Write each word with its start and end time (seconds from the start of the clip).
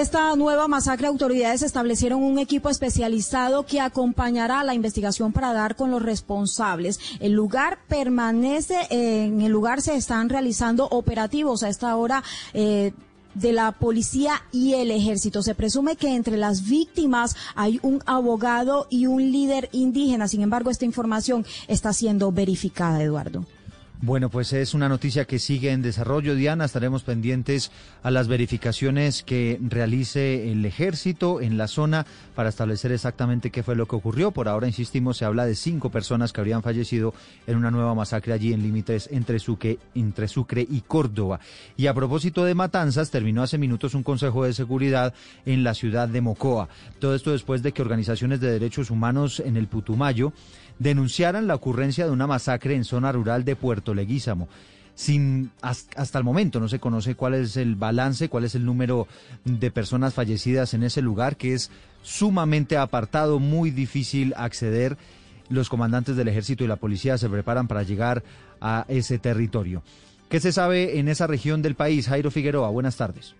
Esta 0.00 0.34
nueva 0.34 0.66
masacre, 0.66 1.08
autoridades 1.08 1.60
establecieron 1.60 2.22
un 2.22 2.38
equipo 2.38 2.70
especializado 2.70 3.66
que 3.66 3.80
acompañará 3.80 4.64
la 4.64 4.72
investigación 4.72 5.30
para 5.30 5.52
dar 5.52 5.76
con 5.76 5.90
los 5.90 6.00
responsables. 6.00 6.98
El 7.20 7.32
lugar 7.32 7.80
permanece, 7.86 8.86
en 8.88 9.42
el 9.42 9.52
lugar 9.52 9.82
se 9.82 9.96
están 9.96 10.30
realizando 10.30 10.86
operativos 10.86 11.62
a 11.62 11.68
esta 11.68 11.94
hora. 11.96 12.24
Eh, 12.54 12.92
de 13.34 13.52
la 13.52 13.70
policía 13.70 14.42
y 14.50 14.74
el 14.74 14.90
ejército. 14.90 15.40
Se 15.42 15.54
presume 15.54 15.94
que 15.94 16.16
entre 16.16 16.36
las 16.36 16.68
víctimas 16.68 17.36
hay 17.54 17.78
un 17.82 18.02
abogado 18.04 18.88
y 18.90 19.06
un 19.06 19.30
líder 19.30 19.68
indígena. 19.70 20.26
Sin 20.26 20.42
embargo, 20.42 20.70
esta 20.70 20.84
información 20.84 21.46
está 21.68 21.92
siendo 21.92 22.32
verificada, 22.32 23.00
Eduardo. 23.00 23.44
Bueno, 24.02 24.30
pues 24.30 24.54
es 24.54 24.72
una 24.72 24.88
noticia 24.88 25.26
que 25.26 25.38
sigue 25.38 25.72
en 25.72 25.82
desarrollo, 25.82 26.34
Diana. 26.34 26.64
Estaremos 26.64 27.02
pendientes 27.02 27.70
a 28.02 28.10
las 28.10 28.28
verificaciones 28.28 29.22
que 29.22 29.58
realice 29.60 30.50
el 30.50 30.64
ejército 30.64 31.42
en 31.42 31.58
la 31.58 31.68
zona 31.68 32.06
para 32.34 32.48
establecer 32.48 32.92
exactamente 32.92 33.50
qué 33.50 33.62
fue 33.62 33.76
lo 33.76 33.86
que 33.86 33.96
ocurrió. 33.96 34.30
Por 34.30 34.48
ahora, 34.48 34.66
insistimos, 34.66 35.18
se 35.18 35.26
habla 35.26 35.44
de 35.44 35.54
cinco 35.54 35.90
personas 35.90 36.32
que 36.32 36.40
habrían 36.40 36.62
fallecido 36.62 37.12
en 37.46 37.58
una 37.58 37.70
nueva 37.70 37.94
masacre 37.94 38.32
allí 38.32 38.54
en 38.54 38.62
límites 38.62 39.06
entre 39.12 39.38
Sucre, 39.38 39.78
entre 39.94 40.28
Sucre 40.28 40.66
y 40.66 40.80
Córdoba. 40.80 41.38
Y 41.76 41.86
a 41.86 41.92
propósito 41.92 42.46
de 42.46 42.54
matanzas, 42.54 43.10
terminó 43.10 43.42
hace 43.42 43.58
minutos 43.58 43.92
un 43.92 44.02
consejo 44.02 44.44
de 44.44 44.54
seguridad 44.54 45.12
en 45.44 45.62
la 45.62 45.74
ciudad 45.74 46.08
de 46.08 46.22
Mocoa. 46.22 46.70
Todo 47.00 47.14
esto 47.14 47.32
después 47.32 47.62
de 47.62 47.72
que 47.72 47.82
organizaciones 47.82 48.40
de 48.40 48.50
derechos 48.50 48.90
humanos 48.90 49.40
en 49.40 49.58
el 49.58 49.66
Putumayo 49.66 50.32
denunciaran 50.80 51.46
la 51.46 51.54
ocurrencia 51.54 52.06
de 52.06 52.10
una 52.10 52.26
masacre 52.26 52.74
en 52.74 52.84
zona 52.84 53.12
rural 53.12 53.44
de 53.44 53.54
Puerto 53.54 53.94
Leguízamo. 53.94 54.48
Sin, 54.94 55.50
hasta 55.62 56.18
el 56.18 56.24
momento 56.24 56.58
no 56.58 56.68
se 56.68 56.80
conoce 56.80 57.14
cuál 57.14 57.34
es 57.34 57.56
el 57.56 57.76
balance, 57.76 58.28
cuál 58.28 58.44
es 58.44 58.54
el 58.54 58.64
número 58.64 59.06
de 59.44 59.70
personas 59.70 60.14
fallecidas 60.14 60.74
en 60.74 60.82
ese 60.82 61.00
lugar, 61.00 61.36
que 61.36 61.54
es 61.54 61.70
sumamente 62.02 62.76
apartado, 62.76 63.38
muy 63.38 63.70
difícil 63.70 64.34
acceder. 64.36 64.96
Los 65.48 65.68
comandantes 65.68 66.16
del 66.16 66.28
ejército 66.28 66.64
y 66.64 66.68
la 66.68 66.76
policía 66.76 67.18
se 67.18 67.28
preparan 67.28 67.66
para 67.66 67.82
llegar 67.82 68.22
a 68.60 68.84
ese 68.88 69.18
territorio. 69.18 69.82
¿Qué 70.28 70.38
se 70.38 70.52
sabe 70.52 70.98
en 70.98 71.08
esa 71.08 71.26
región 71.26 71.60
del 71.60 71.74
país? 71.74 72.06
Jairo 72.06 72.30
Figueroa, 72.30 72.70
buenas 72.70 72.96
tardes. 72.96 73.34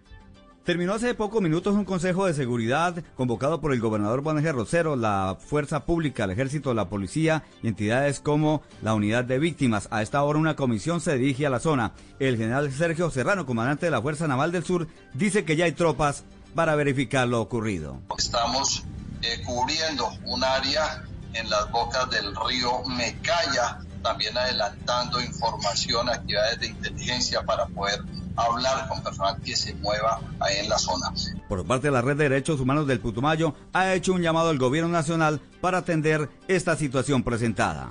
Terminó 0.65 0.93
hace 0.93 1.15
pocos 1.15 1.41
minutos 1.41 1.75
un 1.75 1.87
consejo 1.87 2.27
de 2.27 2.35
seguridad 2.35 2.95
convocado 3.17 3.63
por 3.63 3.73
el 3.73 3.81
gobernador 3.81 4.23
Juan 4.23 4.45
Rosero, 4.45 4.95
la 4.95 5.39
Fuerza 5.41 5.87
Pública, 5.87 6.25
el 6.25 6.33
Ejército, 6.33 6.75
la 6.75 6.91
Policía 6.91 7.45
y 7.63 7.69
entidades 7.69 8.21
como 8.21 8.63
la 8.83 8.93
Unidad 8.93 9.25
de 9.25 9.39
Víctimas. 9.39 9.89
A 9.91 10.03
esta 10.03 10.23
hora 10.23 10.39
una 10.39 10.57
comisión 10.57 11.01
se 11.01 11.17
dirige 11.17 11.47
a 11.47 11.51
la 11.51 11.61
zona. 11.61 11.93
El 12.19 12.37
general 12.37 12.71
Sergio 12.71 13.11
Serrano, 13.11 13.47
comandante 13.47 13.87
de 13.87 13.91
la 13.91 14.03
Fuerza 14.03 14.29
Naval 14.29 14.53
del 14.53 14.65
Sur, 14.65 14.87
dice 15.15 15.47
que 15.47 15.57
ya 15.57 15.65
hay 15.65 15.73
tropas 15.73 16.25
para 16.55 16.75
verificar 16.75 17.27
lo 17.27 17.41
ocurrido. 17.41 17.99
Estamos 18.19 18.85
eh, 19.23 19.43
cubriendo 19.47 20.11
un 20.27 20.45
área 20.45 21.05
en 21.33 21.49
las 21.49 21.71
bocas 21.71 22.11
del 22.11 22.37
río 22.37 22.83
Mecaya, 22.87 23.79
también 24.03 24.37
adelantando 24.37 25.23
información, 25.23 26.11
actividades 26.11 26.61
de 26.61 26.67
inteligencia 26.67 27.43
para 27.45 27.65
poder 27.65 28.03
hablar 28.41 28.89
con 28.89 29.03
personal 29.03 29.37
que 29.43 29.57
se 29.57 29.75
mueva 29.75 30.21
ahí 30.41 30.59
en 30.59 30.69
la 30.69 30.79
zona. 30.79 31.13
Por 31.49 31.67
parte 31.67 31.89
de 31.89 31.93
la 31.93 32.03
Red 32.03 32.17
de 32.17 32.29
Derechos 32.29 32.61
Humanos 32.61 32.87
del 32.87 33.01
Putumayo, 33.01 33.55
ha 33.73 33.95
hecho 33.95 34.13
un 34.13 34.23
llamado 34.23 34.51
al 34.51 34.59
gobierno 34.59 34.91
nacional 34.91 35.41
para 35.61 35.79
atender 35.79 36.29
esta 36.49 36.77
situación 36.77 37.23
presentada. 37.23 37.91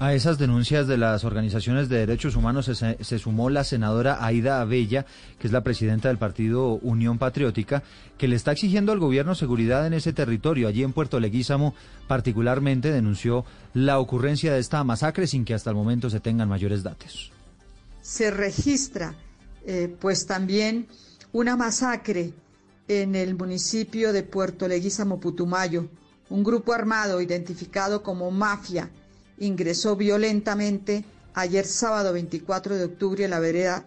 A 0.00 0.14
esas 0.14 0.38
denuncias 0.38 0.86
de 0.86 0.96
las 0.96 1.24
organizaciones 1.24 1.90
de 1.90 1.98
derechos 1.98 2.34
humanos 2.34 2.64
se, 2.64 3.04
se, 3.04 3.18
sumó 3.18 3.50
la 3.50 3.64
senadora 3.64 4.24
Aida 4.24 4.62
Abella, 4.62 5.04
que 5.38 5.46
es 5.46 5.52
la 5.52 5.62
presidenta 5.62 6.08
del 6.08 6.16
partido 6.16 6.78
Unión 6.80 7.18
Patriótica, 7.18 7.82
que 8.16 8.26
le 8.26 8.34
está 8.34 8.52
exigiendo 8.52 8.92
al 8.92 8.98
gobierno 8.98 9.34
seguridad 9.34 9.86
en 9.86 9.92
ese 9.92 10.14
territorio. 10.14 10.68
Allí 10.68 10.84
en 10.84 10.94
Puerto 10.94 11.20
Leguízamo, 11.20 11.74
particularmente, 12.08 12.90
denunció 12.90 13.44
la 13.74 13.98
ocurrencia 13.98 14.54
de 14.54 14.60
esta 14.60 14.82
masacre 14.84 15.26
sin 15.26 15.44
que 15.44 15.52
hasta 15.52 15.68
el 15.68 15.76
momento 15.76 16.08
se 16.08 16.20
tengan 16.20 16.48
mayores 16.48 16.82
datos. 16.82 17.30
Se 18.00 18.30
registra 18.30 19.14
eh, 19.72 19.86
pues 20.00 20.26
también 20.26 20.88
una 21.30 21.54
masacre 21.54 22.34
en 22.88 23.14
el 23.14 23.36
municipio 23.36 24.12
de 24.12 24.24
Puerto 24.24 24.66
Leguízamo, 24.66 25.20
Putumayo. 25.20 25.88
Un 26.28 26.42
grupo 26.42 26.72
armado 26.72 27.20
identificado 27.20 28.02
como 28.02 28.32
mafia 28.32 28.90
ingresó 29.38 29.94
violentamente 29.94 31.04
ayer 31.34 31.64
sábado 31.66 32.12
24 32.12 32.78
de 32.78 32.84
octubre 32.86 33.24
en 33.24 33.30
la 33.30 33.38
vereda 33.38 33.86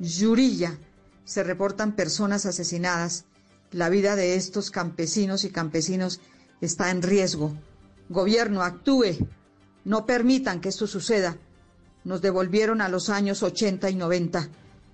Yurilla. 0.00 0.76
Se 1.24 1.44
reportan 1.44 1.94
personas 1.94 2.44
asesinadas. 2.44 3.24
La 3.70 3.88
vida 3.88 4.16
de 4.16 4.34
estos 4.34 4.72
campesinos 4.72 5.44
y 5.44 5.50
campesinos 5.50 6.20
está 6.60 6.90
en 6.90 7.02
riesgo. 7.02 7.54
Gobierno, 8.08 8.62
actúe. 8.62 9.28
No 9.84 10.06
permitan 10.06 10.60
que 10.60 10.70
esto 10.70 10.88
suceda. 10.88 11.36
Nos 12.02 12.20
devolvieron 12.20 12.80
a 12.80 12.88
los 12.88 13.10
años 13.10 13.44
80 13.44 13.90
y 13.90 13.94
90 13.94 14.50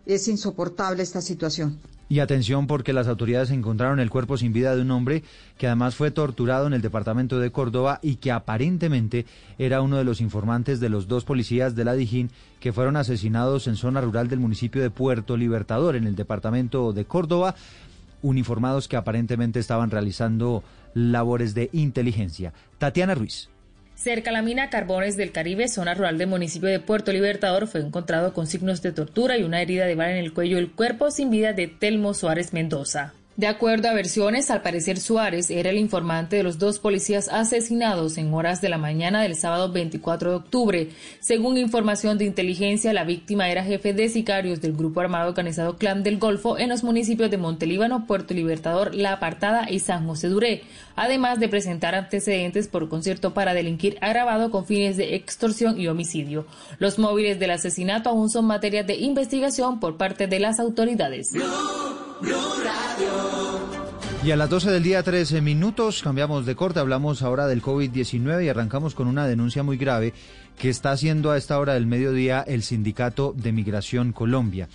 es 0.07 0.29
insoportable 0.29 1.03
esta 1.03 1.21
situación. 1.21 1.79
Y 2.09 2.21
atención 2.21 2.69
porque 2.69 2.93
las 2.93 3.09
autoridades 3.09 3.51
encontraron 3.51 3.99
el 3.99 4.11
cuerpo 4.11 4.37
sin 4.37 4.53
vida 4.53 4.77
de 4.77 4.83
un 4.83 4.93
hombre 4.93 5.25
que 5.59 5.67
además 5.67 5.97
fue 5.97 6.13
torturado 6.13 6.69
en 6.69 6.73
el 6.73 6.81
departamento 6.81 7.41
de 7.41 7.51
Córdoba 7.51 7.99
y 8.01 8.17
que 8.17 8.31
aparentemente 8.31 9.27
era 9.59 9.83
uno 9.83 9.97
de 9.97 10.05
los 10.05 10.21
informantes 10.21 10.79
de 10.79 10.89
los 10.89 11.09
dos 11.09 11.25
policías 11.25 11.75
de 11.75 11.85
la 11.85 11.95
Dijín 11.95 12.31
que 12.61 12.73
fueron 12.73 12.97
asesinados 12.97 13.67
en 13.67 13.75
zona 13.75 14.01
rural 14.01 14.29
del 14.29 14.39
municipio 14.39 14.81
de 14.81 14.91
Puerto 14.91 15.37
Libertador 15.37 15.97
en 15.97 16.07
el 16.07 16.15
departamento 16.15 16.93
de 16.93 17.07
Córdoba, 17.07 17.57
uniformados 18.23 18.87
que 18.87 18.97
aparentemente 18.97 19.59
estaban 19.59 19.91
realizando 19.91 20.63
labores 20.95 21.55
de 21.55 21.71
inteligencia. 21.73 22.53
Tatiana 22.79 23.17
Ruiz. 23.17 23.49
Cerca 23.97 24.31
la 24.31 24.43
mina 24.43 24.69
Carbones 24.69 25.17
del 25.17 25.33
Caribe, 25.33 25.69
zona 25.69 25.95
rural 25.95 26.19
del 26.19 26.29
municipio 26.29 26.69
de 26.69 26.81
Puerto 26.81 27.13
Libertador, 27.13 27.67
fue 27.67 27.81
encontrado 27.81 28.35
con 28.35 28.47
signos 28.47 28.83
de 28.83 28.93
tortura 28.93 29.39
y 29.39 29.43
una 29.43 29.63
herida 29.63 29.87
de 29.87 29.95
bala 29.95 30.13
en 30.13 30.19
el 30.19 30.35
cuello 30.35 30.59
el 30.59 30.71
cuerpo 30.71 31.11
sin 31.11 31.31
vida 31.31 31.55
de 31.55 31.67
Telmo 31.67 32.13
Suárez 32.13 32.53
Mendoza. 32.53 33.15
De 33.37 33.47
acuerdo 33.47 33.91
a 33.91 33.93
versiones, 33.93 34.51
al 34.51 34.63
parecer 34.63 34.99
Suárez 34.99 35.51
era 35.51 35.69
el 35.69 35.77
informante 35.77 36.37
de 36.37 36.43
los 36.43 36.59
dos 36.59 36.79
policías 36.79 37.29
asesinados 37.29 38.17
en 38.17 38.33
horas 38.33 38.63
de 38.63 38.71
la 38.71 38.79
mañana 38.79 39.21
del 39.21 39.37
sábado 39.37 39.71
24 39.71 40.31
de 40.31 40.37
octubre. 40.37 40.89
Según 41.21 41.59
información 41.59 42.17
de 42.17 42.25
inteligencia, 42.25 42.95
la 42.95 43.05
víctima 43.05 43.51
era 43.51 43.63
jefe 43.63 43.93
de 43.93 44.09
sicarios 44.09 44.63
del 44.63 44.73
grupo 44.73 45.01
armado 45.01 45.29
organizado 45.29 45.77
Clan 45.77 46.03
del 46.03 46.17
Golfo 46.17 46.57
en 46.57 46.71
los 46.71 46.83
municipios 46.83 47.31
de 47.31 47.37
Montelíbano, 47.37 48.07
Puerto 48.07 48.33
Libertador, 48.33 48.95
La 48.95 49.13
Apartada 49.13 49.71
y 49.71 49.81
San 49.81 50.07
José 50.07 50.29
Duré, 50.29 50.63
además 50.95 51.39
de 51.39 51.51
presentar 51.51 51.95
antecedentes 51.95 52.69
por 52.69 52.89
concierto 52.89 53.35
para 53.35 53.53
delinquir 53.53 53.99
agravado 54.01 54.51
con 54.51 54.65
fines 54.65 54.97
de 54.97 55.15
extorsión 55.15 55.79
y 55.79 55.89
homicidio. 55.89 56.47
Los 56.79 56.99
móviles 56.99 57.39
del 57.39 57.51
asesinato 57.51 58.09
aún 58.09 58.31
son 58.31 58.47
materia 58.47 58.83
de 58.83 58.97
investigación 58.97 59.79
por 59.79 59.99
parte 59.99 60.27
de 60.27 60.41
las 60.41 60.59
autoridades. 60.59 61.35
Y 64.25 64.31
a 64.33 64.37
las 64.37 64.51
12 64.51 64.71
del 64.73 64.83
día, 64.83 65.03
13 65.03 65.41
minutos, 65.41 66.03
cambiamos 66.03 66.47
de 66.47 66.57
corte, 66.57 66.81
hablamos 66.81 67.23
ahora 67.23 67.47
del 67.47 67.63
COVID-19 67.63 68.45
y 68.45 68.49
arrancamos 68.49 68.95
con 68.95 69.07
una 69.07 69.27
denuncia 69.27 69.63
muy 69.63 69.77
grave 69.77 70.15
que 70.59 70.69
está 70.69 70.91
haciendo 70.91 71.31
a 71.31 71.37
esta 71.37 71.59
hora 71.61 71.75
del 71.75 71.87
mediodía 71.87 72.41
el 72.41 72.63
Sindicato 72.63 73.35
de 73.37 73.53
Migración 73.53 74.13
Colombia. 74.13 74.69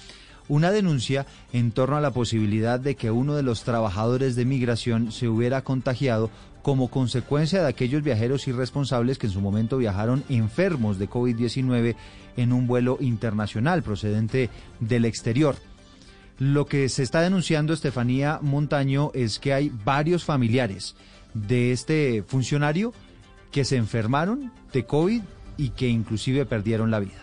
Una 0.48 0.72
denuncia 0.72 1.26
en 1.52 1.72
torno 1.72 1.98
a 1.98 2.02
la 2.02 2.12
posibilidad 2.12 2.80
de 2.80 2.96
que 2.96 3.12
uno 3.12 3.36
de 3.36 3.44
los 3.44 3.64
trabajadores 3.64 4.36
de 4.36 4.46
migración 4.46 5.12
se 5.12 5.28
hubiera 5.28 5.64
contagiado 5.64 6.30
como 6.62 6.90
consecuencia 6.90 7.62
de 7.62 7.68
aquellos 7.68 8.04
viajeros 8.04 8.48
irresponsables 8.48 9.18
que 9.18 9.28
en 9.28 9.34
su 9.34 9.42
momento 9.42 9.78
viajaron 9.78 10.24
enfermos 10.30 11.00
de 11.00 11.10
COVID-19 11.10 11.96
en 12.38 12.54
un 12.54 12.68
vuelo 12.68 12.98
internacional 13.02 13.84
procedente 13.84 14.50
del 14.80 15.06
exterior. 15.06 15.56
Lo 16.40 16.66
que 16.66 16.90
se 16.90 17.04
está 17.04 17.22
denunciando 17.22 17.74
Estefanía 17.74 18.40
Montaño 18.42 19.12
es 19.14 19.40
que 19.40 19.54
hay 19.54 19.72
varios 19.84 20.24
familiares 20.24 20.96
de 21.34 21.72
este 21.72 22.24
funcionario 22.24 22.94
que 23.52 23.66
se 23.66 23.78
enfermaron 23.78 24.52
de 24.74 24.86
COVID 24.86 25.22
y 25.58 25.70
que 25.70 25.88
inclusive 25.88 26.46
perdieron 26.46 26.90
la 26.90 27.00
vida. 27.00 27.22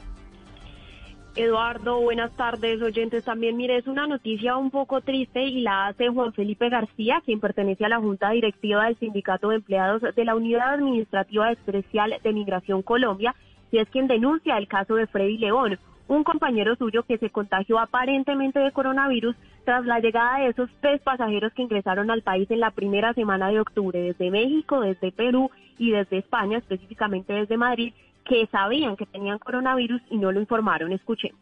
Eduardo, 1.38 2.00
buenas 2.00 2.32
tardes, 2.37 2.82
oyentes. 2.82 3.25
También, 3.25 3.56
mire, 3.56 3.77
es 3.77 3.87
una 3.87 4.09
noticia 4.09 4.56
un 4.56 4.73
poco 4.73 5.00
triste 5.03 5.44
y 5.44 5.61
la 5.61 5.87
hace 5.87 6.09
Juan 6.09 6.32
Felipe 6.32 6.69
García, 6.69 7.23
quien 7.25 7.38
pertenece 7.38 7.85
a 7.85 7.88
la 7.88 8.00
Junta 8.00 8.31
Directiva 8.31 8.87
del 8.87 8.99
Sindicato 8.99 9.50
de 9.50 9.56
Empleados 9.56 10.03
de 10.03 10.25
la 10.25 10.35
Unidad 10.35 10.75
Administrativa 10.75 11.53
Especial 11.53 12.15
de 12.23 12.32
Migración 12.32 12.82
Colombia, 12.82 13.37
y 13.71 13.79
es 13.79 13.88
quien 13.88 14.09
denuncia 14.09 14.59
el 14.59 14.67
caso 14.67 14.97
de 14.97 15.06
Freddy 15.06 15.38
León, 15.38 15.79
un 16.08 16.25
compañero 16.25 16.75
suyo 16.76 17.05
que 17.05 17.19
se 17.19 17.31
contagió 17.31 17.78
aparentemente 17.78 18.58
de 18.58 18.72
coronavirus 18.72 19.37
tras 19.64 19.84
la 19.84 20.00
llegada 20.00 20.40
de 20.40 20.49
esos 20.49 20.70
tres 20.81 21.00
pasajeros 21.02 21.52
que 21.52 21.62
ingresaron 21.62 22.10
al 22.10 22.22
país 22.22 22.50
en 22.50 22.60
la 22.60 22.70
primera 22.70 23.12
semana 23.12 23.50
de 23.50 23.60
octubre 23.60 24.00
desde 24.00 24.31
México, 24.31 24.81
desde 24.81 25.12
Perú 25.12 25.50
y 25.76 25.93
desde 25.93 26.19
España, 26.19 26.58
específicamente 26.58 27.34
desde 27.34 27.58
Madrid, 27.58 27.93
que 28.25 28.46
sabían 28.50 28.96
que 28.96 29.06
tenían 29.06 29.38
coronavirus 29.38 30.00
y 30.10 30.16
no 30.16 30.32
lo 30.32 30.40
informaron. 30.40 30.93
Escuchen. 30.93 31.32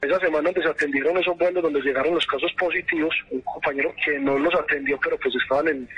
Esa 0.00 0.18
semana 0.20 0.50
se 0.52 0.68
atendieron 0.68 1.16
esos 1.16 1.36
vuelos 1.38 1.62
donde 1.62 1.80
llegaron 1.80 2.14
los 2.14 2.26
casos 2.26 2.52
positivos, 2.58 3.14
un 3.30 3.40
compañero 3.42 3.92
que 4.04 4.18
no 4.18 4.38
los 4.38 4.54
atendió, 4.54 4.98
pero 5.02 5.16
pues 5.18 5.34
estaban 5.34 5.68
en, 5.68 5.88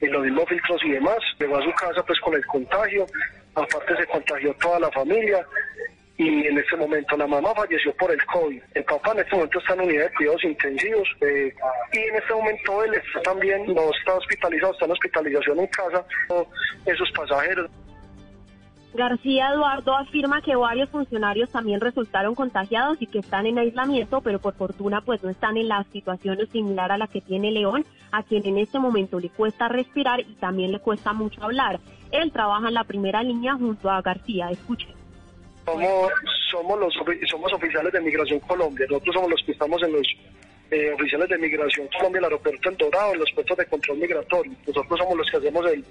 en 0.00 0.12
los 0.12 0.22
mismos 0.22 0.44
filtros 0.48 0.80
y 0.84 0.90
demás, 0.90 1.18
llegó 1.38 1.56
a 1.56 1.64
su 1.64 1.72
casa 1.72 2.02
pues 2.04 2.20
con 2.20 2.34
el 2.34 2.46
contagio, 2.46 3.06
aparte 3.54 3.96
se 3.96 4.06
contagió 4.06 4.54
toda 4.54 4.78
la 4.78 4.90
familia 4.90 5.44
y 6.18 6.46
en 6.46 6.58
este 6.58 6.76
momento 6.76 7.16
la 7.16 7.26
mamá 7.26 7.54
falleció 7.54 7.94
por 7.94 8.10
el 8.10 8.24
COVID. 8.26 8.62
El 8.74 8.84
papá 8.84 9.12
en 9.12 9.20
este 9.20 9.36
momento 9.36 9.58
está 9.58 9.74
en 9.74 9.80
unidad 9.80 10.04
de 10.04 10.14
cuidados 10.14 10.44
intensivos 10.44 11.08
eh, 11.20 11.54
y 11.92 11.98
en 11.98 12.16
este 12.16 12.34
momento 12.34 12.84
él 12.84 12.94
está 12.94 13.22
también, 13.22 13.66
no 13.66 13.90
está 13.98 14.14
hospitalizado, 14.14 14.72
está 14.72 14.86
en 14.86 14.92
hospitalización 14.92 15.58
en 15.60 15.66
casa, 15.68 16.04
esos 16.86 17.10
pasajeros. 17.12 17.70
García 18.94 19.50
Eduardo 19.50 19.94
afirma 19.94 20.40
que 20.40 20.56
varios 20.56 20.88
funcionarios 20.88 21.50
también 21.50 21.82
resultaron 21.82 22.34
contagiados 22.34 22.96
y 23.00 23.06
que 23.06 23.18
están 23.18 23.44
en 23.44 23.58
aislamiento, 23.58 24.22
pero 24.22 24.38
por 24.38 24.54
fortuna 24.54 25.02
pues 25.02 25.22
no 25.22 25.28
están 25.28 25.58
en 25.58 25.68
la 25.68 25.84
situación 25.92 26.38
similar 26.50 26.90
a 26.90 26.96
la 26.96 27.06
que 27.06 27.20
tiene 27.20 27.50
León, 27.50 27.84
a 28.10 28.22
quien 28.22 28.46
en 28.46 28.56
este 28.56 28.78
momento 28.78 29.20
le 29.20 29.28
cuesta 29.28 29.68
respirar 29.68 30.20
y 30.20 30.34
también 30.36 30.72
le 30.72 30.80
cuesta 30.80 31.12
mucho 31.12 31.44
hablar. 31.44 31.78
Él 32.10 32.32
trabaja 32.32 32.68
en 32.68 32.74
la 32.74 32.84
primera 32.84 33.22
línea 33.22 33.54
junto 33.54 33.90
a 33.90 34.00
García. 34.00 34.50
Escuche. 34.50 34.95
Somos, 35.66 36.12
somos, 36.50 36.78
los, 36.78 36.94
somos 37.28 37.52
oficiales 37.52 37.92
de 37.92 38.00
Migración 38.00 38.38
Colombia. 38.40 38.86
Nosotros 38.88 39.14
somos 39.14 39.30
los 39.30 39.42
que 39.42 39.52
estamos 39.52 39.82
en 39.82 39.92
los 39.92 40.06
eh, 40.70 40.92
oficiales 40.94 41.28
de 41.28 41.38
Migración 41.38 41.88
Colombia, 41.88 42.18
el 42.20 42.24
aeropuerto 42.24 42.70
El 42.70 42.76
Dorado, 42.76 43.12
en 43.12 43.18
los 43.20 43.32
puestos 43.32 43.56
de 43.56 43.66
control 43.66 43.98
migratorio. 43.98 44.52
Nosotros 44.66 44.98
somos 44.98 45.16
los 45.16 45.30
que 45.30 45.36
hacemos 45.38 45.66
el, 45.70 45.84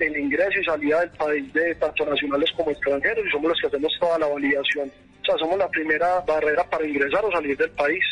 el 0.00 0.16
ingreso 0.16 0.60
y 0.60 0.64
salida 0.64 1.00
del 1.00 1.10
país 1.10 1.52
de 1.52 1.74
tanto 1.76 2.04
nacionales 2.06 2.50
como 2.56 2.70
extranjeros 2.70 3.24
y 3.24 3.30
somos 3.30 3.50
los 3.50 3.60
que 3.60 3.66
hacemos 3.68 3.92
toda 4.00 4.18
la 4.18 4.26
validación. 4.26 4.90
O 5.22 5.24
sea, 5.24 5.38
somos 5.38 5.58
la 5.58 5.68
primera 5.68 6.20
barrera 6.20 6.64
para 6.64 6.86
ingresar 6.86 7.24
o 7.24 7.30
salir 7.30 7.56
del 7.56 7.70
país. 7.70 8.04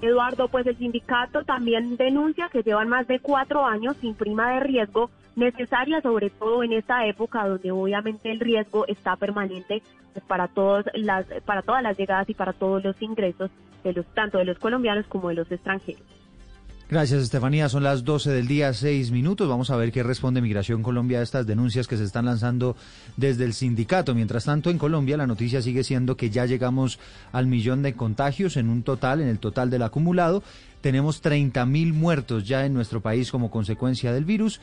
Eduardo, 0.00 0.48
pues 0.48 0.66
el 0.66 0.78
sindicato 0.78 1.44
también 1.44 1.98
denuncia 1.98 2.48
que 2.50 2.62
llevan 2.62 2.88
más 2.88 3.06
de 3.06 3.20
cuatro 3.20 3.66
años 3.66 3.96
sin 4.00 4.14
prima 4.14 4.54
de 4.54 4.60
riesgo 4.60 5.10
necesaria, 5.40 6.00
sobre 6.00 6.30
todo 6.30 6.62
en 6.62 6.72
esta 6.72 7.04
época 7.06 7.48
donde 7.48 7.72
obviamente 7.72 8.30
el 8.30 8.38
riesgo 8.38 8.86
está 8.86 9.16
permanente 9.16 9.82
pues, 10.12 10.24
para 10.24 10.46
todas 10.48 10.86
las 10.94 11.26
para 11.44 11.62
todas 11.62 11.82
las 11.82 11.98
llegadas 11.98 12.28
y 12.30 12.34
para 12.34 12.52
todos 12.52 12.84
los 12.84 13.00
ingresos 13.02 13.50
de 13.82 13.92
los 13.92 14.06
tanto 14.14 14.38
de 14.38 14.44
los 14.44 14.58
colombianos 14.58 15.06
como 15.06 15.30
de 15.30 15.34
los 15.34 15.50
extranjeros. 15.50 16.02
Gracias, 16.90 17.22
Estefanía. 17.22 17.68
Son 17.68 17.84
las 17.84 18.02
12 18.02 18.32
del 18.32 18.48
día, 18.48 18.74
seis 18.74 19.12
minutos. 19.12 19.48
Vamos 19.48 19.70
a 19.70 19.76
ver 19.76 19.92
qué 19.92 20.02
responde 20.02 20.40
Migración 20.40 20.82
Colombia 20.82 21.20
a 21.20 21.22
estas 21.22 21.46
denuncias 21.46 21.86
que 21.86 21.96
se 21.96 22.02
están 22.02 22.24
lanzando 22.24 22.74
desde 23.16 23.44
el 23.44 23.52
sindicato. 23.52 24.12
Mientras 24.12 24.46
tanto, 24.46 24.70
en 24.70 24.78
Colombia 24.78 25.16
la 25.16 25.28
noticia 25.28 25.62
sigue 25.62 25.84
siendo 25.84 26.16
que 26.16 26.30
ya 26.30 26.46
llegamos 26.46 26.98
al 27.30 27.46
millón 27.46 27.82
de 27.82 27.94
contagios 27.94 28.56
en 28.56 28.68
un 28.68 28.82
total, 28.82 29.20
en 29.20 29.28
el 29.28 29.38
total 29.38 29.70
del 29.70 29.82
acumulado. 29.82 30.42
Tenemos 30.80 31.20
30 31.20 31.64
mil 31.64 31.92
muertos 31.92 32.48
ya 32.48 32.66
en 32.66 32.74
nuestro 32.74 33.00
país 33.00 33.30
como 33.30 33.52
consecuencia 33.52 34.12
del 34.12 34.24
virus. 34.24 34.60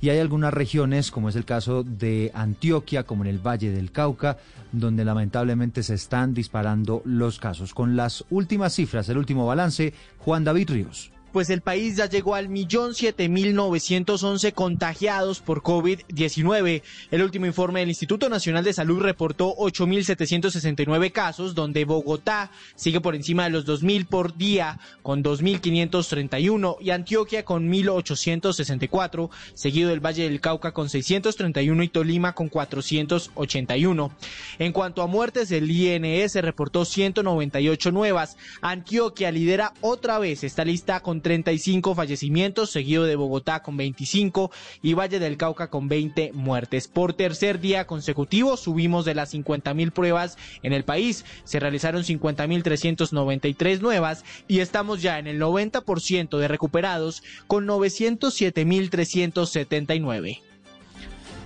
Y 0.00 0.08
hay 0.08 0.18
algunas 0.18 0.54
regiones, 0.54 1.10
como 1.10 1.28
es 1.28 1.36
el 1.36 1.44
caso 1.44 1.82
de 1.82 2.30
Antioquia, 2.34 3.02
como 3.02 3.22
en 3.22 3.28
el 3.30 3.38
Valle 3.38 3.70
del 3.70 3.92
Cauca, 3.92 4.38
donde 4.72 5.04
lamentablemente 5.04 5.82
se 5.82 5.94
están 5.94 6.32
disparando 6.32 7.02
los 7.04 7.38
casos. 7.38 7.74
Con 7.74 7.96
las 7.96 8.24
últimas 8.30 8.74
cifras, 8.74 9.08
el 9.10 9.18
último 9.18 9.46
balance, 9.46 9.92
Juan 10.18 10.44
David 10.44 10.70
Ríos 10.70 11.10
pues 11.32 11.50
el 11.50 11.60
país 11.60 11.96
ya 11.96 12.06
llegó 12.06 12.34
al 12.34 12.48
millón 12.48 12.94
siete 12.94 13.28
mil 13.28 13.54
novecientos 13.54 14.22
once 14.22 14.52
contagiados 14.52 15.40
por 15.40 15.62
COVID-19. 15.62 16.82
El 17.10 17.22
último 17.22 17.46
informe 17.46 17.80
del 17.80 17.88
Instituto 17.88 18.28
Nacional 18.28 18.64
de 18.64 18.72
Salud 18.72 19.00
reportó 19.00 19.54
ocho 19.56 19.86
mil 19.86 20.04
setecientos 20.04 20.52
sesenta 20.52 20.82
y 20.82 20.86
nueve 20.86 21.10
casos, 21.10 21.54
donde 21.54 21.84
Bogotá 21.84 22.50
sigue 22.74 23.00
por 23.00 23.14
encima 23.14 23.44
de 23.44 23.50
los 23.50 23.64
dos 23.64 23.82
mil 23.82 24.06
por 24.06 24.36
día, 24.36 24.78
con 25.02 25.22
dos 25.22 25.42
mil 25.42 25.60
quinientos 25.60 26.08
treinta 26.08 26.38
y 26.40 26.48
uno, 26.48 26.76
y 26.80 26.90
Antioquia 26.90 27.44
con 27.44 27.68
mil 27.68 27.88
ochocientos 27.88 28.56
sesenta 28.56 28.84
y 28.84 28.88
cuatro, 28.88 29.30
seguido 29.54 29.90
del 29.90 30.04
Valle 30.04 30.24
del 30.24 30.40
Cauca 30.40 30.72
con 30.72 30.88
seiscientos 30.88 31.36
treinta 31.36 31.62
y 31.62 31.70
uno 31.70 31.82
y 31.82 31.88
Tolima 31.88 32.34
con 32.34 32.48
cuatrocientos 32.48 33.30
ochenta 33.34 33.76
y 33.76 33.86
uno. 33.86 34.12
En 34.58 34.72
cuanto 34.72 35.02
a 35.02 35.06
muertes, 35.06 35.50
el 35.52 35.70
INS 35.70 36.34
reportó 36.36 36.84
ciento 36.84 37.22
noventa 37.22 37.60
y 37.60 37.68
ocho 37.68 37.90
nuevas. 37.92 38.36
Antioquia 38.60 39.30
lidera 39.30 39.74
otra 39.80 40.18
vez 40.18 40.44
esta 40.44 40.64
lista 40.64 41.00
con 41.00 41.19
35 41.20 41.94
fallecimientos, 41.94 42.70
seguido 42.70 43.04
de 43.04 43.16
Bogotá 43.16 43.62
con 43.62 43.76
25 43.76 44.50
y 44.82 44.94
Valle 44.94 45.18
del 45.18 45.36
Cauca 45.36 45.70
con 45.70 45.88
20 45.88 46.32
muertes. 46.32 46.88
Por 46.88 47.14
tercer 47.14 47.60
día 47.60 47.86
consecutivo 47.86 48.56
subimos 48.56 49.04
de 49.04 49.14
las 49.14 49.30
50 49.30 49.74
mil 49.74 49.92
pruebas 49.92 50.36
en 50.62 50.72
el 50.72 50.84
país. 50.84 51.24
Se 51.44 51.60
realizaron 51.60 52.04
50 52.04 52.46
mil 52.46 52.62
393 52.62 53.80
nuevas 53.82 54.24
y 54.48 54.60
estamos 54.60 55.02
ya 55.02 55.18
en 55.18 55.26
el 55.26 55.40
90% 55.40 56.38
de 56.38 56.48
recuperados 56.48 57.22
con 57.46 57.66
907 57.66 58.64
mil 58.64 58.90
379. 58.90 60.42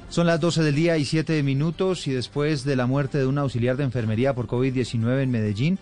Son 0.09 0.29
las 0.29 0.38
12 0.38 0.62
del 0.62 0.75
día 0.76 0.97
y 0.97 1.05
7 1.05 1.43
minutos 1.43 2.06
y 2.06 2.12
después 2.12 2.62
de 2.62 2.76
la 2.76 2.87
muerte 2.87 3.19
de 3.19 3.26
un 3.26 3.38
auxiliar 3.38 3.76
de 3.76 3.82
enfermería 3.82 4.32
por 4.32 4.47
COVID-19 4.47 5.23
en 5.23 5.31
Medellín, 5.32 5.79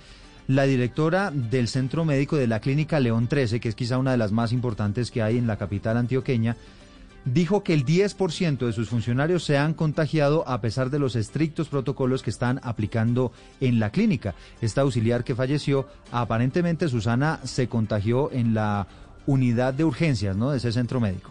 la 0.49 0.65
directora 0.65 1.31
del 1.31 1.69
Centro 1.69 2.05
Médico 2.05 2.37
de 2.37 2.47
la 2.47 2.61
Clínica 2.61 3.01
León 3.01 3.29
13, 3.29 3.61
que 3.61 3.69
es 3.69 3.75
quizá 3.75 3.99
una 3.99 4.13
de 4.13 4.17
las 4.17 4.33
más 4.33 4.53
importantes 4.53 5.11
que 5.11 5.23
hay 5.23 5.39
en 5.39 5.47
la 5.47 5.57
capital 5.57 5.97
antioqueña, 5.97 6.57
dijo 7.25 7.63
que 7.63 7.75
el 7.75 7.85
10% 7.85 8.67
de 8.67 8.73
sus 8.73 8.89
funcionarios 8.89 9.45
se 9.45 9.57
han 9.57 9.75
contagiado 9.75 10.47
a 10.49 10.61
pesar 10.61 10.91
de 10.91 10.99
los 10.99 11.15
estrictos 11.17 11.69
protocolos 11.69 12.23
que 12.23 12.31
están 12.31 12.61
aplicando 12.63 13.33
en 13.61 13.79
la 13.79 13.91
clínica. 13.91 14.35
Esta 14.61 14.81
auxiliar 14.81 15.23
que 15.25 15.35
falleció, 15.35 15.87
aparentemente 16.11 16.89
Susana 16.89 17.41
se 17.45 17.69
contagió 17.69 18.33
en 18.33 18.55
la 18.55 18.89
unidad 19.27 19.73
de 19.75 19.85
urgencias 19.85 20.37
¿no? 20.37 20.51
de 20.51 20.59
ese 20.59 20.73
centro 20.73 21.01
médico. 21.01 21.31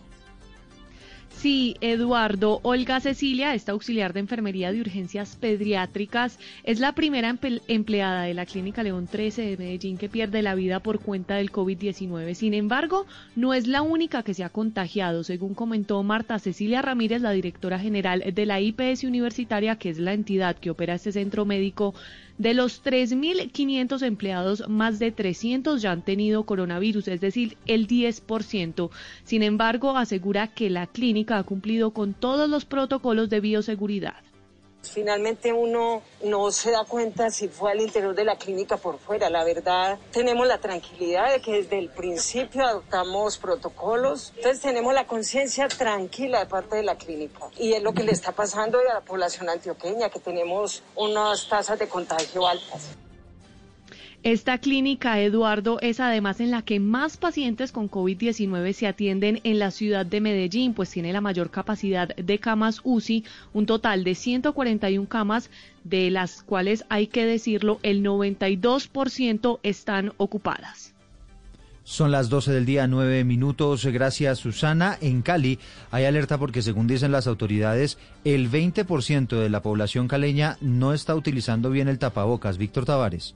Sí, 1.42 1.76
Eduardo. 1.82 2.60
Olga 2.62 3.00
Cecilia, 3.00 3.56
esta 3.56 3.72
auxiliar 3.72 4.14
de 4.14 4.20
enfermería 4.20 4.72
de 4.72 4.80
urgencias 4.80 5.36
pediátricas, 5.38 6.38
es 6.64 6.80
la 6.80 6.92
primera 6.92 7.36
empleada 7.68 8.22
de 8.26 8.36
la 8.36 8.46
Clínica 8.46 8.84
León 8.84 9.08
13 9.08 9.42
de 9.42 9.58
Medellín 9.58 9.98
que 9.98 10.08
pierde 10.08 10.44
la 10.44 10.54
vida 10.54 10.82
por 10.82 11.00
cuenta 11.00 11.38
del 11.38 11.52
COVID-19. 11.52 12.36
Sin 12.36 12.54
embargo, 12.54 13.08
no 13.36 13.56
es 13.56 13.66
la 13.66 13.82
única 13.82 14.22
que 14.22 14.36
se 14.36 14.44
ha 14.44 14.50
contagiado, 14.50 15.24
según 15.24 15.56
comentó 15.56 16.04
Marta 16.04 16.38
Cecilia 16.38 16.84
Ramírez, 16.84 17.24
la 17.24 17.32
directora 17.32 17.80
general 17.80 18.24
de 18.36 18.46
la 18.46 18.62
IPS 18.62 19.04
Universitaria, 19.06 19.78
que 19.78 19.90
es 19.90 19.98
la 19.98 20.14
entidad 20.14 20.58
que 20.58 20.70
opera 20.70 20.94
este 20.94 21.12
centro 21.12 21.46
médico 21.46 21.96
de 22.42 22.56
los 22.56 22.84
3.500 22.84 24.02
empleados, 24.02 24.68
más 24.68 24.98
de 24.98 25.12
300 25.12 25.80
ya 25.80 25.92
han 25.92 26.02
tenido 26.02 26.44
coronavirus, 26.44 27.08
es 27.10 27.22
decir, 27.22 27.56
el 27.68 27.88
10%. 27.88 28.90
Sin 29.24 29.44
embargo, 29.44 29.96
asegura 29.96 30.48
que 30.48 30.72
la 30.72 30.88
clínica 30.88 31.38
ha 31.38 31.44
cumplido 31.44 31.92
con 31.92 32.16
todos 32.16 32.50
los 32.50 32.66
protocolos 32.66 33.30
de 33.30 33.42
bioseguridad. 33.42 34.31
Finalmente 34.84 35.54
uno 35.54 36.02
no 36.24 36.52
se 36.52 36.72
da 36.72 36.84
cuenta 36.86 37.30
si 37.30 37.48
fue 37.48 37.72
al 37.72 37.82
interior 37.82 38.16
de 38.16 38.24
la 38.24 38.38
clínica 38.38 38.78
por 38.78 39.00
fuera. 39.00 39.30
La 39.30 39.44
verdad, 39.44 40.00
tenemos 40.12 40.48
la 40.48 40.58
tranquilidad 40.58 41.32
de 41.32 41.42
que 41.42 41.54
desde 41.54 41.80
el 41.80 41.90
principio 41.90 42.66
adoptamos 42.66 43.38
protocolos. 43.38 44.34
Entonces 44.36 44.62
tenemos 44.62 44.94
la 44.94 45.06
conciencia 45.06 45.68
tranquila 45.68 46.40
de 46.40 46.46
parte 46.46 46.76
de 46.76 46.84
la 46.84 46.96
clínica. 46.96 47.50
Y 47.58 47.74
es 47.74 47.84
lo 47.84 47.94
que 47.94 48.04
le 48.04 48.12
está 48.12 48.32
pasando 48.32 48.80
a 48.80 48.94
la 48.96 49.02
población 49.02 49.50
antioqueña, 49.50 50.10
que 50.10 50.20
tenemos 50.20 50.84
unas 50.96 51.48
tasas 51.48 51.80
de 51.80 51.88
contagio 51.88 52.48
altas. 52.48 52.98
Esta 54.24 54.60
clínica, 54.60 55.20
Eduardo, 55.20 55.80
es 55.82 56.00
además 56.00 56.42
en 56.42 56.52
la 56.52 56.62
que 56.62 56.80
más 56.80 57.18
pacientes 57.18 57.72
con 57.72 57.90
COVID-19 57.90 58.72
se 58.74 58.86
atienden 58.86 59.42
en 59.44 59.58
la 59.58 59.72
ciudad 59.72 60.06
de 60.06 60.22
Medellín, 60.22 60.76
pues 60.76 60.92
tiene 60.92 61.12
la 61.12 61.22
mayor 61.22 61.50
capacidad 61.50 62.16
de 62.16 62.38
camas 62.38 62.82
UCI, 62.84 63.26
un 63.52 63.66
total 63.66 64.04
de 64.04 64.14
141 64.14 65.08
camas, 65.08 65.50
de 65.84 66.12
las 66.12 66.44
cuales 66.44 66.86
hay 66.90 67.08
que 67.08 67.26
decirlo, 67.26 67.80
el 67.82 68.04
92% 68.04 69.60
están 69.64 70.14
ocupadas. 70.18 70.94
Son 71.84 72.12
las 72.12 72.30
12 72.30 72.52
del 72.52 72.68
día, 72.68 72.86
9 72.86 73.24
minutos. 73.24 73.84
Gracias, 73.88 74.38
Susana. 74.38 75.00
En 75.02 75.24
Cali 75.24 75.58
hay 75.90 76.06
alerta 76.06 76.38
porque, 76.38 76.62
según 76.62 76.86
dicen 76.86 77.12
las 77.12 77.26
autoridades, 77.26 77.98
el 78.24 78.52
20% 78.52 79.40
de 79.40 79.50
la 79.50 79.64
población 79.64 80.08
caleña 80.08 80.58
no 80.62 80.94
está 80.94 81.16
utilizando 81.16 81.72
bien 81.72 81.88
el 81.88 81.98
tapabocas. 81.98 82.60
Víctor 82.60 82.86
Tavares. 82.86 83.34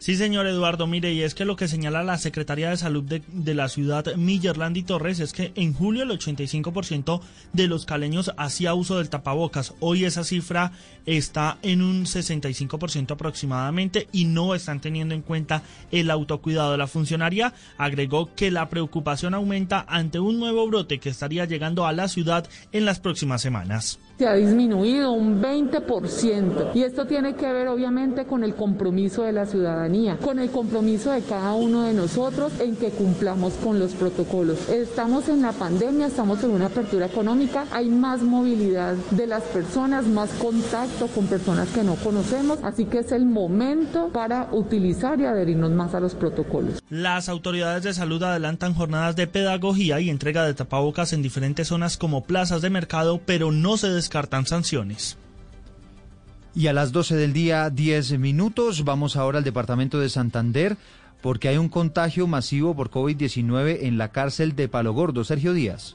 Sí, 0.00 0.16
señor 0.16 0.46
Eduardo, 0.46 0.86
mire, 0.86 1.12
y 1.12 1.20
es 1.20 1.34
que 1.34 1.44
lo 1.44 1.56
que 1.56 1.68
señala 1.68 2.02
la 2.02 2.16
Secretaría 2.16 2.70
de 2.70 2.78
Salud 2.78 3.04
de, 3.04 3.54
la 3.54 3.68
ciudad 3.68 4.06
y 4.16 4.82
Torres 4.82 5.20
es 5.20 5.34
que 5.34 5.52
en 5.56 5.74
julio 5.74 6.04
el 6.04 6.10
85% 6.10 7.20
de 7.52 7.66
los 7.68 7.84
caleños 7.84 8.32
hacía 8.38 8.72
uso 8.72 8.96
del 8.96 9.10
tapabocas. 9.10 9.74
Hoy 9.78 10.06
esa 10.06 10.24
cifra 10.24 10.72
está 11.04 11.58
en 11.60 11.82
un 11.82 12.06
65% 12.06 13.10
aproximadamente 13.10 14.08
y 14.10 14.24
no 14.24 14.54
están 14.54 14.80
teniendo 14.80 15.14
en 15.14 15.20
cuenta 15.20 15.64
el 15.92 16.10
autocuidado. 16.10 16.78
La 16.78 16.86
funcionaria 16.86 17.52
agregó 17.76 18.34
que 18.34 18.50
la 18.50 18.70
preocupación 18.70 19.34
aumenta 19.34 19.84
ante 19.86 20.18
un 20.18 20.40
nuevo 20.40 20.66
brote 20.66 20.98
que 20.98 21.10
estaría 21.10 21.44
llegando 21.44 21.86
a 21.86 21.92
la 21.92 22.08
ciudad 22.08 22.48
en 22.72 22.86
las 22.86 23.00
próximas 23.00 23.42
semanas. 23.42 23.98
Se 24.20 24.28
ha 24.28 24.34
disminuido 24.34 25.12
un 25.12 25.40
20% 25.40 26.72
y 26.74 26.82
esto 26.82 27.06
tiene 27.06 27.36
que 27.36 27.50
ver 27.50 27.68
obviamente 27.68 28.26
con 28.26 28.44
el 28.44 28.54
compromiso 28.54 29.22
de 29.22 29.32
la 29.32 29.46
ciudadanía, 29.46 30.18
con 30.18 30.38
el 30.38 30.50
compromiso 30.50 31.10
de 31.10 31.22
cada 31.22 31.54
uno 31.54 31.84
de 31.84 31.94
nosotros 31.94 32.52
en 32.60 32.76
que 32.76 32.90
cumplamos 32.90 33.54
con 33.54 33.78
los 33.78 33.92
protocolos. 33.92 34.68
Estamos 34.68 35.30
en 35.30 35.40
la 35.40 35.52
pandemia, 35.52 36.08
estamos 36.08 36.44
en 36.44 36.50
una 36.50 36.66
apertura 36.66 37.06
económica, 37.06 37.64
hay 37.72 37.88
más 37.88 38.20
movilidad 38.20 38.94
de 39.10 39.26
las 39.26 39.42
personas, 39.44 40.06
más 40.06 40.28
contacto 40.32 41.06
con 41.06 41.26
personas 41.26 41.70
que 41.70 41.82
no 41.82 41.94
conocemos, 41.94 42.58
así 42.62 42.84
que 42.84 42.98
es 42.98 43.12
el 43.12 43.24
momento 43.24 44.10
para 44.12 44.50
utilizar 44.52 45.18
y 45.18 45.24
adherirnos 45.24 45.70
más 45.70 45.94
a 45.94 46.00
los 46.00 46.14
protocolos. 46.14 46.82
Las 46.90 47.30
autoridades 47.30 47.84
de 47.84 47.94
salud 47.94 48.22
adelantan 48.22 48.74
jornadas 48.74 49.16
de 49.16 49.26
pedagogía 49.26 49.98
y 49.98 50.10
entrega 50.10 50.44
de 50.44 50.52
tapabocas 50.52 51.14
en 51.14 51.22
diferentes 51.22 51.68
zonas 51.68 51.96
como 51.96 52.24
plazas 52.24 52.60
de 52.60 52.68
mercado, 52.68 53.18
pero 53.24 53.50
no 53.50 53.78
se 53.78 53.88
descartan 54.10 54.44
sanciones. 54.44 55.16
Y 56.52 56.66
a 56.66 56.72
las 56.72 56.90
12 56.90 57.14
del 57.14 57.32
día, 57.32 57.70
10 57.70 58.18
minutos, 58.18 58.84
vamos 58.84 59.14
ahora 59.14 59.38
al 59.38 59.44
departamento 59.44 60.00
de 60.00 60.08
Santander 60.08 60.76
porque 61.22 61.46
hay 61.46 61.58
un 61.58 61.68
contagio 61.68 62.26
masivo 62.26 62.74
por 62.74 62.90
COVID-19 62.90 63.78
en 63.82 63.98
la 63.98 64.08
cárcel 64.08 64.56
de 64.56 64.66
Palo 64.66 64.94
Gordo. 64.94 65.22
Sergio 65.22 65.52
Díaz. 65.52 65.94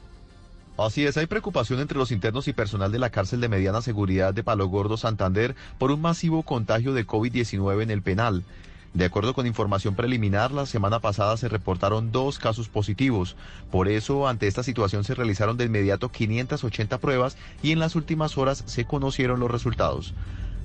Así 0.78 1.06
es, 1.06 1.18
hay 1.18 1.26
preocupación 1.26 1.82
entre 1.82 1.98
los 1.98 2.12
internos 2.14 2.48
y 2.48 2.54
personal 2.54 2.90
de 2.90 3.00
la 3.00 3.10
cárcel 3.10 3.42
de 3.42 3.50
mediana 3.50 3.82
seguridad 3.82 4.34
de 4.34 4.44
Palo 4.44 4.68
Gordo, 4.68 4.96
Santander, 4.96 5.54
por 5.78 5.92
un 5.92 6.00
masivo 6.00 6.44
contagio 6.44 6.94
de 6.94 7.06
COVID-19 7.06 7.84
en 7.84 7.92
el 7.92 8.02
penal. 8.02 8.44
De 8.96 9.04
acuerdo 9.04 9.34
con 9.34 9.46
información 9.46 9.94
preliminar, 9.94 10.54
la 10.54 10.66
semana 10.66 11.02
pasada 11.02 11.36
se 11.36 11.50
reportaron 11.50 12.14
dos 12.14 12.40
casos 12.40 12.70
positivos. 12.70 13.36
Por 13.70 13.90
eso, 13.90 14.26
ante 14.26 14.48
esta 14.48 14.64
situación 14.64 15.04
se 15.04 15.16
realizaron 15.16 15.58
de 15.58 15.66
inmediato 15.66 16.08
580 16.08 16.98
pruebas 17.00 17.36
y 17.62 17.74
en 17.74 17.80
las 17.80 17.98
últimas 17.98 18.38
horas 18.38 18.64
se 18.66 18.86
conocieron 18.86 19.42
los 19.42 19.52
resultados. 19.52 20.14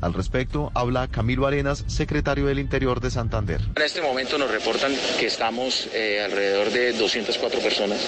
Al 0.00 0.14
respecto, 0.14 0.70
habla 0.74 1.08
Camilo 1.08 1.46
Arenas, 1.46 1.84
secretario 1.86 2.46
del 2.46 2.58
Interior 2.58 3.00
de 3.00 3.10
Santander. 3.10 3.60
En 3.76 3.82
este 3.82 4.00
momento 4.00 4.38
nos 4.38 4.50
reportan 4.50 4.92
que 5.18 5.26
estamos 5.26 5.88
eh, 5.92 6.22
alrededor 6.24 6.70
de 6.70 6.92
204 6.94 7.60
personas, 7.60 7.98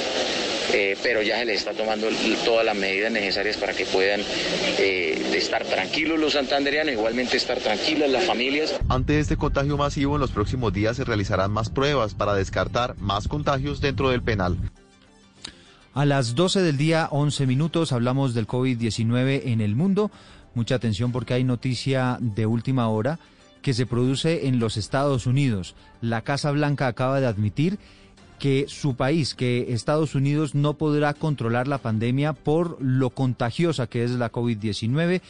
eh, 0.73 0.97
pero 1.03 1.21
ya 1.21 1.39
se 1.39 1.45
les 1.45 1.59
está 1.59 1.73
tomando 1.73 2.07
todas 2.47 2.65
las 2.65 2.77
medidas 2.77 3.13
necesarias 3.13 3.59
para 3.59 3.75
que 3.75 3.85
puedan 3.85 4.21
eh, 4.79 5.33
estar 5.35 5.65
tranquilos 5.65 6.19
los 6.19 6.33
santanderianos, 6.33 6.95
igualmente 6.95 7.37
estar 7.37 7.59
tranquilas 7.59 8.11
las 8.11 8.25
familias. 8.25 8.75
Ante 8.89 9.21
este 9.21 9.37
contagio 9.37 9.77
masivo, 9.77 10.15
en 10.15 10.21
los 10.21 10.31
próximos 10.31 10.73
días 10.73 10.97
se 10.97 11.05
realizarán 11.05 11.51
más 11.51 11.69
pruebas 11.69 12.15
para 12.15 12.35
descartar 12.35 12.97
más 12.99 13.29
contagios 13.29 13.83
dentro 13.83 14.09
del 14.09 14.23
penal. 14.23 14.57
A 15.95 16.07
las 16.07 16.35
12 16.35 16.63
del 16.63 16.79
día, 16.79 17.09
11 17.11 17.47
minutos, 17.47 17.93
hablamos 17.93 18.33
del 18.33 18.47
COVID-19 18.47 19.43
en 19.45 19.61
el 19.61 19.77
mundo. 19.77 20.11
Mucha 20.55 20.75
atención 20.75 21.13
porque 21.13 21.35
hay 21.35 21.45
noticia 21.45 22.19
de 22.21 22.47
última 22.47 22.89
hora 22.89 23.19
que 23.63 23.75
se 23.75 23.87
produce 23.87 24.49
en 24.49 24.59
los 24.59 24.77
Estados 24.77 25.27
Unidos. 25.27 25.75
La 26.01 26.23
Casa 26.23 26.51
Blanca 26.51 26.89
acaba 26.89 27.21
de 27.21 27.27
admitir 27.27 27.79
que 28.39 28.65
su 28.67 28.97
país, 28.97 29.35
que 29.35 29.73
Estados 29.73 30.17
Unidos 30.17 30.55
no 30.55 30.75
podrá 30.75 31.15
controlar 31.15 31.69
la 31.69 31.79
pandemia 31.79 32.33
por 32.33 32.77
lo 32.83 33.11
contagiosa 33.11 33.87
que 33.87 34.03
es 34.03 34.11
la 34.11 34.33
COVID-19 34.33 35.21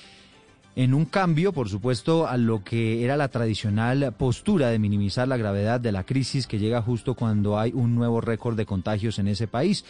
en 0.74 0.94
un 0.94 1.04
cambio, 1.04 1.52
por 1.52 1.68
supuesto, 1.68 2.26
a 2.26 2.38
lo 2.38 2.64
que 2.64 3.04
era 3.04 3.18
la 3.18 3.28
tradicional 3.28 4.14
postura 4.16 4.70
de 4.70 4.78
minimizar 4.78 5.28
la 5.28 5.36
gravedad 5.36 5.80
de 5.80 5.92
la 5.92 6.04
crisis 6.04 6.46
que 6.46 6.58
llega 6.58 6.80
justo 6.80 7.14
cuando 7.14 7.58
hay 7.58 7.72
un 7.74 7.94
nuevo 7.94 8.22
récord 8.22 8.56
de 8.56 8.64
contagios 8.64 9.18
en 9.18 9.28
ese 9.28 9.46
país 9.46 9.84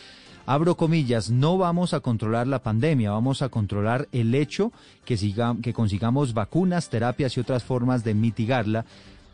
abro 0.47 0.77
comillas, 0.77 1.31
no 1.31 1.59
vamos 1.59 1.95
a 1.95 2.01
controlar 2.01 2.47
la 2.47 2.63
pandemia, 2.63 3.11
vamos 3.11 3.43
a 3.43 3.49
controlar 3.49 4.09
el 4.13 4.35
hecho 4.35 4.73
que, 5.05 5.17
que 5.63 5.73
consigamos 5.73 6.35
vacunas, 6.35 6.91
terapias 6.91 7.37
y 7.37 7.41
otras 7.41 7.65
formas 7.65 8.05
de 8.05 8.15
mitigarla, 8.15 8.85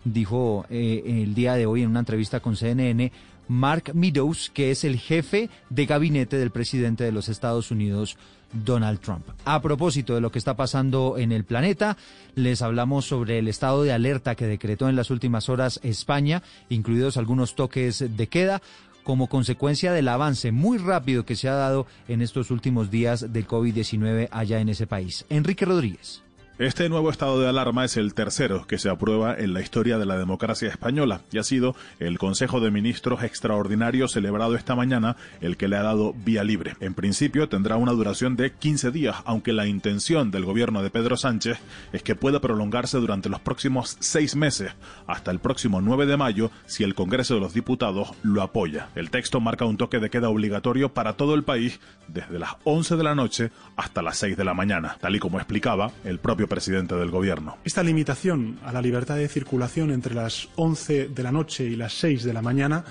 dijo 0.05 0.67
eh, 0.71 1.03
el 1.23 1.35
día 1.35 1.55
de 1.55 1.67
hoy 1.67 1.83
en 1.83 1.91
una 1.91 2.01
entrevista 2.01 2.41
con 2.41 2.57
CNN 2.57 3.13
Mark 3.49 3.93
Meadows, 3.95 4.51
que 4.51 4.71
es 4.71 4.85
el 4.85 4.99
jefe 4.99 5.49
de 5.71 5.87
gabinete 5.87 6.37
del 6.37 6.51
presidente 6.51 7.05
de 7.05 7.13
los 7.13 7.29
Estados 7.29 7.71
Unidos, 7.71 8.17
Donald 8.53 9.01
Trump. 9.01 9.27
A 9.45 9.61
propósito 9.61 10.15
de 10.15 10.21
lo 10.21 10.31
que 10.31 10.39
está 10.39 10.55
pasando 10.55 11.17
en 11.19 11.33
el 11.33 11.45
planeta, 11.45 11.97
les 12.35 12.63
hablamos 12.63 13.07
sobre 13.07 13.39
el 13.39 13.49
estado 13.49 13.83
de 13.83 13.93
alerta 13.93 14.35
que 14.35 14.47
decretó 14.47 14.89
en 14.89 14.97
las 14.97 15.11
últimas 15.11 15.49
horas 15.49 15.81
España, 15.83 16.43
incluidos 16.69 17.17
algunos 17.17 17.55
toques 17.55 18.05
de 18.17 18.27
queda 18.27 18.63
como 19.09 19.29
consecuencia 19.29 19.91
del 19.95 20.07
avance 20.07 20.53
muy 20.53 20.77
rápido 20.77 21.25
que 21.25 21.35
se 21.35 21.49
ha 21.49 21.55
dado 21.55 21.87
en 22.09 22.21
estos 22.21 22.51
últimos 22.51 22.91
días 22.91 23.33
del 23.33 23.49
COVID-19 23.49 24.29
allá 24.31 24.61
en 24.61 24.69
ese 24.69 24.87
país. 24.87 25.25
Enrique 25.31 25.65
Rodríguez. 25.65 26.23
Este 26.59 26.89
nuevo 26.89 27.09
estado 27.09 27.41
de 27.41 27.49
alarma 27.49 27.85
es 27.85 27.97
el 27.97 28.15
tercero 28.15 28.67
que 28.67 28.79
se 28.79 28.91
aprueba 28.91 29.33
en 29.33 29.55
la 29.55 29.61
historia 29.61 29.97
de 29.97 30.07
la 30.07 30.19
democracia 30.19 30.69
española 30.69 31.21
y 31.31 31.39
ha 31.39 31.45
sido 31.45 31.77
el 32.01 32.19
Consejo 32.19 32.59
de 32.59 32.73
Ministros 32.73 33.23
extraordinario 33.23 34.09
celebrado 34.09 34.57
esta 34.57 34.75
mañana 34.75 35.15
el 35.41 35.57
que 35.57 35.69
le 35.69 35.77
ha 35.77 35.85
dado 35.85 36.15
vía 36.15 36.43
libre. 36.43 36.75
En 36.81 36.95
principio 36.95 37.49
tendrá 37.49 37.77
una 37.77 37.93
duración 37.93 38.35
de 38.35 38.51
15 38.51 38.91
días, 38.91 39.19
aunque 39.25 39.53
la 39.53 39.69
intención 39.69 40.33
del 40.33 40.45
gobierno 40.45 40.83
de 40.83 40.91
Pedro 40.91 41.17
Sánchez 41.17 41.61
es 41.93 42.03
que 42.03 42.17
pueda 42.17 42.41
prolongarse 42.41 42.99
durante 42.99 43.29
los 43.29 43.39
próximos 43.39 43.97
seis 44.01 44.35
meses, 44.35 44.73
hasta 45.07 45.31
el 45.31 45.39
próximo 45.39 45.81
9 45.81 46.07
de 46.07 46.17
mayo, 46.17 46.51
si 46.67 46.83
el 46.83 46.97
Congreso 46.97 47.35
de 47.35 47.41
los 47.41 47.55
Diputados 47.55 48.11
lo 48.25 48.43
apoya. 48.43 48.89
El 48.97 49.11
texto 49.11 49.39
marca 49.39 49.65
un 49.65 49.77
toque 49.77 50.01
de 50.01 50.11
queda 50.11 50.29
obligatorio 50.29 50.93
para 50.93 51.13
todo 51.13 51.37
el 51.37 51.45
país 51.45 51.79
desde 52.09 52.41
las 52.41 52.57
11 52.65 52.97
de 52.97 53.05
la 53.05 53.15
noche 53.15 53.53
hasta 53.77 54.03
las 54.03 54.17
6 54.19 54.37
de 54.37 54.45
la 54.45 54.55
mañana, 54.55 54.97
tal 55.01 55.15
y 55.15 55.21
como 55.21 55.39
explicaba 55.39 55.93
el 56.03 56.19
propio 56.19 56.48
presidente 56.49 56.95
del 56.95 57.11
gobierno. 57.11 57.57
Esta 57.65 57.83
limitación 57.83 58.59
a 58.65 58.73
la 58.73 58.83
libertad 58.83 59.17
de 59.17 59.29
circulación 59.29 59.91
entre 59.91 60.15
las 60.15 60.49
11 60.57 61.09
de 61.09 61.23
la 61.23 61.33
noche 61.33 61.65
y 61.65 61.77
las 61.77 61.93
6 61.95 62.25
de 62.25 62.33
la 62.33 62.43
mañana 62.43 62.85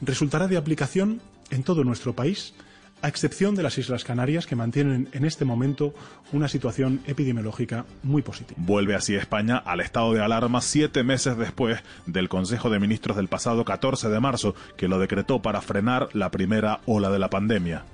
resultará 0.00 0.48
de 0.48 0.56
aplicación 0.56 1.20
en 1.50 1.62
todo 1.62 1.84
nuestro 1.84 2.14
país, 2.14 2.54
a 3.02 3.08
excepción 3.08 3.54
de 3.54 3.62
las 3.62 3.76
Islas 3.76 4.02
Canarias, 4.02 4.46
que 4.46 4.56
mantienen 4.56 5.08
en 5.12 5.24
este 5.26 5.44
momento 5.44 5.94
una 6.32 6.48
situación 6.48 7.00
epidemiológica 7.06 7.84
muy 8.02 8.22
positiva. 8.22 8.58
Vuelve 8.64 8.94
así 8.94 9.14
España 9.14 9.58
al 9.58 9.80
estado 9.80 10.14
de 10.14 10.22
alarma 10.22 10.62
siete 10.62 11.04
meses 11.04 11.36
después 11.36 11.80
del 12.06 12.30
Consejo 12.30 12.70
de 12.70 12.80
Ministros 12.80 13.16
del 13.16 13.28
pasado 13.28 13.64
14 13.64 14.08
de 14.08 14.20
marzo, 14.20 14.54
que 14.76 14.88
lo 14.88 14.98
decretó 14.98 15.42
para 15.42 15.60
frenar 15.60 16.08
la 16.14 16.30
primera 16.30 16.80
ola 16.86 17.10
de 17.10 17.18
la 17.18 17.28
pandemia. 17.28 17.84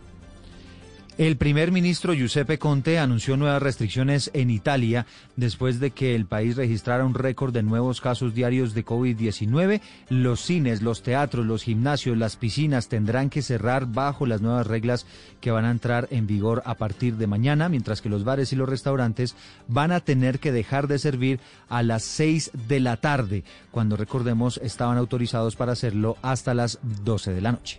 El 1.20 1.36
primer 1.36 1.70
ministro 1.70 2.14
Giuseppe 2.14 2.58
Conte 2.58 2.98
anunció 2.98 3.36
nuevas 3.36 3.62
restricciones 3.62 4.30
en 4.32 4.48
Italia 4.48 5.04
después 5.36 5.78
de 5.78 5.90
que 5.90 6.14
el 6.14 6.24
país 6.24 6.56
registrara 6.56 7.04
un 7.04 7.12
récord 7.12 7.52
de 7.52 7.62
nuevos 7.62 8.00
casos 8.00 8.32
diarios 8.32 8.72
de 8.72 8.86
COVID-19. 8.86 9.82
Los 10.08 10.40
cines, 10.40 10.80
los 10.80 11.02
teatros, 11.02 11.44
los 11.44 11.62
gimnasios, 11.62 12.16
las 12.16 12.36
piscinas 12.36 12.88
tendrán 12.88 13.28
que 13.28 13.42
cerrar 13.42 13.84
bajo 13.84 14.24
las 14.24 14.40
nuevas 14.40 14.66
reglas 14.66 15.04
que 15.42 15.50
van 15.50 15.66
a 15.66 15.70
entrar 15.70 16.08
en 16.10 16.26
vigor 16.26 16.62
a 16.64 16.76
partir 16.76 17.16
de 17.16 17.26
mañana, 17.26 17.68
mientras 17.68 18.00
que 18.00 18.08
los 18.08 18.24
bares 18.24 18.54
y 18.54 18.56
los 18.56 18.70
restaurantes 18.70 19.36
van 19.68 19.92
a 19.92 20.00
tener 20.00 20.38
que 20.38 20.52
dejar 20.52 20.88
de 20.88 20.98
servir 20.98 21.38
a 21.68 21.82
las 21.82 22.02
6 22.02 22.52
de 22.66 22.80
la 22.80 22.96
tarde, 22.96 23.44
cuando 23.70 23.98
recordemos 23.98 24.58
estaban 24.62 24.96
autorizados 24.96 25.54
para 25.54 25.72
hacerlo 25.72 26.16
hasta 26.22 26.54
las 26.54 26.78
12 27.04 27.34
de 27.34 27.40
la 27.42 27.52
noche. 27.52 27.78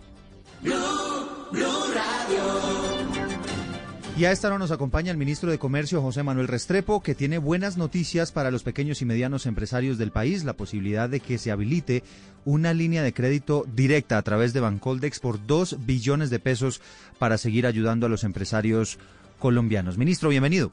Y 4.14 4.26
a 4.26 4.30
esta 4.30 4.48
hora 4.48 4.58
nos 4.58 4.70
acompaña 4.70 5.10
el 5.10 5.16
ministro 5.16 5.50
de 5.50 5.58
Comercio, 5.58 6.02
José 6.02 6.22
Manuel 6.22 6.46
Restrepo, 6.46 7.02
que 7.02 7.14
tiene 7.14 7.38
buenas 7.38 7.78
noticias 7.78 8.30
para 8.30 8.50
los 8.50 8.62
pequeños 8.62 9.00
y 9.00 9.06
medianos 9.06 9.46
empresarios 9.46 9.96
del 9.96 10.10
país, 10.10 10.44
la 10.44 10.52
posibilidad 10.52 11.08
de 11.08 11.20
que 11.20 11.38
se 11.38 11.50
habilite 11.50 12.02
una 12.44 12.74
línea 12.74 13.02
de 13.02 13.14
crédito 13.14 13.64
directa 13.74 14.18
a 14.18 14.22
través 14.22 14.52
de 14.52 14.60
Bancoldex 14.60 15.18
por 15.18 15.46
dos 15.46 15.86
billones 15.86 16.28
de 16.28 16.40
pesos 16.40 16.82
para 17.18 17.38
seguir 17.38 17.66
ayudando 17.66 18.04
a 18.04 18.10
los 18.10 18.22
empresarios 18.22 18.98
colombianos. 19.38 19.96
Ministro, 19.96 20.28
bienvenido. 20.28 20.72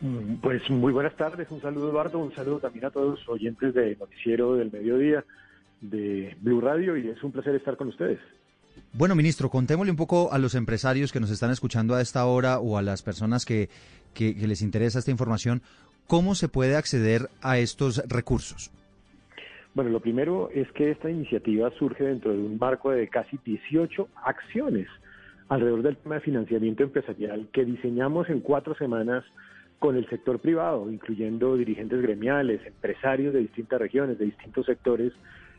Mm, 0.00 0.36
pues 0.36 0.68
muy 0.70 0.94
buenas 0.94 1.14
tardes, 1.14 1.50
un 1.50 1.60
saludo 1.60 1.90
Eduardo, 1.90 2.20
un 2.20 2.34
saludo 2.34 2.58
también 2.60 2.86
a 2.86 2.90
todos 2.90 3.18
los 3.18 3.28
oyentes 3.28 3.74
de 3.74 3.96
Noticiero 3.96 4.54
del 4.54 4.72
Mediodía 4.72 5.26
de 5.82 6.34
Blue 6.40 6.62
Radio 6.62 6.96
y 6.96 7.08
es 7.08 7.22
un 7.22 7.32
placer 7.32 7.54
estar 7.54 7.76
con 7.76 7.88
ustedes. 7.88 8.18
Bueno, 8.92 9.14
ministro, 9.14 9.48
contémosle 9.50 9.90
un 9.90 9.96
poco 9.96 10.32
a 10.32 10.38
los 10.38 10.54
empresarios 10.54 11.12
que 11.12 11.20
nos 11.20 11.30
están 11.30 11.50
escuchando 11.50 11.94
a 11.94 12.00
esta 12.00 12.24
hora 12.26 12.58
o 12.58 12.76
a 12.76 12.82
las 12.82 13.02
personas 13.02 13.44
que, 13.44 13.68
les 14.18 14.62
interesa 14.62 14.98
esta 14.98 15.10
información, 15.10 15.62
¿cómo 16.06 16.34
se 16.34 16.48
puede 16.48 16.76
acceder 16.76 17.28
a 17.42 17.58
estos 17.58 18.02
recursos? 18.08 18.70
Bueno, 19.74 19.90
lo 19.90 20.00
primero 20.00 20.50
es 20.52 20.70
que 20.72 20.90
esta 20.90 21.08
iniciativa 21.08 21.70
surge 21.78 22.04
dentro 22.04 22.32
de 22.32 22.38
un 22.38 22.58
marco 22.58 22.90
de 22.90 23.06
casi 23.08 23.38
18 23.44 24.08
acciones 24.24 24.88
alrededor 25.48 25.82
del 25.82 25.96
tema 25.96 26.16
de 26.16 26.20
financiamiento 26.22 26.82
empresarial 26.82 27.48
que 27.52 27.64
diseñamos 27.64 28.28
en 28.28 28.40
cuatro 28.40 28.74
semanas 28.74 29.24
con 29.80 29.96
el 29.96 30.08
sector 30.08 30.38
privado, 30.38 30.90
incluyendo 30.90 31.56
dirigentes 31.56 32.02
gremiales, 32.02 32.64
empresarios 32.66 33.32
de 33.32 33.40
distintas 33.40 33.80
regiones, 33.80 34.18
de 34.18 34.26
distintos 34.26 34.66
sectores 34.66 35.12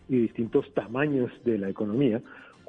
y 0.07 0.17
distintos 0.17 0.71
tamaños 0.73 1.31
de 1.43 1.57
la 1.57 1.69
economía, 1.69 2.21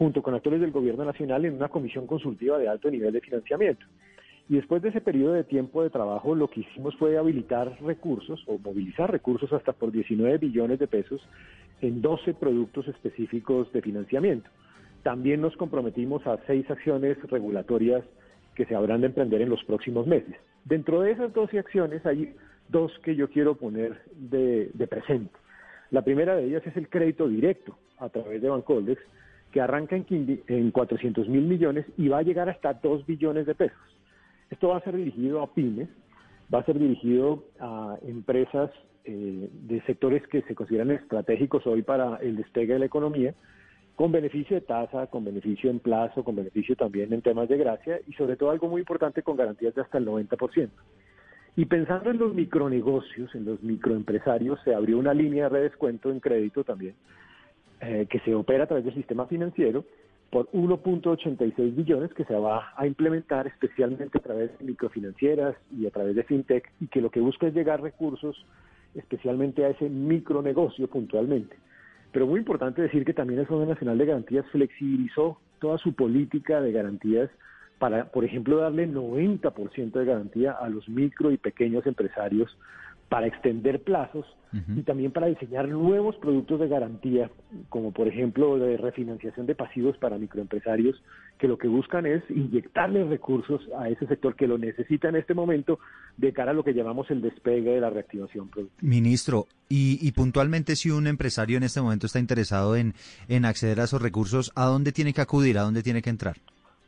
junto 0.03 0.21
con 0.21 0.35
actores 0.35 0.61
del 0.61 0.73
gobierno 0.73 1.05
nacional 1.05 1.45
en 1.45 1.55
una 1.55 1.69
comisión 1.69 2.09
consultiva 2.09 2.59
de 2.59 2.69
alto 2.69 2.91
nivel 2.91 3.13
de 3.13 3.21
financiamiento. 3.21 3.87
Y 4.49 4.57
después 4.57 4.83
de 4.83 4.89
ese 4.89 5.01
periodo 5.01 5.35
de 5.35 5.45
tiempo 5.45 5.81
de 5.81 5.91
trabajo, 5.91 6.35
lo 6.35 6.49
que 6.49 6.63
hicimos 6.63 6.97
fue 6.97 7.17
habilitar 7.17 7.81
recursos 7.81 8.43
o 8.49 8.59
movilizar 8.59 9.13
recursos 9.13 9.53
hasta 9.53 9.73
por 9.73 9.93
19 9.93 10.39
billones 10.39 10.81
de 10.81 10.89
pesos 10.89 11.21
en 11.81 12.03
12 12.03 12.35
productos 12.35 12.89
específicos 12.89 13.73
de 13.73 13.81
financiamiento. 13.81 14.51
También 15.05 15.41
nos 15.41 15.57
comprometimos 15.57 16.27
a 16.27 16.37
seis 16.49 16.69
acciones 16.69 17.17
regulatorias 17.31 18.03
que 18.57 18.65
se 18.65 18.75
habrán 18.75 19.03
de 19.03 19.07
emprender 19.07 19.41
en 19.41 19.51
los 19.51 19.63
próximos 19.63 20.09
meses. 20.09 20.35
Dentro 20.65 21.03
de 21.03 21.13
esas 21.13 21.33
12 21.33 21.61
acciones 21.61 22.05
hay 22.05 22.35
dos 22.69 22.91
que 23.05 23.15
yo 23.15 23.31
quiero 23.31 23.55
poner 23.55 24.03
de, 24.17 24.69
presente. 24.91 25.31
La 25.93 26.03
primera 26.03 26.35
de 26.35 26.47
ellas 26.47 26.67
es 26.67 26.77
el 26.77 26.89
crédito 26.89 27.29
directo 27.29 27.79
a 27.99 28.09
través 28.09 28.43
de 28.43 28.49
Bancoldex, 28.49 29.01
que 29.53 29.61
arranca 29.61 29.95
en, 29.95 30.43
en 30.49 30.71
400 30.71 31.29
mil 31.29 31.43
millones 31.43 31.87
y 31.97 32.09
va 32.09 32.19
a 32.19 32.23
llegar 32.23 32.49
hasta 32.49 32.75
2 32.75 33.07
billones 33.07 33.47
de 33.47 33.55
pesos. 33.55 33.79
Esto 34.51 34.69
va 34.69 34.79
a 34.79 34.85
ser 34.85 34.97
dirigido 34.97 35.43
a 35.43 35.55
pymes, 35.55 35.89
va 36.53 36.61
a 36.61 36.65
ser 36.65 36.79
dirigido 36.79 37.45
a 37.61 37.97
empresas 38.03 38.71
eh, 39.05 39.49
de 39.53 39.83
sectores 39.83 40.27
que 40.29 40.43
se 40.43 40.55
consideran 40.55 40.91
estratégicos 40.91 41.67
hoy 41.67 41.83
para 41.83 42.17
el 42.17 42.37
despegue 42.37 42.75
de 42.75 42.79
la 42.81 42.87
economía, 42.87 43.35
con 43.97 44.13
beneficio 44.13 44.55
de 44.57 44.63
tasa, 44.63 45.07
con 45.09 45.25
beneficio 45.25 45.71
en 45.71 45.81
plazo, 45.81 46.25
con 46.25 46.37
beneficio 46.37 46.77
también 46.77 47.13
en 47.13 47.23
temas 47.23 47.49
de 47.49 47.57
gracia 47.57 48.01
y 48.07 48.13
sobre 48.15 48.37
todo 48.37 48.51
algo 48.51 48.69
muy 48.69 48.81
importante 48.81 49.23
con 49.23 49.37
garantías 49.37 49.75
de 49.75 49.83
hasta 49.83 49.99
el 49.99 50.07
90%. 50.07 50.71
Y 51.57 51.67
pensando 51.67 52.11
en 52.11 52.19
los 52.19 52.35
micronegocios, 52.35 53.35
en 53.35 53.45
los 53.45 53.63
microempresarios, 53.63 54.59
se 54.65 54.75
abrió 54.75 54.99
una 54.99 55.13
línea 55.13 55.45
de 55.45 55.51
redescuento 55.51 56.11
en 56.11 56.21
crédito 56.21 56.65
también, 56.65 56.95
eh, 57.85 58.07
que 58.09 58.21
se 58.21 58.33
opera 58.33 58.65
a 58.65 58.67
través 58.69 58.85
del 58.85 58.95
sistema 58.95 59.27
financiero 59.27 59.85
por 60.31 60.49
1.86 60.53 61.75
billones 61.75 62.15
que 62.15 62.25
se 62.25 62.35
va 62.35 62.73
a 62.77 62.87
implementar 62.87 63.49
especialmente 63.49 64.17
a 64.17 64.23
través 64.23 64.57
de 64.57 64.65
microfinancieras 64.65 65.57
y 65.77 65.87
a 65.87 65.91
través 65.91 66.15
de 66.15 66.23
fintech 66.23 66.71
y 66.81 66.87
que 66.87 67.01
lo 67.01 67.11
que 67.11 67.19
busca 67.21 67.49
es 67.49 67.55
llegar 67.55 67.83
recursos 67.83 68.47
especialmente 68.95 69.65
a 69.65 69.71
ese 69.71 69.89
micronegocio 69.89 70.87
puntualmente. 70.87 71.57
Pero 72.13 72.29
muy 72.29 72.39
importante 72.39 72.83
decir 72.83 73.05
que 73.05 73.15
también 73.15 73.41
el 73.41 73.47
Fondo 73.47 73.67
Nacional 73.67 73.99
de 73.99 74.07
Garantías 74.07 74.47
flexibilizó 74.53 75.41
toda 75.59 75.77
su 75.79 75.93
política 75.93 76.61
de 76.61 76.71
garantías 76.71 77.31
para, 77.81 78.05
por 78.13 78.25
ejemplo, 78.25 78.59
darle 78.59 78.89
90% 78.89 79.91
de 79.91 80.05
garantía 80.05 80.53
a 80.53 80.69
los 80.69 80.89
micro 80.89 81.33
y 81.33 81.37
pequeños 81.37 81.85
empresarios 81.85 82.57
para 83.13 83.27
extender 83.27 83.83
plazos 83.83 84.25
y 84.75 84.83
también 84.85 85.13
para 85.13 85.27
diseñar 85.27 85.69
nuevos 85.69 86.17
productos 86.17 86.61
de 86.61 86.69
garantía, 86.69 87.31
como 87.69 87.93
por 87.93 88.09
ejemplo 88.09 88.57
de 88.57 88.79
refinanciación 88.79 89.45
de 89.45 89.55
pasivos 89.55 89.99
para 89.99 90.17
microempresarios, 90.17 90.97
que 91.39 91.47
lo 91.47 91.59
que 91.59 91.69
buscan 91.69 92.07
es 92.07 92.23
inyectarle 92.31 93.05
recursos 93.05 93.61
a 93.79 93.91
ese 93.91 94.07
sector 94.07 94.35
que 94.35 94.47
lo 94.47 94.57
necesita 94.57 95.11
en 95.11 95.17
este 95.17 95.35
momento 95.35 95.79
de 96.17 96.33
cara 96.33 96.53
a 96.53 96.55
lo 96.55 96.65
que 96.65 96.73
llamamos 96.73 97.11
el 97.11 97.21
despegue 97.21 97.73
de 97.73 97.81
la 97.83 97.91
reactivación 97.91 98.49
productiva. 98.49 98.81
Ministro, 98.81 99.47
y, 99.69 99.99
y 100.01 100.13
puntualmente 100.13 100.75
si 100.75 100.91
un 100.91 101.07
empresario 101.07 101.59
en 101.59 101.65
este 101.65 101.83
momento 101.83 102.07
está 102.07 102.19
interesado 102.19 102.77
en, 102.77 102.95
en 103.29 103.45
acceder 103.45 103.79
a 103.79 103.85
esos 103.85 104.01
recursos, 104.01 104.53
¿a 104.55 104.65
dónde 104.65 104.93
tiene 104.93 105.13
que 105.13 105.21
acudir? 105.21 105.59
¿A 105.59 105.63
dónde 105.63 105.83
tiene 105.83 106.01
que 106.01 106.09
entrar? 106.09 106.37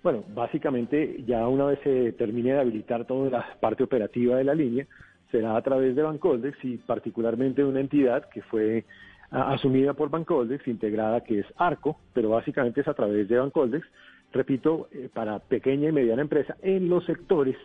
Bueno, 0.02 0.24
básicamente 0.34 1.22
ya 1.26 1.46
una 1.48 1.66
vez 1.66 1.80
se 1.84 2.12
termine 2.12 2.54
de 2.54 2.60
habilitar 2.60 3.06
toda 3.06 3.28
la 3.28 3.58
parte 3.60 3.84
operativa 3.84 4.36
de 4.36 4.44
la 4.44 4.54
línea, 4.54 4.86
será 5.34 5.56
a 5.56 5.62
través 5.62 5.96
de 5.96 6.02
Bancoldex 6.02 6.56
y 6.62 6.76
particularmente 6.76 7.62
de 7.62 7.68
una 7.68 7.80
entidad 7.80 8.28
que 8.28 8.40
fue 8.42 8.84
asumida 9.32 9.94
por 9.94 10.08
Bancoldex, 10.08 10.68
integrada 10.68 11.22
que 11.22 11.40
es 11.40 11.46
ARCO, 11.56 11.98
pero 12.12 12.28
básicamente 12.28 12.82
es 12.82 12.86
a 12.86 12.94
través 12.94 13.28
de 13.28 13.36
Bancoldex, 13.36 13.84
repito, 14.32 14.88
eh, 14.92 15.08
para 15.12 15.40
pequeña 15.40 15.88
y 15.88 15.92
mediana 15.92 16.22
empresa 16.22 16.56
en 16.62 16.88
los 16.88 17.04
sectores 17.04 17.56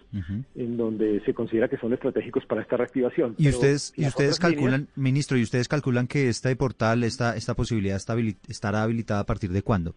en 0.55 0.77
donde 0.77 1.21
se 1.25 1.33
considera 1.35 1.67
que 1.67 1.77
son 1.77 1.93
estratégicos 1.93 2.43
para 2.47 2.63
esta 2.63 2.75
reactivación. 2.75 3.35
Y 3.38 3.49
ustedes, 3.49 3.93
y 3.95 4.07
ustedes 4.07 4.39
calculan, 4.39 4.88
ministro, 4.95 5.38
y 5.38 5.43
ustedes 5.43 5.67
calculan 5.67 6.07
que 6.07 6.27
este 6.27 6.55
portal, 6.55 7.03
esta, 7.03 7.35
esta 7.35 7.53
posibilidad 7.53 7.97
está 7.97 8.15
estará 8.47 8.81
habilitada 8.81 9.21
a 9.21 9.25
partir 9.25 9.51
de 9.51 9.61
cuándo? 9.61 9.93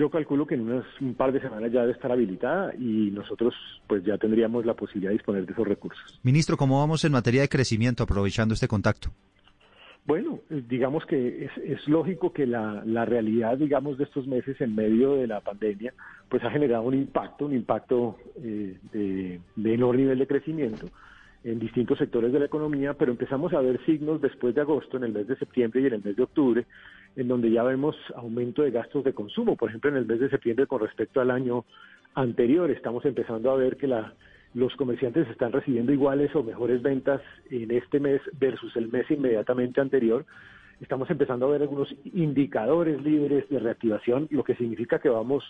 Yo 0.00 0.08
calculo 0.08 0.46
que 0.46 0.54
en 0.54 0.62
unas, 0.62 0.86
un 1.02 1.12
par 1.12 1.30
de 1.30 1.42
semanas 1.42 1.70
ya 1.70 1.82
debe 1.82 1.92
estar 1.92 2.10
habilitada 2.10 2.74
y 2.74 3.10
nosotros 3.10 3.54
pues 3.86 4.02
ya 4.02 4.16
tendríamos 4.16 4.64
la 4.64 4.72
posibilidad 4.72 5.10
de 5.10 5.18
disponer 5.18 5.44
de 5.44 5.52
esos 5.52 5.68
recursos. 5.68 6.18
Ministro, 6.22 6.56
¿cómo 6.56 6.78
vamos 6.78 7.04
en 7.04 7.12
materia 7.12 7.42
de 7.42 7.50
crecimiento 7.50 8.04
aprovechando 8.04 8.54
este 8.54 8.66
contacto? 8.66 9.10
Bueno, 10.06 10.38
eh, 10.48 10.62
digamos 10.66 11.04
que 11.04 11.44
es, 11.44 11.50
es 11.62 11.86
lógico 11.86 12.32
que 12.32 12.46
la, 12.46 12.82
la, 12.86 13.04
realidad, 13.04 13.58
digamos, 13.58 13.98
de 13.98 14.04
estos 14.04 14.26
meses 14.26 14.58
en 14.62 14.74
medio 14.74 15.16
de 15.16 15.26
la 15.26 15.42
pandemia, 15.42 15.92
pues 16.30 16.42
ha 16.44 16.50
generado 16.50 16.84
un 16.84 16.94
impacto, 16.94 17.44
un 17.44 17.54
impacto 17.54 18.16
eh, 18.42 18.78
de, 18.92 19.38
de 19.54 19.74
enorme 19.74 20.00
nivel 20.00 20.18
de 20.18 20.26
crecimiento 20.26 20.86
en 21.44 21.58
distintos 21.58 21.98
sectores 21.98 22.32
de 22.32 22.38
la 22.38 22.46
economía, 22.46 22.94
pero 22.94 23.12
empezamos 23.12 23.52
a 23.52 23.60
ver 23.60 23.84
signos 23.84 24.22
después 24.22 24.54
de 24.54 24.62
agosto, 24.62 24.96
en 24.96 25.04
el 25.04 25.12
mes 25.12 25.26
de 25.26 25.36
septiembre 25.36 25.82
y 25.82 25.86
en 25.86 25.92
el 25.92 26.02
mes 26.02 26.16
de 26.16 26.22
octubre, 26.22 26.66
en 27.16 27.28
donde 27.28 27.50
ya 27.50 27.62
vemos 27.62 27.96
aumento 28.14 28.62
de 28.62 28.70
gastos 28.70 29.04
de 29.04 29.12
consumo. 29.12 29.56
Por 29.56 29.68
ejemplo, 29.68 29.90
en 29.90 29.96
el 29.96 30.06
mes 30.06 30.20
de 30.20 30.30
septiembre 30.30 30.66
con 30.66 30.80
respecto 30.80 31.20
al 31.20 31.30
año 31.30 31.64
anterior, 32.14 32.70
estamos 32.70 33.04
empezando 33.04 33.50
a 33.50 33.56
ver 33.56 33.76
que 33.76 33.86
la, 33.86 34.14
los 34.54 34.74
comerciantes 34.76 35.28
están 35.28 35.52
recibiendo 35.52 35.92
iguales 35.92 36.34
o 36.34 36.42
mejores 36.42 36.82
ventas 36.82 37.20
en 37.50 37.70
este 37.70 38.00
mes 38.00 38.20
versus 38.38 38.74
el 38.76 38.88
mes 38.88 39.10
inmediatamente 39.10 39.80
anterior. 39.80 40.24
Estamos 40.80 41.10
empezando 41.10 41.46
a 41.46 41.50
ver 41.50 41.62
algunos 41.62 41.94
indicadores 42.14 43.02
libres 43.02 43.48
de 43.48 43.58
reactivación, 43.58 44.28
lo 44.30 44.44
que 44.44 44.56
significa 44.56 44.98
que 44.98 45.10
vamos 45.10 45.44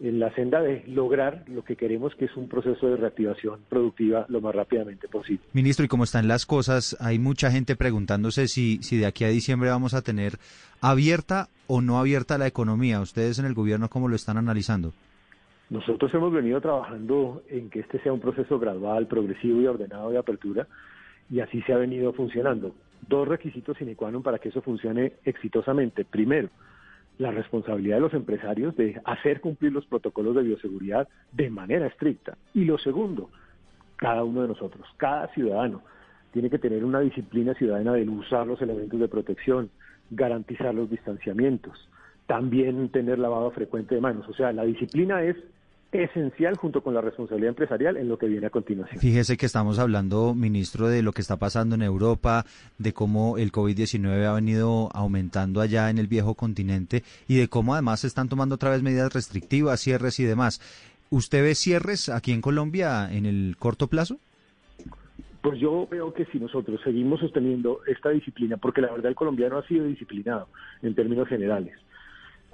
en 0.00 0.18
la 0.18 0.34
senda 0.34 0.60
de 0.60 0.84
lograr 0.88 1.44
lo 1.48 1.64
que 1.64 1.76
queremos, 1.76 2.14
que 2.16 2.24
es 2.24 2.36
un 2.36 2.48
proceso 2.48 2.88
de 2.88 2.96
reactivación 2.96 3.60
productiva 3.68 4.26
lo 4.28 4.40
más 4.40 4.54
rápidamente 4.54 5.08
posible. 5.08 5.44
Ministro, 5.52 5.84
¿y 5.84 5.88
cómo 5.88 6.04
están 6.04 6.26
las 6.26 6.44
cosas? 6.44 6.96
Hay 7.00 7.18
mucha 7.18 7.50
gente 7.50 7.76
preguntándose 7.76 8.48
si, 8.48 8.82
si 8.82 8.98
de 8.98 9.06
aquí 9.06 9.24
a 9.24 9.28
diciembre 9.28 9.70
vamos 9.70 9.94
a 9.94 10.02
tener 10.02 10.38
abierta 10.80 11.48
o 11.68 11.80
no 11.80 11.98
abierta 11.98 12.38
la 12.38 12.46
economía. 12.46 13.00
¿Ustedes 13.00 13.38
en 13.38 13.46
el 13.46 13.54
gobierno 13.54 13.88
cómo 13.88 14.08
lo 14.08 14.16
están 14.16 14.38
analizando? 14.38 14.92
Nosotros 15.70 16.12
hemos 16.12 16.32
venido 16.32 16.60
trabajando 16.60 17.42
en 17.48 17.70
que 17.70 17.80
este 17.80 17.98
sea 18.00 18.12
un 18.12 18.20
proceso 18.20 18.58
gradual, 18.58 19.06
progresivo 19.06 19.62
y 19.62 19.66
ordenado 19.66 20.10
de 20.10 20.18
apertura, 20.18 20.66
y 21.30 21.40
así 21.40 21.62
se 21.62 21.72
ha 21.72 21.78
venido 21.78 22.12
funcionando. 22.12 22.74
Dos 23.08 23.26
requisitos 23.26 23.78
sine 23.78 23.96
qua 23.96 24.10
non 24.12 24.22
para 24.22 24.38
que 24.38 24.50
eso 24.50 24.60
funcione 24.60 25.14
exitosamente. 25.24 26.04
Primero, 26.04 26.50
la 27.18 27.30
responsabilidad 27.30 27.96
de 27.96 28.02
los 28.02 28.14
empresarios 28.14 28.76
de 28.76 29.00
hacer 29.04 29.40
cumplir 29.40 29.72
los 29.72 29.86
protocolos 29.86 30.34
de 30.34 30.42
bioseguridad 30.42 31.08
de 31.32 31.50
manera 31.50 31.86
estricta. 31.86 32.36
Y 32.54 32.64
lo 32.64 32.78
segundo, 32.78 33.30
cada 33.96 34.24
uno 34.24 34.42
de 34.42 34.48
nosotros, 34.48 34.86
cada 34.96 35.28
ciudadano, 35.28 35.82
tiene 36.32 36.50
que 36.50 36.58
tener 36.58 36.84
una 36.84 37.00
disciplina 37.00 37.54
ciudadana 37.54 37.92
de 37.92 38.08
usar 38.08 38.46
los 38.46 38.60
elementos 38.62 38.98
de 38.98 39.08
protección, 39.08 39.70
garantizar 40.10 40.74
los 40.74 40.90
distanciamientos, 40.90 41.88
también 42.26 42.88
tener 42.88 43.18
lavado 43.18 43.50
frecuente 43.50 43.94
de 43.94 44.00
manos. 44.00 44.28
O 44.28 44.34
sea, 44.34 44.52
la 44.52 44.64
disciplina 44.64 45.22
es 45.22 45.36
esencial 45.92 46.56
junto 46.56 46.82
con 46.82 46.94
la 46.94 47.02
responsabilidad 47.02 47.50
empresarial 47.50 47.96
en 47.96 48.08
lo 48.08 48.18
que 48.18 48.26
viene 48.26 48.46
a 48.46 48.50
continuación. 48.50 48.98
Fíjese 48.98 49.36
que 49.36 49.46
estamos 49.46 49.78
hablando, 49.78 50.34
ministro, 50.34 50.88
de 50.88 51.02
lo 51.02 51.12
que 51.12 51.20
está 51.20 51.36
pasando 51.36 51.74
en 51.74 51.82
Europa, 51.82 52.44
de 52.78 52.92
cómo 52.92 53.36
el 53.36 53.52
COVID-19 53.52 54.24
ha 54.24 54.32
venido 54.32 54.88
aumentando 54.94 55.60
allá 55.60 55.90
en 55.90 55.98
el 55.98 56.06
viejo 56.06 56.34
continente 56.34 57.02
y 57.28 57.36
de 57.36 57.48
cómo 57.48 57.74
además 57.74 58.00
se 58.00 58.06
están 58.06 58.28
tomando 58.28 58.54
otra 58.54 58.70
vez 58.70 58.82
medidas 58.82 59.12
restrictivas, 59.12 59.80
cierres 59.80 60.18
y 60.18 60.24
demás. 60.24 60.60
¿Usted 61.10 61.42
ve 61.42 61.54
cierres 61.54 62.08
aquí 62.08 62.32
en 62.32 62.40
Colombia 62.40 63.12
en 63.12 63.26
el 63.26 63.56
corto 63.58 63.86
plazo? 63.86 64.16
Pues 65.42 65.58
yo 65.58 65.86
veo 65.90 66.14
que 66.14 66.24
si 66.26 66.38
nosotros 66.38 66.80
seguimos 66.84 67.20
sosteniendo 67.20 67.80
esta 67.86 68.10
disciplina, 68.10 68.56
porque 68.56 68.80
la 68.80 68.92
verdad 68.92 69.08
el 69.08 69.16
colombiano 69.16 69.58
ha 69.58 69.66
sido 69.66 69.84
disciplinado 69.84 70.48
en 70.82 70.94
términos 70.94 71.28
generales, 71.28 71.74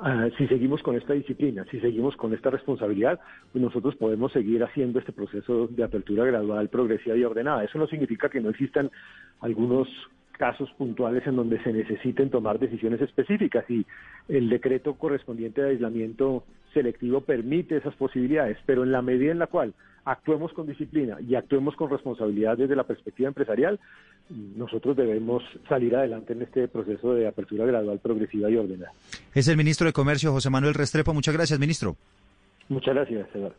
Ah, 0.00 0.28
si 0.38 0.46
seguimos 0.46 0.80
con 0.82 0.94
esta 0.94 1.12
disciplina, 1.12 1.64
si 1.72 1.80
seguimos 1.80 2.16
con 2.16 2.32
esta 2.32 2.50
responsabilidad, 2.50 3.18
pues 3.50 3.62
nosotros 3.62 3.96
podemos 3.96 4.30
seguir 4.30 4.62
haciendo 4.62 5.00
este 5.00 5.12
proceso 5.12 5.66
de 5.66 5.82
apertura 5.82 6.24
gradual, 6.24 6.68
progresiva 6.68 7.16
y 7.16 7.24
ordenada. 7.24 7.64
Eso 7.64 7.78
no 7.78 7.88
significa 7.88 8.28
que 8.28 8.40
no 8.40 8.50
existan 8.50 8.92
algunos 9.40 9.88
casos 10.38 10.70
puntuales 10.78 11.26
en 11.26 11.34
donde 11.34 11.60
se 11.64 11.72
necesiten 11.72 12.30
tomar 12.30 12.60
decisiones 12.60 13.00
específicas 13.00 13.68
y 13.68 13.84
el 14.28 14.48
decreto 14.48 14.94
correspondiente 14.94 15.62
de 15.62 15.70
aislamiento 15.70 16.44
selectivo 16.72 17.20
permite 17.20 17.76
esas 17.76 17.94
posibilidades, 17.94 18.58
pero 18.66 18.82
en 18.84 18.92
la 18.92 19.02
medida 19.02 19.32
en 19.32 19.38
la 19.38 19.46
cual 19.46 19.74
actuemos 20.04 20.52
con 20.52 20.66
disciplina 20.66 21.18
y 21.20 21.34
actuemos 21.34 21.76
con 21.76 21.90
responsabilidad 21.90 22.56
desde 22.56 22.76
la 22.76 22.84
perspectiva 22.84 23.28
empresarial, 23.28 23.78
nosotros 24.56 24.96
debemos 24.96 25.42
salir 25.68 25.94
adelante 25.96 26.32
en 26.32 26.42
este 26.42 26.68
proceso 26.68 27.14
de 27.14 27.26
apertura 27.26 27.66
gradual, 27.66 27.98
progresiva 27.98 28.50
y 28.50 28.56
ordenada. 28.56 28.92
Es 29.34 29.48
el 29.48 29.56
ministro 29.56 29.86
de 29.86 29.92
Comercio, 29.92 30.32
José 30.32 30.50
Manuel 30.50 30.74
Restrepo. 30.74 31.12
Muchas 31.14 31.34
gracias, 31.34 31.58
ministro. 31.58 31.96
Muchas 32.68 32.94
gracias, 32.94 33.28
Eduardo. 33.34 33.56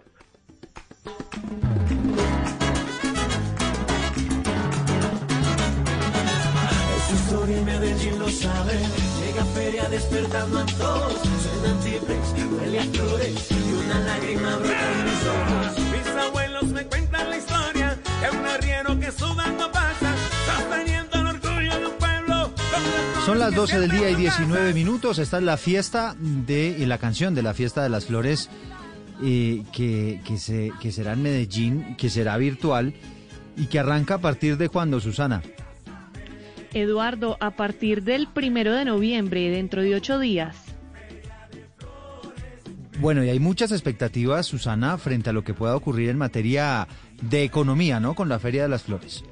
historia 7.29 7.61
Medellín 7.63 8.19
lo 8.19 8.29
sabe. 8.29 8.73
Llega 9.19 9.45
feria 9.53 9.89
despertando 9.89 10.59
a 10.59 10.65
todos 10.65 11.38
el. 11.65 13.37
Son 23.25 23.37
las 23.37 23.53
12 23.53 23.79
del 23.79 23.91
día 23.91 24.09
y 24.09 24.15
19 24.15 24.73
minutos. 24.73 25.19
Esta 25.19 25.37
es 25.37 25.43
la 25.43 25.57
fiesta 25.57 26.15
de 26.19 26.83
la 26.87 26.97
canción 26.97 27.35
de 27.35 27.43
la 27.43 27.53
fiesta 27.53 27.83
de 27.83 27.89
las 27.89 28.05
flores 28.05 28.49
eh, 29.21 29.63
que, 29.71 30.19
se, 30.37 30.71
que 30.81 30.91
será 30.91 31.13
en 31.13 31.21
Medellín, 31.21 31.95
que 31.95 32.09
será 32.09 32.37
virtual 32.37 32.95
y 33.55 33.67
que 33.67 33.77
arranca 33.77 34.15
a 34.15 34.17
partir 34.17 34.57
de 34.57 34.69
cuándo, 34.69 34.99
Susana. 34.99 35.43
Eduardo, 36.73 37.37
a 37.39 37.51
partir 37.51 38.03
del 38.03 38.27
primero 38.27 38.73
de 38.73 38.85
noviembre, 38.85 39.49
dentro 39.49 39.83
de 39.83 39.93
ocho 39.93 40.17
días. 40.17 40.68
Bueno, 42.99 43.23
y 43.23 43.29
hay 43.29 43.39
muchas 43.39 43.71
expectativas, 43.71 44.45
Susana, 44.45 44.97
frente 44.97 45.29
a 45.29 45.33
lo 45.33 45.45
que 45.45 45.53
pueda 45.53 45.73
ocurrir 45.73 46.09
en 46.09 46.17
materia 46.17 46.85
de 47.21 47.43
economía, 47.45 48.01
¿no? 48.01 48.13
Con 48.13 48.27
la 48.27 48.39
Feria 48.39 48.63
de 48.63 48.69
las 48.69 48.83
Flores. 48.83 49.23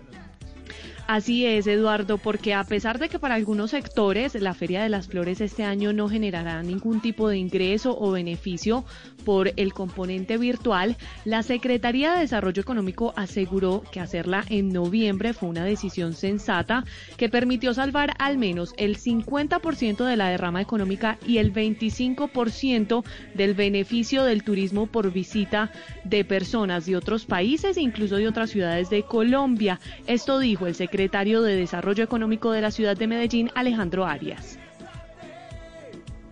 Así 1.08 1.46
es, 1.46 1.68
Eduardo, 1.68 2.18
porque 2.18 2.54
a 2.54 2.66
pesar 2.66 3.00
de 3.00 3.08
que 3.08 3.18
para 3.18 3.36
algunos 3.36 3.72
sectores 3.72 4.36
la 4.36 4.54
Feria 4.54 4.84
de 4.84 4.90
las 4.90 5.08
Flores 5.08 5.40
este 5.40 5.64
año 5.64 5.94
no 5.94 6.10
generará 6.10 6.62
ningún 6.64 7.00
tipo 7.00 7.30
de 7.30 7.38
ingreso 7.38 7.98
o 7.98 8.12
beneficio 8.12 8.84
por 9.24 9.54
el 9.56 9.74
componente 9.74 10.38
virtual, 10.38 10.98
la 11.24 11.44
Secretaría 11.44 12.12
de 12.12 12.20
Desarrollo 12.20 12.62
Económico 12.62 13.14
aseguró 13.16 13.84
que 13.90 14.02
hacerla 14.02 14.44
en 14.50 14.68
noviembre 14.68 15.32
fue 15.32 15.48
una 15.48 15.64
decisión 15.64 16.14
sensata 16.14 16.84
que 17.16 17.30
permitió 17.30 17.74
salvar 17.74 18.14
al 18.20 18.38
menos 18.38 18.74
el 18.78 18.98
50% 18.98 20.04
de 20.04 20.18
la 20.18 20.28
derrama 20.28 20.62
económica 20.62 21.20
y 21.26 21.38
el 21.38 21.54
25% 21.54 23.06
del 23.34 23.54
beneficio 23.54 24.26
del 24.26 24.44
turismo 24.44 24.88
por 24.88 25.14
visita 25.14 25.72
de 26.04 26.26
personas 26.26 26.86
de 26.86 26.98
otros 26.98 27.26
países, 27.26 27.78
incluso 27.78 28.18
de 28.18 28.28
otras 28.28 28.50
ciudades 28.50 28.90
de 28.90 29.04
Colombia. 29.04 29.80
Esto 30.06 30.40
dijo 30.40 30.68
el 30.68 30.76
secretario 30.76 30.97
secretario 30.98 31.44
de 31.44 31.56
Desarrollo 31.56 32.04
Económico 32.04 32.52
de 32.52 32.60
la 32.60 32.72
ciudad 32.72 32.98
de 32.98 33.06
Medellín, 33.06 33.52
Alejandro 33.54 34.08
Arias. 34.08 34.58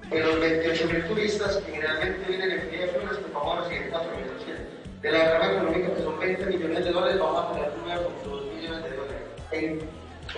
De 0.10 0.20
los 0.20 0.40
28 0.40 0.88
mil 0.88 1.06
turistas 1.06 1.58
que 1.58 1.74
generalmente 1.74 2.28
vienen 2.28 2.50
en 2.50 2.72
de 2.72 2.88
Flores, 2.88 3.20
pues 3.20 3.32
vamos 3.32 3.60
a 3.60 3.62
recibir 3.62 3.92
4 3.92 4.12
mil 4.18 5.02
De 5.04 5.12
la 5.12 5.18
derrama 5.20 5.52
económica, 5.52 5.94
que 5.94 6.02
son 6.02 6.20
20 6.20 6.46
millones 6.48 6.84
de 6.84 6.92
dólares, 6.92 7.20
vamos 7.20 7.46
a 7.46 7.54
tener 7.54 7.70
9,2 8.26 8.56
millones 8.56 8.84
de 8.84 8.90
dólares. 8.90 9.22
En, 9.52 9.80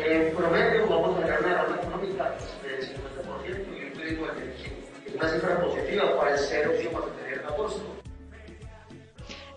en, 0.03 0.35
promedio, 0.35 0.87
vamos 0.89 1.15
a 1.15 1.21
tener 1.21 1.39
una 1.39 1.47
derrama 1.47 1.75
económica 1.77 2.35
del 2.63 2.81
50% 2.81 3.79
y 3.79 3.85
un 3.85 3.93
turismo 3.93 4.25
del 4.27 4.35
25%. 4.35 5.07
Es 5.07 5.15
una 5.15 5.29
cifra 5.29 5.61
positiva 5.61 6.17
para 6.17 6.31
el 6.33 6.37
cero 6.37 6.71
que 6.77 6.87
vamos 6.89 7.11
a 7.11 7.15
tener 7.15 7.39
en 7.39 7.45
agosto. 7.45 7.96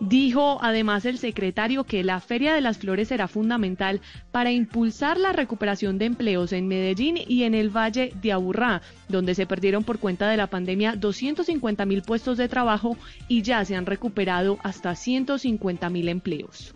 Dijo 0.01 0.59
además 0.63 1.05
el 1.05 1.19
secretario 1.19 1.85
que 1.85 2.03
la 2.03 2.21
Feria 2.21 2.55
de 2.55 2.63
las 2.63 2.79
Flores 2.79 3.09
será 3.09 3.29
fundamental 3.29 4.01
para 4.33 4.51
impulsar 4.51 5.19
la 5.19 5.33
recuperación 5.33 5.99
de 5.99 6.07
empleos 6.07 6.53
en 6.55 6.69
Medellín 6.69 7.19
y 7.29 7.43
en 7.43 7.55
el 7.55 7.69
Valle 7.69 8.15
de 8.23 8.33
Aburrá, 8.33 8.81
donde 9.09 9.35
se 9.35 9.45
perdieron 9.45 9.85
por 9.85 9.99
cuenta 9.99 10.29
de 10.29 10.39
la 10.39 10.47
pandemia 10.47 10.97
250 10.97 11.85
mil 11.85 12.01
puestos 12.01 12.39
de 12.39 12.49
trabajo 12.49 12.97
y 13.29 13.43
ya 13.43 13.63
se 13.67 13.77
han 13.77 13.85
recuperado 13.85 14.59
hasta 14.63 14.95
150 14.95 15.91
mil 15.91 16.09
empleos. 16.09 16.75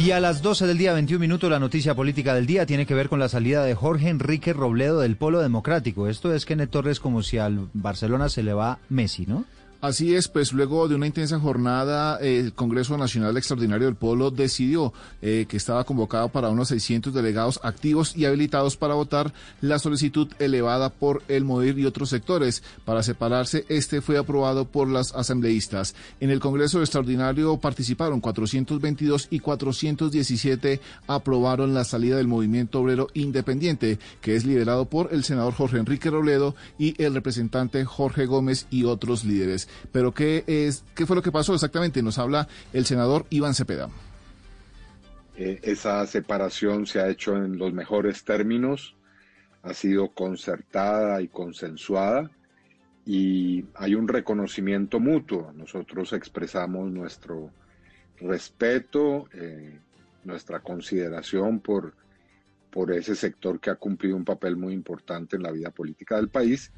Y 0.00 0.10
a 0.12 0.20
las 0.20 0.42
12 0.42 0.66
del 0.66 0.78
día 0.78 0.92
21 0.92 1.20
minutos 1.20 1.50
la 1.50 1.58
noticia 1.58 1.94
política 1.94 2.34
del 2.34 2.46
día 2.46 2.66
tiene 2.66 2.86
que 2.86 2.94
ver 2.94 3.08
con 3.08 3.18
la 3.18 3.28
salida 3.28 3.64
de 3.64 3.74
Jorge 3.74 4.08
Enrique 4.08 4.52
Robledo 4.52 5.00
del 5.00 5.16
Polo 5.16 5.40
Democrático. 5.40 6.08
Esto 6.08 6.32
es 6.32 6.46
que 6.46 6.56
Torres 6.68 7.00
como 7.00 7.22
si 7.22 7.38
al 7.38 7.68
Barcelona 7.72 8.28
se 8.28 8.42
le 8.42 8.52
va 8.52 8.78
Messi, 8.88 9.26
¿no? 9.26 9.44
Así 9.82 10.14
es, 10.14 10.28
pues 10.28 10.52
luego 10.52 10.86
de 10.86 10.94
una 10.94 11.08
intensa 11.08 11.40
jornada, 11.40 12.16
el 12.18 12.52
Congreso 12.52 12.96
Nacional 12.96 13.36
Extraordinario 13.36 13.88
del 13.88 13.96
Polo 13.96 14.30
decidió 14.30 14.92
eh, 15.20 15.46
que 15.48 15.56
estaba 15.56 15.82
convocado 15.82 16.28
para 16.28 16.50
unos 16.50 16.68
600 16.68 17.12
delegados 17.12 17.58
activos 17.64 18.16
y 18.16 18.24
habilitados 18.24 18.76
para 18.76 18.94
votar 18.94 19.34
la 19.60 19.80
solicitud 19.80 20.28
elevada 20.38 20.90
por 20.90 21.24
el 21.26 21.42
MODIR 21.42 21.80
y 21.80 21.86
otros 21.86 22.10
sectores. 22.10 22.62
Para 22.84 23.02
separarse, 23.02 23.64
este 23.68 24.00
fue 24.00 24.18
aprobado 24.18 24.66
por 24.66 24.86
las 24.86 25.16
asambleístas. 25.16 25.96
En 26.20 26.30
el 26.30 26.38
Congreso 26.38 26.78
Extraordinario 26.78 27.56
participaron 27.56 28.20
422 28.20 29.26
y 29.30 29.40
417 29.40 30.80
aprobaron 31.08 31.74
la 31.74 31.82
salida 31.82 32.18
del 32.18 32.28
Movimiento 32.28 32.78
Obrero 32.78 33.08
Independiente, 33.14 33.98
que 34.20 34.36
es 34.36 34.44
liderado 34.46 34.84
por 34.84 35.12
el 35.12 35.24
senador 35.24 35.54
Jorge 35.54 35.78
Enrique 35.78 36.08
Robledo 36.08 36.54
y 36.78 37.02
el 37.02 37.14
representante 37.14 37.84
Jorge 37.84 38.26
Gómez 38.26 38.68
y 38.70 38.84
otros 38.84 39.24
líderes. 39.24 39.66
Pero 39.92 40.12
¿qué, 40.12 40.44
es, 40.46 40.84
¿qué 40.94 41.06
fue 41.06 41.16
lo 41.16 41.22
que 41.22 41.32
pasó 41.32 41.54
exactamente? 41.54 42.02
Nos 42.02 42.18
habla 42.18 42.48
el 42.72 42.86
senador 42.86 43.26
Iván 43.30 43.54
Cepeda. 43.54 43.88
Eh, 45.36 45.60
esa 45.62 46.06
separación 46.06 46.86
se 46.86 47.00
ha 47.00 47.08
hecho 47.08 47.36
en 47.36 47.58
los 47.58 47.72
mejores 47.72 48.24
términos, 48.24 48.94
ha 49.62 49.72
sido 49.74 50.08
concertada 50.08 51.22
y 51.22 51.28
consensuada 51.28 52.30
y 53.06 53.64
hay 53.74 53.94
un 53.94 54.08
reconocimiento 54.08 55.00
mutuo. 55.00 55.52
Nosotros 55.54 56.12
expresamos 56.12 56.90
nuestro 56.90 57.50
respeto, 58.18 59.28
eh, 59.32 59.78
nuestra 60.24 60.60
consideración 60.60 61.60
por, 61.60 61.94
por 62.70 62.92
ese 62.92 63.14
sector 63.16 63.58
que 63.58 63.70
ha 63.70 63.76
cumplido 63.76 64.16
un 64.16 64.24
papel 64.24 64.56
muy 64.56 64.74
importante 64.74 65.36
en 65.36 65.42
la 65.42 65.50
vida 65.50 65.70
política 65.70 66.16
del 66.16 66.28
país 66.28 66.70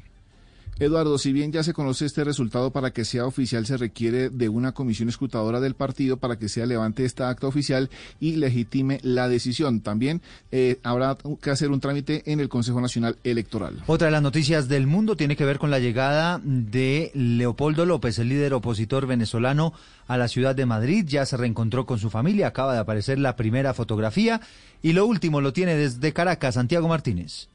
Eduardo, 0.78 1.18
si 1.18 1.32
bien 1.32 1.52
ya 1.52 1.62
se 1.62 1.72
conoce 1.72 2.04
este 2.04 2.24
resultado, 2.24 2.72
para 2.72 2.92
que 2.92 3.04
sea 3.04 3.26
oficial 3.26 3.64
se 3.64 3.76
requiere 3.76 4.28
de 4.28 4.48
una 4.48 4.72
comisión 4.72 5.08
escrutadora 5.08 5.60
del 5.60 5.74
partido 5.74 6.16
para 6.16 6.36
que 6.36 6.48
sea 6.48 6.66
levante 6.66 7.04
esta 7.04 7.28
acta 7.28 7.46
oficial 7.46 7.90
y 8.18 8.36
legitime 8.36 8.98
la 9.02 9.28
decisión. 9.28 9.80
También 9.80 10.20
eh, 10.50 10.80
habrá 10.82 11.16
que 11.40 11.50
hacer 11.50 11.70
un 11.70 11.80
trámite 11.80 12.22
en 12.26 12.40
el 12.40 12.48
Consejo 12.48 12.80
Nacional 12.80 13.16
Electoral. 13.22 13.82
Otra 13.86 14.06
de 14.06 14.12
las 14.12 14.22
noticias 14.22 14.68
del 14.68 14.86
mundo 14.88 15.16
tiene 15.16 15.36
que 15.36 15.44
ver 15.44 15.58
con 15.58 15.70
la 15.70 15.78
llegada 15.78 16.40
de 16.42 17.12
Leopoldo 17.14 17.86
López, 17.86 18.18
el 18.18 18.28
líder 18.28 18.54
opositor 18.54 19.06
venezolano, 19.06 19.72
a 20.08 20.16
la 20.18 20.28
ciudad 20.28 20.56
de 20.56 20.66
Madrid. 20.66 21.04
Ya 21.06 21.24
se 21.24 21.36
reencontró 21.36 21.86
con 21.86 21.98
su 21.98 22.10
familia, 22.10 22.48
acaba 22.48 22.74
de 22.74 22.80
aparecer 22.80 23.18
la 23.18 23.36
primera 23.36 23.74
fotografía. 23.74 24.40
Y 24.82 24.92
lo 24.92 25.06
último 25.06 25.40
lo 25.40 25.52
tiene 25.52 25.76
desde 25.76 26.12
Caracas, 26.12 26.56
Santiago 26.56 26.88
Martínez. 26.88 27.48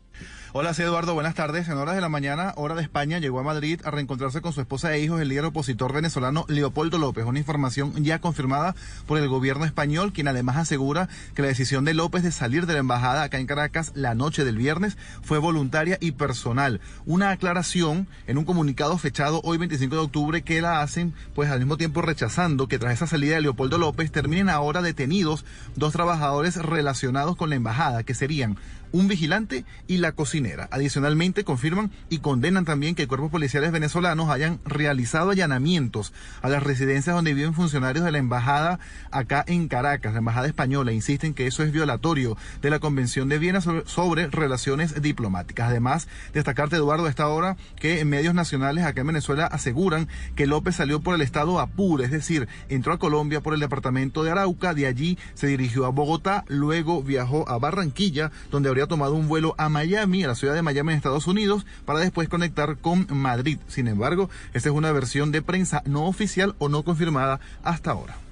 Hola, 0.51 0.73
soy 0.73 0.85
Eduardo, 0.85 1.13
buenas 1.13 1.35
tardes. 1.35 1.69
En 1.69 1.77
horas 1.77 1.93
de 1.93 2.01
la 2.01 2.09
mañana, 2.09 2.53
hora 2.55 2.73
de 2.73 2.81
España, 2.81 3.19
llegó 3.19 3.39
a 3.39 3.43
Madrid 3.43 3.81
a 3.83 3.91
reencontrarse 3.91 4.41
con 4.41 4.51
su 4.51 4.61
esposa 4.61 4.91
e 4.95 4.99
hijos, 4.99 5.21
el 5.21 5.27
líder 5.27 5.45
opositor 5.45 5.93
venezolano 5.93 6.43
Leopoldo 6.47 6.97
López. 6.97 7.23
Una 7.25 7.37
información 7.37 8.03
ya 8.03 8.17
confirmada 8.17 8.73
por 9.05 9.19
el 9.19 9.27
gobierno 9.27 9.65
español, 9.65 10.11
quien 10.11 10.27
además 10.27 10.57
asegura 10.57 11.07
que 11.35 11.43
la 11.43 11.49
decisión 11.49 11.85
de 11.85 11.93
López 11.93 12.23
de 12.23 12.31
salir 12.31 12.65
de 12.65 12.73
la 12.73 12.79
embajada 12.79 13.21
acá 13.21 13.37
en 13.37 13.45
Caracas 13.45 13.91
la 13.93 14.15
noche 14.15 14.43
del 14.43 14.57
viernes 14.57 14.97
fue 15.21 15.37
voluntaria 15.37 15.99
y 16.01 16.13
personal. 16.13 16.81
Una 17.05 17.29
aclaración 17.29 18.07
en 18.25 18.39
un 18.39 18.45
comunicado 18.45 18.97
fechado 18.97 19.41
hoy 19.43 19.59
25 19.59 19.95
de 19.97 20.01
octubre 20.01 20.41
que 20.41 20.61
la 20.61 20.81
hacen, 20.81 21.13
pues 21.35 21.51
al 21.51 21.59
mismo 21.59 21.77
tiempo 21.77 22.01
rechazando 22.01 22.67
que 22.67 22.79
tras 22.79 22.93
esa 22.93 23.05
salida 23.05 23.35
de 23.35 23.41
Leopoldo 23.41 23.77
López 23.77 24.11
terminen 24.11 24.49
ahora 24.49 24.81
detenidos 24.81 25.45
dos 25.75 25.93
trabajadores 25.93 26.55
relacionados 26.55 27.35
con 27.35 27.51
la 27.51 27.55
embajada, 27.55 28.01
que 28.01 28.15
serían 28.15 28.57
un 28.91 29.07
vigilante 29.07 29.65
y 29.87 29.97
la 29.97 30.11
cocinera. 30.11 30.67
Adicionalmente, 30.71 31.43
confirman 31.43 31.91
y 32.09 32.19
condenan 32.19 32.65
también 32.65 32.95
que 32.95 33.07
cuerpos 33.07 33.31
policiales 33.31 33.71
venezolanos 33.71 34.29
hayan 34.29 34.59
realizado 34.65 35.31
allanamientos 35.31 36.13
a 36.41 36.49
las 36.49 36.63
residencias 36.63 37.15
donde 37.15 37.33
viven 37.33 37.53
funcionarios 37.53 38.05
de 38.05 38.11
la 38.11 38.17
embajada 38.17 38.79
acá 39.11 39.43
en 39.47 39.67
Caracas, 39.67 40.13
la 40.13 40.19
embajada 40.19 40.47
española. 40.47 40.91
Insisten 40.91 41.33
que 41.33 41.47
eso 41.47 41.63
es 41.63 41.71
violatorio 41.71 42.37
de 42.61 42.69
la 42.69 42.79
Convención 42.79 43.29
de 43.29 43.39
Viena 43.39 43.61
sobre, 43.61 44.27
relaciones 44.27 45.01
diplomáticas. 45.01 45.69
Además, 45.69 46.07
destacarte, 46.33 46.75
Eduardo, 46.75 47.05
a 47.05 47.09
esta 47.09 47.27
hora 47.27 47.57
que 47.75 47.99
en 47.99 48.09
medios 48.09 48.33
nacionales 48.33 48.85
acá 48.85 49.01
en 49.01 49.07
Venezuela 49.07 49.45
aseguran 49.45 50.07
que 50.35 50.47
López 50.47 50.75
salió 50.75 51.01
por 51.01 51.15
el 51.15 51.21
estado 51.21 51.59
Apure, 51.59 52.05
es 52.05 52.11
decir, 52.11 52.47
entró 52.69 52.93
a 52.93 52.99
Colombia 52.99 53.41
por 53.41 53.53
el 53.53 53.59
departamento 53.59 54.23
de 54.23 54.31
Arauca, 54.31 54.73
de 54.73 54.87
allí 54.87 55.17
se 55.33 55.47
dirigió 55.47 55.85
a 55.85 55.89
Bogotá, 55.89 56.45
luego 56.47 57.03
viajó 57.03 57.47
a 57.49 57.57
Barranquilla, 57.57 58.31
donde 58.51 58.69
habría 58.69 58.78
tomado 58.87 59.15
un 59.15 59.27
vuelo 59.27 59.55
a 59.57 59.69
Miami, 59.69 60.23
a 60.23 60.27
la 60.27 60.35
ciudad 60.35 60.53
de 60.53 60.61
Miami 60.61 60.91
en 60.91 60.97
Estados 60.97 61.27
Unidos, 61.27 61.65
para 61.85 61.99
después 61.99 62.29
conectar 62.29 62.77
con 62.77 63.07
Madrid. 63.09 63.59
Sin 63.67 63.87
embargo, 63.87 64.29
esta 64.53 64.69
es 64.69 64.75
una 64.75 64.91
versión 64.91 65.31
de 65.31 65.41
prensa 65.41 65.81
no 65.85 66.05
oficial 66.05 66.55
o 66.59 66.69
no 66.69 66.83
confirmada 66.83 67.39
hasta 67.63 67.91
ahora. 67.91 68.28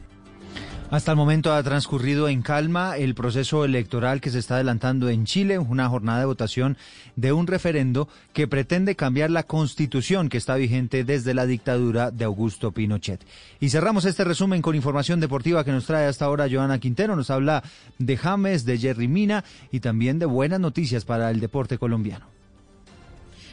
Hasta 0.89 1.11
el 1.11 1.17
momento 1.17 1.53
ha 1.53 1.61
transcurrido 1.63 2.29
en 2.29 2.41
calma 2.41 2.95
el 2.95 3.13
proceso 3.13 3.65
electoral 3.65 4.21
que 4.21 4.29
se 4.29 4.39
está 4.39 4.55
adelantando 4.55 5.09
en 5.09 5.25
Chile, 5.25 5.59
una 5.59 5.89
jornada 5.89 6.19
de 6.19 6.25
votación 6.25 6.77
de 7.17 7.33
un 7.33 7.45
referendo 7.45 8.07
que 8.31 8.47
pretende 8.47 8.95
cambiar 8.95 9.29
la 9.29 9.43
constitución 9.43 10.29
que 10.29 10.37
está 10.37 10.55
vigente 10.55 11.03
desde 11.03 11.33
la 11.33 11.45
dictadura 11.45 12.09
de 12.09 12.23
Augusto 12.23 12.71
Pinochet. 12.71 13.19
Y 13.59 13.69
cerramos 13.69 14.05
este 14.05 14.23
resumen 14.23 14.61
con 14.61 14.75
información 14.75 15.19
deportiva 15.19 15.65
que 15.65 15.73
nos 15.73 15.85
trae 15.85 16.07
hasta 16.07 16.23
ahora 16.23 16.47
Joana 16.49 16.79
Quintero. 16.79 17.17
Nos 17.17 17.31
habla 17.31 17.63
de 17.97 18.15
James, 18.15 18.63
de 18.63 18.77
Jerry 18.77 19.09
Mina 19.09 19.43
y 19.73 19.81
también 19.81 20.19
de 20.19 20.25
buenas 20.25 20.61
noticias 20.61 21.03
para 21.03 21.29
el 21.31 21.41
deporte 21.41 21.77
colombiano. 21.77 22.36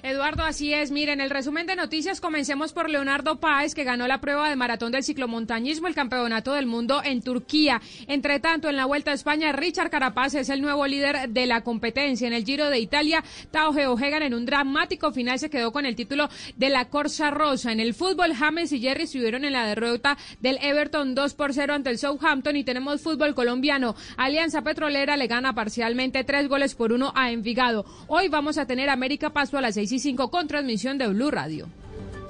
Eduardo, 0.05 0.45
así 0.45 0.75
es. 0.75 0.91
Miren, 0.91 1.23
el 1.23 1.31
resumen 1.31 1.67
de 1.67 1.77
noticias, 1.77 2.21
comencemos 2.21 2.75
por 2.75 2.91
Leonardo 2.91 3.41
Páez, 3.41 3.75
que 3.75 3.85
ganó 3.85 4.07
la 4.07 4.21
prueba 4.21 4.51
de 4.51 4.55
maratón 4.55 4.93
del 4.93 5.03
ciclomontañismo, 5.03 5.87
el 5.89 5.95
campeonato 5.95 6.53
del 6.53 6.67
mundo 6.67 7.01
en 7.03 7.23
Turquía. 7.23 7.81
Entre 8.07 8.39
tanto, 8.39 8.69
en 8.69 8.77
la 8.77 8.85
Vuelta 8.85 9.13
a 9.13 9.15
España, 9.15 9.51
Richard 9.53 9.89
Carapaz 9.89 10.35
es 10.35 10.51
el 10.51 10.61
nuevo 10.61 10.87
líder 10.87 11.31
de 11.31 11.47
la 11.47 11.63
competencia. 11.63 12.27
En 12.27 12.35
el 12.35 12.45
Giro 12.45 12.69
de 12.69 12.81
Italia, 12.81 13.25
Tao 13.51 13.73
Geohegan 13.73 14.23
en 14.23 14.35
un 14.35 14.45
dramático 14.45 15.11
final 15.11 15.39
se 15.39 15.49
quedó 15.49 15.73
con 15.73 15.87
el 15.87 15.97
título 15.97 16.29
de 16.55 16.69
la 16.69 16.91
Corsa 16.91 17.31
Rosa. 17.31 17.73
En 17.73 17.81
el 17.81 17.95
fútbol, 17.95 18.35
James 18.35 18.73
y 18.73 18.81
Jerry 18.81 19.07
subieron 19.07 19.47
en 19.47 19.55
la 19.55 19.67
derrota 19.67 20.19
del 20.39 20.59
Everton 20.61 21.15
2 21.15 21.33
por 21.33 21.55
0 21.55 21.73
ante 21.73 21.89
el 21.89 21.97
Southampton 21.97 22.57
y 22.57 22.65
tenemos 22.65 23.01
fútbol 23.01 23.35
colombiano. 23.35 23.97
Alianza 24.19 24.61
Petrolera 24.61 25.17
le 25.17 25.29
gana 25.29 25.55
parcialmente 25.55 26.25
tres 26.25 26.47
goles 26.47 26.75
por 26.75 26.93
uno 26.93 27.11
a 27.17 27.31
Envigado. 27.31 27.87
Hoy 28.07 28.29
vamos 28.29 28.59
a 28.59 28.67
tener 28.67 28.91
América 28.91 29.31
Paso 29.31 29.57
a 29.57 29.63
las 29.63 29.77
seis 29.77 29.94
25 29.95 30.29
con 30.29 30.49
transmisión 30.49 30.99
de 30.99 31.07
Blue 31.07 31.31
Radio. 31.31 31.69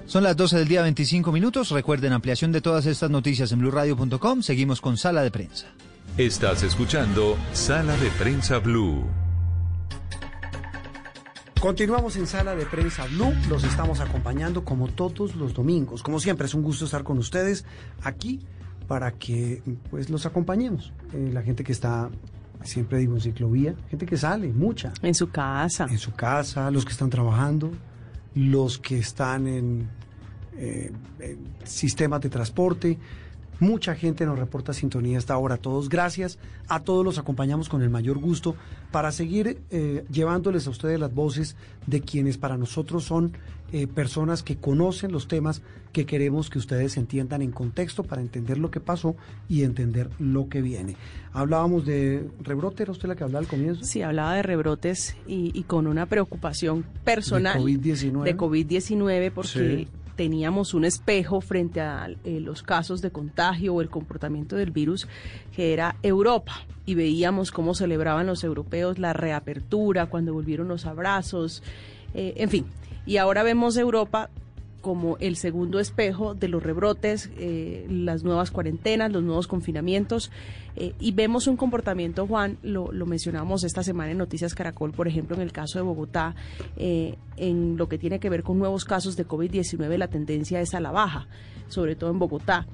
Son 0.04 0.22
las 0.22 0.36
12 0.36 0.58
del 0.58 0.68
día 0.68 0.82
25 0.82 1.32
minutos. 1.32 1.70
Recuerden 1.70 2.12
ampliación 2.12 2.52
de 2.52 2.60
todas 2.60 2.84
estas 2.84 3.08
noticias 3.08 3.52
en 3.52 3.60
blurradio.com. 3.60 4.42
Seguimos 4.42 4.82
con 4.82 4.98
Sala 4.98 5.22
de 5.22 5.30
Prensa. 5.30 5.68
Estás 6.18 6.62
escuchando 6.62 7.38
Sala 7.54 7.96
de 7.96 8.10
Prensa 8.18 8.58
Blue. 8.58 9.02
Continuamos 11.58 12.16
en 12.16 12.26
Sala 12.26 12.54
de 12.54 12.66
Prensa 12.66 13.06
Blue, 13.06 13.32
los 13.48 13.64
estamos 13.64 14.00
acompañando 14.00 14.62
como 14.62 14.88
todos 14.88 15.34
los 15.34 15.54
domingos. 15.54 16.02
Como 16.02 16.20
siempre, 16.20 16.46
es 16.46 16.52
un 16.52 16.62
gusto 16.62 16.84
estar 16.84 17.02
con 17.02 17.16
ustedes 17.16 17.64
aquí 18.02 18.40
para 18.86 19.12
que 19.12 19.62
pues 19.90 20.10
los 20.10 20.26
acompañemos, 20.26 20.92
eh, 21.14 21.30
la 21.32 21.40
gente 21.40 21.64
que 21.64 21.72
está 21.72 22.10
siempre 22.64 22.98
digo 22.98 23.14
en 23.14 23.20
ciclovía, 23.20 23.74
gente 23.90 24.06
que 24.06 24.16
sale, 24.16 24.48
mucha. 24.48 24.92
En 25.02 25.14
su 25.14 25.30
casa. 25.30 25.86
En 25.90 25.98
su 25.98 26.12
casa, 26.12 26.70
los 26.70 26.84
que 26.84 26.92
están 26.92 27.10
trabajando, 27.10 27.70
los 28.34 28.78
que 28.78 28.98
están 28.98 29.46
en, 29.46 29.88
eh, 30.56 30.90
sistemas 31.64 32.20
de 32.20 32.28
transporte. 32.28 32.98
Mucha 33.60 33.94
gente 33.94 34.26
nos 34.26 34.38
reporta 34.38 34.72
sintonía 34.72 35.18
hasta 35.18 35.34
ahora. 35.34 35.56
Todos 35.56 35.88
gracias. 35.88 36.38
A 36.68 36.80
todos 36.80 37.04
los 37.04 37.18
acompañamos 37.18 37.68
con 37.68 37.82
el 37.82 37.90
mayor 37.90 38.18
gusto 38.18 38.56
para 38.90 39.12
seguir 39.12 39.62
eh, 39.70 40.04
llevándoles 40.10 40.66
a 40.66 40.70
ustedes 40.70 40.98
las 40.98 41.14
voces 41.14 41.56
de 41.86 42.00
quienes 42.00 42.36
para 42.36 42.56
nosotros 42.56 43.04
son 43.04 43.32
eh, 43.74 43.88
personas 43.88 44.44
que 44.44 44.54
conocen 44.54 45.10
los 45.10 45.26
temas 45.26 45.60
que 45.92 46.06
queremos 46.06 46.48
que 46.48 46.58
ustedes 46.58 46.96
entiendan 46.96 47.42
en 47.42 47.50
contexto 47.50 48.04
para 48.04 48.22
entender 48.22 48.56
lo 48.56 48.70
que 48.70 48.78
pasó 48.78 49.16
y 49.48 49.64
entender 49.64 50.10
lo 50.20 50.48
que 50.48 50.62
viene. 50.62 50.94
Hablábamos 51.32 51.84
de 51.84 52.24
rebrote, 52.40 52.84
¿era 52.84 52.92
usted 52.92 53.08
la 53.08 53.16
que 53.16 53.24
hablaba 53.24 53.40
al 53.40 53.48
comienzo? 53.48 53.84
Sí, 53.84 54.00
hablaba 54.00 54.36
de 54.36 54.44
rebrotes 54.44 55.16
y, 55.26 55.60
con 55.64 55.88
una 55.88 56.06
preocupación 56.06 56.84
personal 57.02 57.54
de 57.54 57.80
COVID-19. 57.80 58.22
De 58.22 58.36
COVID-19 58.36 59.32
porque 59.32 59.88
teníamos 60.14 60.72
un 60.72 60.84
espejo 60.84 61.40
frente 61.40 61.80
a 61.80 62.08
eh, 62.22 62.38
los 62.38 62.62
casos 62.62 63.02
de 63.02 63.10
contagio 63.10 63.74
o 63.74 63.80
el 63.80 63.90
comportamiento 63.90 64.54
del 64.54 64.70
virus, 64.70 65.08
que 65.52 65.72
era 65.72 65.96
Europa. 66.04 66.60
Y 66.86 66.94
veíamos 66.94 67.50
cómo 67.50 67.74
celebraban 67.74 68.28
los 68.28 68.44
europeos 68.44 69.00
la 69.00 69.14
reapertura, 69.14 70.06
cuando 70.06 70.32
volvieron 70.32 70.68
los 70.68 70.86
abrazos, 70.86 71.64
eh, 72.14 72.34
en 72.36 72.48
fin. 72.48 72.66
Y 73.06 73.18
ahora 73.18 73.42
vemos 73.42 73.76
Europa 73.76 74.30
como 74.84 75.16
el 75.18 75.36
segundo 75.36 75.80
espejo 75.80 76.34
de 76.34 76.46
los 76.46 76.62
rebrotes, 76.62 77.30
eh, 77.38 77.86
las 77.88 78.22
nuevas 78.22 78.50
cuarentenas, 78.50 79.10
los 79.10 79.22
nuevos 79.22 79.48
confinamientos. 79.48 80.30
Eh, 80.76 80.92
y 81.00 81.12
vemos 81.12 81.46
un 81.46 81.56
comportamiento, 81.56 82.26
Juan, 82.26 82.58
lo, 82.62 82.92
lo, 82.92 83.06
mencionamos 83.06 83.64
esta 83.64 83.82
semana 83.82 84.10
en 84.10 84.18
Noticias 84.18 84.54
Caracol, 84.54 84.92
por 84.92 85.08
ejemplo, 85.08 85.36
en 85.36 85.42
el 85.42 85.52
caso 85.52 85.78
de 85.78 85.84
Bogotá, 85.84 86.34
eh, 86.76 87.16
en 87.38 87.78
lo 87.78 87.88
que 87.88 87.96
tiene 87.96 88.20
que 88.20 88.28
ver 88.28 88.42
con 88.42 88.58
nuevos 88.58 88.84
casos 88.84 89.16
de 89.16 89.26
COVID-19, 89.26 89.96
la 89.96 90.08
tendencia 90.08 90.60
es 90.60 90.74
a 90.74 90.80
la 90.80 90.90
baja, 90.90 91.28
sobre 91.68 91.96
todo 91.96 92.10
en 92.10 92.18
Bogotá 92.18 92.66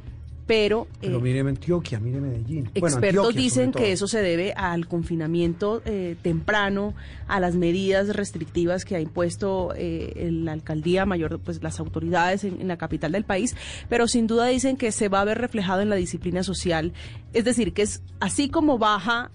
pero... 0.51 0.89
Pero 1.01 1.19
eh, 1.19 1.21
mire 1.21 1.41
Antioquia, 1.41 2.01
mire 2.01 2.21
Medellín. 2.21 2.69
Expertos 2.75 3.37
dicen 3.37 3.71
que 3.71 3.93
eso 3.93 4.09
se 4.09 4.21
debe 4.21 4.53
al 4.53 4.89
confinamiento 4.89 5.81
eh, 5.85 6.17
temprano, 6.23 6.93
a 7.29 7.39
las 7.39 7.55
medidas 7.55 8.09
restrictivas 8.17 8.85
que 8.85 8.97
ha 8.97 9.01
impuesto 9.01 9.73
eh, 9.77 10.29
la 10.33 10.51
alcaldía 10.51 11.07
mayor, 11.07 11.39
pues 11.39 11.63
las 11.63 11.79
autoridades 11.79 12.43
en, 12.43 12.67
la 12.67 12.77
capital 12.79 13.13
del 13.13 13.23
país, 13.23 13.55
pero 13.89 14.09
sin 14.09 14.27
duda 14.27 14.47
dicen 14.47 14.77
que 14.77 14.91
se 14.91 15.09
va 15.09 15.21
a 15.21 15.25
ver 15.25 15.39
reflejado 15.39 15.83
en 15.83 15.89
la 15.89 15.95
disciplina 15.95 16.43
social. 16.43 16.95
Es 17.33 17.45
decir, 17.45 17.73
que 17.73 17.83
es 17.83 18.03
así 18.19 18.49
como 18.49 18.77
baja 18.77 19.31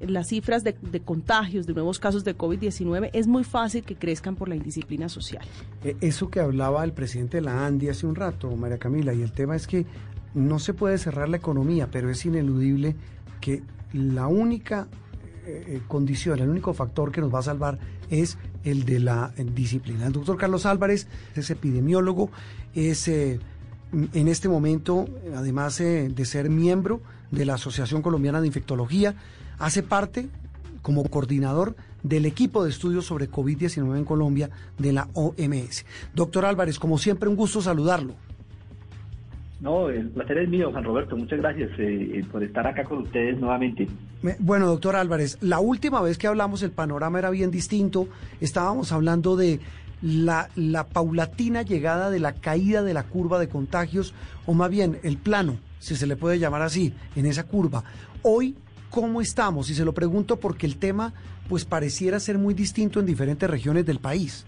las 0.00 0.26
cifras 0.26 0.64
de, 0.64 0.74
de, 0.82 0.98
contagios, 0.98 1.66
de 1.66 1.74
nuevos 1.74 2.00
casos 2.00 2.24
de 2.24 2.36
COVID-19, 2.36 3.10
es 3.12 3.28
muy 3.28 3.44
fácil 3.44 3.84
que 3.84 3.94
crezcan 3.94 4.34
por 4.34 4.48
la 4.48 4.56
indisciplina 4.56 5.08
social. 5.08 5.46
Eso 6.00 6.28
que 6.30 6.40
hablaba 6.40 6.82
el 6.82 6.92
presidente 6.92 7.36
de 7.36 7.42
la 7.42 7.64
ANDI 7.64 7.90
hace 7.90 8.08
un 8.08 8.16
rato, 8.16 8.50
María 8.56 8.78
Camila, 8.78 9.14
y 9.14 9.22
el 9.22 9.30
tema 9.30 9.54
es 9.54 9.68
que 9.68 9.86
no 10.34 10.58
se 10.58 10.74
puede 10.74 10.98
cerrar 10.98 11.28
la 11.28 11.36
economía, 11.36 11.88
pero 11.90 12.10
es 12.10 12.24
ineludible 12.24 12.96
que 13.40 13.62
la 13.92 14.26
única 14.26 14.88
eh, 15.46 15.64
eh, 15.66 15.80
condición, 15.86 16.38
el 16.40 16.48
único 16.48 16.74
factor 16.74 17.10
que 17.10 17.20
nos 17.20 17.34
va 17.34 17.38
a 17.38 17.42
salvar 17.42 17.78
es 18.10 18.38
el 18.64 18.84
de 18.84 19.00
la 19.00 19.32
disciplina. 19.54 20.06
El 20.06 20.12
doctor 20.12 20.36
Carlos 20.36 20.66
Álvarez 20.66 21.06
es 21.34 21.50
epidemiólogo, 21.50 22.30
es 22.74 23.08
eh, 23.08 23.40
en 23.92 24.28
este 24.28 24.48
momento, 24.48 25.06
además 25.34 25.78
de 25.78 26.24
ser 26.26 26.50
miembro 26.50 27.00
de 27.30 27.46
la 27.46 27.54
Asociación 27.54 28.02
Colombiana 28.02 28.40
de 28.40 28.46
Infectología, 28.46 29.14
hace 29.58 29.82
parte 29.82 30.28
como 30.82 31.04
coordinador 31.04 31.74
del 32.02 32.26
equipo 32.26 32.64
de 32.64 32.70
estudios 32.70 33.06
sobre 33.06 33.30
COVID-19 33.30 33.96
en 33.96 34.04
Colombia 34.04 34.50
de 34.78 34.92
la 34.92 35.08
OMS. 35.14 35.84
Doctor 36.14 36.44
Álvarez, 36.44 36.78
como 36.78 36.98
siempre, 36.98 37.28
un 37.28 37.36
gusto 37.36 37.60
saludarlo. 37.60 38.14
No, 39.60 39.88
el 39.88 40.08
placer 40.10 40.38
es 40.38 40.48
mío, 40.48 40.70
Juan 40.70 40.84
Roberto. 40.84 41.16
Muchas 41.16 41.40
gracias 41.40 41.70
eh, 41.78 42.18
eh, 42.18 42.24
por 42.30 42.44
estar 42.44 42.66
acá 42.66 42.84
con 42.84 42.98
ustedes 42.98 43.38
nuevamente. 43.38 43.88
Bueno, 44.38 44.66
doctor 44.66 44.94
Álvarez, 44.94 45.36
la 45.40 45.58
última 45.58 46.00
vez 46.00 46.16
que 46.16 46.28
hablamos 46.28 46.62
el 46.62 46.70
panorama 46.70 47.18
era 47.18 47.30
bien 47.30 47.50
distinto. 47.50 48.08
Estábamos 48.40 48.92
hablando 48.92 49.36
de 49.36 49.58
la, 50.00 50.48
la 50.54 50.86
paulatina 50.86 51.62
llegada 51.62 52.08
de 52.10 52.20
la 52.20 52.34
caída 52.34 52.82
de 52.82 52.94
la 52.94 53.02
curva 53.02 53.40
de 53.40 53.48
contagios, 53.48 54.14
o 54.46 54.54
más 54.54 54.70
bien 54.70 55.00
el 55.02 55.18
plano, 55.18 55.58
si 55.80 55.96
se 55.96 56.06
le 56.06 56.16
puede 56.16 56.38
llamar 56.38 56.62
así, 56.62 56.94
en 57.16 57.26
esa 57.26 57.44
curva. 57.44 57.82
Hoy, 58.22 58.56
¿cómo 58.90 59.20
estamos? 59.20 59.70
Y 59.70 59.74
se 59.74 59.84
lo 59.84 59.92
pregunto 59.92 60.36
porque 60.36 60.66
el 60.66 60.76
tema 60.76 61.12
pues 61.48 61.64
pareciera 61.64 62.20
ser 62.20 62.38
muy 62.38 62.54
distinto 62.54 63.00
en 63.00 63.06
diferentes 63.06 63.48
regiones 63.50 63.84
del 63.86 63.98
país. 63.98 64.44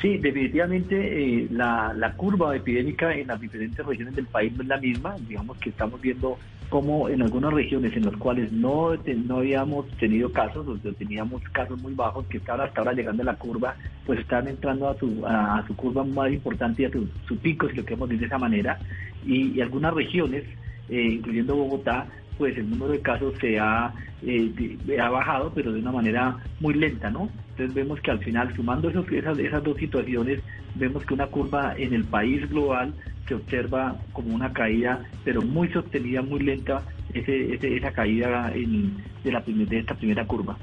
Sí, 0.00 0.16
definitivamente 0.16 0.96
eh, 0.96 1.48
la, 1.50 1.92
la, 1.94 2.14
curva 2.14 2.56
epidémica 2.56 3.12
en 3.12 3.26
las 3.26 3.38
diferentes 3.38 3.84
regiones 3.84 4.16
del 4.16 4.26
país 4.26 4.50
no 4.56 4.62
es 4.62 4.68
la 4.68 4.78
misma. 4.78 5.14
Digamos 5.28 5.58
que 5.58 5.68
estamos 5.68 6.00
viendo 6.00 6.38
cómo 6.70 7.08
en 7.08 7.20
algunas 7.20 7.52
regiones 7.52 7.94
en 7.94 8.06
las 8.06 8.16
cuales 8.16 8.50
no, 8.50 8.94
no 8.94 9.36
habíamos 9.38 9.86
tenido 9.98 10.32
casos, 10.32 10.64
donde 10.64 10.92
teníamos 10.92 11.42
casos 11.50 11.78
muy 11.82 11.92
bajos 11.92 12.24
que 12.28 12.38
estaban 12.38 12.66
hasta 12.66 12.80
ahora 12.80 12.94
llegando 12.94 13.22
a 13.22 13.26
la 13.26 13.34
curva, 13.34 13.74
pues 14.06 14.20
están 14.20 14.48
entrando 14.48 14.88
a 14.88 14.96
su, 14.96 15.22
a, 15.26 15.62
su 15.66 15.76
curva 15.76 16.04
más 16.04 16.32
importante 16.32 16.82
y 16.82 16.84
a 16.86 16.90
su, 16.90 17.36
pico, 17.38 17.68
si 17.68 17.76
lo 17.76 17.84
queremos 17.84 18.08
decir 18.08 18.20
de 18.20 18.26
esa 18.26 18.38
manera. 18.38 18.78
Y, 19.26 19.60
algunas 19.60 19.92
regiones, 19.92 20.44
eh, 20.88 21.08
incluyendo 21.16 21.56
Bogotá, 21.56 22.06
pues 22.40 22.56
el 22.56 22.70
número 22.70 22.92
de 22.92 23.02
casos 23.02 23.34
se 23.38 23.58
ha, 23.58 23.92
eh, 24.22 24.78
ha 24.98 25.10
bajado, 25.10 25.52
pero 25.54 25.72
de 25.72 25.80
una 25.80 25.92
manera 25.92 26.38
muy 26.58 26.72
lenta, 26.72 27.10
¿no? 27.10 27.28
Entonces 27.50 27.74
vemos 27.74 28.00
que 28.00 28.10
al 28.10 28.20
final, 28.20 28.56
sumando 28.56 28.88
esos, 28.88 29.06
esas, 29.12 29.38
esas 29.38 29.62
dos 29.62 29.76
situaciones, 29.76 30.40
vemos 30.74 31.04
que 31.04 31.12
una 31.12 31.26
curva 31.26 31.74
en 31.76 31.92
el 31.92 32.04
país 32.04 32.48
global 32.48 32.94
se 33.28 33.34
observa 33.34 33.94
como 34.14 34.34
una 34.34 34.54
caída, 34.54 35.04
pero 35.22 35.42
muy 35.42 35.68
sostenida, 35.68 36.22
muy 36.22 36.40
lenta, 36.40 36.82
ese, 37.12 37.58
esa 37.76 37.92
caída 37.92 38.50
en, 38.54 38.96
de, 39.22 39.32
la, 39.32 39.42
de 39.42 39.78
esta 39.78 39.94
primera 39.94 40.26
curva 40.26 40.56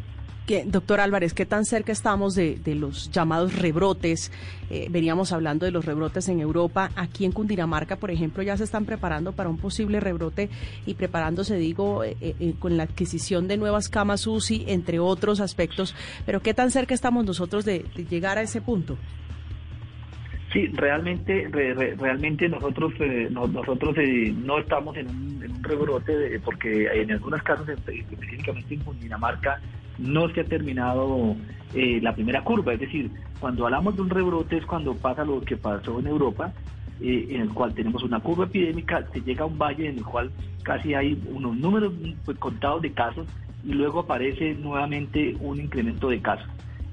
doctor 0.65 1.01
Álvarez, 1.01 1.33
¿qué 1.33 1.45
tan 1.45 1.65
cerca 1.65 1.91
estamos 1.91 2.33
de, 2.33 2.60
los 2.65 3.12
llamados 3.12 3.53
rebrotes? 3.60 4.31
Eh, 4.69 4.88
veníamos 4.89 5.33
hablando 5.33 5.65
de 5.65 5.71
los 5.71 5.86
rebrotes 5.86 6.29
en 6.29 6.39
Europa. 6.39 6.89
Aquí 6.95 7.25
en 7.25 7.33
Cundinamarca, 7.33 7.97
por 7.97 8.12
ejemplo, 8.12 8.43
ya 8.43 8.55
se 8.55 8.63
están 8.63 8.86
preparando 8.86 9.33
para 9.33 9.49
un 9.49 9.57
posible 9.57 9.99
rebrote 9.99 10.49
y 10.86 10.93
preparándose, 10.93 11.57
digo, 11.57 12.03
eh, 12.03 12.15
eh, 12.21 12.53
con 12.60 12.77
la 12.77 12.83
adquisición 12.83 13.47
de 13.49 13.57
nuevas 13.57 13.89
camas 13.89 14.25
UCI, 14.25 14.65
entre 14.67 14.99
otros 14.99 15.41
aspectos. 15.41 15.95
Pero 16.25 16.41
¿qué 16.41 16.53
tan 16.53 16.71
cerca 16.71 16.93
estamos 16.93 17.25
nosotros 17.25 17.65
de, 17.65 17.86
llegar 18.10 18.38
a 18.38 18.41
ese 18.41 18.62
punto? 18.62 18.97
Sí, 20.53 20.67
realmente, 20.67 21.49
realmente 21.51 22.47
nosotros 22.47 22.93
nosotros 23.31 23.95
no 24.38 24.60
estamos 24.60 24.95
en 24.95 25.10
un, 25.10 25.62
rebrote 25.62 26.39
porque 26.39 26.88
en 26.88 27.12
algunos 27.12 27.43
casos, 27.43 27.67
específicamente 27.67 28.75
en 28.75 28.79
Cundinamarca, 28.81 29.60
no 29.99 30.29
se 30.29 30.41
ha 30.41 30.43
terminado 30.43 31.36
eh, 31.73 31.99
la 32.01 32.13
primera 32.13 32.43
curva. 32.43 32.73
Es 32.73 32.79
decir, 32.79 33.12
cuando 33.39 33.65
hablamos 33.65 33.95
de 33.95 34.01
un 34.01 34.10
rebrote 34.10 34.57
es 34.57 34.65
cuando 34.65 34.95
pasa 34.95 35.25
lo 35.25 35.41
que 35.41 35.57
pasó 35.57 35.99
en 35.99 36.07
Europa, 36.07 36.53
eh, 37.01 37.27
en 37.29 37.41
el 37.41 37.49
cual 37.49 37.73
tenemos 37.73 38.03
una 38.03 38.19
curva 38.19 38.45
epidémica, 38.45 39.05
se 39.13 39.21
llega 39.21 39.43
a 39.43 39.47
un 39.47 39.57
valle 39.57 39.88
en 39.89 39.97
el 39.97 40.03
cual 40.03 40.31
casi 40.63 40.93
hay 40.93 41.21
unos 41.31 41.55
números 41.55 41.93
pues, 42.25 42.38
contados 42.38 42.81
de 42.81 42.91
casos 42.91 43.27
y 43.63 43.73
luego 43.73 43.99
aparece 43.99 44.55
nuevamente 44.55 45.36
un 45.39 45.60
incremento 45.60 46.10
de 46.10 46.21
casos. 46.21 46.47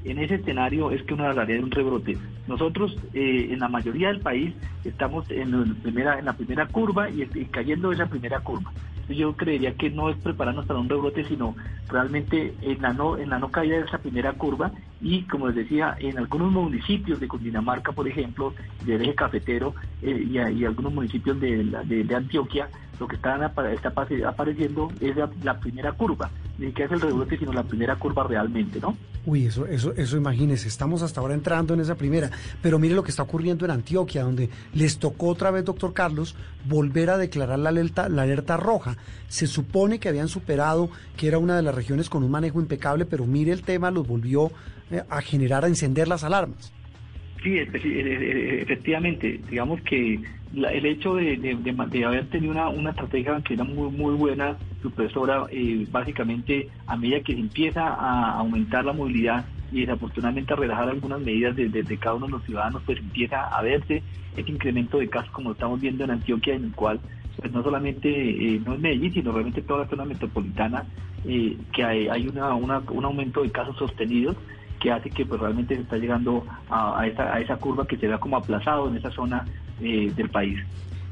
en 0.04 0.18
ese 0.18 0.34
escenario 0.34 0.90
es 0.90 1.02
que 1.04 1.14
uno 1.14 1.24
hablaría 1.24 1.56
de 1.56 1.62
un 1.62 1.70
rebrote. 1.70 2.18
Nosotros 2.46 2.98
eh, 3.14 3.48
en 3.50 3.60
la 3.60 3.68
mayoría 3.68 4.08
del 4.08 4.20
país 4.20 4.52
estamos 4.84 5.30
en 5.30 5.74
primera, 5.76 6.18
en 6.18 6.26
la 6.26 6.34
primera 6.34 6.66
curva 6.66 7.08
y, 7.08 7.22
y 7.22 7.44
cayendo 7.46 7.90
esa 7.90 8.06
primera 8.06 8.40
curva. 8.40 8.70
Yo 9.08 9.34
creería 9.36 9.74
que 9.74 9.90
no 9.90 10.08
es 10.08 10.16
prepararnos 10.16 10.66
para 10.66 10.80
un 10.80 10.88
rebrote, 10.88 11.24
sino 11.24 11.54
realmente 11.88 12.54
en 12.62 12.82
la 12.82 12.92
no, 12.92 13.18
en 13.18 13.30
la 13.30 13.38
no 13.38 13.50
caída 13.50 13.76
de 13.76 13.84
esa 13.84 13.98
primera 13.98 14.32
curva. 14.32 14.72
Y 15.00 15.22
como 15.22 15.48
les 15.48 15.56
decía, 15.56 15.96
en 15.98 16.18
algunos 16.18 16.50
municipios 16.50 17.20
de 17.20 17.28
Cundinamarca, 17.28 17.92
por 17.92 18.08
ejemplo, 18.08 18.54
del 18.84 19.02
eje 19.02 19.14
cafetero 19.14 19.74
eh, 20.02 20.26
y, 20.30 20.64
algunos 20.64 20.92
municipios 20.92 21.38
de, 21.40 21.64
de, 21.64 22.04
de 22.04 22.14
Antioquia, 22.14 22.68
lo 22.98 23.09
que 23.09 23.16
está, 23.16 23.37
está 23.72 23.92
apareciendo 24.28 24.92
es 25.00 25.16
la, 25.16 25.30
la, 25.42 25.59
primera 25.59 25.92
curva, 25.92 26.30
ni 26.59 26.72
que 26.72 26.85
es 26.85 26.92
el 26.92 27.00
rebrote, 27.00 27.38
sino 27.38 27.52
la 27.52 27.62
primera 27.62 27.96
curva 27.96 28.26
realmente, 28.26 28.80
¿no? 28.80 28.96
Uy, 29.26 29.46
eso, 29.46 29.66
eso, 29.66 29.94
eso 29.96 30.16
imagínese, 30.18 30.68
estamos 30.68 31.02
hasta 31.02 31.20
ahora 31.20 31.33
entrando 31.33 31.72
en 31.72 31.80
esa 31.80 31.94
primera, 31.94 32.30
pero 32.61 32.78
mire 32.78 32.94
lo 32.94 33.02
que 33.02 33.11
está 33.11 33.22
ocurriendo 33.22 33.64
en 33.64 33.70
Antioquia, 33.70 34.22
donde 34.22 34.50
les 34.74 34.98
tocó 34.98 35.28
otra 35.28 35.50
vez, 35.50 35.64
doctor 35.64 35.94
Carlos, 35.94 36.37
volver 36.66 37.09
a 37.09 37.16
declarar 37.16 37.59
la 37.59 37.70
alerta, 37.70 38.09
la 38.11 38.22
alerta 38.22 38.59
roja. 38.59 38.96
Se 39.28 39.46
supone 39.46 39.98
que 39.98 40.11
habían 40.11 40.28
superado, 40.28 40.90
que 41.16 41.28
era 41.28 41.38
una 41.38 41.57
de 41.57 41.62
las 41.62 41.74
regiones 41.74 42.11
con 42.11 42.22
un 42.22 42.30
manejo 42.30 42.61
impecable, 42.61 43.07
pero 43.07 43.24
mire 43.24 43.52
el 43.52 43.62
tema, 43.62 43.90
los 43.90 44.07
volvió 44.07 44.50
eh, 44.90 45.02
a 45.09 45.22
generar, 45.22 45.64
a 45.64 45.68
encender 45.68 46.07
las 46.07 46.22
alarmas. 46.22 46.72
Sí, 47.42 47.59
efectivamente, 47.59 49.40
digamos 49.50 49.80
que 49.83 50.20
la, 50.54 50.70
el 50.70 50.86
hecho 50.86 51.14
de, 51.14 51.36
de, 51.36 51.54
de, 51.56 52.04
haber 52.04 52.26
tenido 52.26 52.52
una, 52.52 52.68
una 52.68 52.90
estrategia 52.90 53.40
que 53.42 53.54
era 53.54 53.64
muy, 53.64 53.90
muy 53.90 54.14
buena, 54.14 54.56
supresora, 54.82 55.46
eh, 55.50 55.86
básicamente 55.90 56.68
a 56.86 56.96
medida 56.96 57.20
que 57.20 57.34
se 57.34 57.40
empieza 57.40 57.86
a 57.86 58.38
aumentar 58.38 58.84
la 58.84 58.92
movilidad 58.92 59.44
y 59.72 59.80
desafortunadamente 59.80 60.52
a 60.52 60.56
relajar 60.56 60.88
algunas 60.88 61.20
medidas 61.20 61.56
de, 61.56 61.68
de, 61.68 61.98
cada 61.98 62.16
uno 62.16 62.26
de 62.26 62.32
los 62.32 62.44
ciudadanos, 62.44 62.82
pues 62.86 62.98
empieza 62.98 63.48
a 63.48 63.62
verse 63.62 64.02
ese 64.36 64.50
incremento 64.50 64.98
de 64.98 65.08
casos 65.08 65.30
como 65.32 65.52
estamos 65.52 65.80
viendo 65.80 66.04
en 66.04 66.12
Antioquia, 66.12 66.54
en 66.54 66.64
el 66.64 66.72
cual 66.72 67.00
pues 67.36 67.50
no 67.52 67.62
solamente 67.62 68.08
eh, 68.08 68.60
no 68.64 68.74
es 68.74 68.80
Medellín, 68.80 69.12
sino 69.12 69.32
realmente 69.32 69.62
toda 69.62 69.80
la 69.80 69.88
zona 69.88 70.04
metropolitana, 70.04 70.84
eh, 71.24 71.56
que 71.72 71.82
hay, 71.84 72.28
una, 72.28 72.54
un 72.54 73.04
aumento 73.04 73.42
de 73.42 73.50
casos 73.50 73.76
sostenidos 73.76 74.36
que 74.78 74.92
hace 74.92 75.10
que 75.10 75.24
pues 75.24 75.40
realmente 75.40 75.74
se 75.74 75.82
está 75.82 75.96
llegando 75.96 76.44
a, 76.68 77.00
a, 77.00 77.06
esa, 77.06 77.34
a 77.34 77.40
esa 77.40 77.56
curva 77.56 77.86
que 77.86 77.96
se 77.96 78.06
vea 78.06 78.18
como 78.18 78.36
aplazado 78.36 78.88
en 78.88 78.96
esa 78.96 79.10
zona 79.10 79.44
eh, 79.80 80.12
del 80.14 80.30
país. 80.30 80.58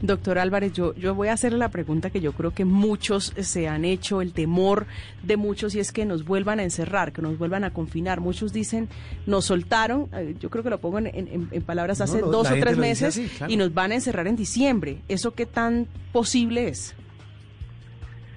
Doctor 0.03 0.38
Álvarez, 0.38 0.72
yo, 0.72 0.96
yo 0.96 1.14
voy 1.14 1.29
a 1.29 1.35
hacerle 1.35 1.59
la 1.59 1.70
pregunta 1.70 2.11
que 2.11 2.20
yo 2.20 2.33
creo 2.33 2.51
que 2.51 2.64
muchos 2.64 3.33
se 3.38 3.68
han 3.68 3.85
hecho, 3.85 4.20
el 4.20 4.33
temor 4.33 4.87
de 5.22 5.37
muchos, 5.37 5.77
y 5.77 5.79
es 5.79 5.92
que 5.92 6.05
nos 6.05 6.25
vuelvan 6.25 6.59
a 6.59 6.64
encerrar, 6.64 7.12
que 7.12 7.22
nos 7.22 7.38
vuelvan 7.38 7.62
a 7.62 7.72
confinar. 7.72 8.20
Muchos 8.20 8.53
dicen, 8.53 8.88
nos 9.27 9.44
soltaron, 9.44 10.09
eh, 10.12 10.35
yo 10.40 10.51
creo 10.51 10.64
que 10.64 10.70
lo 10.70 10.81
pongo 10.81 10.98
en, 10.98 11.07
en, 11.07 11.48
en 11.48 11.62
palabras 11.62 12.01
hace 12.01 12.18
no, 12.18 12.27
no, 12.27 12.33
dos 12.33 12.51
o 12.51 12.55
tres 12.57 12.77
meses, 12.77 13.16
así, 13.16 13.29
claro. 13.29 13.53
y 13.53 13.57
nos 13.57 13.72
van 13.72 13.92
a 13.92 13.94
encerrar 13.94 14.27
en 14.27 14.35
diciembre. 14.35 14.98
¿Eso 15.07 15.35
qué 15.35 15.46
tan 15.46 15.87
posible 16.11 16.66
es? 16.66 16.96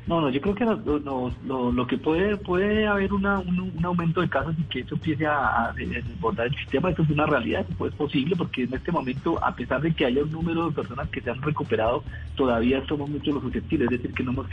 No, 0.07 0.21
no, 0.21 0.29
yo 0.29 0.39
creo 0.39 0.53
que 0.53 0.65
lo, 0.65 0.75
lo, 0.99 1.31
lo, 1.47 1.71
lo 1.71 1.87
que 1.87 1.97
puede 1.97 2.37
puede 2.37 2.85
haber 2.85 3.11
una, 3.11 3.39
un, 3.39 3.73
aumento 3.83 4.21
de 4.21 4.29
casos 4.29 4.53
y 4.59 4.63
que 4.65 4.81
eso 4.81 4.93
empiece 4.93 5.25
a, 5.25 5.73
desbordar 5.75 6.45
el 6.45 6.55
sistema, 6.55 6.91
eso 6.91 7.01
es 7.01 7.09
una 7.09 7.25
realidad, 7.25 7.65
es 7.67 7.93
posible, 7.95 8.35
porque 8.35 8.63
en 8.63 8.73
este 8.75 8.91
momento, 8.91 9.43
a 9.43 9.55
pesar 9.55 9.81
de 9.81 9.93
que 9.95 10.05
haya 10.05 10.21
un 10.21 10.31
número 10.31 10.69
de 10.69 10.75
personas 10.75 11.09
que 11.09 11.21
se 11.21 11.31
han 11.31 11.41
recuperado, 11.41 12.03
todavía 12.35 12.85
somos 12.85 13.09
muchos 13.09 13.33
los 13.33 13.43
susceptibles, 13.43 13.91
es 13.91 13.97
decir, 14.01 14.15
que 14.15 14.23
no 14.23 14.31
hemos 14.31 14.47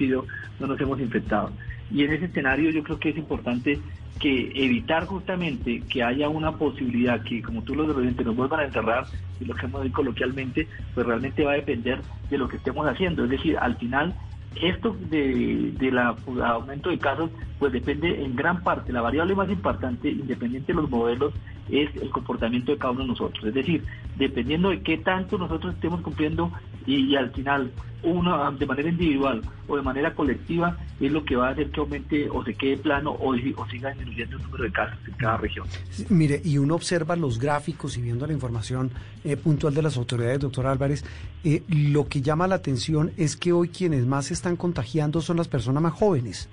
no 0.58 0.66
nos 0.66 0.80
hemos 0.80 0.98
infectado. 1.00 1.52
Y 1.90 2.02
en 2.04 2.12
ese 2.12 2.24
escenario 2.24 2.70
yo 2.70 2.82
creo 2.82 2.98
que 2.98 3.10
es 3.10 3.18
importante 3.18 3.78
que 4.18 4.52
evitar 4.54 5.04
justamente 5.04 5.82
que 5.82 6.02
haya 6.02 6.30
una 6.30 6.52
posibilidad 6.52 7.22
que, 7.22 7.42
como 7.42 7.62
tú 7.62 7.74
lo 7.74 7.86
referentes, 7.86 8.24
nos 8.24 8.36
vuelvan 8.36 8.60
a 8.60 8.64
encerrar, 8.64 9.04
y 9.38 9.44
lo 9.44 9.54
que 9.54 9.66
hemos 9.66 9.82
dicho 9.82 9.96
coloquialmente, 9.96 10.66
pues 10.94 11.06
realmente 11.06 11.44
va 11.44 11.52
a 11.52 11.56
depender 11.56 12.00
de 12.30 12.38
lo 12.38 12.48
que 12.48 12.56
estemos 12.56 12.86
haciendo. 12.86 13.24
Es 13.24 13.30
decir, 13.30 13.58
al 13.58 13.76
final 13.76 14.14
esto 14.60 14.96
de, 15.10 15.72
de 15.78 15.90
la 15.90 16.16
aumento 16.44 16.90
de 16.90 16.98
casos 16.98 17.30
pues 17.58 17.72
depende 17.72 18.24
en 18.24 18.34
gran 18.34 18.62
parte, 18.62 18.92
la 18.92 19.00
variable 19.00 19.34
más 19.34 19.48
importante, 19.48 20.08
independiente 20.08 20.72
de 20.72 20.80
los 20.80 20.90
modelos, 20.90 21.32
es 21.70 21.94
el 21.96 22.10
comportamiento 22.10 22.72
de 22.72 22.78
cada 22.78 22.92
uno 22.92 23.02
de 23.02 23.08
nosotros. 23.08 23.44
Es 23.44 23.54
decir, 23.54 23.84
dependiendo 24.16 24.70
de 24.70 24.80
qué 24.82 24.98
tanto 24.98 25.38
nosotros 25.38 25.74
estemos 25.74 26.00
cumpliendo 26.00 26.50
y, 26.86 27.14
al 27.16 27.30
final 27.30 27.70
uno 28.02 28.50
de 28.50 28.66
manera 28.66 28.88
individual 28.88 29.42
o 29.68 29.76
de 29.76 29.82
manera 29.82 30.12
colectiva 30.12 30.76
es 30.98 31.12
lo 31.12 31.24
que 31.24 31.36
va 31.36 31.48
a 31.48 31.50
hacer 31.52 31.70
que 31.70 31.78
aumente 31.78 32.28
o 32.28 32.42
se 32.44 32.52
quede 32.54 32.76
plano 32.76 33.12
o, 33.12 33.32
o 33.32 33.68
siga 33.68 33.90
disminuyendo 33.90 34.36
el 34.36 34.42
número 34.42 34.64
de 34.64 34.72
casos 34.72 34.98
en 35.06 35.14
cada 35.14 35.36
región. 35.36 35.68
Mire, 36.08 36.42
y 36.44 36.58
uno 36.58 36.74
observa 36.74 37.14
los 37.14 37.38
gráficos 37.38 37.96
y 37.96 38.02
viendo 38.02 38.26
la 38.26 38.32
información 38.32 38.90
eh, 39.22 39.36
puntual 39.36 39.74
de 39.74 39.82
las 39.82 39.96
autoridades, 39.96 40.40
doctor 40.40 40.66
Álvarez, 40.66 41.04
eh, 41.44 41.62
lo 41.68 42.08
que 42.08 42.22
llama 42.22 42.48
la 42.48 42.56
atención 42.56 43.12
es 43.16 43.36
que 43.36 43.52
hoy 43.52 43.68
quienes 43.68 44.04
más 44.04 44.26
se 44.26 44.34
están 44.34 44.56
contagiando 44.56 45.20
son 45.20 45.36
las 45.36 45.46
personas 45.46 45.80
más 45.80 45.92
jóvenes. 45.92 46.48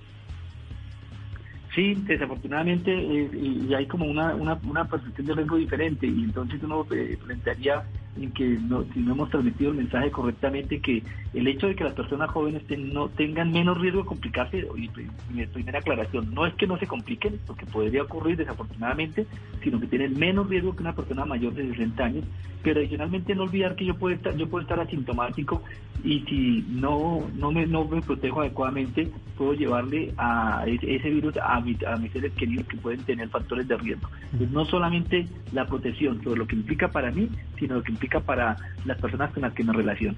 Sí, 1.75 1.93
desafortunadamente, 1.95 2.91
eh, 2.91 3.29
y 3.33 3.73
hay 3.75 3.85
como 3.85 4.05
una, 4.05 4.33
una, 4.33 4.59
una 4.63 4.85
percepción 4.85 5.27
de 5.27 5.33
riesgo 5.35 5.57
diferente, 5.57 6.07
y 6.07 6.23
entonces 6.23 6.61
uno 6.63 6.85
eh, 6.91 7.17
plantearía 7.23 7.83
en 8.17 8.31
que 8.31 8.45
no, 8.45 8.83
si 8.93 8.99
no 8.99 9.13
hemos 9.13 9.29
transmitido 9.29 9.71
el 9.71 9.77
mensaje 9.77 10.11
correctamente, 10.11 10.79
que 10.79 11.03
el 11.33 11.47
hecho 11.47 11.67
de 11.67 11.75
que 11.75 11.83
las 11.83 11.93
personas 11.93 12.29
jóvenes 12.31 12.65
ten, 12.67 12.93
no 12.93 13.09
tengan 13.09 13.51
menos 13.51 13.79
riesgo 13.79 14.01
de 14.01 14.07
complicarse, 14.07 14.67
y 14.75 14.89
mi 15.33 15.45
primera 15.45 15.79
aclaración, 15.79 16.33
no 16.33 16.45
es 16.45 16.53
que 16.55 16.67
no 16.67 16.77
se 16.77 16.87
compliquen, 16.87 17.39
porque 17.45 17.65
podría 17.65 18.03
ocurrir 18.03 18.37
desafortunadamente, 18.37 19.25
sino 19.63 19.79
que 19.79 19.87
tienen 19.87 20.17
menos 20.17 20.49
riesgo 20.49 20.75
que 20.75 20.81
una 20.81 20.95
persona 20.95 21.25
mayor 21.25 21.53
de 21.53 21.69
60 21.69 22.03
años, 22.03 22.25
pero 22.61 22.79
adicionalmente 22.79 23.35
no 23.35 23.43
olvidar 23.43 23.75
que 23.75 23.85
yo 23.85 23.95
puedo 23.95 24.15
estar, 24.15 24.35
yo 24.35 24.49
puedo 24.49 24.63
estar 24.63 24.79
asintomático 24.79 25.63
y 26.03 26.21
si 26.21 26.65
no, 26.69 27.27
no, 27.35 27.51
me, 27.51 27.65
no 27.65 27.85
me 27.85 28.01
protejo 28.01 28.41
adecuadamente, 28.41 29.11
puedo 29.37 29.53
llevarle 29.53 30.13
a 30.17 30.65
ese, 30.65 31.09
virus 31.09 31.35
a, 31.37 31.59
mi, 31.61 31.77
a 31.85 31.95
mis 31.97 32.11
seres 32.11 32.33
queridos 32.33 32.67
que 32.67 32.77
pueden 32.77 33.03
tener 33.03 33.29
factores 33.29 33.67
de 33.67 33.77
riesgo. 33.77 34.09
Entonces, 34.25 34.51
no 34.51 34.65
solamente 34.65 35.27
la 35.53 35.65
protección 35.65 36.21
sobre 36.23 36.39
lo 36.39 36.47
que 36.47 36.55
implica 36.55 36.89
para 36.89 37.11
mí, 37.11 37.29
sino 37.57 37.75
lo 37.75 37.83
que 37.83 37.91
implica 37.99 38.21
para 38.21 38.55
las 38.85 38.97
personas 38.97 39.33
con 39.33 39.41
las 39.43 39.53
que 39.53 39.63
me 39.63 39.73
relaciono. 39.73 40.17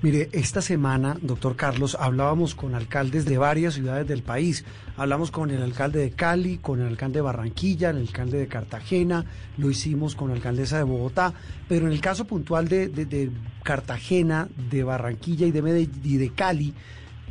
Mire, 0.00 0.28
esta 0.32 0.62
semana, 0.62 1.16
doctor 1.20 1.56
Carlos, 1.56 1.96
hablábamos 1.98 2.54
con 2.54 2.76
alcaldes 2.76 3.24
de 3.24 3.36
varias 3.36 3.74
ciudades 3.74 4.06
del 4.06 4.22
país. 4.22 4.64
Hablamos 4.96 5.32
con 5.32 5.50
el 5.50 5.60
alcalde 5.60 5.98
de 5.98 6.10
Cali, 6.12 6.58
con 6.58 6.80
el 6.80 6.86
alcalde 6.86 7.18
de 7.18 7.22
Barranquilla, 7.22 7.90
el 7.90 7.98
alcalde 7.98 8.38
de 8.38 8.46
Cartagena, 8.46 9.24
lo 9.58 9.70
hicimos 9.70 10.14
con 10.14 10.28
la 10.28 10.36
alcaldesa 10.36 10.78
de 10.78 10.84
Bogotá, 10.84 11.34
pero 11.68 11.86
en 11.86 11.92
el 11.92 12.00
caso 12.00 12.26
puntual 12.26 12.68
de, 12.68 13.30
Cartagena, 13.64 14.48
de 14.70 14.84
Barranquilla 14.84 15.46
y 15.48 15.50
de, 15.50 15.62
Medellín, 15.62 16.00
y 16.04 16.16
de 16.18 16.30
Cali, 16.30 16.74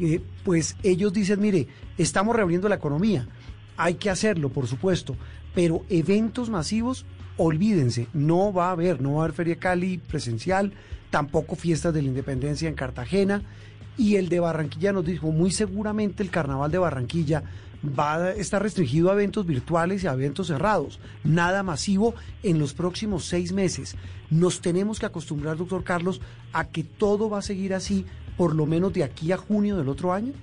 eh, 0.01 0.21
pues 0.43 0.75
ellos 0.84 1.13
dicen, 1.13 1.39
mire, 1.39 1.67
estamos 1.97 2.36
reabriendo 2.36 2.67
la 2.67 2.75
economía, 2.75 3.25
hay 3.77 3.93
que 3.95 4.10
hacerlo, 4.10 4.49
por 4.49 4.67
supuesto, 4.67 5.15
pero 5.53 5.86
eventos 5.89 6.49
masivos, 6.49 7.05
olvídense, 7.38 8.08
no 8.13 8.54
va 8.54 8.69
a 8.69 8.71
haber, 8.71 9.02
no 9.02 9.15
va 9.15 9.21
a 9.21 9.24
haber 9.26 9.36
Feria 9.36 9.56
Cali 9.58 9.98
presencial, 9.98 10.74
tampoco 11.10 11.56
fiestas 11.56 11.93
de 11.93 12.02
la 12.02 12.08
independencia 12.08 12.67
en 12.67 12.76
Cartagena, 12.76 13.43
y 13.98 14.15
el 14.15 14.30
de 14.30 14.39
Barranquilla 14.39 14.91
nos 14.91 15.06
dijo, 15.06 15.32
muy 15.32 15.52
seguramente 15.52 16.21
el 16.21 16.30
carnaval 16.30 16.71
de 16.71 16.78
Barranquilla 16.78 17.43
va 17.98 18.15
a 18.15 18.32
estar 18.32 18.62
restringido 18.62 19.10
a 19.10 19.13
eventos 19.13 19.45
virtuales 19.45 20.04
y 20.04 20.08
a 20.08 20.13
eventos 20.13 20.48
cerrados, 20.48 21.00
nada 21.24 21.63
masivo 21.63 22.15
en 22.43 22.60
los 22.60 22.74
próximos 22.74 23.26
seis 23.26 23.52
meses. 23.52 23.95
Nos 24.30 24.62
tenemos 24.62 25.00
que 25.00 25.06
acostumbrar, 25.06 25.58
doctor 25.58 25.84
Carlos, 25.84 26.21
a 26.52 26.65
que 26.65 26.84
todo 26.84 27.30
va 27.30 27.39
a 27.39 27.43
seguir 27.43 27.74
así 27.74 28.06
por 28.38 28.56
lo 28.56 28.65
menos 28.65 28.91
de 28.93 29.04
aquí 29.04 29.32
a 29.32 29.38
junio 29.38 29.78
del 29.78 29.89
otro 29.89 30.13
año. 30.13 30.34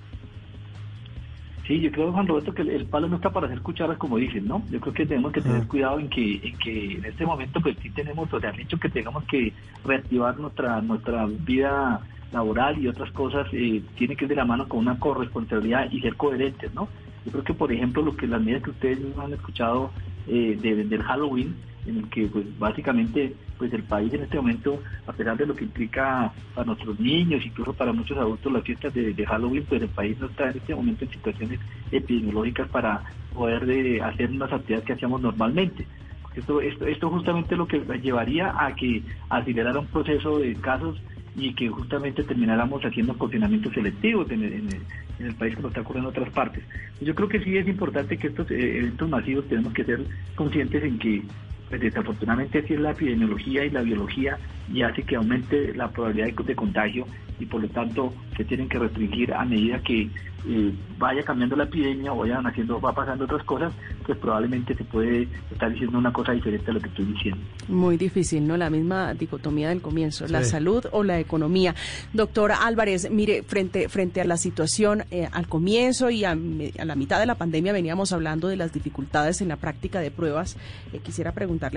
Sí, 1.65 1.79
yo 1.79 1.91
creo, 1.91 2.11
Juan 2.11 2.27
Roberto, 2.27 2.53
que 2.53 2.61
el, 2.61 2.85
palo 2.87 3.07
no 3.07 3.15
está 3.15 3.31
para 3.31 3.47
hacer 3.47 3.61
cucharas, 3.61 3.97
como 3.97 4.17
dicen, 4.17 4.45
¿no? 4.47 4.63
Yo 4.69 4.81
creo 4.81 4.93
que 4.93 5.05
tenemos 5.05 5.31
que 5.31 5.41
tener 5.41 5.65
cuidado 5.65 5.97
en 5.97 6.09
que, 6.09 6.35
en 6.43 6.57
que 6.57 6.95
en 6.95 7.05
este 7.05 7.25
momento, 7.25 7.61
pues 7.61 7.77
sí 7.81 7.89
tenemos, 7.91 8.31
o 8.33 8.39
sea, 8.39 8.49
han 8.49 8.57
dicho 8.57 8.77
que 8.77 8.89
tengamos 8.89 9.23
que 9.25 9.53
reactivar 9.85 10.37
nuestra, 10.37 10.81
nuestra 10.81 11.25
vida 11.25 12.01
laboral 12.33 12.77
y 12.79 12.87
otras 12.87 13.11
cosas, 13.11 13.47
eh, 13.53 13.81
tiene 13.95 14.17
que 14.17 14.25
ir 14.25 14.29
de 14.29 14.35
la 14.35 14.43
mano 14.43 14.67
con 14.67 14.79
una 14.79 14.99
corresponsabilidad 14.99 15.89
y 15.89 16.01
ser 16.01 16.15
coherentes, 16.17 16.73
¿no? 16.73 16.89
Yo 17.25 17.31
creo 17.31 17.43
que, 17.45 17.53
por 17.53 17.71
ejemplo, 17.71 18.01
lo 18.01 18.17
que 18.17 18.27
las 18.27 18.41
medidas 18.41 18.63
que 18.63 18.71
ustedes 18.71 18.99
han 19.17 19.31
escuchado 19.31 19.91
eh, 20.27 20.57
de, 20.61 20.83
del 20.83 21.03
Halloween, 21.03 21.55
en 21.85 21.97
el 21.97 22.09
que 22.09 22.27
pues 22.27 22.45
básicamente 22.57 23.33
pues 23.57 23.73
el 23.73 23.83
país 23.83 24.13
en 24.13 24.23
este 24.23 24.37
momento, 24.37 24.81
a 25.05 25.13
pesar 25.13 25.37
de 25.37 25.45
lo 25.45 25.55
que 25.55 25.65
implica 25.65 26.31
para 26.53 26.65
nuestros 26.65 26.99
niños, 26.99 27.45
incluso 27.45 27.73
para 27.73 27.93
muchos 27.93 28.17
adultos 28.17 28.51
las 28.51 28.63
fiestas 28.63 28.93
de, 28.93 29.25
Halloween, 29.25 29.65
pues 29.67 29.81
el 29.81 29.89
país 29.89 30.19
no 30.19 30.27
está 30.27 30.49
en 30.49 30.57
este 30.57 30.75
momento 30.75 31.05
en 31.05 31.11
situaciones 31.11 31.59
epidemiológicas 31.91 32.67
para 32.69 33.03
poder 33.33 33.65
de 33.65 34.01
hacer 34.01 34.29
unas 34.31 34.51
actividades 34.51 34.85
que 34.85 34.93
hacíamos 34.93 35.21
normalmente. 35.21 35.85
Esto, 36.35 36.61
esto, 36.61 36.87
esto 36.87 37.09
justamente 37.09 37.55
lo 37.55 37.67
que 37.67 37.79
llevaría 38.01 38.53
a 38.57 38.73
que 38.75 39.03
acelerara 39.29 39.79
un 39.79 39.87
proceso 39.87 40.39
de 40.39 40.55
casos 40.55 40.99
y 41.35 41.53
que 41.55 41.67
justamente 41.69 42.23
termináramos 42.23 42.83
haciendo 42.83 43.17
confinamientos 43.17 43.73
selectivos 43.73 44.29
en 44.31 44.43
el, 44.43 44.53
en 44.53 44.67
el- 44.67 44.81
en 45.19 45.25
el 45.27 45.35
país 45.35 45.55
como 45.55 45.67
está 45.69 45.81
ocurriendo 45.81 46.09
en 46.09 46.15
otras 46.17 46.33
partes. 46.33 46.63
Yo 47.01 47.13
creo 47.15 47.29
que 47.29 47.39
sí 47.43 47.55
es 47.57 47.67
importante 47.67 48.17
que 48.17 48.27
estos 48.27 48.49
eh, 48.51 48.77
eventos 48.79 49.07
masivos 49.09 49.47
tenemos 49.47 49.73
que 49.73 49.83
ser 49.83 49.99
conscientes 50.35 50.83
en 50.83 50.97
que 50.99 51.21
pues, 51.79 51.91
desafortunadamente 51.91 52.59
así 52.59 52.75
es 52.75 52.79
la 52.79 52.91
epidemiología 52.91 53.65
y 53.65 53.71
la 53.71 53.81
biología 53.81 54.37
y 54.71 54.83
hace 54.83 55.01
que 55.01 55.15
aumente 55.15 55.73
la 55.73 55.89
probabilidad 55.89 56.27
de, 56.27 56.43
de 56.43 56.55
contagio 56.55 57.07
y 57.39 57.47
por 57.47 57.61
lo 57.61 57.67
tanto 57.69 58.13
se 58.37 58.45
tienen 58.45 58.69
que 58.69 58.77
restringir 58.77 59.33
a 59.33 59.43
medida 59.43 59.79
que 59.79 60.07
eh, 60.45 60.73
vaya 60.97 61.23
cambiando 61.23 61.55
la 61.55 61.63
epidemia 61.63 62.11
o 62.11 62.17
vayan 62.17 62.45
haciendo, 62.45 62.79
va 62.79 62.93
pasando 62.93 63.23
otras 63.23 63.43
cosas, 63.45 63.73
pues 64.05 64.17
probablemente 64.17 64.75
se 64.75 64.83
puede 64.83 65.27
estar 65.49 65.71
diciendo 65.71 65.97
una 65.97 66.11
cosa 66.11 66.33
diferente 66.33 66.69
a 66.69 66.73
lo 66.73 66.81
que 66.81 66.89
estoy 66.89 67.05
diciendo. 67.05 67.41
Muy 67.69 67.95
difícil, 67.95 68.45
¿no? 68.45 68.57
La 68.57 68.69
misma 68.69 69.13
dicotomía 69.13 69.69
del 69.69 69.81
comienzo, 69.81 70.27
la 70.27 70.43
salud 70.43 70.85
o 70.91 71.03
la 71.03 71.19
economía. 71.19 71.75
Doctora 72.11 72.57
Álvarez, 72.57 73.09
mire, 73.09 73.43
frente, 73.43 73.87
frente 73.87 74.19
a 74.19 74.25
la 74.25 74.35
situación 74.35 75.05
eh, 75.11 75.29
al 75.31 75.47
comienzo 75.47 76.09
y 76.09 76.25
a, 76.25 76.35
la 76.35 76.95
mitad 76.95 77.19
de 77.19 77.25
la 77.25 77.35
pandemia 77.35 77.71
veníamos 77.71 78.11
hablando 78.11 78.49
de 78.49 78.57
las 78.57 78.73
dificultades 78.73 79.41
en 79.41 79.47
la 79.47 79.55
práctica 79.55 80.01
de 80.01 80.11
pruebas. 80.11 80.57
Eh, 80.91 80.99
quisiera 80.99 81.31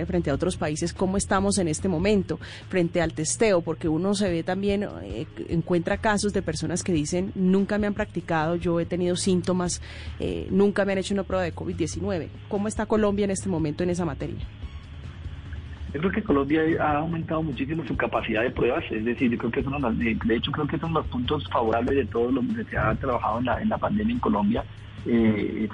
frente 0.06 0.30
a 0.30 0.34
otros 0.34 0.56
países 0.56 0.92
cómo 0.92 1.16
estamos 1.16 1.58
en 1.58 1.68
este 1.68 1.88
momento, 1.88 2.38
frente 2.68 3.00
al 3.00 3.12
testeo, 3.12 3.60
porque 3.62 3.88
uno 3.88 4.14
se 4.14 4.28
ve 4.30 4.42
también, 4.42 4.86
eh, 5.02 5.26
encuentra 5.48 5.98
casos 5.98 6.32
de 6.32 6.42
personas 6.42 6.82
que 6.82 6.92
dicen, 6.92 7.32
nunca 7.34 7.78
me 7.78 7.86
han 7.86 7.94
practicado, 7.94 8.56
yo 8.56 8.80
he 8.80 8.86
tenido 8.86 9.16
síntomas, 9.16 9.80
eh, 10.18 10.48
nunca 10.50 10.84
me 10.84 10.92
han 10.92 10.98
hecho 10.98 11.14
una 11.14 11.22
prueba 11.22 11.44
de 11.44 11.54
COVID-19. 11.54 12.28
¿Cómo 12.48 12.68
está 12.68 12.86
Colombia 12.86 13.24
en 13.24 13.30
este 13.30 13.48
momento 13.48 13.82
en 13.84 13.90
esa 13.90 14.04
materia? 14.04 14.36
Yo 15.94 16.00
creo 16.00 16.12
que 16.12 16.22
Colombia 16.22 16.60
ha 16.80 16.98
aumentado 16.98 17.42
muchísimo 17.42 17.82
su 17.86 17.96
capacidad 17.96 18.42
de 18.42 18.50
pruebas, 18.50 18.84
es 18.90 19.04
decir, 19.04 19.30
yo 19.30 19.38
creo 19.38 19.50
que 19.50 19.62
de, 19.62 19.70
los- 19.70 19.98
de 19.98 20.18
de 20.22 20.36
hecho 20.36 20.50
creo 20.52 20.66
que 20.66 20.78
son 20.78 20.92
los 20.92 21.06
puntos 21.06 21.48
favorables 21.50 21.96
de 21.96 22.04
todo 22.06 22.30
lo 22.30 22.42
que 22.42 22.64
se 22.68 22.76
ha 22.76 22.94
trabajado 22.96 23.38
en 23.38 23.68
la, 23.68 23.78
pandemia 23.78 24.12
en 24.14 24.20
Colombia. 24.20 24.64
Eh, 25.06 25.68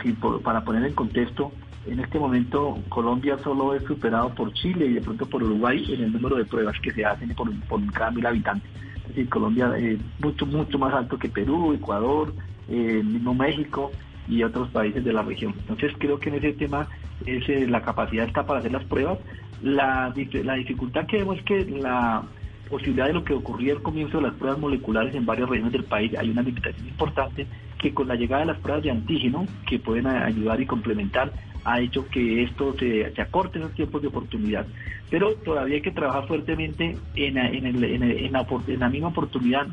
para 0.44 0.62
poner 0.62 0.84
en 0.84 0.92
contexto, 0.92 1.50
en 1.87 2.01
este 2.01 2.18
momento 2.18 2.78
Colombia 2.89 3.39
solo 3.43 3.74
es 3.74 3.83
superado 3.85 4.30
por 4.35 4.53
Chile 4.53 4.87
y 4.87 4.95
de 4.95 5.01
pronto 5.01 5.26
por 5.26 5.43
Uruguay 5.43 5.85
en 5.93 6.05
el 6.05 6.12
número 6.12 6.37
de 6.37 6.45
pruebas 6.45 6.78
que 6.80 6.93
se 6.93 7.05
hacen 7.05 7.35
por, 7.35 7.53
por 7.66 7.85
cada 7.93 8.11
mil 8.11 8.24
habitantes. 8.26 8.70
Es 9.03 9.09
decir, 9.09 9.28
Colombia 9.28 9.72
es 9.76 9.99
mucho, 10.20 10.47
mucho 10.47 10.78
más 10.78 10.95
alto 10.95 11.18
que 11.18 11.28
Perú, 11.28 11.72
Ecuador, 11.72 12.33
eh, 12.68 13.03
mismo 13.05 13.35
México 13.35 13.91
y 14.28 14.43
otros 14.45 14.68
países 14.70 15.05
de 15.05 15.12
la 15.12 15.22
región. 15.22 15.55
Entonces 15.59 15.93
creo 15.99 16.18
que 16.18 16.28
en 16.28 16.37
ese 16.37 16.53
tema 16.53 16.87
es, 17.26 17.49
eh, 17.49 17.66
la 17.66 17.83
capacidad 17.83 18.26
está 18.26 18.47
para 18.47 18.61
hacer 18.61 18.72
las 18.72 18.85
pruebas. 18.85 19.18
La, 19.62 20.12
la 20.45 20.55
dificultad 20.55 21.07
que 21.07 21.18
vemos 21.18 21.39
es 21.39 21.45
que 21.45 21.64
la 21.64 22.22
posibilidad 22.70 23.07
de 23.07 23.12
lo 23.12 23.24
que 23.24 23.35
ocurría 23.35 23.74
al 23.74 23.83
comienzo 23.83 24.18
de 24.18 24.24
las 24.24 24.35
pruebas 24.35 24.59
moleculares 24.59 25.14
en 25.14 25.26
varias 25.26 25.49
regiones 25.49 25.72
del 25.72 25.85
país, 25.85 26.12
hay 26.16 26.30
una 26.30 26.43
limitación 26.43 26.89
importante 26.89 27.47
que 27.83 27.93
con 27.93 28.09
la 28.09 28.14
llegada 28.14 28.41
de 28.43 28.47
las 28.53 28.59
pruebas 28.61 28.83
de 28.85 28.91
antígeno, 28.93 29.47
que 29.68 29.78
pueden 29.78 30.07
ayudar 30.07 30.61
y 30.61 30.66
complementar, 30.66 31.33
ha 31.64 31.80
hecho 31.80 32.07
que 32.09 32.43
esto 32.45 32.74
se, 32.78 33.12
se 33.14 33.22
acorte 33.22 33.59
los 33.59 33.72
tiempos 33.74 34.01
de 34.03 34.09
oportunidad. 34.09 34.66
Pero 35.11 35.35
todavía 35.45 35.76
hay 35.76 35.83
que 35.83 35.91
trabajar 35.91 36.26
fuertemente 36.26 36.97
en, 37.16 37.37
en, 37.37 37.66
el- 37.66 37.85
en 37.85 38.33
la, 38.33 38.47
la 38.78 38.89
misma 38.89 39.09
oportunidad, 39.09 39.66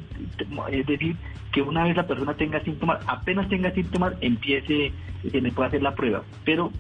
es 0.72 0.86
decir, 0.86 1.16
que 1.52 1.62
una 1.62 1.84
vez 1.86 1.96
la 1.96 2.06
persona 2.06 2.34
tenga 2.36 2.62
síntomas, 2.64 3.00
apenas 3.08 3.48
tenga 3.50 3.72
síntomas, 3.72 4.14
empiece, 4.22 4.92
se 5.32 5.42
le 5.42 5.52
puede 5.52 5.70
hacer 5.70 5.82
la 5.82 5.96
prueba. 5.96 6.24
Pero 6.44 6.72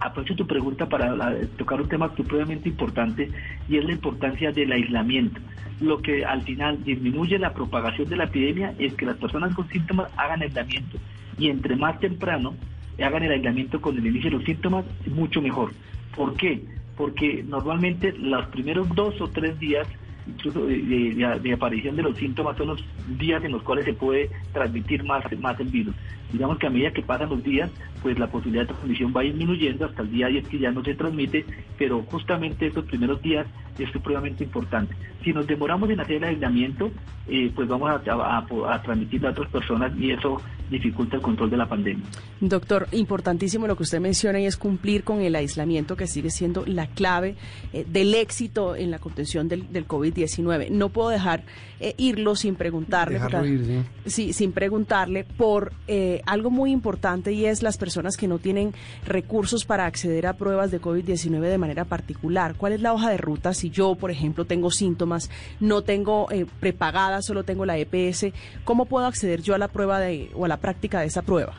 aprovecho 0.00 0.34
tu 0.34 0.46
pregunta 0.46 0.88
para 0.88 1.14
tocar 1.58 1.80
un 1.80 1.88
tema 1.88 2.10
supremamente 2.16 2.68
importante 2.68 3.30
y 3.68 3.76
es 3.76 3.84
la 3.84 3.92
importancia 3.92 4.50
del 4.50 4.72
aislamiento. 4.72 5.40
Lo 5.80 5.98
que 5.98 6.24
al 6.24 6.42
final 6.42 6.82
disminuye 6.84 7.38
la 7.38 7.52
propagación 7.52 8.08
de 8.08 8.16
la 8.16 8.24
epidemia 8.24 8.74
es 8.78 8.94
que 8.94 9.06
las 9.06 9.16
personas 9.16 9.54
con 9.54 9.68
síntomas 9.68 10.10
hagan 10.16 10.42
aislamiento 10.42 10.98
y 11.38 11.48
entre 11.48 11.76
más 11.76 11.98
temprano 12.00 12.54
hagan 13.02 13.22
el 13.22 13.32
aislamiento 13.32 13.80
con 13.80 13.96
el 13.96 14.06
inicio 14.06 14.30
de 14.30 14.36
los 14.36 14.44
síntomas, 14.44 14.84
mucho 15.06 15.40
mejor. 15.40 15.72
¿Por 16.14 16.34
qué? 16.34 16.62
Porque 16.96 17.42
normalmente 17.46 18.12
los 18.12 18.46
primeros 18.48 18.88
dos 18.94 19.20
o 19.20 19.28
tres 19.28 19.58
días 19.58 19.86
incluso 20.26 20.66
de, 20.66 20.78
de- 20.78 21.52
aparición 21.52 21.96
de 21.96 22.02
los 22.02 22.16
síntomas 22.16 22.56
son 22.56 22.68
los 22.68 22.84
días 23.18 23.42
en 23.44 23.52
los 23.52 23.62
cuales 23.62 23.84
se 23.84 23.94
puede 23.94 24.30
transmitir 24.52 25.04
más, 25.04 25.24
más 25.38 25.58
el 25.60 25.68
virus. 25.68 25.94
Digamos 26.32 26.58
que 26.58 26.66
a 26.66 26.70
medida 26.70 26.92
que 26.92 27.02
pasan 27.02 27.28
los 27.30 27.42
días, 27.42 27.70
pues 28.02 28.18
la 28.18 28.28
posibilidad 28.28 28.62
de 28.62 28.74
transmisión 28.74 29.12
va 29.16 29.22
disminuyendo 29.22 29.84
hasta 29.84 30.02
el 30.02 30.10
día 30.10 30.28
10 30.28 30.46
que 30.46 30.58
ya 30.58 30.70
no 30.70 30.84
se 30.84 30.94
transmite, 30.94 31.44
pero 31.76 32.02
justamente 32.02 32.66
estos 32.66 32.84
primeros 32.84 33.20
días 33.20 33.46
es 33.78 33.90
supremamente 33.92 34.44
importante. 34.44 34.94
Si 35.24 35.32
nos 35.32 35.46
demoramos 35.46 35.90
en 35.90 36.00
hacer 36.00 36.16
el 36.16 36.24
aislamiento, 36.24 36.90
eh, 37.28 37.50
pues 37.54 37.68
vamos 37.68 37.90
a, 37.90 37.94
a- 38.10 38.38
a- 38.38 38.74
a 38.74 38.82
transmitir 38.82 39.24
a 39.26 39.30
otras 39.30 39.50
personas 39.50 39.92
y 39.98 40.10
eso 40.10 40.40
dificulta 40.70 41.16
el 41.16 41.22
control 41.22 41.50
de 41.50 41.56
la 41.56 41.68
pandemia. 41.68 42.04
Doctor, 42.40 42.86
importantísimo 42.92 43.66
lo 43.66 43.76
que 43.76 43.82
usted 43.82 44.00
menciona 44.00 44.38
y 44.40 44.46
es 44.46 44.56
cumplir 44.56 45.02
con 45.04 45.20
el 45.20 45.34
aislamiento 45.34 45.96
que 45.96 46.06
sigue 46.06 46.30
siendo 46.30 46.64
la 46.64 46.86
clave 46.86 47.34
eh, 47.72 47.84
del 47.88 48.14
éxito 48.14 48.76
en 48.76 48.90
la 48.90 48.98
contención 49.00 49.48
del, 49.48 49.70
del 49.72 49.86
COVID-19. 49.88 50.70
No 50.70 50.88
puedo 50.90 51.08
dejar 51.10 51.42
eh, 51.80 51.94
irlo 51.98 52.36
sin 52.36 52.54
preguntarle. 52.54 53.14
Dejarlo 53.14 53.46
ir, 53.46 53.64
sí. 53.64 53.82
sí, 54.10 54.32
sin 54.32 54.52
preguntarle 54.52 55.24
por 55.24 55.72
eh, 55.88 56.22
algo 56.24 56.50
muy 56.50 56.70
importante 56.70 57.32
y 57.32 57.46
es 57.46 57.62
las 57.62 57.76
personas 57.76 58.16
que 58.16 58.28
no 58.28 58.38
tienen 58.38 58.72
recursos 59.06 59.64
para 59.64 59.86
acceder 59.86 60.26
a 60.26 60.34
pruebas 60.34 60.70
de 60.70 60.80
COVID-19 60.80 61.40
de 61.40 61.58
manera 61.58 61.84
particular. 61.84 62.54
¿Cuál 62.56 62.74
es 62.74 62.80
la 62.80 62.92
hoja 62.92 63.10
de 63.10 63.16
ruta 63.16 63.54
si 63.60 63.70
yo, 63.70 63.94
por 63.94 64.10
ejemplo, 64.10 64.46
tengo 64.46 64.70
síntomas, 64.70 65.30
no 65.60 65.82
tengo 65.82 66.30
eh, 66.32 66.46
prepagada, 66.60 67.22
solo 67.22 67.44
tengo 67.44 67.66
la 67.66 67.76
EPS? 67.76 68.32
¿Cómo 68.64 68.86
puedo 68.86 69.06
acceder 69.06 69.42
yo 69.42 69.54
a 69.54 69.58
la 69.58 69.68
prueba 69.68 70.00
de, 70.00 70.30
o 70.34 70.46
a 70.46 70.48
la 70.48 70.56
práctica 70.56 71.00
de 71.00 71.06
esa 71.06 71.22
prueba? 71.22 71.54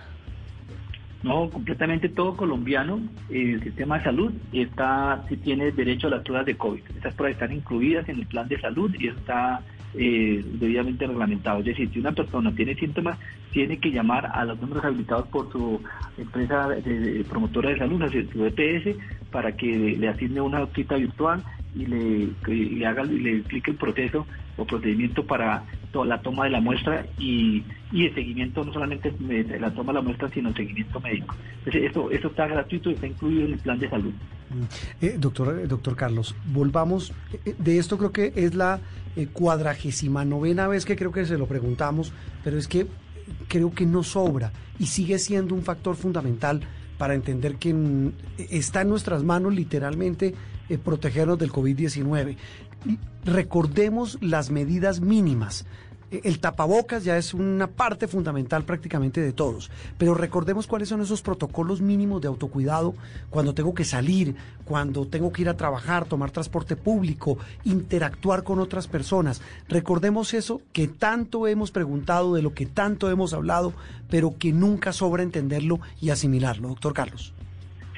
No, 1.23 1.51
completamente 1.51 2.09
todo 2.09 2.35
colombiano, 2.35 2.99
eh, 3.29 3.53
el 3.53 3.63
sistema 3.63 3.99
de 3.99 4.05
salud 4.05 4.33
está, 4.51 5.23
sí 5.29 5.37
tiene 5.37 5.71
derecho 5.71 6.07
a 6.07 6.09
las 6.09 6.23
pruebas 6.23 6.47
de 6.47 6.57
COVID. 6.57 6.81
Estas 6.95 7.13
pruebas 7.13 7.39
están 7.39 7.55
incluidas 7.55 8.09
en 8.09 8.17
el 8.17 8.25
plan 8.25 8.47
de 8.47 8.59
salud 8.59 8.91
y 8.97 9.07
está 9.07 9.61
eh, 9.93 10.43
debidamente 10.45 11.07
reglamentado. 11.07 11.59
Es 11.59 11.65
decir, 11.65 11.89
si 11.91 11.99
una 11.99 12.11
persona 12.11 12.53
tiene 12.53 12.75
síntomas, 12.75 13.17
tiene 13.51 13.77
que 13.77 13.91
llamar 13.91 14.25
a 14.25 14.45
los 14.45 14.59
números 14.61 14.85
habilitados 14.85 15.27
por 15.27 15.51
su 15.51 15.81
empresa 16.17 16.69
de, 16.69 17.25
promotora 17.29 17.71
de 17.71 17.77
salud, 17.77 18.01
su 18.31 18.45
EPS, 18.45 18.97
para 19.31 19.55
que 19.55 19.97
le 19.97 20.07
asigne 20.07 20.41
una 20.41 20.65
cita 20.67 20.95
virtual 20.95 21.43
y 21.75 21.85
le, 21.85 22.85
haga 22.85 23.03
le 23.03 23.37
explique 23.37 23.71
el 23.71 23.77
proceso 23.77 24.25
o 24.57 24.65
procedimiento 24.65 25.25
para 25.25 25.63
la 26.05 26.21
toma 26.21 26.45
de 26.45 26.51
la 26.51 26.61
muestra 26.61 27.05
y, 27.17 27.63
y 27.91 28.05
el 28.05 28.13
seguimiento, 28.13 28.63
no 28.63 28.71
solamente 28.71 29.13
la 29.59 29.73
toma 29.73 29.91
de 29.91 29.99
la 29.99 30.01
muestra, 30.01 30.29
sino 30.29 30.49
el 30.49 30.55
seguimiento 30.55 30.99
médico. 30.99 31.35
Esto, 31.65 32.11
esto 32.11 32.27
está 32.27 32.47
gratuito 32.47 32.89
y 32.89 32.93
está 32.93 33.07
incluido 33.07 33.45
en 33.45 33.53
el 33.53 33.59
plan 33.59 33.79
de 33.79 33.89
salud. 33.89 34.13
Eh, 35.01 35.15
doctor, 35.17 35.67
doctor 35.67 35.95
Carlos, 35.95 36.35
volvamos. 36.45 37.13
eh, 37.45 37.55
de 37.57 37.77
esto 37.77 37.97
creo 37.97 38.11
que 38.11 38.33
es 38.35 38.53
la 38.53 38.79
eh, 39.15 39.27
cuadragésima 39.27 40.25
novena 40.25 40.67
vez 40.67 40.85
que 40.85 40.95
creo 40.95 41.11
que 41.11 41.25
se 41.25 41.37
lo 41.37 41.47
preguntamos, 41.47 42.11
pero 42.43 42.57
es 42.57 42.67
que 42.67 42.87
creo 43.47 43.73
que 43.73 43.85
no 43.85 44.03
sobra 44.03 44.51
y 44.79 44.87
sigue 44.87 45.19
siendo 45.19 45.55
un 45.55 45.63
factor 45.63 45.95
fundamental 45.95 46.61
para 46.97 47.15
entender 47.15 47.55
que 47.55 47.73
mm, 47.73 48.11
está 48.49 48.81
en 48.81 48.89
nuestras 48.89 49.23
manos 49.23 49.53
literalmente 49.53 50.33
eh, 50.69 50.77
protegernos 50.77 51.37
del 51.39 51.51
COVID-19. 51.51 52.37
Y 52.85 52.97
Recordemos 53.25 54.17
las 54.21 54.49
medidas 54.49 55.01
mínimas. 55.01 55.65
El 56.11 56.39
tapabocas 56.39 57.05
ya 57.05 57.17
es 57.17 57.33
una 57.33 57.67
parte 57.67 58.05
fundamental 58.05 58.65
prácticamente 58.65 59.21
de 59.21 59.31
todos, 59.31 59.71
pero 59.97 60.13
recordemos 60.13 60.67
cuáles 60.67 60.89
son 60.89 60.99
esos 60.99 61.21
protocolos 61.21 61.79
mínimos 61.79 62.21
de 62.21 62.27
autocuidado 62.27 62.93
cuando 63.29 63.53
tengo 63.53 63.73
que 63.73 63.85
salir, 63.85 64.35
cuando 64.65 65.07
tengo 65.07 65.31
que 65.31 65.43
ir 65.43 65.49
a 65.49 65.55
trabajar, 65.55 66.03
tomar 66.03 66.29
transporte 66.31 66.75
público, 66.75 67.37
interactuar 67.63 68.43
con 68.43 68.59
otras 68.59 68.89
personas. 68.89 69.41
Recordemos 69.69 70.33
eso 70.33 70.61
que 70.73 70.89
tanto 70.89 71.47
hemos 71.47 71.71
preguntado, 71.71 72.35
de 72.35 72.41
lo 72.41 72.53
que 72.53 72.65
tanto 72.65 73.09
hemos 73.09 73.33
hablado, 73.33 73.71
pero 74.09 74.37
que 74.37 74.51
nunca 74.51 74.91
sobra 74.91 75.23
entenderlo 75.23 75.79
y 76.01 76.09
asimilarlo, 76.09 76.67
doctor 76.67 76.93
Carlos. 76.93 77.33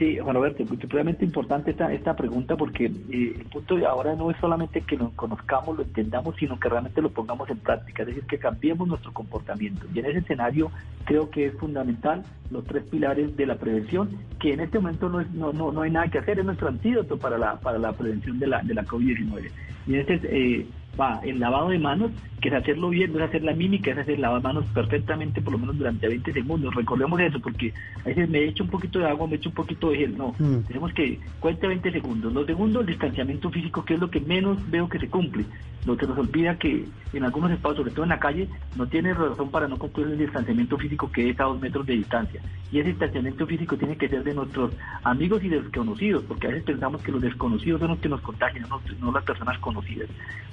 Sí, 0.04 0.18
Juan 0.20 0.36
Roberto, 0.36 0.64
es 0.64 0.70
supremamente 0.70 1.24
importante 1.24 1.72
esta, 1.72 1.94
esta 1.94 2.14
pregunta 2.14 2.58
porque 2.58 2.88
eh, 2.88 3.36
el 3.40 3.46
punto 3.46 3.78
de 3.78 3.86
ahora 3.86 4.16
no 4.16 4.32
es 4.32 4.38
solamente 4.38 4.82
que 4.82 4.98
lo 4.98 5.12
conozcamos, 5.12 5.78
lo 5.78 5.84
entendamos, 5.84 6.36
sino 6.36 6.60
que 6.60 6.68
realmente 6.68 7.02
lo 7.02 7.10
pongamos 7.10 7.50
en 7.50 7.60
práctica, 7.60 8.04
es 8.04 8.10
decir, 8.10 8.24
que 8.24 8.38
cambiemos 8.38 8.86
nuestro 8.86 9.14
comportamiento. 9.14 9.86
Y 9.94 10.00
en 10.00 10.08
ese 10.08 10.20
escenario 10.20 10.72
creo 11.06 11.30
que 11.30 11.46
es 11.46 11.54
fundamental 11.58 12.22
los 12.52 12.66
tres 12.66 12.84
pilares 12.84 13.38
de 13.38 13.46
la 13.46 13.56
prevención, 13.56 14.10
que 14.42 14.52
en 14.52 14.60
este 14.60 14.78
momento 14.78 15.08
no, 15.08 15.22
es, 15.22 15.32
no, 15.32 15.54
no, 15.54 15.72
no 15.72 15.84
hay 15.84 15.92
nada 15.92 16.10
que 16.10 16.20
hacer, 16.20 16.38
es 16.38 16.44
nuestro 16.44 16.68
antídoto 16.68 17.18
para 17.18 17.38
la, 17.38 17.58
para 17.62 17.78
la 17.78 17.94
prevención 17.94 18.40
de 18.40 18.48
la, 18.48 18.62
de 18.62 18.74
la 18.74 18.84
COVID-19. 18.84 19.52
Y 19.88 19.94
en 19.94 20.00
este, 20.02 20.20
eh, 20.24 20.68
va 21.00 21.20
el 21.24 21.40
lavado 21.40 21.70
de 21.70 21.80
manos, 21.80 22.12
que 22.42 22.50
es 22.50 22.56
hacerlo 22.56 22.90
bien, 22.90 23.14
no 23.14 23.20
es 23.20 23.26
hacer 23.26 23.44
la 23.44 23.54
mímica, 23.54 23.92
es 23.92 23.98
hacer 23.98 24.20
lavar 24.20 24.42
manos 24.44 24.66
perfectamente, 24.74 25.42
por 25.42 25.54
lo 25.54 25.60
menos 25.60 25.78
durante 25.78 26.08
20 26.08 26.34
segundos. 26.34 26.76
Recordemos 26.76 27.20
eso, 27.22 27.40
porque 27.40 27.74
a 28.02 28.10
veces 28.10 28.30
me 28.30 28.44
echo 28.44 28.64
un 28.64 28.70
poquito 28.70 29.00
de 29.00 29.08
agua, 29.08 29.28
me 29.28 29.36
echo 29.38 29.50
un 29.50 29.56
poquito 29.56 29.90
de 29.92 29.98
gel. 29.98 30.18
No, 30.18 30.36
Mm. 30.38 30.64
tenemos 30.68 30.94
que 30.94 31.20
cuente 31.40 31.68
20 31.68 31.92
segundos. 31.92 32.34
Lo 32.34 32.46
segundo, 32.46 32.82
el 32.82 32.86
distanciamiento 32.88 33.50
físico, 33.50 33.86
que 33.86 33.94
es 33.94 34.00
lo 34.00 34.10
que 34.10 34.20
menos 34.20 34.58
veo 34.70 34.90
que 34.90 35.00
se 35.00 35.08
cumple. 35.08 35.46
Lo 35.86 35.98
que 35.98 36.08
nos 36.08 36.18
olvida 36.18 36.58
que 36.58 36.86
en 37.14 37.24
algunos 37.24 37.52
espacios, 37.52 37.78
sobre 37.78 37.92
todo 37.92 38.04
en 38.04 38.10
la 38.10 38.20
calle, 38.20 38.48
no 38.78 38.88
tiene 38.88 39.14
razón 39.14 39.50
para 39.52 39.68
no 39.68 39.78
cumplir 39.78 40.08
el 40.08 40.18
distanciamiento 40.18 40.78
físico 40.78 41.12
que 41.12 41.30
es 41.30 41.40
a 41.40 41.44
dos 41.44 41.60
metros 41.62 41.86
de 41.86 41.94
distancia. 41.94 42.42
Y 42.72 42.80
ese 42.80 42.90
distanciamiento 42.90 43.46
físico 43.46 43.78
tiene 43.78 43.98
que 43.98 44.08
ser 44.10 44.24
de 44.24 44.34
nuestros 44.34 44.72
amigos 45.04 45.44
y 45.44 45.50
desconocidos, 45.50 46.24
porque 46.26 46.48
a 46.48 46.50
veces 46.52 46.64
pensamos 46.66 47.02
que 47.04 47.12
los 47.12 47.22
desconocidos 47.22 47.80
son 47.82 47.90
los 47.92 48.00
que 48.00 48.10
nos 48.10 48.22
contagian, 48.22 48.68
no, 48.70 48.82
no 49.00 49.12
las 49.12 49.24
personas 49.24 49.58
conocidas. 49.60 50.10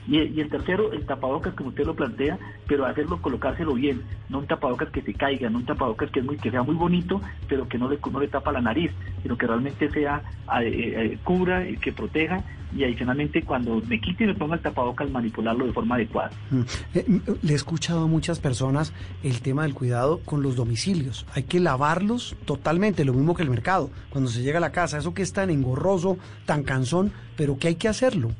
Y, 0.08 0.18
y 0.34 0.40
el 0.40 0.48
tercero, 0.48 0.92
el 0.92 1.04
tapabocas, 1.06 1.54
como 1.54 1.70
usted 1.70 1.84
lo 1.84 1.94
plantea, 1.94 2.38
pero 2.66 2.86
hacerlo, 2.86 3.20
colocárselo 3.20 3.74
bien, 3.74 4.02
no 4.28 4.38
un 4.38 4.46
tapabocas 4.46 4.88
que 4.90 5.02
se 5.02 5.14
caiga, 5.14 5.50
no 5.50 5.58
un 5.58 5.66
tapabocas 5.66 6.10
que, 6.10 6.20
es 6.20 6.24
muy, 6.26 6.36
que 6.36 6.50
sea 6.50 6.62
muy 6.62 6.74
bonito, 6.74 7.20
pero 7.48 7.68
que 7.68 7.78
no 7.78 7.88
le, 7.88 7.98
no 8.12 8.20
le 8.20 8.28
tapa 8.28 8.52
la 8.52 8.60
nariz, 8.60 8.90
sino 9.22 9.36
que 9.36 9.46
realmente 9.46 9.90
sea, 9.90 10.22
eh, 10.62 10.64
eh, 11.12 11.18
cubra, 11.24 11.68
y 11.68 11.76
que 11.76 11.92
proteja, 11.92 12.42
y 12.76 12.84
adicionalmente 12.84 13.42
cuando 13.42 13.82
me 13.88 14.00
quite 14.00 14.22
y 14.24 14.26
me 14.28 14.34
ponga 14.34 14.54
el 14.54 14.60
tapabocas, 14.62 15.10
manipularlo 15.10 15.66
de 15.66 15.72
forma 15.72 15.96
adecuada. 15.96 16.30
Mm. 16.50 16.60
Eh, 16.94 17.04
m- 17.08 17.20
le 17.42 17.52
he 17.52 17.56
escuchado 17.56 18.04
a 18.04 18.06
muchas 18.06 18.38
personas 18.38 18.92
el 19.24 19.40
tema 19.40 19.64
del 19.64 19.74
cuidado 19.74 20.20
con 20.24 20.42
los 20.42 20.54
domicilios. 20.54 21.26
Hay 21.34 21.42
que 21.42 21.58
lavarlos 21.58 22.36
totalmente, 22.44 23.04
lo 23.04 23.12
mismo 23.12 23.34
que 23.34 23.42
el 23.42 23.50
mercado. 23.50 23.90
Cuando 24.10 24.30
se 24.30 24.42
llega 24.42 24.58
a 24.58 24.60
la 24.60 24.70
casa, 24.70 24.98
eso 24.98 25.14
que 25.14 25.22
es 25.22 25.32
tan 25.32 25.50
engorroso, 25.50 26.16
tan 26.46 26.62
cansón, 26.62 27.12
pero 27.36 27.58
que 27.58 27.66
hay 27.68 27.74
que 27.74 27.88
hacerlo. 27.88 28.30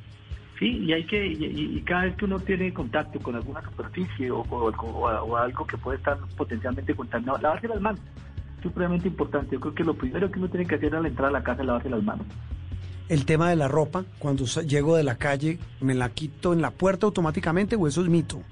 Sí, 0.61 0.67
y 0.85 0.93
hay 0.93 1.05
que 1.05 1.27
y, 1.27 1.83
cada 1.87 2.03
vez 2.03 2.15
que 2.17 2.27
uno 2.27 2.39
tiene 2.39 2.73
contacto 2.73 3.19
con 3.19 3.35
alguna 3.35 3.63
superficie 3.63 4.31
o, 4.31 4.41
o- 4.43 5.37
algo 5.37 5.67
que 5.67 5.77
puede 5.79 5.97
estar 5.99 6.19
potencialmente 6.37 6.95
contaminado, 6.95 7.39
lavarse 7.39 7.67
las 7.67 7.81
manos. 7.81 8.01
Es 8.59 8.63
supremamente 8.63 9.09
importante. 9.09 9.53
Yo 9.57 9.61
creo 9.61 9.75
que 9.75 9.85
lo 9.85 9.95
primero 9.95 10.31
que 10.31 10.39
uno 10.39 10.49
tiene 10.49 10.67
que 10.67 10.75
hacer 10.75 10.95
al 10.95 11.07
entrar 11.07 11.31
a 11.31 11.33
la 11.33 11.43
casa 11.43 11.63
es 11.63 11.67
lavarse 11.67 11.89
las 11.89 12.03
manos. 12.05 12.27
El 13.09 13.25
tema 13.25 13.49
de 13.51 13.57
la 13.57 13.67
ropa, 13.69 14.05
cuando 14.19 14.45
llego 14.45 14.97
de 14.97 15.03
la 15.03 15.17
calle, 15.17 15.59
¿me 15.81 15.95
la 15.95 16.11
quito 16.11 16.53
en 16.53 16.61
la 16.61 16.71
puerta 16.71 17.07
automáticamente 17.07 17.75
o 17.75 17.89
eso 17.89 18.03
es 18.03 18.09
mito? 18.09 18.43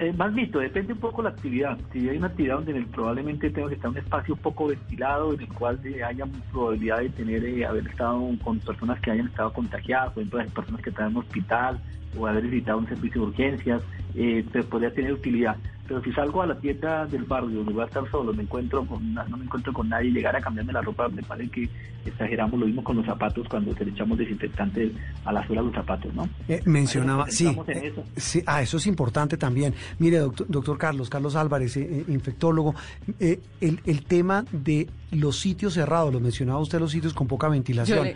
Eh, 0.00 0.14
más 0.14 0.32
mito, 0.32 0.60
depende 0.60 0.94
un 0.94 0.98
poco 0.98 1.20
la 1.20 1.28
actividad. 1.28 1.76
Si 1.92 2.08
hay 2.08 2.16
una 2.16 2.28
actividad 2.28 2.54
donde 2.54 2.72
en 2.72 2.86
probablemente 2.86 3.50
tenga 3.50 3.68
que 3.68 3.74
estar 3.74 3.90
un 3.90 3.98
espacio 3.98 4.34
poco 4.34 4.68
ventilado, 4.68 5.34
en 5.34 5.40
el 5.40 5.48
cual 5.48 5.78
eh, 5.84 6.02
haya 6.02 6.24
probabilidad 6.50 7.00
de 7.00 7.10
tener 7.10 7.44
eh, 7.44 7.66
haber 7.66 7.86
estado 7.86 8.18
con 8.42 8.58
personas 8.60 8.98
que 9.00 9.10
hayan 9.10 9.26
estado 9.26 9.52
contagiadas, 9.52 10.14
por 10.14 10.22
ejemplo, 10.22 10.38
las 10.38 10.52
personas 10.52 10.80
que 10.80 10.88
están 10.88 11.10
en 11.10 11.16
un 11.18 11.22
hospital 11.22 11.78
o 12.16 12.26
haber 12.26 12.46
visitado 12.46 12.78
un 12.78 12.88
servicio 12.88 13.20
de 13.20 13.26
urgencias, 13.26 13.82
eh, 14.14 14.42
pues 14.50 14.64
podría 14.64 14.90
tener 14.90 15.12
utilidad. 15.12 15.58
Pero 15.90 16.04
si 16.04 16.12
salgo 16.12 16.40
a 16.40 16.46
la 16.46 16.54
tienda 16.54 17.04
del 17.04 17.24
barrio 17.24 17.50
donde 17.50 17.72
voy 17.72 17.82
a 17.82 17.86
estar 17.86 18.08
solo, 18.12 18.32
me 18.32 18.44
encuentro 18.44 18.86
con 18.86 19.12
no 19.12 19.36
me 19.36 19.44
encuentro 19.44 19.72
con 19.72 19.88
nadie, 19.88 20.12
llegar 20.12 20.36
a 20.36 20.40
cambiarme 20.40 20.72
la 20.72 20.82
ropa, 20.82 21.08
me 21.08 21.20
parece 21.20 21.50
que 21.50 21.68
exageramos 22.04 22.60
lo 22.60 22.66
mismo 22.66 22.84
con 22.84 22.96
los 22.96 23.04
zapatos 23.04 23.48
cuando 23.48 23.72
le 23.72 23.90
echamos 23.90 24.16
desinfectante 24.16 24.92
a 25.24 25.32
la 25.32 25.44
suela 25.44 25.62
de 25.62 25.66
los 25.66 25.74
zapatos, 25.74 26.14
¿no? 26.14 26.28
Eh, 26.46 26.62
mencionaba, 26.64 27.28
sí, 27.28 27.48
eh, 27.66 27.90
eso. 27.92 28.04
sí, 28.16 28.40
ah, 28.46 28.62
eso 28.62 28.76
es 28.76 28.86
importante 28.86 29.36
también. 29.36 29.74
Mire, 29.98 30.18
doctor, 30.18 30.46
doctor 30.48 30.78
Carlos, 30.78 31.10
Carlos 31.10 31.34
Álvarez, 31.34 31.76
eh, 31.76 31.88
eh, 31.90 32.04
infectólogo, 32.06 32.76
eh, 33.18 33.40
el, 33.60 33.80
el 33.84 34.04
tema 34.04 34.44
de 34.52 34.86
los 35.10 35.38
sitios 35.38 35.74
cerrados, 35.74 36.12
lo 36.12 36.20
mencionaba 36.20 36.60
usted, 36.60 36.78
los 36.78 36.92
sitios 36.92 37.14
con 37.14 37.26
poca 37.26 37.48
ventilación, 37.48 38.10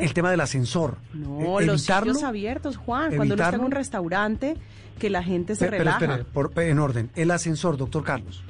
el 0.00 0.12
tema 0.12 0.30
de 0.30 0.36
las 0.36 0.50
ascensor, 0.50 0.96
No, 1.14 1.60
eh, 1.60 1.66
los 1.66 1.82
sitios 1.82 2.22
abiertos, 2.24 2.76
Juan. 2.76 3.14
Cuando 3.14 3.34
uno 3.34 3.44
está 3.44 3.56
en 3.56 3.64
un 3.64 3.70
restaurante, 3.70 4.56
que 5.00 5.10
la 5.10 5.24
gente 5.24 5.56
se 5.56 5.64
Pe- 5.64 5.70
pero 5.72 5.84
relaja. 5.84 6.04
espere, 6.04 6.24
por- 6.32 6.52
en 6.62 6.78
orden, 6.78 7.10
el 7.16 7.32
ascensor, 7.32 7.76
doctor 7.76 8.04
Carlos. 8.04 8.44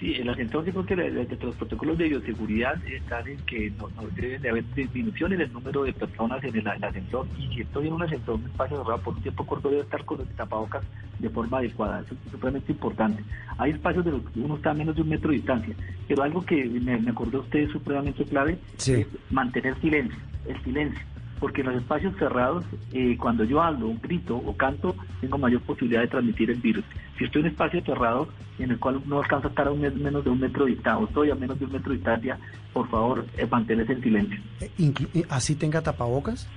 Sí, 0.00 0.12
el 0.14 0.28
ascensor 0.28 0.62
yo 0.66 0.72
creo 0.72 0.84
que 0.86 0.96
la- 0.96 1.08
la- 1.08 1.24
los 1.40 1.54
protocolos 1.54 1.96
de 1.96 2.08
bioseguridad 2.10 2.74
están 2.86 3.26
en 3.28 3.38
que 3.46 3.70
no, 3.78 3.88
no 3.96 4.02
deben 4.14 4.42
de 4.42 4.50
haber 4.50 4.64
disminución 4.74 5.32
en 5.32 5.40
el 5.40 5.50
número 5.52 5.84
de 5.84 5.92
personas 5.94 6.42
en 6.44 6.54
el, 6.54 6.66
el 6.66 6.84
ascensor 6.84 7.26
y 7.38 7.46
si 7.54 7.60
estoy 7.62 7.86
en 7.86 7.94
un 7.94 8.02
ascensor, 8.02 8.34
un 8.34 8.44
espacio 8.44 8.76
cerrado 8.82 9.00
por 9.00 9.14
un 9.14 9.22
tiempo 9.22 9.46
corto, 9.46 9.70
debe 9.70 9.82
estar 9.82 10.04
con 10.04 10.20
el 10.20 10.26
tapabocas 10.28 10.82
de 11.18 11.30
forma 11.30 11.58
adecuada. 11.58 12.00
Eso 12.00 12.14
es 12.26 12.30
supremamente 12.30 12.72
importante. 12.72 13.24
Hay 13.56 13.70
espacios 13.70 14.04
de 14.04 14.10
los 14.10 14.20
que 14.30 14.40
uno 14.40 14.56
está 14.56 14.72
a 14.72 14.74
menos 14.74 14.96
de 14.96 15.00
un 15.02 15.08
metro 15.08 15.30
de 15.30 15.36
distancia, 15.36 15.74
pero 16.06 16.22
algo 16.24 16.44
que 16.44 16.62
me, 16.66 16.98
me 16.98 17.10
acordó 17.10 17.40
usted 17.40 17.60
es 17.60 17.70
supremamente 17.72 18.24
clave 18.24 18.58
es 19.00 19.06
mantener 19.30 19.80
silencio, 19.80 20.18
el 20.46 20.62
silencio. 20.62 21.00
Porque 21.40 21.60
en 21.60 21.66
los 21.68 21.76
espacios 21.76 22.14
cerrados, 22.18 22.64
eh, 22.92 23.16
cuando 23.18 23.44
yo 23.44 23.62
hablo, 23.62 23.92
grito 24.02 24.36
o 24.36 24.56
canto, 24.56 24.94
tengo 25.20 25.36
mayor 25.38 25.60
posibilidad 25.62 26.00
de 26.00 26.08
transmitir 26.08 26.50
el 26.50 26.60
virus. 26.60 26.84
Si 27.18 27.24
estoy 27.24 27.40
en 27.40 27.46
un 27.46 27.52
espacio 27.52 27.82
cerrado 27.84 28.28
en 28.58 28.70
el 28.70 28.78
cual 28.78 29.02
no 29.06 29.18
alcanzo 29.20 29.48
a 29.48 29.50
estar 29.50 29.68
a 29.68 29.70
un 29.70 29.80
mes- 29.82 29.94
menos 29.94 30.24
de 30.24 30.30
un 30.30 30.40
metro 30.40 30.64
de 30.64 30.72
distancia, 30.72 30.98
o 31.04 31.06
estoy 31.06 31.30
a 31.30 31.34
menos 31.34 31.58
de 31.58 31.66
un 31.66 31.72
metro 31.72 31.90
de 31.90 31.96
distancia, 31.96 32.38
por 32.72 32.88
favor, 32.88 33.26
eh, 33.36 33.46
manténse 33.50 33.92
en 33.92 34.02
silencio. 34.02 34.40
Eh, 34.60 34.70
eh, 35.14 35.24
¿Así 35.28 35.54
tenga 35.56 35.82
tapabocas? 35.82 36.48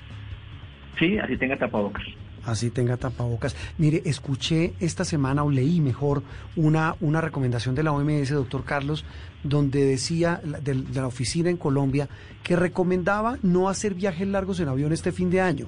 Sí, 0.98 1.18
así 1.18 1.38
tenga 1.38 1.58
tapabocas. 1.58 2.04
Así 2.46 2.70
tenga 2.70 2.98
tapabocas. 2.98 3.56
Mire, 3.78 4.02
escuché 4.06 4.74
esta 4.80 5.06
semana 5.06 5.44
o 5.44 5.52
leí 5.52 5.82
mejor 5.82 6.24
una, 6.56 6.96
una 7.02 7.22
recomendación 7.22 7.76
de 7.76 7.84
la 7.84 7.92
OMS, 7.92 8.30
doctor 8.30 8.64
Carlos, 8.64 9.06
donde 9.44 9.86
decía 9.86 10.42
de, 10.44 10.76
la 10.94 11.08
oficina 11.08 11.50
en 11.50 11.58
Colombia 11.58 12.10
que 12.44 12.56
recomendaba 12.56 13.38
no 13.42 13.70
hacer 13.70 13.94
viajes 13.94 14.28
largos 14.28 14.60
en 14.60 14.70
avión 14.70 14.92
este 14.92 15.12
fin 15.12 15.30
de 15.30 15.42
año. 15.42 15.68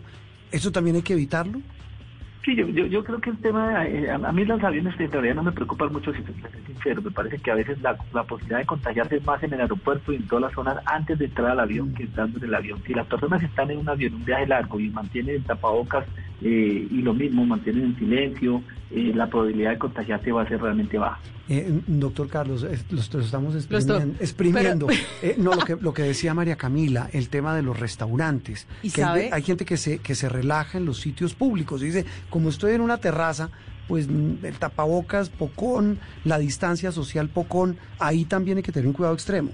¿Eso 0.52 0.72
también 0.72 0.98
hay 0.98 1.02
que 1.02 1.14
evitarlo? 1.14 1.62
Sí, 2.44 2.56
yo, 2.56 2.68
yo, 2.70 2.88
yo 2.88 3.04
creo 3.04 3.22
que 3.22 3.30
el 3.30 3.38
tema, 3.38 3.86
eh, 3.86 4.10
a, 4.10 4.32
mí 4.32 4.44
los 4.46 4.64
aviones 4.64 5.00
en 5.00 5.12
realidad 5.12 5.36
no 5.36 5.44
me 5.44 5.52
preocupan 5.52 5.94
mucho, 5.94 6.12
si 6.12 6.24
soy 6.24 6.34
sincero, 6.66 7.00
me 7.04 7.12
parece 7.12 7.38
que 7.38 7.52
a 7.52 7.56
veces 7.56 7.80
la, 7.82 7.96
la 8.14 8.24
posibilidad 8.24 8.58
de 8.58 8.66
contagiarse 8.66 9.18
es 9.18 9.26
más 9.26 9.44
en 9.44 9.54
el 9.54 9.62
aeropuerto 9.62 10.12
y 10.12 10.16
en 10.16 10.28
todas 10.28 10.46
las 10.46 10.54
zonas 10.54 10.78
antes 10.88 11.20
de 11.20 11.26
entrar 11.26 11.52
al 11.52 11.60
avión 11.60 11.94
que 11.94 12.04
estando 12.04 12.40
en 12.40 12.46
el 12.46 12.56
avión. 12.56 12.82
Si 12.88 12.96
las 12.96 13.06
personas 13.06 13.44
están 13.44 13.70
en 13.70 13.78
un 13.78 13.90
avión, 13.90 14.16
un 14.16 14.26
viaje 14.26 14.48
largo 14.48 14.80
y 14.80 14.90
mantienen 14.90 15.36
el 15.36 15.44
tapabocas 15.44 16.06
eh, 16.42 16.88
y 16.90 17.02
lo 17.02 17.14
mismo, 17.14 17.46
mantienen 17.46 17.86
en 17.86 18.00
silencio, 18.00 18.62
eh, 18.92 19.12
la 19.16 19.28
probabilidad 19.30 19.72
de 19.72 19.78
contagiarse 19.78 20.32
va 20.32 20.42
a 20.44 20.48
ser 20.48 20.62
realmente 20.62 20.98
baja. 20.98 21.20
Eh, 21.50 21.82
doctor 21.88 22.28
Carlos, 22.30 22.64
eh, 22.64 22.80
lo, 22.92 23.02
lo 23.14 23.20
estamos 23.26 23.56
exprimiendo. 23.56 24.16
exprimiendo. 24.20 24.88
pero- 24.88 25.00
Eh, 25.22 25.36
no, 25.38 25.54
lo 25.54 25.62
que, 25.66 25.76
lo 25.76 25.94
que 25.94 26.04
decía 26.04 26.34
María 26.34 26.56
Camila, 26.56 27.10
el 27.14 27.30
tema 27.30 27.56
de 27.56 27.62
los 27.62 27.80
restaurantes. 27.80 28.68
¿Y 28.84 28.90
que 28.92 29.02
sabe? 29.02 29.30
hay 29.32 29.42
gente 29.42 29.66
que 29.66 29.78
se, 29.78 30.00
que 30.00 30.16
se 30.16 30.30
relaja 30.30 30.78
en 30.78 30.86
los 30.86 31.00
sitios 31.00 31.34
públicos. 31.34 31.82
y 31.82 31.86
Dice, 31.86 32.06
como 32.30 32.50
estoy 32.50 32.74
en 32.74 32.82
una 32.82 32.98
terraza, 32.98 33.50
pues 33.88 34.08
mm, 34.08 34.46
el 34.46 34.56
tapabocas, 34.58 35.30
pocón, 35.30 36.00
la 36.24 36.40
distancia 36.40 36.92
social, 36.92 37.28
pocón, 37.30 37.78
ahí 38.00 38.24
también 38.26 38.58
hay 38.58 38.64
que 38.64 38.72
tener 38.72 38.88
un 38.88 38.94
cuidado 38.94 39.14
extremo. 39.14 39.52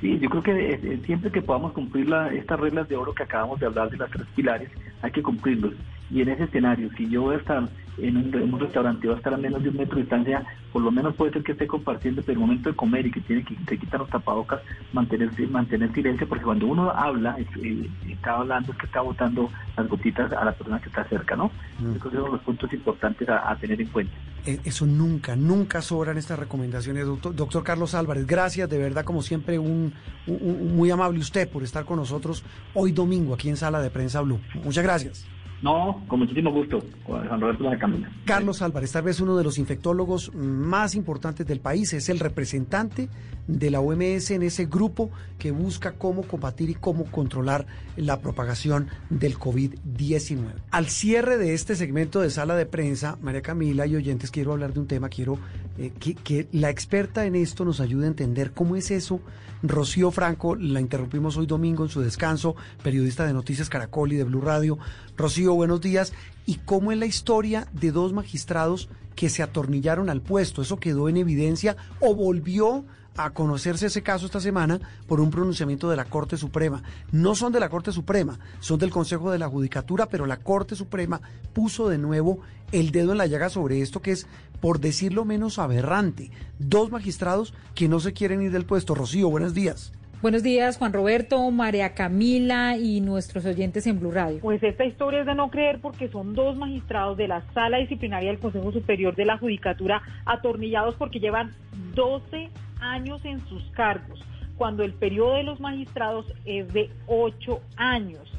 Sí, 0.00 0.18
yo 0.20 0.28
creo 0.30 0.42
que 0.42 0.52
eh, 0.52 0.80
eh, 0.82 1.02
siempre 1.06 1.30
que 1.32 1.42
podamos 1.42 1.72
cumplir 1.72 2.08
la- 2.08 2.32
estas 2.32 2.60
reglas 2.60 2.88
de 2.88 2.96
oro 2.96 3.14
que 3.14 3.24
acabamos 3.24 3.58
de 3.58 3.66
hablar 3.66 3.90
de 3.90 3.96
las 3.96 4.10
tres 4.10 4.26
pilares, 4.34 4.70
hay 5.02 5.10
que 5.10 5.22
cumplirlos. 5.22 5.74
Y 6.10 6.22
en 6.22 6.28
ese 6.30 6.44
escenario, 6.44 6.90
si 6.96 7.08
yo 7.08 7.22
voy 7.22 7.34
a 7.36 7.38
estar 7.38 7.68
en 8.00 8.16
un, 8.16 8.34
en 8.34 8.54
un 8.54 8.60
restaurante, 8.60 9.06
voy 9.06 9.14
a 9.14 9.18
estar 9.18 9.34
a 9.34 9.36
menos 9.36 9.62
de 9.62 9.68
un 9.70 9.76
metro 9.76 9.96
de 9.96 10.02
distancia, 10.02 10.44
por 10.72 10.82
lo 10.82 10.90
menos 10.90 11.14
puede 11.14 11.32
ser 11.32 11.42
que 11.42 11.52
esté 11.52 11.66
compartiendo, 11.66 12.22
pero 12.22 12.32
el 12.34 12.38
momento 12.46 12.68
de 12.70 12.76
comer 12.76 13.06
y 13.06 13.10
que 13.10 13.20
tiene 13.20 13.44
que 13.44 13.54
te 13.66 13.78
quitan 13.78 14.00
los 14.00 14.10
tapabocas, 14.10 14.60
mantener, 14.92 15.30
mantener 15.50 15.92
silencio, 15.92 16.28
porque 16.28 16.44
cuando 16.44 16.66
uno 16.66 16.90
habla, 16.90 17.36
eh, 17.38 17.88
está 18.08 18.36
hablando, 18.36 18.72
es 18.72 18.78
que 18.78 18.86
está 18.86 19.00
botando 19.00 19.50
las 19.76 19.88
gotitas 19.88 20.32
a 20.32 20.44
la 20.44 20.52
persona 20.52 20.80
que 20.80 20.88
está 20.88 21.04
cerca, 21.08 21.36
¿no? 21.36 21.50
Que 21.78 21.98
esos 21.98 22.12
son 22.12 22.32
los 22.32 22.40
puntos 22.42 22.72
importantes 22.72 23.28
a- 23.28 23.50
a 23.50 23.56
tener 23.56 23.80
en 23.80 23.88
cuenta. 23.88 24.12
Eh, 24.46 24.60
Eso 24.64 24.86
nunca, 24.86 25.36
nunca 25.36 25.82
sobran 25.82 26.16
estas 26.16 26.38
recomendaciones. 26.38 27.04
Doctor, 27.06 27.34
doctor 27.34 27.62
Carlos 27.64 27.94
Álvarez, 27.94 28.26
gracias, 28.26 28.68
de 28.70 28.78
verdad, 28.78 29.04
como 29.04 29.22
siempre, 29.22 29.58
un, 29.58 29.92
un- 30.26 30.38
un- 30.40 30.76
muy 30.76 30.90
amable 30.90 31.18
usted 31.18 31.48
por 31.48 31.62
estar 31.62 31.84
con 31.84 31.96
nosotros 31.96 32.44
hoy 32.74 32.92
domingo 32.92 33.34
aquí 33.34 33.48
en 33.48 33.56
Sala 33.56 33.80
de 33.80 33.90
Prensa 33.90 34.20
Blue. 34.20 34.38
Muchas 34.64 34.84
gracias. 34.84 35.26
No, 35.62 36.04
con 36.06 36.20
muchísimo 36.20 36.52
gusto, 36.52 36.78
Juan 37.04 37.40
Roberto 37.40 37.64
Camila. 37.80 38.10
Carlos 38.24 38.62
Álvarez, 38.62 38.92
tal 38.92 39.02
vez 39.02 39.20
uno 39.20 39.36
de 39.36 39.44
los 39.44 39.58
infectólogos 39.58 40.32
más 40.34 40.94
importantes 40.94 41.46
del 41.46 41.60
país, 41.60 41.92
es 41.92 42.08
el 42.08 42.20
representante 42.20 43.08
de 43.48 43.70
la 43.70 43.80
OMS 43.80 44.30
en 44.30 44.42
ese 44.42 44.66
grupo 44.66 45.10
que 45.38 45.50
busca 45.50 45.92
cómo 45.92 46.22
combatir 46.22 46.70
y 46.70 46.74
cómo 46.74 47.04
controlar 47.10 47.66
la 47.96 48.20
propagación 48.20 48.88
del 49.10 49.38
COVID-19. 49.38 50.52
Al 50.70 50.86
cierre 50.88 51.38
de 51.38 51.54
este 51.54 51.74
segmento 51.74 52.20
de 52.20 52.30
sala 52.30 52.54
de 52.54 52.66
prensa, 52.66 53.18
María 53.20 53.42
Camila 53.42 53.86
y 53.86 53.96
oyentes, 53.96 54.30
quiero 54.30 54.52
hablar 54.52 54.74
de 54.74 54.80
un 54.80 54.86
tema, 54.86 55.08
quiero 55.08 55.38
eh, 55.78 55.92
que, 55.98 56.14
que 56.14 56.46
la 56.52 56.70
experta 56.70 57.26
en 57.26 57.34
esto 57.34 57.64
nos 57.64 57.80
ayude 57.80 58.04
a 58.04 58.08
entender 58.08 58.52
cómo 58.52 58.76
es 58.76 58.90
eso. 58.90 59.20
Rocío 59.62 60.12
Franco, 60.12 60.54
la 60.54 60.80
interrumpimos 60.80 61.36
hoy 61.36 61.46
domingo 61.46 61.82
en 61.82 61.90
su 61.90 62.00
descanso, 62.00 62.54
periodista 62.82 63.26
de 63.26 63.32
Noticias 63.32 63.68
Caracol 63.68 64.12
y 64.12 64.16
de 64.16 64.24
Blue 64.24 64.40
Radio. 64.40 64.78
Rocío, 65.16 65.54
buenos 65.54 65.80
días. 65.80 66.12
¿Y 66.46 66.56
cómo 66.64 66.92
es 66.92 66.98
la 66.98 67.06
historia 67.06 67.66
de 67.72 67.90
dos 67.90 68.12
magistrados 68.12 68.88
que 69.16 69.28
se 69.28 69.42
atornillaron 69.42 70.10
al 70.10 70.22
puesto? 70.22 70.62
¿Eso 70.62 70.78
quedó 70.78 71.08
en 71.08 71.16
evidencia 71.16 71.76
o 72.00 72.14
volvió 72.14 72.84
a 73.18 73.30
conocerse 73.30 73.86
ese 73.86 74.02
caso 74.02 74.26
esta 74.26 74.40
semana 74.40 74.80
por 75.06 75.20
un 75.20 75.30
pronunciamiento 75.30 75.90
de 75.90 75.96
la 75.96 76.04
Corte 76.04 76.36
Suprema. 76.36 76.82
No 77.12 77.34
son 77.34 77.52
de 77.52 77.60
la 77.60 77.68
Corte 77.68 77.92
Suprema, 77.92 78.38
son 78.60 78.78
del 78.78 78.90
Consejo 78.90 79.30
de 79.30 79.38
la 79.38 79.48
Judicatura, 79.48 80.06
pero 80.06 80.24
la 80.24 80.38
Corte 80.38 80.76
Suprema 80.76 81.20
puso 81.52 81.88
de 81.88 81.98
nuevo 81.98 82.38
el 82.70 82.92
dedo 82.92 83.12
en 83.12 83.18
la 83.18 83.26
llaga 83.26 83.48
sobre 83.48 83.82
esto 83.82 84.00
que 84.00 84.12
es, 84.12 84.28
por 84.60 84.78
decirlo 84.78 85.24
menos, 85.24 85.58
aberrante. 85.58 86.30
Dos 86.58 86.90
magistrados 86.90 87.54
que 87.74 87.88
no 87.88 87.98
se 87.98 88.12
quieren 88.12 88.40
ir 88.40 88.52
del 88.52 88.66
puesto. 88.66 88.94
Rocío, 88.94 89.28
buenos 89.28 89.52
días. 89.52 89.92
Buenos 90.20 90.42
días, 90.42 90.78
Juan 90.78 90.92
Roberto, 90.92 91.48
María 91.52 91.94
Camila 91.94 92.76
y 92.76 93.00
nuestros 93.00 93.44
oyentes 93.46 93.86
en 93.86 94.00
Blue 94.00 94.10
Radio. 94.10 94.40
Pues 94.40 94.60
esta 94.64 94.84
historia 94.84 95.20
es 95.20 95.26
de 95.26 95.34
no 95.36 95.48
creer 95.48 95.80
porque 95.80 96.08
son 96.08 96.34
dos 96.34 96.56
magistrados 96.56 97.16
de 97.16 97.28
la 97.28 97.42
Sala 97.54 97.78
Disciplinaria 97.78 98.30
del 98.30 98.40
Consejo 98.40 98.72
Superior 98.72 99.14
de 99.14 99.24
la 99.24 99.38
Judicatura 99.38 100.02
atornillados 100.26 100.96
porque 100.96 101.20
llevan 101.20 101.52
12 101.94 102.50
años 102.80 103.24
en 103.24 103.46
sus 103.48 103.62
cargos, 103.70 104.20
cuando 104.56 104.82
el 104.82 104.92
periodo 104.92 105.34
de 105.34 105.44
los 105.44 105.60
magistrados 105.60 106.26
es 106.44 106.72
de 106.72 106.90
8 107.06 107.60
años. 107.76 108.32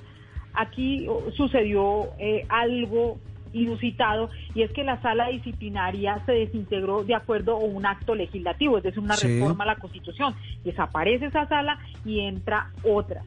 Aquí 0.54 1.08
oh, 1.08 1.32
sucedió 1.32 2.10
eh, 2.18 2.46
algo 2.50 3.18
inusitado 3.54 4.30
y 4.54 4.62
es 4.62 4.72
que 4.72 4.84
la 4.84 5.02
sala 5.02 5.30
disciplinaria 5.30 6.22
se 6.26 6.34
desintegró 6.34 7.04
de 7.04 7.16
acuerdo 7.16 7.56
a 7.56 7.60
un 7.60 7.86
acto 7.86 8.16
legislativo, 8.16 8.78
es 8.78 8.84
decir, 8.84 9.00
una 9.00 9.16
reforma 9.16 9.64
a 9.64 9.68
la 9.68 9.76
Constitución. 9.76 10.36
Desaparece 10.64 11.28
esa 11.28 11.48
sala 11.48 11.80
y 12.06 12.20
entra 12.22 12.72
otra. 12.84 13.24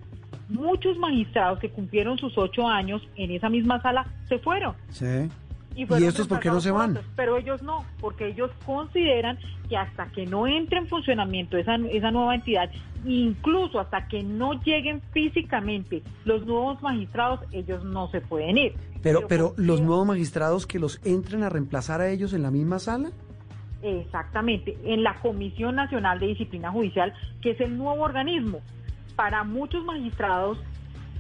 Muchos 0.49 0.99
magistrados 0.99 1.59
que 1.59 1.71
cumplieron 1.71 2.19
sus 2.19 2.37
ocho 2.37 2.69
años 2.69 3.03
en 3.17 3.31
esa 3.31 3.49
misma 3.49 3.81
sala 3.81 4.07
se 4.29 4.39
fueron. 4.39 4.75
Sí. 4.91 5.29
¿Y, 5.75 5.85
estos 6.05 6.29
por 6.29 6.41
qué 6.41 6.51
no 6.51 6.61
se 6.61 6.71
van? 6.71 6.99
pero 7.17 7.39
ellos 7.39 7.63
no, 7.63 7.85
porque 8.01 8.29
ellos 8.29 8.51
consideran 8.67 9.39
que 9.69 9.77
hasta 9.77 10.07
que 10.07 10.27
no 10.27 10.47
entre 10.47 10.79
en 10.79 10.89
funcionamiento 10.89 11.57
esa, 11.57 11.77
esa 11.77 12.11
nueva 12.11 12.35
entidad, 12.35 12.71
incluso 13.05 13.81
hasta 13.81 14.07
que 14.09 14.23
no 14.23 14.63
lleguen 14.63 15.01
físicamente 15.13 16.03
los 16.25 16.47
nuevos 16.47 16.81
magistrados, 16.83 17.41
ellos 17.53 17.85
no 17.85 18.11
se 18.11 18.21
pueden 18.21 18.59
ir. 18.59 18.75
Pero, 19.03 19.27
pero, 19.27 19.55
los 19.57 19.81
nuevos 19.81 20.07
magistrados 20.07 20.67
que 20.67 20.79
los 20.79 21.01
entren 21.05 21.43
a 21.43 21.49
reemplazar 21.49 22.01
a 22.01 22.11
ellos 22.11 22.33
en 22.33 22.43
la 22.43 22.51
misma 22.51 22.79
sala. 22.79 23.11
Exactamente, 23.83 24.79
en 24.85 25.03
la 25.03 25.15
Comisión 25.15 25.75
Nacional 25.75 26.21
de 26.21 26.29
Disciplina 26.29 26.71
Judicial, 26.71 27.13
que 27.41 27.51
es 27.51 27.61
el 27.61 27.77
nuevo 27.77 28.03
organismo. 28.03 28.61
Para 29.17 29.43
muchos 29.43 29.85
magistrados, 29.85 30.59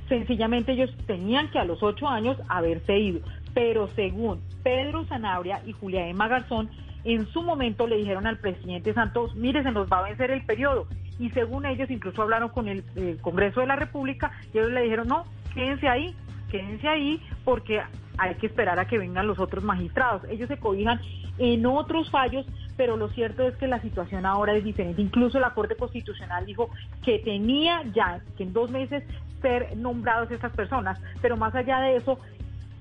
sencillamente 0.09 0.72
ellos 0.72 0.90
tenían 1.07 1.50
que 1.50 1.59
a 1.59 1.64
los 1.64 1.82
ocho 1.82 2.07
años 2.07 2.36
haberse 2.48 2.96
ido. 2.96 3.20
Pero 3.55 3.88
según 3.94 4.40
Pedro 4.62 5.05
Zanabria 5.05 5.62
y 5.66 5.72
Julia 5.72 6.07
Emma 6.07 6.28
Garzón, 6.28 6.70
en 7.05 7.26
su 7.28 7.42
momento 7.42 7.86
le 7.86 7.96
dijeron 7.96 8.26
al 8.26 8.38
presidente 8.38 8.94
Santos, 8.94 9.34
mire, 9.34 9.62
se 9.62 9.72
nos 9.72 9.90
va 9.90 9.98
a 9.98 10.03
vencer 10.03 10.30
el 10.30 10.44
periodo. 10.44 10.86
Y 11.18 11.30
según 11.30 11.66
ellos, 11.66 11.90
incluso 11.90 12.22
hablaron 12.22 12.48
con 12.48 12.68
el, 12.68 12.84
el 12.96 13.20
Congreso 13.20 13.61
de 13.61 13.66
la 13.66 13.76
República 13.76 14.32
y 14.53 14.59
ellos 14.59 14.70
le 14.70 14.82
dijeron, 14.82 15.09
no, 15.09 15.24
quédense 15.55 15.88
ahí, 15.88 16.14
quédense 16.50 16.88
ahí 16.88 17.20
porque 17.44 17.82
hay 18.18 18.34
que 18.36 18.46
esperar 18.46 18.78
a 18.78 18.86
que 18.86 18.98
vengan 18.98 19.26
los 19.26 19.38
otros 19.38 19.64
magistrados. 19.64 20.22
Ellos 20.28 20.48
se 20.48 20.59
cobijan 20.59 21.00
en 21.38 21.64
otros 21.66 22.11
fallos, 22.11 22.46
pero 22.76 22.96
lo 22.96 23.09
cierto 23.09 23.42
es 23.42 23.57
que 23.57 23.66
la 23.66 23.80
situación 23.80 24.26
ahora 24.26 24.55
es 24.55 24.64
diferente. 24.64 25.03
Incluso 25.03 25.38
la 25.40 25.55
Corte 25.55 25.76
Constitucional 25.76 26.46
dijo 26.46 26.70
que 27.05 27.18
tenía 27.18 27.82
ya 27.94 28.20
que 28.36 28.44
en 28.44 28.53
dos 28.53 28.70
meses 28.70 29.03
ser 29.40 29.76
nombrados 29.76 30.30
estas 30.30 30.53
personas, 30.53 31.00
pero 31.20 31.36
más 31.36 31.55
allá 31.55 31.80
de 31.80 31.96
eso 31.96 32.18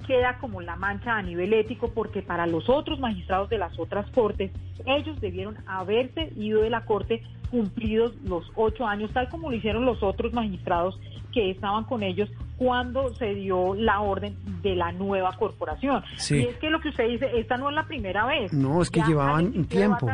queda 0.02 0.38
como 0.40 0.62
la 0.62 0.76
mancha 0.76 1.18
a 1.18 1.22
nivel 1.22 1.54
ético 1.54 1.90
porque 1.94 2.22
para 2.22 2.48
los 2.48 2.70
otros 2.70 3.00
magistrados 3.00 3.50
de 3.50 3.58
las 3.58 3.78
otras 3.80 4.10
cortes, 4.12 4.52
ellos 4.86 5.20
debieron 5.22 5.58
haberse 5.68 6.32
ido 6.36 6.62
de 6.62 6.70
la 6.70 6.86
corte 6.86 7.24
cumplidos 7.50 8.14
los 8.24 8.50
ocho 8.56 8.88
años, 8.88 9.12
tal 9.14 9.30
como 9.30 9.50
lo 9.50 9.58
hicieron 9.58 9.86
los 9.86 10.02
otros 10.02 10.34
magistrados 10.34 11.00
que 11.34 11.52
estaban 11.52 11.84
con 11.84 12.04
ellos 12.04 12.30
cuando 12.58 13.14
se 13.16 13.34
dio 13.34 13.74
la 13.76 14.02
orden 14.02 14.36
de 14.62 14.76
la 14.76 14.92
nueva 14.92 15.36
corporación. 15.38 16.04
Y 16.30 16.42
es 16.42 16.58
que 16.58 16.70
lo 16.70 16.80
que 16.80 16.90
usted 16.90 17.08
dice, 17.10 17.30
esta 17.36 17.58
no 17.58 17.70
es 17.70 17.76
la 17.76 17.88
primera 17.88 18.26
vez. 18.26 18.54
No, 18.54 18.82
es 18.82 18.90
que 18.90 19.02
llevaban 19.02 19.48
un 19.48 19.66
tiempo. 19.66 20.08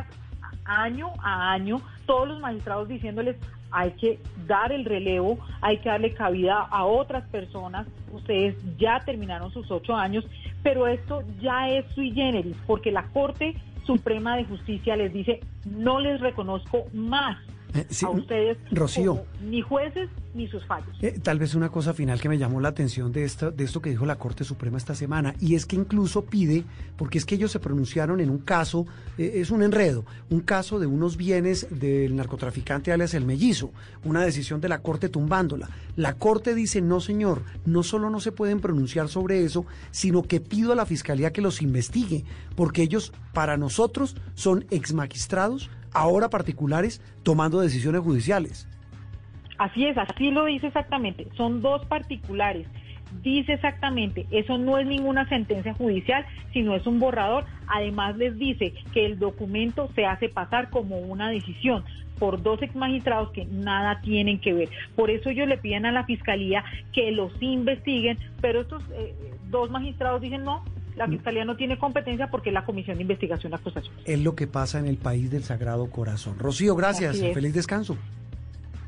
Año 0.66 1.10
a 1.20 1.52
año, 1.54 1.82
todos 2.06 2.28
los 2.28 2.40
magistrados 2.40 2.88
diciéndoles 2.88 3.38
hay 3.78 3.91
que 3.91 4.19
dar 4.47 4.71
el 4.71 4.86
relevo, 4.86 5.38
hay 5.61 5.78
que 5.78 5.89
darle 5.89 6.13
cabida 6.13 6.61
a 6.61 6.86
otras 6.86 7.28
personas. 7.30 7.86
Ustedes 8.11 8.55
ya 8.78 8.99
terminaron 9.05 9.51
sus 9.51 9.69
ocho 9.69 9.95
años, 9.95 10.25
pero 10.63 10.88
esto 10.88 11.21
ya 11.39 11.69
es 11.69 11.86
sui 11.93 12.11
generis, 12.11 12.57
porque 12.65 12.91
la 12.91 13.03
Corte 13.09 13.55
Suprema 13.86 14.36
de 14.36 14.45
Justicia 14.45 14.95
les 14.95 15.13
dice, 15.13 15.41
no 15.65 15.99
les 15.99 16.19
reconozco 16.19 16.86
más 16.91 17.38
eh, 17.74 17.86
a 18.03 18.09
ustedes 18.09 18.57
Rocío, 18.72 19.26
ni 19.41 19.61
jueces 19.61 20.09
ni 20.34 20.47
sus 20.47 20.65
fallos. 20.65 20.95
Eh, 21.01 21.20
tal 21.22 21.39
vez 21.39 21.55
una 21.55 21.70
cosa 21.70 21.93
final 21.93 22.22
que 22.22 22.30
me 22.30 22.38
llamó 22.38 22.61
la 22.61 22.70
atención 22.70 23.11
de 23.11 23.24
esto, 23.24 23.51
de 23.51 23.63
esto 23.63 23.82
que 23.82 23.89
dijo 23.89 24.05
la 24.05 24.18
Corte 24.18 24.43
Suprema 24.43 24.78
esta 24.78 24.95
semana, 24.95 25.36
y 25.39 25.55
es 25.55 25.65
que 25.65 25.76
incluso 25.76 26.26
pide, 26.26 26.63
porque 26.95 27.18
es 27.18 27.26
que 27.26 27.36
ellos 27.36 27.51
se 27.51 27.59
pronunciaron 27.59 28.20
en 28.22 28.30
un 28.30 28.39
caso, 28.39 28.86
eh, 29.18 29.34
es 29.36 29.51
un 29.51 29.63
enredo, 29.63 30.05
un 30.30 30.41
caso 30.41 30.80
de 30.80 30.86
unos 30.86 31.18
bienes 31.18 31.68
del 31.72 32.15
narcotraficante 32.15 32.91
alias 32.91 33.13
el 33.13 33.26
mellizo, 33.26 33.72
una 34.03 34.24
decisión 34.24 34.61
de 34.61 34.70
la 34.70 34.80
Corte 34.80 35.09
tumbándola. 35.09 35.70
La 35.95 36.13
Corte 36.13 36.53
dice, 36.53 36.82
no 36.82 36.99
señor, 36.99 37.41
no 37.65 37.84
solo 37.84 38.09
no 38.09 38.20
se 38.20 38.32
pueden 38.32 38.59
pronunciar 38.59 39.09
sobre 39.09 39.43
eso, 39.43 39.65
sino 39.91 40.24
que 40.24 40.39
pido 40.39 40.72
a 40.72 40.76
la 40.76 40.86
Fiscalía 40.86 41.34
que 41.34 41.41
los 41.41 41.61
investigue, 41.61 42.24
porque 42.55 42.84
ellos 42.84 43.11
para 43.34 43.57
nosotros 43.57 44.15
son 44.36 44.65
ex 44.70 44.93
magistrados 44.93 45.70
ahora 45.98 46.30
particulares 46.30 47.02
tomando 47.24 47.60
decisiones 47.60 48.02
judiciales. 48.02 48.68
Así 49.58 49.86
es, 49.86 49.98
así 49.98 50.32
lo 50.32 50.45
dice 50.45 50.68
exactamente. 50.68 51.28
Son 51.36 51.62
dos 51.62 51.86
particulares. 51.86 52.68
Dice 53.24 53.54
exactamente, 53.54 54.28
eso 54.32 54.58
no 54.58 54.78
es 54.78 54.86
ninguna 54.86 55.28
sentencia 55.30 55.74
judicial, 55.74 56.26
sino 56.54 56.76
es 56.76 56.86
un 56.86 57.00
borrador. 57.00 57.45
Además 57.68 58.18
les 58.18 58.38
dice 58.38 58.74
que 58.93 59.06
el 59.06 59.18
documento 59.18 59.89
se 59.95 60.06
hace 60.06 60.30
pasar 60.30 60.70
como 60.70 61.00
una 61.00 61.30
decisión 61.30 61.84
por 62.20 62.41
dos 62.41 62.62
ex 62.62 62.76
magistrados 62.76 63.32
que 63.32 63.45
nada 63.45 64.02
tienen 64.02 64.39
que 64.39 64.54
ver. 64.54 64.70
Por 64.95 65.10
eso 65.10 65.30
ellos 65.30 65.48
le 65.48 65.58
piden 65.58 65.86
a 65.86 65.91
la 65.91 66.04
fiscalía 66.06 66.64
que 66.93 67.12
los 67.12 67.32
investiguen, 67.41 68.18
pero 68.41 68.62
estos 68.62 68.84
eh, 68.93 69.16
dos 69.50 69.70
magistrados 69.70 70.22
dicen 70.22 70.43
no, 70.43 70.64
la 70.98 71.08
Fiscalía 71.08 71.45
no 71.45 71.56
tiene 71.56 71.78
competencia 71.78 72.30
porque 72.30 72.50
es 72.50 72.54
la 72.54 72.66
Comisión 72.66 72.98
de 72.98 73.04
Investigación 73.04 73.52
de 73.52 73.58
Acusaciones. 73.58 74.02
Es 74.06 74.20
lo 74.20 74.36
que 74.36 74.48
pasa 74.48 74.80
en 74.80 74.88
el 74.88 74.98
país 74.98 75.30
del 75.30 75.43
Sagrado 75.43 75.89
Corazón. 75.89 76.39
Rocío, 76.39 76.76
gracias. 76.76 77.20
Feliz 77.34 77.54
descanso. 77.54 77.98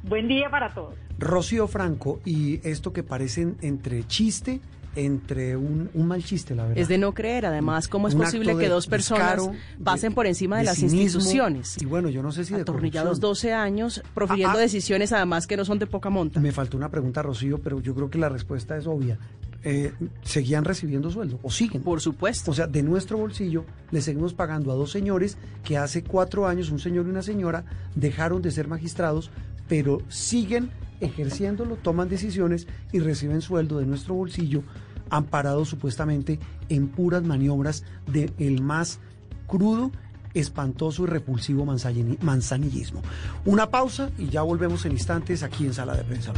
Buen 0.04 0.28
día 0.28 0.50
para 0.50 0.74
todos. 0.74 0.96
Rocío 1.20 1.68
Franco, 1.68 2.20
y 2.26 2.68
esto 2.68 2.94
que 2.94 3.04
parecen 3.04 3.58
entre 3.62 4.08
chiste 4.08 4.60
entre 4.96 5.56
un, 5.56 5.90
mal 5.94 6.24
chiste, 6.24 6.56
la 6.56 6.64
verdad. 6.64 6.80
Es 6.80 6.88
de 6.88 6.98
no 6.98 7.14
creer, 7.14 7.46
además, 7.46 7.88
¿cómo 7.88 8.08
es 8.08 8.16
posible 8.16 8.58
que 8.58 8.68
dos 8.68 8.88
personas 8.88 9.50
pasen 9.84 10.14
por 10.14 10.26
encima 10.26 10.58
de, 10.58 10.64
las 10.66 10.80
instituciones? 10.82 11.80
Y 11.82 11.86
bueno, 11.86 12.10
yo 12.10 12.24
no 12.24 12.32
sé 12.32 12.44
si 12.44 12.54
de 12.54 12.62
Atornillados 12.62 13.20
12 13.20 13.54
años, 13.54 14.02
profiriendo 14.14 14.58
ah, 14.58 14.60
ah. 14.60 14.62
decisiones 14.62 15.14
además 15.14 15.48
que 15.48 15.58
no 15.58 15.66
son 15.66 15.80
de 15.80 15.88
poca 15.88 16.10
monta. 16.10 16.40
Me 16.40 16.52
faltó 16.52 16.76
una 16.76 16.90
pregunta, 16.90 17.22
Rocío, 17.22 17.60
pero 17.60 17.80
yo 17.80 17.94
creo 17.94 18.10
que 18.10 18.18
la 18.18 18.30
respuesta 18.30 18.78
es 18.78 18.88
obvia. 18.88 19.18
Eh, 19.62 19.92
seguían 20.22 20.64
recibiendo 20.64 21.12
sueldo 21.12 21.38
o 21.44 21.52
siguen. 21.52 21.82
Por 21.82 22.00
supuesto. 22.00 22.52
O 22.52 22.54
sea, 22.54 22.68
de 22.68 22.82
nuestro 22.82 23.18
bolsillo 23.18 23.66
le 23.92 24.02
seguimos 24.02 24.34
pagando 24.34 24.72
a 24.72 24.76
dos 24.76 24.92
señores 24.92 25.38
que 25.64 25.78
hace 25.78 26.04
cuatro 26.04 26.48
años, 26.48 26.72
un 26.72 26.80
señor 26.80 27.06
y 27.06 27.10
una 27.10 27.22
señora, 27.22 27.66
dejaron 27.94 28.42
de 28.42 28.52
ser 28.52 28.70
magistrados, 28.70 29.32
pero 29.68 30.02
siguen 30.08 30.70
ejerciéndolo, 31.02 31.76
toman 31.76 32.10
decisiones 32.10 32.68
y 32.92 33.00
reciben 33.00 33.42
sueldo 33.42 33.80
de 33.80 33.86
nuestro 33.86 34.16
bolsillo, 34.16 34.64
amparados 35.10 35.70
supuestamente 35.70 36.40
en 36.70 36.88
puras 36.88 37.24
maniobras 37.24 37.84
del 38.08 38.34
el 38.38 38.62
más 38.62 39.00
crudo 39.48 39.92
espantoso 40.34 41.04
y 41.04 41.08
repulsivo 41.08 41.66
manzanillismo. 41.66 43.02
Una 43.46 43.70
pausa 43.70 44.12
y 44.18 44.28
ya 44.28 44.42
volvemos 44.42 44.86
en 44.86 44.92
instantes 44.92 45.44
aquí 45.44 45.66
en 45.66 45.74
Sala 45.74 45.96
de 45.96 46.04
Prensa. 46.04 46.34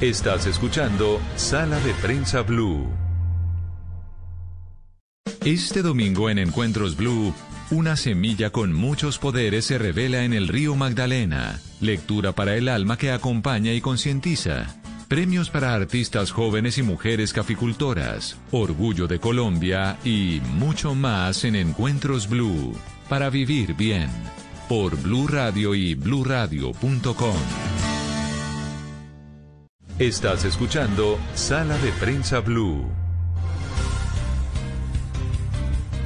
Estás 0.00 0.44
escuchando 0.44 1.18
Sala 1.36 1.80
de 1.80 1.94
Prensa 1.94 2.42
Blue. 2.42 2.86
Este 5.42 5.80
domingo 5.80 6.28
en 6.28 6.36
Encuentros 6.36 6.98
Blue, 6.98 7.32
una 7.70 7.96
semilla 7.96 8.50
con 8.50 8.74
muchos 8.74 9.18
poderes 9.18 9.64
se 9.64 9.78
revela 9.78 10.24
en 10.24 10.34
el 10.34 10.48
río 10.48 10.76
Magdalena. 10.76 11.62
Lectura 11.80 12.32
para 12.32 12.56
el 12.56 12.68
alma 12.68 12.98
que 12.98 13.10
acompaña 13.10 13.72
y 13.72 13.80
concientiza. 13.80 14.66
Premios 15.08 15.48
para 15.48 15.72
artistas 15.72 16.30
jóvenes 16.30 16.76
y 16.76 16.82
mujeres 16.82 17.32
caficultoras. 17.32 18.36
Orgullo 18.50 19.06
de 19.06 19.18
Colombia 19.18 19.96
y 20.04 20.42
mucho 20.58 20.94
más 20.94 21.42
en 21.44 21.56
Encuentros 21.56 22.28
Blue. 22.28 22.76
Para 23.08 23.30
vivir 23.30 23.72
bien. 23.72 24.10
Por 24.68 24.94
Blue 25.00 25.26
Radio 25.26 25.74
y 25.74 25.94
bluradio.com. 25.94 27.85
Estás 29.98 30.44
escuchando 30.44 31.18
Sala 31.32 31.78
de 31.78 31.90
Prensa 31.92 32.40
Blue. 32.40 32.84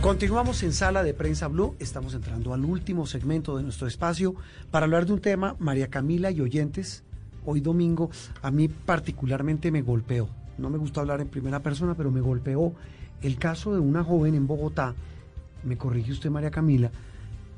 Continuamos 0.01 0.63
en 0.63 0.73
Sala 0.73 1.03
de 1.03 1.13
Prensa 1.13 1.49
Blue. 1.49 1.75
Estamos 1.81 2.15
entrando 2.15 2.55
al 2.55 2.65
último 2.65 3.05
segmento 3.05 3.57
de 3.57 3.65
nuestro 3.65 3.89
espacio 3.89 4.37
para 4.71 4.85
hablar 4.85 5.07
de 5.07 5.15
un 5.15 5.21
tema, 5.21 5.57
María 5.59 5.89
Camila 5.89 6.31
y 6.31 6.41
oyentes. 6.41 7.03
Hoy 7.45 7.61
domingo, 7.61 8.13
a 8.43 8.53
mí 8.53 8.69
particularmente 8.69 9.73
me 9.73 9.83
golpeó. 9.83 10.29
No 10.57 10.71
me 10.71 10.79
gusta 10.79 11.01
hablar 11.01 11.21
en 11.21 11.27
primera 11.27 11.59
persona, 11.59 11.97
pero 11.97 12.13
me 12.13 12.21
golpeó 12.21 12.73
el 13.23 13.39
caso 13.39 13.75
de 13.75 13.81
una 13.81 14.05
joven 14.05 14.37
en 14.37 14.47
Bogotá, 14.47 14.95
me 15.65 15.77
corrige 15.77 16.13
usted 16.13 16.31
María 16.31 16.53
Camila, 16.53 16.93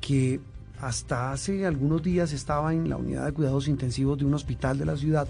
que 0.01 0.39
hasta 0.81 1.31
hace 1.31 1.67
algunos 1.67 2.01
días 2.01 2.33
estaba 2.33 2.73
en 2.73 2.89
la 2.89 2.97
unidad 2.97 3.23
de 3.23 3.33
cuidados 3.33 3.67
intensivos 3.67 4.17
de 4.17 4.25
un 4.25 4.33
hospital 4.33 4.79
de 4.79 4.85
la 4.85 4.97
ciudad 4.97 5.27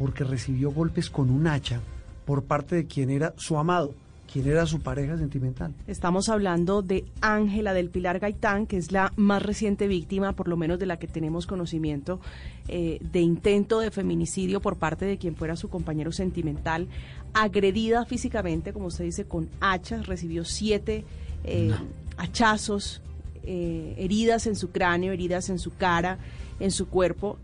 porque 0.00 0.24
recibió 0.24 0.72
golpes 0.72 1.10
con 1.10 1.28
un 1.30 1.46
hacha 1.46 1.78
por 2.24 2.42
parte 2.42 2.74
de 2.74 2.86
quien 2.86 3.10
era 3.10 3.34
su 3.36 3.58
amado 3.58 3.94
¿Quién 4.32 4.46
era 4.46 4.64
su 4.64 4.80
pareja 4.80 5.18
sentimental? 5.18 5.74
Estamos 5.88 6.28
hablando 6.28 6.82
de 6.82 7.04
Ángela 7.20 7.74
del 7.74 7.90
Pilar 7.90 8.20
Gaitán, 8.20 8.66
que 8.66 8.76
es 8.76 8.92
la 8.92 9.12
más 9.16 9.42
reciente 9.42 9.88
víctima, 9.88 10.34
por 10.34 10.46
lo 10.46 10.56
menos 10.56 10.78
de 10.78 10.86
la 10.86 10.98
que 10.98 11.08
tenemos 11.08 11.48
conocimiento, 11.48 12.20
eh, 12.68 13.00
de 13.00 13.20
intento 13.22 13.80
de 13.80 13.90
feminicidio 13.90 14.60
por 14.60 14.76
parte 14.76 15.04
de 15.04 15.18
quien 15.18 15.34
fuera 15.34 15.56
su 15.56 15.68
compañero 15.68 16.12
sentimental, 16.12 16.86
agredida 17.34 18.04
físicamente, 18.04 18.72
como 18.72 18.86
usted 18.86 19.04
dice, 19.04 19.24
con 19.24 19.48
hachas, 19.60 20.06
recibió 20.06 20.44
siete 20.44 21.04
eh, 21.42 21.72
hachazos, 22.16 23.02
eh, 23.42 23.96
heridas 23.98 24.46
en 24.46 24.54
su 24.54 24.70
cráneo, 24.70 25.12
heridas 25.12 25.50
en 25.50 25.58
su 25.58 25.74
cara, 25.74 26.18
en 26.60 26.70
su 26.70 26.86
cuerpo 26.86 27.38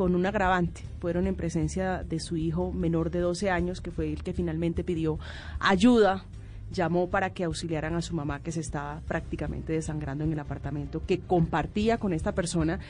con 0.00 0.14
un 0.14 0.24
agravante. 0.24 0.80
Fueron 0.98 1.26
en 1.26 1.34
presencia 1.34 2.02
de 2.02 2.20
su 2.20 2.38
hijo 2.38 2.72
menor 2.72 3.10
de 3.10 3.18
12 3.18 3.50
años, 3.50 3.82
que 3.82 3.90
fue 3.90 4.10
el 4.10 4.22
que 4.22 4.32
finalmente 4.32 4.82
pidió 4.82 5.18
ayuda, 5.58 6.24
llamó 6.72 7.10
para 7.10 7.34
que 7.34 7.44
auxiliaran 7.44 7.94
a 7.94 8.00
su 8.00 8.14
mamá 8.14 8.40
que 8.40 8.50
se 8.50 8.60
estaba 8.60 9.02
prácticamente 9.06 9.74
desangrando 9.74 10.24
en 10.24 10.32
el 10.32 10.38
apartamento 10.38 11.02
que 11.06 11.18
compartía 11.18 11.98
con 11.98 12.14
esta 12.14 12.32
persona, 12.32 12.80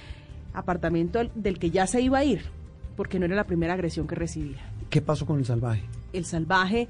apartamento 0.55 1.19
del 1.35 1.59
que 1.59 1.73
ya 1.73 1.89
se 1.89 2.01
iba 2.01 2.19
a 2.19 2.25
ir, 2.25 2.43
porque 2.97 3.19
no 3.19 3.25
era 3.25 3.35
la 3.35 3.43
primera 3.43 3.75
agresión 3.75 4.07
que 4.07 4.15
recibía. 4.15 4.63
¿Qué 4.89 5.03
pasó 5.03 5.27
con 5.27 5.41
el 5.41 5.45
salvaje? 5.45 5.83
El 6.13 6.25
salvaje, 6.25 6.87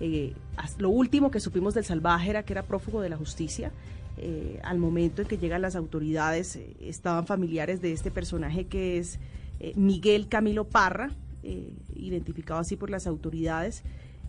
eh, 0.00 0.34
lo 0.78 0.90
último 0.90 1.30
que 1.30 1.38
supimos 1.38 1.74
del 1.74 1.84
salvaje 1.84 2.30
era 2.30 2.42
que 2.42 2.54
era 2.54 2.64
prófugo 2.64 3.02
de 3.02 3.08
la 3.08 3.16
justicia. 3.16 3.70
Eh, 4.16 4.58
al 4.64 4.78
momento 4.78 5.22
en 5.22 5.28
que 5.28 5.38
llegan 5.38 5.62
las 5.62 5.76
autoridades, 5.76 6.56
eh, 6.56 6.74
estaban 6.80 7.24
familiares 7.24 7.80
de 7.80 7.92
este 7.92 8.10
personaje 8.10 8.64
que 8.64 8.98
es 8.98 9.20
eh, 9.60 9.72
Miguel 9.76 10.28
Camilo 10.28 10.64
Parra, 10.64 11.10
eh, 11.42 11.72
identificado 11.94 12.60
así 12.60 12.76
por 12.76 12.90
las 12.90 13.06
autoridades. 13.06 13.82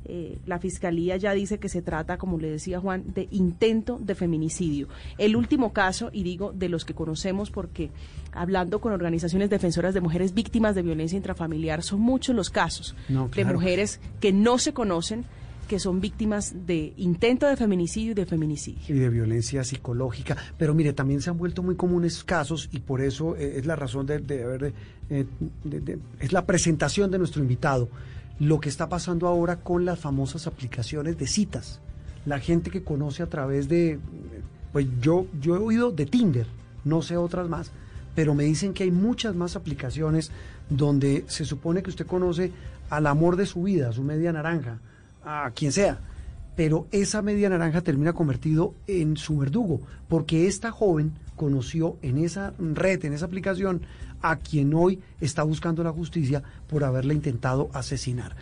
Eh, 0.04 0.40
la 0.48 0.60
fiscalía 0.60 1.16
ya 1.18 1.32
dice 1.34 1.60
que 1.60 1.70
se 1.70 1.82
trata, 1.82 2.18
como 2.18 2.40
le 2.40 2.50
decía 2.50 2.80
Juan, 2.80 3.04
de 3.14 3.28
intento 3.32 4.00
de 4.02 4.16
feminicidio. 4.16 4.88
El 5.18 5.36
último 5.36 5.74
caso, 5.74 6.10
y 6.12 6.24
digo 6.24 6.54
de 6.54 6.70
los 6.70 6.86
que 6.86 6.96
conocemos 6.96 7.52
porque 7.52 7.92
hablando 8.32 8.82
con 8.82 8.94
organizaciones 8.94 9.50
defensoras 9.50 9.94
de 9.94 10.02
mujeres 10.02 10.34
víctimas 10.34 10.74
de 10.74 10.82
violencia 10.82 11.18
intrafamiliar, 11.18 11.84
son 11.84 12.02
muchos 12.02 12.36
los 12.36 12.50
casos 12.50 12.96
de 13.08 13.46
mujeres 13.46 14.00
que 14.20 14.34
no 14.34 14.58
se 14.58 14.74
conocen, 14.74 15.26
que 15.72 15.80
son 15.80 16.02
víctimas 16.02 16.54
de 16.68 16.92
intento 16.98 17.48
de 17.48 17.56
feminicidio 17.56 18.12
y 18.12 18.14
de 18.14 18.26
feminicidio. 18.26 18.82
Y 18.90 18.92
de 18.92 19.08
violencia 19.08 19.64
psicológica. 19.64 20.36
Pero 20.58 20.74
mire, 20.74 20.92
también 20.92 21.22
se 21.22 21.30
han 21.30 21.38
vuelto 21.38 21.64
muy 21.64 21.78
comunes 21.78 22.26
casos 22.26 22.68
y 22.74 22.80
por 22.80 23.00
eso 23.00 23.38
eh, 23.38 23.54
es 23.56 23.66
la 23.66 23.78
razón 23.78 24.06
de, 24.06 24.16
haber, 24.16 24.74
eh, 25.10 25.26
es 26.20 26.34
la 26.34 26.46
presentación 26.46 27.10
de 27.10 27.20
nuestro 27.20 27.42
invitado. 27.42 27.88
Lo 28.38 28.60
que 28.60 28.68
está 28.68 28.90
pasando 28.90 29.30
ahora 29.30 29.62
con 29.62 29.86
las 29.86 29.98
famosas 29.98 30.46
aplicaciones 30.46 31.18
de 31.18 31.26
citas. 31.26 31.80
La 32.26 32.40
gente 32.40 32.70
que 32.70 32.84
conoce 32.84 33.24
a 33.24 33.28
través 33.28 33.70
de, 33.70 33.98
pues 34.74 34.88
yo, 35.00 35.26
yo 35.40 35.56
he 35.56 35.60
oído 35.60 35.94
de 35.94 36.06
Tinder, 36.06 36.48
no 36.84 37.02
sé 37.02 37.16
otras 37.16 37.48
más, 37.48 37.72
pero 38.14 38.36
me 38.36 38.44
dicen 38.44 38.74
que 38.74 38.84
hay 38.84 38.92
muchas 38.92 39.36
más 39.36 39.56
aplicaciones 39.56 40.32
donde 40.70 41.24
se 41.30 41.46
supone 41.46 41.82
que 41.82 41.92
usted 41.92 42.08
conoce 42.08 42.52
al 42.90 43.08
amor 43.08 43.38
de 43.38 43.46
su 43.46 43.64
vida, 43.64 43.94
su 43.94 44.04
media 44.04 44.34
naranja, 44.34 44.82
a 45.24 45.52
quien 45.52 45.72
sea. 45.72 46.00
Pero 46.56 46.88
esa 46.92 47.22
media 47.22 47.50
naranja 47.50 47.82
termina 47.82 48.14
convertido 48.14 48.74
en 48.88 49.18
su 49.18 49.38
verdugo, 49.38 49.82
porque 50.10 50.48
esta 50.48 50.72
joven 50.72 51.14
conoció 51.36 51.98
en 52.02 52.18
esa 52.18 52.54
red, 52.60 53.04
en 53.06 53.14
esa 53.14 53.26
aplicación, 53.26 53.82
a 54.22 54.36
quien 54.36 54.74
hoy 54.74 55.00
está 55.20 55.44
buscando 55.44 55.84
la 55.84 55.92
justicia 55.92 56.44
por 56.70 56.84
haberle 56.84 57.14
intentado 57.14 57.70
asesinar. 57.74 58.36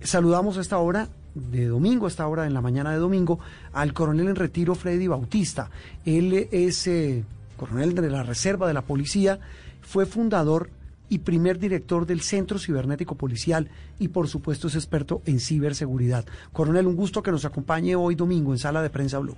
Saludamos 0.00 0.56
a 0.56 0.60
esta 0.60 0.78
hora 0.78 1.08
de 1.34 1.66
domingo, 1.66 2.06
a 2.06 2.08
esta 2.08 2.26
hora 2.26 2.46
en 2.46 2.54
la 2.54 2.62
mañana 2.62 2.92
de 2.92 2.98
domingo, 2.98 3.38
al 3.72 3.92
coronel 3.92 4.28
en 4.28 4.36
retiro 4.36 4.74
Freddy 4.74 5.06
Bautista. 5.06 5.70
Él 6.04 6.48
es 6.50 6.86
eh, 6.86 7.24
coronel 7.56 7.94
de 7.94 8.08
la 8.08 8.22
Reserva 8.22 8.66
de 8.66 8.74
la 8.74 8.82
Policía, 8.82 9.38
fue 9.82 10.06
fundador 10.06 10.70
y 11.08 11.18
primer 11.18 11.58
director 11.58 12.06
del 12.06 12.20
Centro 12.20 12.58
Cibernético 12.58 13.14
Policial 13.14 13.68
y 13.98 14.08
por 14.08 14.28
supuesto 14.28 14.68
es 14.68 14.74
experto 14.74 15.22
en 15.26 15.40
ciberseguridad. 15.40 16.24
Coronel, 16.52 16.86
un 16.86 16.96
gusto 16.96 17.22
que 17.22 17.30
nos 17.30 17.44
acompañe 17.44 17.96
hoy 17.96 18.14
domingo 18.14 18.52
en 18.52 18.58
Sala 18.58 18.82
de 18.82 18.90
Prensa 18.90 19.18
Blue. 19.18 19.36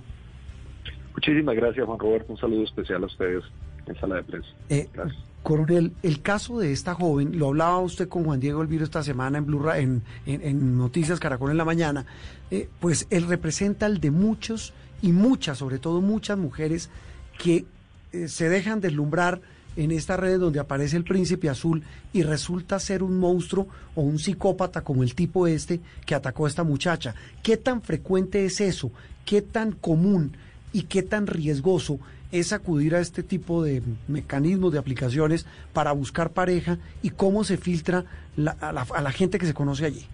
Muchísimas 1.13 1.55
gracias 1.55 1.85
Juan 1.85 1.99
Roberto, 1.99 2.33
un 2.33 2.39
saludo 2.39 2.63
especial 2.63 3.03
a 3.03 3.07
ustedes 3.07 3.43
en 3.85 3.99
Sala 3.99 4.15
de 4.15 4.23
Prensa. 4.23 4.49
Eh, 4.69 4.89
coronel, 5.43 5.93
el 6.03 6.21
caso 6.21 6.59
de 6.59 6.71
esta 6.71 6.93
joven, 6.93 7.37
lo 7.37 7.47
hablaba 7.47 7.79
usted 7.79 8.07
con 8.07 8.23
Juan 8.23 8.39
Diego 8.39 8.61
Elviro 8.61 8.83
esta 8.83 9.03
semana 9.03 9.37
en, 9.37 9.45
Blue, 9.45 9.69
en, 9.71 10.03
en, 10.25 10.77
Noticias 10.77 11.19
Caracol 11.19 11.51
en 11.51 11.57
la 11.57 11.65
mañana, 11.65 12.05
eh, 12.51 12.69
pues 12.79 13.07
él 13.09 13.27
representa 13.27 13.85
el 13.85 13.99
de 13.99 14.11
muchos 14.11 14.73
y 15.01 15.11
muchas, 15.11 15.57
sobre 15.57 15.79
todo 15.79 16.01
muchas 16.01 16.37
mujeres 16.37 16.89
que 17.37 17.65
eh, 18.11 18.27
se 18.27 18.49
dejan 18.49 18.81
deslumbrar 18.81 19.41
en 19.75 19.91
esta 19.91 20.17
red 20.17 20.39
donde 20.39 20.59
aparece 20.59 20.97
el 20.97 21.03
príncipe 21.03 21.49
azul 21.49 21.83
y 22.13 22.23
resulta 22.23 22.79
ser 22.79 23.03
un 23.03 23.17
monstruo 23.17 23.67
o 23.95 24.01
un 24.01 24.19
psicópata 24.19 24.81
como 24.81 25.03
el 25.03 25.15
tipo 25.15 25.47
este 25.47 25.79
que 26.05 26.15
atacó 26.15 26.45
a 26.45 26.49
esta 26.49 26.63
muchacha. 26.63 27.15
¿Qué 27.43 27.57
tan 27.57 27.81
frecuente 27.81 28.45
es 28.45 28.61
eso? 28.61 28.91
¿Qué 29.25 29.41
tan 29.41 29.71
común 29.71 30.35
y 30.73 30.83
qué 30.83 31.03
tan 31.03 31.27
riesgoso 31.27 31.99
es 32.31 32.53
acudir 32.53 32.95
a 32.95 32.99
este 32.99 33.23
tipo 33.23 33.63
de 33.63 33.81
mecanismos, 34.07 34.71
de 34.71 34.79
aplicaciones 34.79 35.45
para 35.73 35.91
buscar 35.91 36.31
pareja 36.31 36.77
y 37.01 37.09
cómo 37.09 37.43
se 37.43 37.57
filtra 37.57 38.05
a, 38.61 38.71
la, 38.71 38.81
a 38.81 39.01
la 39.01 39.11
gente 39.11 39.39
que 39.39 39.45
se 39.45 39.53
conoce 39.53 39.85
allí? 39.85 40.05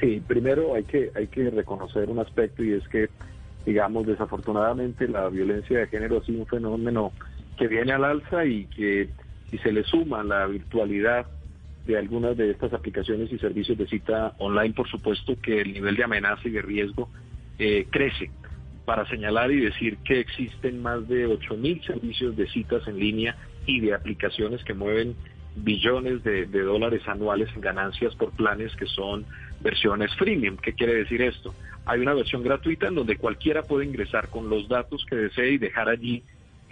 Sí, 0.00 0.22
primero 0.26 0.74
hay 0.74 0.84
que, 0.84 1.10
hay 1.14 1.26
que 1.26 1.50
reconocer 1.50 2.08
un 2.08 2.20
aspecto 2.20 2.62
y 2.62 2.72
es 2.74 2.86
que, 2.88 3.08
digamos, 3.66 4.06
desafortunadamente 4.06 5.08
la 5.08 5.28
violencia 5.28 5.78
de 5.78 5.86
género 5.88 6.18
ha 6.18 6.24
sido 6.24 6.40
un 6.40 6.46
fenómeno 6.46 7.12
que 7.58 7.68
viene 7.68 7.92
al 7.92 8.04
alza 8.04 8.46
y 8.46 8.66
que 8.66 9.08
si 9.50 9.58
se 9.58 9.72
le 9.72 9.82
suma 9.84 10.22
la 10.22 10.46
virtualidad 10.46 11.26
de 11.86 11.98
algunas 11.98 12.36
de 12.36 12.50
estas 12.50 12.72
aplicaciones 12.72 13.32
y 13.32 13.38
servicios 13.38 13.76
de 13.78 13.86
cita 13.86 14.34
online, 14.38 14.74
por 14.74 14.88
supuesto 14.88 15.36
que 15.40 15.60
el 15.62 15.72
nivel 15.72 15.96
de 15.96 16.04
amenaza 16.04 16.46
y 16.46 16.50
de 16.50 16.62
riesgo 16.62 17.08
eh, 17.58 17.86
crece. 17.90 18.30
Para 18.84 19.06
señalar 19.08 19.50
y 19.50 19.60
decir 19.60 19.98
que 19.98 20.20
existen 20.20 20.82
más 20.82 21.08
de 21.08 21.26
8.000 21.26 21.84
servicios 21.86 22.36
de 22.36 22.46
citas 22.48 22.86
en 22.86 22.98
línea 22.98 23.36
y 23.66 23.80
de 23.80 23.94
aplicaciones 23.94 24.62
que 24.64 24.74
mueven 24.74 25.14
billones 25.56 26.22
de, 26.22 26.46
de, 26.46 26.60
dólares 26.60 27.02
anuales 27.06 27.48
en 27.54 27.60
ganancias 27.60 28.14
por 28.14 28.30
planes 28.32 28.74
que 28.76 28.86
son 28.86 29.26
versiones 29.60 30.14
freemium. 30.14 30.56
¿Qué 30.56 30.72
quiere 30.72 30.94
decir 30.94 31.20
esto? 31.20 31.54
Hay 31.84 32.00
una 32.00 32.14
versión 32.14 32.42
gratuita 32.42 32.88
en 32.88 32.94
donde 32.94 33.16
cualquiera 33.16 33.62
puede 33.62 33.86
ingresar 33.86 34.28
con 34.28 34.48
los 34.48 34.68
datos 34.68 35.04
que 35.08 35.16
desee 35.16 35.52
y 35.52 35.58
dejar 35.58 35.88
allí 35.88 36.22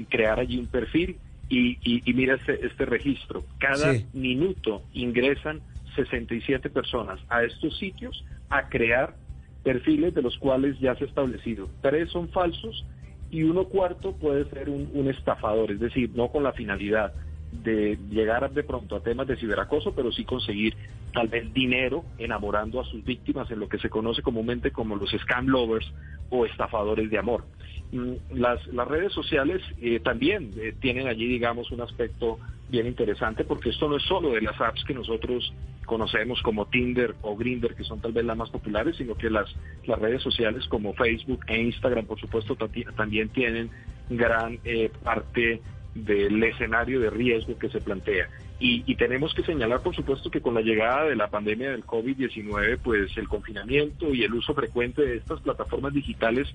crear 0.04 0.38
allí 0.38 0.58
un 0.58 0.66
perfil 0.66 1.16
y, 1.48 1.78
y, 1.82 2.12
mira 2.12 2.34
este, 2.34 2.66
este, 2.66 2.84
registro. 2.84 3.44
Cada 3.58 3.94
minuto 4.12 4.82
ingresan 4.92 5.60
67 5.94 6.70
personas 6.70 7.20
a 7.28 7.44
estos 7.44 7.78
sitios 7.78 8.24
a 8.50 8.68
crear 8.68 9.14
perfiles 9.62 10.14
de 10.14 10.22
los 10.22 10.36
cuales 10.38 10.78
ya 10.80 10.94
se 10.96 11.04
ha 11.04 11.06
establecido. 11.06 11.68
Tres 11.80 12.10
son 12.10 12.28
falsos 12.28 12.84
y 13.30 13.42
uno 13.42 13.64
cuarto 13.64 14.12
puede 14.12 14.44
ser 14.50 14.68
un, 14.68 14.90
un 14.92 15.08
estafador, 15.08 15.72
es 15.72 15.80
decir, 15.80 16.10
no 16.14 16.28
con 16.28 16.42
la 16.42 16.52
finalidad 16.52 17.12
de 17.52 17.98
llegar 18.10 18.50
de 18.52 18.62
pronto 18.62 18.96
a 18.96 19.00
temas 19.00 19.26
de 19.26 19.36
ciberacoso, 19.36 19.94
pero 19.94 20.12
sí 20.12 20.24
conseguir 20.24 20.76
tal 21.12 21.28
vez 21.28 21.52
dinero 21.54 22.04
enamorando 22.18 22.80
a 22.80 22.84
sus 22.84 23.04
víctimas 23.04 23.50
en 23.50 23.60
lo 23.60 23.68
que 23.68 23.78
se 23.78 23.88
conoce 23.88 24.22
comúnmente 24.22 24.70
como 24.70 24.96
los 24.96 25.10
scam 25.10 25.46
lovers 25.46 25.90
o 26.30 26.44
estafadores 26.44 27.10
de 27.10 27.18
amor. 27.18 27.44
Mm, 27.92 28.14
las, 28.34 28.66
las 28.68 28.88
redes 28.88 29.12
sociales 29.12 29.62
eh, 29.80 30.00
también 30.00 30.50
eh, 30.56 30.74
tienen 30.80 31.06
allí, 31.06 31.26
digamos, 31.26 31.70
un 31.70 31.80
aspecto 31.80 32.38
bien 32.68 32.86
interesante 32.86 33.44
porque 33.44 33.70
esto 33.70 33.88
no 33.88 33.96
es 33.96 34.02
solo 34.02 34.32
de 34.32 34.40
las 34.40 34.60
apps 34.60 34.82
que 34.84 34.92
nosotros 34.92 35.52
conocemos 35.84 36.42
como 36.42 36.66
Tinder 36.66 37.14
o 37.22 37.36
Grinder, 37.36 37.76
que 37.76 37.84
son 37.84 38.00
tal 38.00 38.12
vez 38.12 38.24
las 38.24 38.36
más 38.36 38.50
populares, 38.50 38.96
sino 38.96 39.14
que 39.14 39.30
las, 39.30 39.48
las 39.84 39.98
redes 40.00 40.20
sociales 40.20 40.66
como 40.66 40.94
Facebook 40.94 41.44
e 41.46 41.60
Instagram, 41.62 42.06
por 42.06 42.18
supuesto, 42.18 42.56
también 42.96 43.28
tienen 43.28 43.70
gran 44.10 44.58
eh, 44.64 44.90
parte 45.04 45.62
del 45.94 46.42
escenario 46.42 47.00
de 47.00 47.10
riesgo 47.10 47.56
que 47.56 47.68
se 47.70 47.80
plantea. 47.80 48.28
Y, 48.58 48.84
y, 48.86 48.96
tenemos 48.96 49.34
que 49.34 49.42
señalar, 49.42 49.82
por 49.82 49.94
supuesto, 49.94 50.30
que 50.30 50.40
con 50.40 50.54
la 50.54 50.62
llegada 50.62 51.04
de 51.04 51.14
la 51.14 51.28
pandemia 51.28 51.70
del 51.72 51.84
COVID-19, 51.84 52.78
pues 52.82 53.14
el 53.18 53.28
confinamiento 53.28 54.14
y 54.14 54.22
el 54.22 54.32
uso 54.32 54.54
frecuente 54.54 55.02
de 55.02 55.16
estas 55.16 55.40
plataformas 55.42 55.92
digitales 55.92 56.48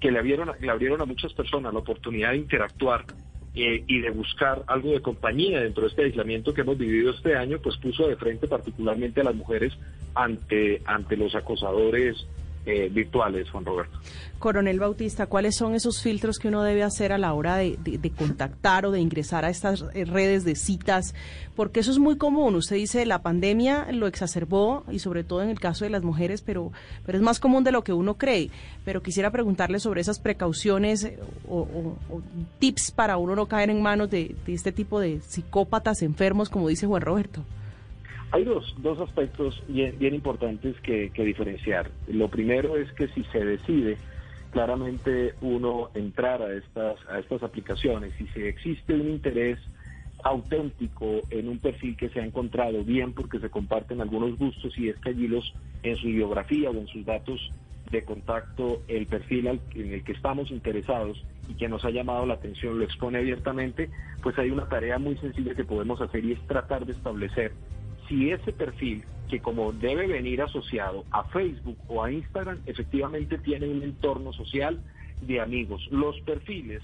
que 0.00 0.10
le 0.10 0.18
abrieron, 0.18 0.50
le 0.60 0.70
abrieron 0.70 1.00
a 1.00 1.04
muchas 1.04 1.32
personas 1.32 1.72
la 1.72 1.78
oportunidad 1.78 2.32
de 2.32 2.38
interactuar 2.38 3.04
eh, 3.54 3.84
y 3.86 4.00
de 4.00 4.10
buscar 4.10 4.64
algo 4.66 4.90
de 4.90 5.00
compañía 5.00 5.60
dentro 5.60 5.82
de 5.84 5.90
este 5.90 6.02
aislamiento 6.02 6.52
que 6.52 6.62
hemos 6.62 6.76
vivido 6.76 7.12
este 7.12 7.36
año, 7.36 7.60
pues 7.62 7.76
puso 7.76 8.08
de 8.08 8.16
frente 8.16 8.48
particularmente 8.48 9.20
a 9.20 9.24
las 9.24 9.36
mujeres 9.36 9.72
ante, 10.12 10.82
ante 10.84 11.16
los 11.16 11.36
acosadores 11.36 12.26
eh, 12.66 12.88
virtuales, 12.90 13.50
Juan 13.50 13.64
Roberto. 13.64 13.98
Coronel 14.38 14.78
Bautista, 14.78 15.26
¿cuáles 15.26 15.56
son 15.56 15.74
esos 15.74 16.02
filtros 16.02 16.38
que 16.38 16.48
uno 16.48 16.62
debe 16.62 16.82
hacer 16.82 17.12
a 17.12 17.18
la 17.18 17.32
hora 17.32 17.56
de, 17.56 17.78
contactar 18.16 18.84
o 18.84 18.90
de 18.90 19.00
ingresar 19.00 19.44
a 19.44 19.50
estas 19.50 19.80
redes 19.92 20.44
de 20.44 20.54
citas? 20.54 21.14
Porque 21.56 21.80
eso 21.80 21.90
es 21.90 21.98
muy 21.98 22.16
común. 22.16 22.54
Usted 22.54 22.76
dice, 22.76 23.06
la 23.06 23.22
pandemia 23.22 23.90
lo 23.92 24.06
exacerbó 24.06 24.84
y 24.90 24.98
sobre 24.98 25.24
todo 25.24 25.42
en 25.42 25.48
el 25.48 25.60
caso 25.60 25.84
de 25.84 25.90
las 25.90 26.02
mujeres, 26.02 26.42
pero, 26.42 26.72
pero 27.06 27.16
es 27.16 27.24
más 27.24 27.40
común 27.40 27.64
de 27.64 27.72
lo 27.72 27.84
que 27.84 27.92
uno 27.92 28.18
cree. 28.18 28.50
Pero 28.84 29.02
quisiera 29.02 29.30
preguntarle 29.30 29.80
sobre 29.80 30.00
esas 30.02 30.18
precauciones 30.18 31.04
eh, 31.04 31.18
o, 31.48 31.96
tips 32.58 32.90
para 32.90 33.16
uno 33.16 33.34
no 33.34 33.46
caer 33.46 33.70
en 33.70 33.82
manos 33.82 34.10
de 34.10 34.34
este 34.46 34.72
tipo 34.72 35.00
de 35.00 35.20
psicópatas 35.20 36.02
enfermos, 36.02 36.50
como 36.50 36.68
dice 36.68 36.86
Juan 36.86 37.02
Roberto. 37.02 37.44
Hay 38.34 38.42
dos, 38.42 38.74
dos 38.78 38.98
aspectos 38.98 39.62
bien, 39.68 40.12
importantes 40.12 40.74
que, 40.80 41.08
diferenciar. 41.14 41.92
Lo 42.08 42.28
primero 42.28 42.76
es 42.76 42.90
que 42.94 43.06
si 43.06 43.22
se 43.26 43.38
decide 43.38 43.96
claramente 44.50 45.34
uno 45.40 45.90
entrar 45.94 46.42
a 46.42 46.52
estas, 46.52 46.96
a 47.08 47.20
estas 47.20 47.44
aplicaciones 47.44 48.12
y 48.20 48.26
si 48.26 48.42
existe 48.42 48.92
un 48.92 49.08
interés 49.08 49.60
auténtico 50.24 51.20
en 51.30 51.48
un 51.48 51.60
perfil 51.60 51.96
que 51.96 52.08
se 52.08 52.20
ha 52.20 52.24
encontrado, 52.24 52.82
bien 52.82 53.12
porque 53.12 53.38
se 53.38 53.50
comparten 53.50 54.00
algunos 54.00 54.36
gustos 54.36 54.76
y 54.76 54.88
es 54.88 54.96
que 54.96 55.10
allí 55.10 55.28
los, 55.28 55.54
en 55.84 55.94
su 55.94 56.08
biografía 56.08 56.70
o 56.70 56.74
en 56.74 56.88
sus 56.88 57.06
datos 57.06 57.52
de 57.92 58.02
contacto, 58.02 58.82
el 58.88 59.06
perfil 59.06 59.60
en 59.76 59.92
el 59.92 60.02
que 60.02 60.10
estamos 60.10 60.50
interesados 60.50 61.24
y 61.48 61.54
que 61.54 61.68
nos 61.68 61.84
ha 61.84 61.90
llamado 61.90 62.26
la 62.26 62.34
atención 62.34 62.80
lo 62.80 62.84
expone 62.84 63.18
abiertamente, 63.18 63.90
pues 64.24 64.36
hay 64.40 64.50
una 64.50 64.68
tarea 64.68 64.98
muy 64.98 65.16
sencilla 65.18 65.54
que 65.54 65.64
podemos 65.64 66.00
hacer 66.00 66.24
y 66.24 66.32
es 66.32 66.40
tratar 66.48 66.84
de 66.84 66.94
establecer 66.94 67.52
si 68.08 68.30
ese 68.30 68.52
perfil, 68.52 69.04
que 69.28 69.40
como 69.40 69.72
debe 69.72 70.06
venir 70.06 70.42
asociado 70.42 71.04
a 71.10 71.24
Facebook 71.24 71.78
o 71.88 72.02
a 72.02 72.12
Instagram, 72.12 72.60
efectivamente 72.66 73.38
tiene 73.38 73.68
un 73.68 73.82
entorno 73.82 74.32
social 74.32 74.80
de 75.22 75.40
amigos. 75.40 75.86
Los 75.90 76.20
perfiles, 76.20 76.82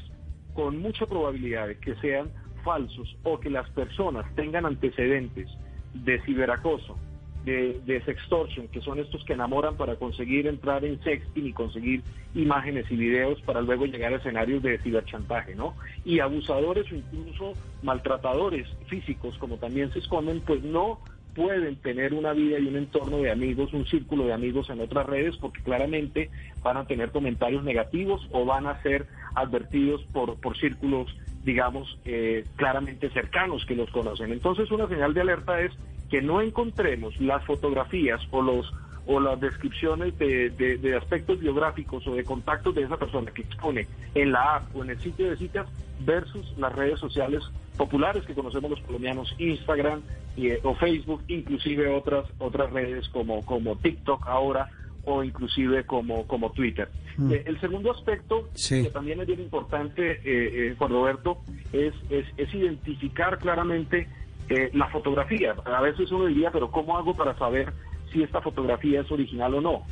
con 0.55 0.79
mucha 0.79 1.07
probabilidad 1.07 1.69
de 1.69 1.79
que 1.79 1.95
sean 1.97 2.31
falsos 2.65 3.17
o 3.23 3.41
que 3.41 3.51
las 3.51 3.69
personas 3.71 4.27
tengan 4.35 4.67
antecedentes 4.67 5.49
de 5.95 6.21
ciberacoso, 6.23 6.97
de, 7.45 7.81
de, 7.87 8.03
sextortion, 8.03 8.69
que 8.69 8.81
son 8.81 8.99
estos 8.99 9.25
que 9.25 9.33
enamoran 9.33 9.77
para 9.77 9.97
conseguir 9.97 10.47
entrar 10.47 10.85
en 10.85 11.03
sexting 11.03 11.47
y 11.47 11.53
conseguir 11.53 12.03
imágenes 12.35 12.91
y 12.91 12.97
videos 12.97 13.41
para 13.43 13.61
luego 13.61 13.87
llegar 13.87 14.13
a 14.13 14.17
escenarios 14.17 14.63
de 14.63 14.79
ciberchantaje, 14.79 15.55
¿no? 15.55 15.75
Y 16.05 16.21
abusadores 16.21 16.91
o 16.93 16.97
incluso 16.97 17.55
maltratadores 17.83 18.69
físicos, 18.87 19.37
como 19.39 19.57
también 19.57 19.93
se 19.93 20.01
esconden, 20.01 20.41
pues 20.41 20.63
no 20.63 21.01
pueden 21.35 21.77
tener 21.77 22.15
una 22.15 22.33
vida 22.33 22.59
y 22.59 22.67
un 22.67 22.77
entorno 22.77 23.19
de 23.19 23.31
amigos, 23.31 23.73
un 23.73 23.87
círculo 23.87 24.27
de 24.27 24.33
amigos 24.33 24.69
en 24.71 24.81
otras 24.81 25.07
redes, 25.07 25.37
porque 25.37 25.63
claramente 25.63 26.31
van 26.63 26.77
a 26.77 26.87
tener 26.87 27.11
comentarios 27.11 27.65
negativos 27.65 28.27
o 28.33 28.45
van 28.45 28.67
a 28.67 28.83
ser 28.83 29.07
advertidos 29.35 30.03
por, 30.13 30.41
por 30.41 30.59
círculos, 30.59 31.15
digamos, 31.45 31.99
eh, 32.05 32.45
claramente 32.57 33.11
cercanos 33.11 33.65
que 33.65 33.77
los 33.77 33.91
conocen. 33.91 34.33
Entonces, 34.33 34.71
una 34.71 34.89
señal 34.89 35.15
de 35.15 35.21
alerta 35.21 35.61
es 35.61 35.73
que 36.11 36.21
no 36.21 36.41
encontremos 36.41 37.19
las 37.21 37.45
fotografías 37.45 38.21
o 38.31 38.43
los 38.43 38.73
o 39.07 39.19
las 39.19 39.41
descripciones 39.41 40.17
de, 40.19 40.51
de, 40.51 40.97
aspectos 40.97 41.41
biográficos 41.41 42.07
o 42.07 42.15
de 42.15 42.23
contactos 42.23 42.75
de 42.75 42.83
esa 42.83 42.97
persona 42.97 43.31
que 43.33 43.43
expone 43.43 43.89
en 44.15 44.31
la 44.31 44.57
app 44.57 44.77
o 44.77 44.85
en 44.85 44.91
el 44.91 45.01
sitio 45.01 45.29
de 45.29 45.37
citas 45.37 45.67
versus 46.05 46.55
las 46.59 46.73
redes 46.73 47.01
sociales 47.01 47.43
populares 47.77 48.25
que 48.25 48.35
conocemos 48.35 48.71
los 48.71 48.81
colombianos, 48.81 49.35
Instagram 49.39 50.03
eh, 50.37 50.61
o 50.63 50.75
Facebook, 50.75 51.23
inclusive 51.29 51.89
otras 51.89 52.27
otras 52.39 52.73
redes 52.73 53.09
como, 53.09 53.45
como 53.45 53.77
TikTok 53.77 54.27
ahora 54.29 54.69
o 55.05 55.25
inclusive 55.25 55.85
como, 55.85 56.27
como 56.27 56.53
Twitter. 56.53 56.89
Mm. 57.17 57.33
Eh, 57.33 57.43
el 57.47 57.59
segundo 57.59 57.91
aspecto, 57.91 58.49
que 58.69 58.91
también 58.91 59.21
es 59.21 59.27
bien 59.27 59.41
importante, 59.41 60.21
eh, 60.25 60.75
Juan 60.79 60.91
Roberto, 60.91 61.39
es, 61.73 61.95
es, 62.11 62.27
es 62.37 62.55
identificar 62.55 63.39
claramente 63.39 64.09
eh, 64.51 64.71
la 64.75 64.89
fotografía. 64.89 65.55
A 65.65 65.81
veces 65.81 66.11
uno 66.11 66.27
diría, 66.27 66.51
pero 66.51 66.71
¿cómo 66.71 66.99
hago 66.99 67.15
para 67.15 67.39
saber 67.39 67.73
si 68.13 68.23
esta 68.23 68.41
fotografía 68.41 69.01
es 69.01 69.11
original 69.13 69.55
o 69.55 69.61
no? 69.61 69.83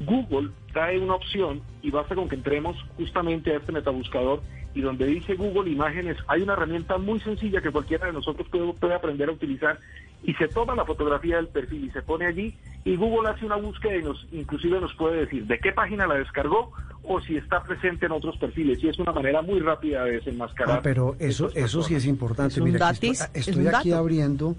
Google 0.00 0.50
trae 0.72 0.98
una 1.00 1.14
opción 1.14 1.60
y 1.82 1.90
basta 1.90 2.14
con 2.14 2.28
que 2.28 2.36
entremos 2.36 2.76
justamente 2.96 3.52
a 3.52 3.56
este 3.56 3.72
metabuscador 3.72 4.40
y 4.72 4.80
donde 4.80 5.06
dice 5.06 5.34
Google 5.34 5.70
Imágenes, 5.70 6.16
hay 6.28 6.42
una 6.42 6.52
herramienta 6.52 6.96
muy 6.96 7.18
sencilla 7.20 7.60
que 7.60 7.70
cualquiera 7.70 8.06
de 8.06 8.12
nosotros 8.12 8.48
puede, 8.48 8.72
puede 8.74 8.94
aprender 8.94 9.28
a 9.28 9.32
utilizar 9.32 9.78
y 10.22 10.32
se 10.34 10.48
toma 10.48 10.76
la 10.76 10.84
fotografía 10.84 11.36
del 11.36 11.48
perfil 11.48 11.84
y 11.84 11.90
se 11.90 12.02
pone 12.02 12.26
allí 12.26 12.54
y 12.84 12.96
Google 12.96 13.30
hace 13.30 13.46
una 13.46 13.56
búsqueda 13.56 13.96
y 13.96 14.02
nos 14.02 14.26
inclusive 14.32 14.80
nos 14.80 14.94
puede 14.94 15.20
decir 15.20 15.46
de 15.46 15.58
qué 15.58 15.72
página 15.72 16.06
la 16.06 16.14
descargó 16.14 16.72
o 17.06 17.20
si 17.20 17.36
está 17.36 17.62
presente 17.62 18.06
en 18.06 18.12
otros 18.12 18.36
perfiles 18.36 18.82
y 18.82 18.88
es 18.88 18.98
una 18.98 19.12
manera 19.12 19.42
muy 19.42 19.60
rápida 19.60 20.04
de 20.04 20.12
desenmascarar. 20.12 20.78
Ah, 20.78 20.80
pero 20.82 21.16
eso 21.18 21.50
eso 21.54 21.82
sí 21.82 21.94
es 21.94 22.06
importante. 22.06 22.60
Mira, 22.60 22.90
estoy, 22.90 23.66
aquí 23.68 23.92
abriendo 23.92 24.56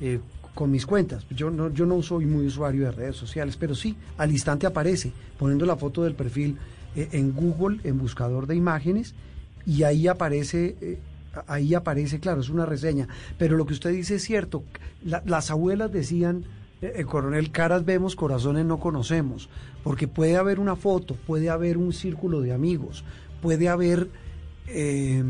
eh, 0.00 0.20
con 0.54 0.70
mis 0.70 0.86
cuentas. 0.86 1.26
Yo 1.30 1.50
no 1.50 1.72
yo 1.72 1.86
no 1.86 2.00
soy 2.02 2.26
muy 2.26 2.46
usuario 2.46 2.84
de 2.84 2.92
redes 2.92 3.16
sociales, 3.16 3.56
pero 3.56 3.74
sí 3.74 3.96
al 4.16 4.30
instante 4.30 4.66
aparece 4.66 5.12
poniendo 5.38 5.66
la 5.66 5.76
foto 5.76 6.04
del 6.04 6.14
perfil 6.14 6.56
eh, 6.94 7.08
en 7.12 7.32
Google 7.32 7.78
en 7.84 7.98
buscador 7.98 8.46
de 8.46 8.56
imágenes 8.56 9.14
y 9.66 9.82
ahí 9.82 10.06
aparece 10.06 10.76
eh, 10.80 10.98
ahí 11.46 11.74
aparece, 11.74 12.20
claro, 12.20 12.40
es 12.40 12.48
una 12.48 12.66
reseña, 12.66 13.08
pero 13.38 13.56
lo 13.56 13.66
que 13.66 13.74
usted 13.74 13.90
dice 13.90 14.16
es 14.16 14.24
cierto. 14.24 14.64
las 15.02 15.50
abuelas 15.50 15.92
decían, 15.92 16.44
el 16.80 17.00
eh, 17.00 17.04
coronel, 17.04 17.50
caras 17.50 17.84
vemos, 17.84 18.16
corazones 18.16 18.64
no 18.64 18.78
conocemos, 18.78 19.48
porque 19.82 20.08
puede 20.08 20.36
haber 20.36 20.60
una 20.60 20.76
foto, 20.76 21.14
puede 21.14 21.50
haber 21.50 21.76
un 21.76 21.92
círculo 21.92 22.40
de 22.40 22.52
amigos, 22.52 23.04
puede 23.42 23.68
haber 23.68 24.08
eh, 24.66 25.24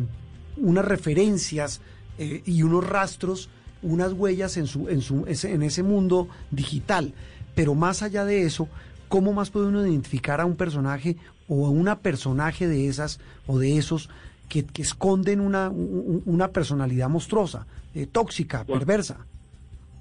unas 0.56 0.84
referencias 0.84 1.80
eh, 2.18 2.42
y 2.44 2.62
unos 2.62 2.86
rastros, 2.86 3.48
unas 3.82 4.12
huellas 4.12 4.56
en, 4.56 4.66
su, 4.66 4.88
en, 4.88 5.00
su, 5.00 5.24
en 5.26 5.62
ese 5.62 5.82
mundo 5.82 6.28
digital. 6.50 7.14
Pero 7.54 7.74
más 7.74 8.02
allá 8.02 8.24
de 8.24 8.42
eso, 8.42 8.68
¿cómo 9.08 9.32
más 9.32 9.50
puede 9.50 9.66
uno 9.66 9.86
identificar 9.86 10.40
a 10.40 10.46
un 10.46 10.56
personaje 10.56 11.16
o 11.48 11.66
a 11.66 11.70
una 11.70 12.00
personaje 12.00 12.68
de 12.68 12.88
esas 12.88 13.20
o 13.46 13.58
de 13.58 13.78
esos 13.78 14.10
que, 14.48 14.66
esconden 14.76 15.40
una, 15.40 15.70
una 15.70 16.48
personalidad 16.48 17.08
monstruosa, 17.08 17.66
eh, 17.94 18.06
tóxica, 18.06 18.64
perversa. 18.64 19.18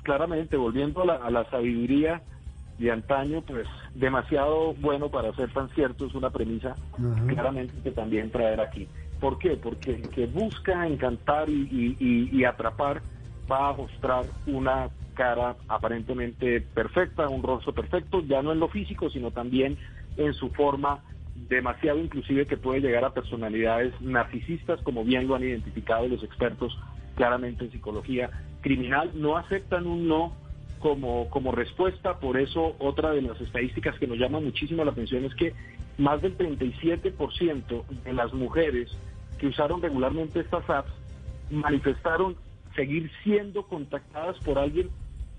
Claramente, 0.07 0.55
volviendo 0.55 1.01
a 1.01 1.29
la, 1.29 1.49
sabiduría 1.49 2.21
de 2.79 2.91
antaño, 2.91 3.41
pues 3.41 3.67
demasiado 3.93 4.73
bueno 4.75 5.09
para 5.09 5.33
ser 5.33 5.51
tan 5.51 5.67
cierto 5.71 6.05
es 6.05 6.15
una 6.15 6.29
premisa 6.29 6.77
claramente 7.27 7.73
que 7.83 7.91
también 7.91 8.31
traer 8.31 8.61
aquí. 8.61 8.87
¿Por 9.19 9.37
qué? 9.37 9.57
Porque 9.61 9.95
el 9.95 10.09
que 10.09 10.25
busca 10.27 10.87
encantar 10.87 11.49
y, 11.49 11.97
y, 12.31 12.43
atrapar 12.45 13.01
va 13.51 13.67
a 13.67 13.73
mostrar 13.73 14.23
una 14.45 14.87
cara 15.13 15.57
aparentemente 15.67 16.61
perfecta, 16.61 17.27
un 17.27 17.43
rostro 17.43 17.73
perfecto, 17.73 18.21
ya 18.21 18.41
no 18.41 18.53
en 18.53 18.61
lo 18.61 18.69
físico, 18.69 19.09
sino 19.09 19.31
también 19.31 19.77
en 20.15 20.33
su 20.33 20.51
forma 20.51 21.03
demasiado 21.49 21.99
inclusive 21.99 22.45
que 22.45 22.55
puede 22.55 22.79
llegar 22.79 23.03
a 23.03 23.13
personalidades 23.13 23.93
narcisistas, 23.99 24.79
como 24.83 25.03
bien 25.03 25.27
lo 25.27 25.35
han 25.35 25.43
identificado 25.43 26.07
los 26.07 26.23
expertos 26.23 26.79
claramente 27.17 27.65
en 27.65 27.71
psicología 27.71 28.29
criminal, 28.61 29.11
no 29.15 29.37
aceptan 29.37 29.87
un 29.87 30.07
no 30.07 30.33
como, 30.79 31.29
como 31.29 31.51
respuesta, 31.51 32.19
por 32.19 32.37
eso 32.37 32.75
otra 32.79 33.11
de 33.11 33.21
las 33.21 33.39
estadísticas 33.41 33.97
que 33.99 34.07
nos 34.07 34.17
llama 34.17 34.39
muchísimo 34.39 34.85
la 34.85 34.91
atención 34.91 35.25
es 35.25 35.33
que 35.35 35.53
más 35.97 36.21
del 36.21 36.37
37% 36.37 37.85
de 38.03 38.13
las 38.13 38.33
mujeres 38.33 38.89
que 39.39 39.47
usaron 39.47 39.81
regularmente 39.81 40.39
estas 40.39 40.69
apps 40.69 40.91
manifestaron 41.49 42.35
seguir 42.75 43.11
siendo 43.23 43.63
contactadas 43.63 44.37
por 44.39 44.59
alguien 44.59 44.89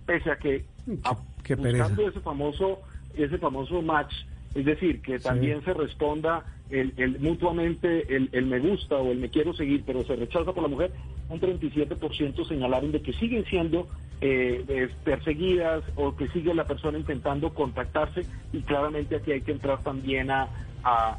pese 0.06 0.30
a 0.30 0.38
que 0.38 0.64
buscando 0.86 2.08
ese 2.08 2.20
famoso 2.20 2.80
ese 3.14 3.38
famoso 3.38 3.82
match 3.82 4.12
es 4.55 4.64
decir, 4.64 5.01
que 5.03 5.18
también 5.18 5.62
se 5.64 5.74
responda 5.74 6.44
el, 6.70 7.16
mutuamente 7.20 8.14
el, 8.14 8.46
me 8.46 8.59
gusta 8.59 8.96
o 8.96 9.11
el 9.12 9.18
me 9.18 9.30
quiero 9.30 9.55
seguir, 9.55 9.84
pero 9.86 10.05
se 10.05 10.16
rechaza 10.16 10.53
por 10.53 10.62
la 10.62 10.68
mujer, 10.68 10.92
un 11.30 11.40
37% 11.40 12.46
señalaron 12.46 12.92
de 12.92 13.01
que 13.03 13.12
siguen 13.14 13.44
siendo 13.46 13.86
eh, 14.20 14.88
perseguidas 15.05 15.82
o 15.96 16.14
que 16.16 16.28
sigue 16.28 16.53
la 16.55 16.66
persona 16.66 16.99
intentando 16.99 17.55
contactarse 17.55 18.26
y 18.53 18.61
claramente 18.62 19.16
aquí 19.16 19.32
hay 19.32 19.40
que 19.42 19.53
entrar 19.53 19.82
también 19.82 20.30
a, 20.30 20.49
a, 20.84 21.18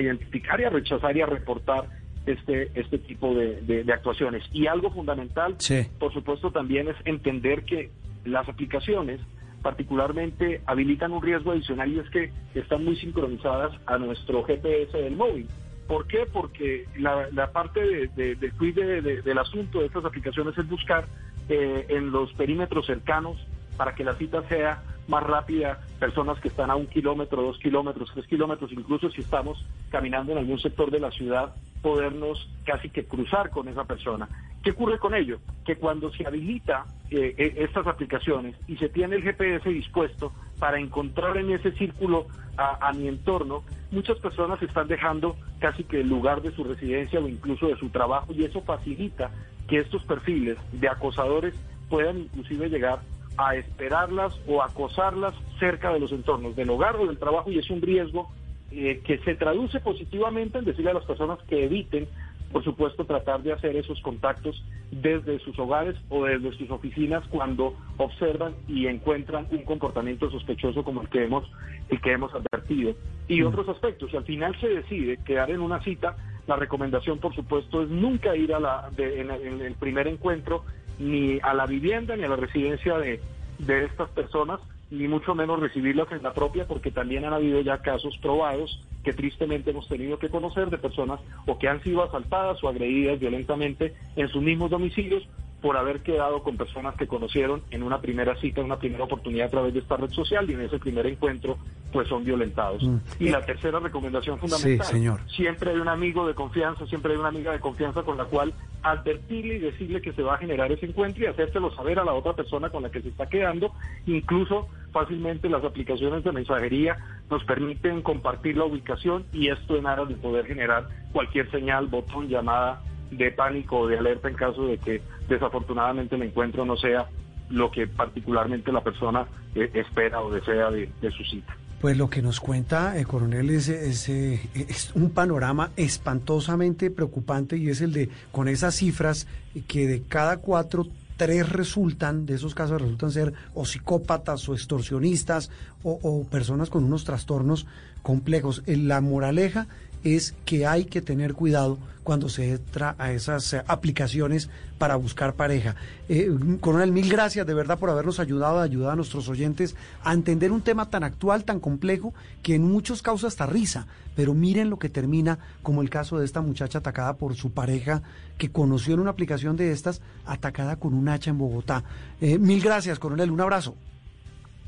identificar 0.00 0.60
y 0.60 0.64
a 0.64 0.70
rechazar 0.70 1.14
y 1.16 1.20
a 1.20 1.26
reportar 1.26 1.84
este, 2.24 2.70
este 2.74 2.98
tipo 2.98 3.34
de, 3.34 3.60
de- 3.62 3.84
de 3.84 3.92
actuaciones. 3.92 4.42
Y 4.52 4.66
algo 4.66 4.90
fundamental, 4.90 5.56
Sí. 5.58 5.86
por 5.98 6.12
supuesto, 6.12 6.50
también 6.50 6.88
es 6.88 6.96
entender 7.04 7.64
que 7.64 7.90
las 8.24 8.48
aplicaciones 8.48 9.20
particularmente 9.62 10.60
habilitan 10.66 11.12
un 11.12 11.22
riesgo 11.22 11.52
adicional 11.52 11.92
y 11.92 12.00
es 12.00 12.10
que 12.10 12.32
están 12.54 12.84
muy 12.84 12.96
sincronizadas 12.96 13.72
a 13.86 13.98
nuestro 13.98 14.42
GPS 14.44 14.96
del 14.96 15.16
móvil. 15.16 15.48
¿Por 15.86 16.06
qué? 16.06 16.26
Porque 16.30 16.86
la, 16.96 17.28
la 17.32 17.52
parte 17.52 17.80
de, 17.80 18.34
de, 18.36 19.22
del 19.22 19.38
asunto 19.38 19.80
de 19.80 19.86
estas 19.86 20.04
aplicaciones 20.04 20.56
es 20.56 20.68
buscar 20.68 21.06
eh, 21.48 21.86
en 21.88 22.10
los 22.10 22.32
perímetros 22.34 22.86
cercanos 22.86 23.38
para 23.76 23.94
que 23.94 24.04
la 24.04 24.14
cita 24.14 24.46
sea 24.48 24.82
más 25.08 25.22
rápida, 25.24 25.80
personas 25.98 26.38
que 26.40 26.48
están 26.48 26.70
a 26.70 26.76
un 26.76 26.86
kilómetro, 26.86 27.42
dos 27.42 27.58
kilómetros, 27.58 28.10
tres 28.14 28.26
kilómetros, 28.26 28.72
incluso 28.72 29.10
si 29.10 29.20
estamos 29.20 29.64
caminando 29.90 30.32
en 30.32 30.38
algún 30.38 30.60
sector 30.60 30.90
de 30.90 31.00
la 31.00 31.10
ciudad, 31.10 31.54
podernos 31.82 32.48
casi 32.64 32.88
que 32.88 33.04
cruzar 33.04 33.50
con 33.50 33.68
esa 33.68 33.84
persona. 33.84 34.28
¿Qué 34.62 34.70
ocurre 34.70 34.98
con 34.98 35.14
ello? 35.14 35.40
Que 35.64 35.76
cuando 35.76 36.12
se 36.12 36.26
habilita 36.26 36.84
eh, 37.10 37.34
eh, 37.36 37.54
estas 37.58 37.86
aplicaciones 37.86 38.56
y 38.68 38.76
se 38.76 38.88
tiene 38.88 39.16
el 39.16 39.22
GPS 39.22 39.68
dispuesto 39.68 40.32
para 40.58 40.78
encontrar 40.78 41.36
en 41.36 41.50
ese 41.50 41.72
círculo 41.72 42.26
a, 42.56 42.92
mi 42.92 43.08
entorno, 43.08 43.64
muchas 43.90 44.18
personas 44.18 44.62
están 44.62 44.86
dejando 44.86 45.36
casi 45.58 45.84
que 45.84 46.00
el 46.00 46.08
lugar 46.08 46.42
de 46.42 46.52
su 46.52 46.62
residencia 46.64 47.18
o 47.18 47.26
incluso 47.26 47.66
de 47.66 47.76
su 47.76 47.88
trabajo 47.88 48.32
y 48.32 48.44
eso 48.44 48.60
facilita 48.60 49.30
que 49.66 49.78
estos 49.78 50.04
perfiles 50.04 50.58
de 50.72 50.86
acosadores 50.86 51.54
puedan 51.88 52.18
inclusive 52.18 52.68
llegar 52.68 53.00
a 53.38 53.56
esperarlas 53.56 54.38
o 54.46 54.62
acosarlas 54.62 55.34
cerca 55.58 55.92
de 55.92 56.00
los 56.00 56.12
entornos 56.12 56.54
del 56.54 56.70
hogar 56.70 56.96
o 56.96 57.06
del 57.06 57.18
trabajo 57.18 57.50
y 57.50 57.58
es 57.58 57.70
un 57.70 57.80
riesgo 57.80 58.30
eh, 58.70 59.02
que 59.04 59.18
se 59.18 59.34
traduce 59.34 59.80
positivamente 59.80 60.58
en 60.58 60.64
decirle 60.64 60.90
a 60.90 60.94
las 60.94 61.04
personas 61.04 61.38
que 61.48 61.64
eviten, 61.64 62.06
por 62.52 62.62
supuesto, 62.64 63.04
tratar 63.06 63.42
de 63.42 63.52
hacer 63.52 63.76
esos 63.76 64.00
contactos 64.02 64.62
desde 64.90 65.38
sus 65.40 65.58
hogares 65.58 65.96
o 66.10 66.24
desde 66.24 66.52
sus 66.52 66.70
oficinas 66.70 67.24
cuando 67.28 67.74
observan 67.96 68.54
y 68.68 68.86
encuentran 68.86 69.46
un 69.50 69.64
comportamiento 69.64 70.30
sospechoso 70.30 70.84
como 70.84 71.02
el 71.02 71.08
que 71.08 71.24
hemos, 71.24 71.44
el 71.88 72.00
que 72.00 72.12
hemos 72.12 72.32
advertido. 72.34 72.94
Y 73.28 73.42
otros 73.42 73.68
aspectos, 73.68 74.10
si 74.10 74.16
al 74.16 74.24
final 74.24 74.54
se 74.60 74.68
decide 74.68 75.18
quedar 75.24 75.50
en 75.50 75.60
una 75.60 75.80
cita, 75.82 76.16
la 76.46 76.56
recomendación, 76.56 77.18
por 77.18 77.34
supuesto, 77.34 77.82
es 77.82 77.88
nunca 77.88 78.36
ir 78.36 78.52
a 78.52 78.60
la, 78.60 78.90
de- 78.96 79.20
en, 79.20 79.30
en 79.30 79.60
el 79.60 79.74
primer 79.74 80.06
encuentro 80.08 80.64
ni 80.98 81.38
a 81.42 81.54
la 81.54 81.66
vivienda 81.66 82.16
ni 82.16 82.24
a 82.24 82.28
la 82.28 82.36
residencia 82.36 82.98
de, 82.98 83.20
de 83.58 83.84
estas 83.84 84.10
personas, 84.10 84.60
ni 84.92 85.08
mucho 85.08 85.34
menos 85.34 85.58
recibirlas 85.58 86.12
en 86.12 86.22
la 86.22 86.34
propia, 86.34 86.66
porque 86.66 86.90
también 86.90 87.24
han 87.24 87.32
habido 87.32 87.62
ya 87.62 87.78
casos 87.78 88.16
probados 88.18 88.78
que 89.02 89.14
tristemente 89.14 89.70
hemos 89.70 89.88
tenido 89.88 90.18
que 90.18 90.28
conocer 90.28 90.68
de 90.68 90.76
personas 90.76 91.18
o 91.46 91.58
que 91.58 91.66
han 91.66 91.82
sido 91.82 92.02
asaltadas 92.02 92.62
o 92.62 92.68
agredidas 92.68 93.18
violentamente 93.18 93.94
en 94.16 94.28
sus 94.28 94.42
mismos 94.42 94.70
domicilios 94.70 95.26
por 95.62 95.76
haber 95.76 96.00
quedado 96.00 96.42
con 96.42 96.56
personas 96.56 96.96
que 96.96 97.06
conocieron 97.06 97.62
en 97.70 97.84
una 97.84 98.00
primera 98.00 98.34
cita, 98.36 98.60
en 98.60 98.66
una 98.66 98.78
primera 98.78 99.04
oportunidad 99.04 99.46
a 99.46 99.50
través 99.50 99.72
de 99.72 99.78
esta 99.78 99.96
red 99.96 100.10
social 100.10 100.50
y 100.50 100.54
en 100.54 100.62
ese 100.62 100.78
primer 100.78 101.06
encuentro 101.06 101.56
pues 101.92 102.08
son 102.08 102.24
violentados. 102.24 102.82
Mm. 102.82 102.96
Y 103.20 103.28
la 103.30 103.44
tercera 103.46 103.78
recomendación 103.78 104.38
fundamental, 104.38 104.86
Sí, 104.86 104.92
señor. 104.92 105.20
siempre 105.28 105.70
hay 105.70 105.76
un 105.76 105.88
amigo 105.88 106.26
de 106.26 106.34
confianza, 106.34 106.84
siempre 106.86 107.12
hay 107.12 107.18
una 107.18 107.28
amiga 107.28 107.52
de 107.52 107.60
confianza 107.60 108.02
con 108.02 108.16
la 108.16 108.24
cual 108.24 108.52
advertirle 108.82 109.56
y 109.56 109.58
decirle 109.60 110.02
que 110.02 110.12
se 110.12 110.22
va 110.22 110.34
a 110.34 110.38
generar 110.38 110.72
ese 110.72 110.86
encuentro 110.86 111.22
y 111.22 111.26
hacérselo 111.28 111.72
saber 111.76 112.00
a 112.00 112.04
la 112.04 112.12
otra 112.12 112.32
persona 112.32 112.70
con 112.70 112.82
la 112.82 112.90
que 112.90 113.00
se 113.00 113.10
está 113.10 113.28
quedando. 113.28 113.72
Incluso 114.06 114.68
fácilmente 114.90 115.48
las 115.48 115.64
aplicaciones 115.64 116.24
de 116.24 116.32
mensajería 116.32 116.96
nos 117.30 117.44
permiten 117.44 118.02
compartir 118.02 118.56
la 118.56 118.64
ubicación 118.64 119.24
y 119.32 119.48
esto 119.48 119.76
en 119.76 119.86
aras 119.86 120.08
de 120.08 120.16
poder 120.16 120.46
generar 120.46 120.88
cualquier 121.12 121.48
señal, 121.50 121.86
botón, 121.86 122.28
llamada 122.28 122.82
de 123.12 123.30
pánico 123.30 123.78
o 123.80 123.86
de 123.86 123.98
alerta 123.98 124.28
en 124.28 124.34
caso 124.34 124.66
de 124.66 124.78
que 124.78 125.00
desafortunadamente 125.28 126.16
el 126.16 126.22
encuentro 126.22 126.64
no 126.64 126.76
sea 126.76 127.08
lo 127.50 127.70
que 127.70 127.86
particularmente 127.86 128.72
la 128.72 128.82
persona 128.82 129.26
eh, 129.54 129.70
espera 129.74 130.20
o 130.22 130.30
desea 130.32 130.70
de- 130.70 130.90
su 131.16 131.22
cita. 131.24 131.56
Pues 131.80 131.96
lo 131.98 132.08
que 132.08 132.22
nos 132.22 132.38
cuenta, 132.40 132.96
eh, 132.98 133.04
coronel, 133.04 133.50
es, 133.50 133.68
eh, 133.68 134.40
es 134.54 134.92
un 134.94 135.10
panorama 135.10 135.70
espantosamente 135.76 136.90
preocupante 136.90 137.56
y 137.56 137.68
es 137.68 137.80
el 137.80 137.92
de, 137.92 138.08
con 138.30 138.48
esas 138.48 138.76
cifras, 138.76 139.26
que 139.66 139.86
de 139.88 140.02
cada 140.02 140.36
cuatro, 140.36 140.86
tres 141.16 141.48
resultan, 141.48 142.24
de 142.24 142.34
esos 142.34 142.54
casos 142.54 142.80
resultan 142.80 143.10
ser 143.10 143.32
o 143.54 143.64
psicópatas 143.64 144.48
o 144.48 144.54
extorsionistas 144.54 145.50
o, 145.82 145.98
o 146.02 146.24
personas 146.28 146.70
con 146.70 146.84
unos 146.84 147.04
trastornos 147.04 147.66
complejos. 148.02 148.62
La 148.66 149.00
moraleja 149.00 149.66
es 150.04 150.34
que 150.44 150.66
hay 150.66 150.84
que 150.84 151.02
tener 151.02 151.34
cuidado 151.34 151.78
cuando 152.02 152.28
se 152.28 152.50
entra 152.50 152.94
a 152.98 153.12
esas 153.12 153.52
eh, 153.52 153.62
aplicaciones 153.66 154.50
para 154.78 154.96
buscar 154.96 155.34
pareja. 155.34 155.76
Eh, 156.08 156.28
coronel, 156.60 156.90
mil 156.90 157.08
gracias 157.08 157.46
de 157.46 157.54
verdad 157.54 157.78
por 157.78 157.90
habernos 157.90 158.18
ayudado, 158.18 158.60
ayudar 158.60 158.92
a 158.92 158.96
nuestros 158.96 159.28
oyentes 159.28 159.76
a 160.02 160.12
entender 160.12 160.50
un 160.50 160.62
tema 160.62 160.90
tan 160.90 161.04
actual, 161.04 161.44
tan 161.44 161.60
complejo, 161.60 162.12
que 162.42 162.56
en 162.56 162.64
muchos 162.64 163.02
causa 163.02 163.28
hasta 163.28 163.46
risa. 163.46 163.86
Pero 164.16 164.34
miren 164.34 164.68
lo 164.68 164.78
que 164.78 164.88
termina, 164.88 165.38
como 165.62 165.82
el 165.82 165.90
caso 165.90 166.18
de 166.18 166.24
esta 166.24 166.40
muchacha 166.40 166.78
atacada 166.78 167.14
por 167.14 167.36
su 167.36 167.52
pareja, 167.52 168.02
que 168.36 168.50
conoció 168.50 168.94
en 168.94 169.00
una 169.00 169.10
aplicación 169.10 169.56
de 169.56 169.70
estas, 169.70 170.02
atacada 170.26 170.76
con 170.76 170.94
un 170.94 171.08
hacha 171.08 171.30
en 171.30 171.38
Bogotá. 171.38 171.84
Eh, 172.20 172.38
mil 172.38 172.60
gracias, 172.60 172.98
coronel, 172.98 173.30
un 173.30 173.40
abrazo. 173.40 173.76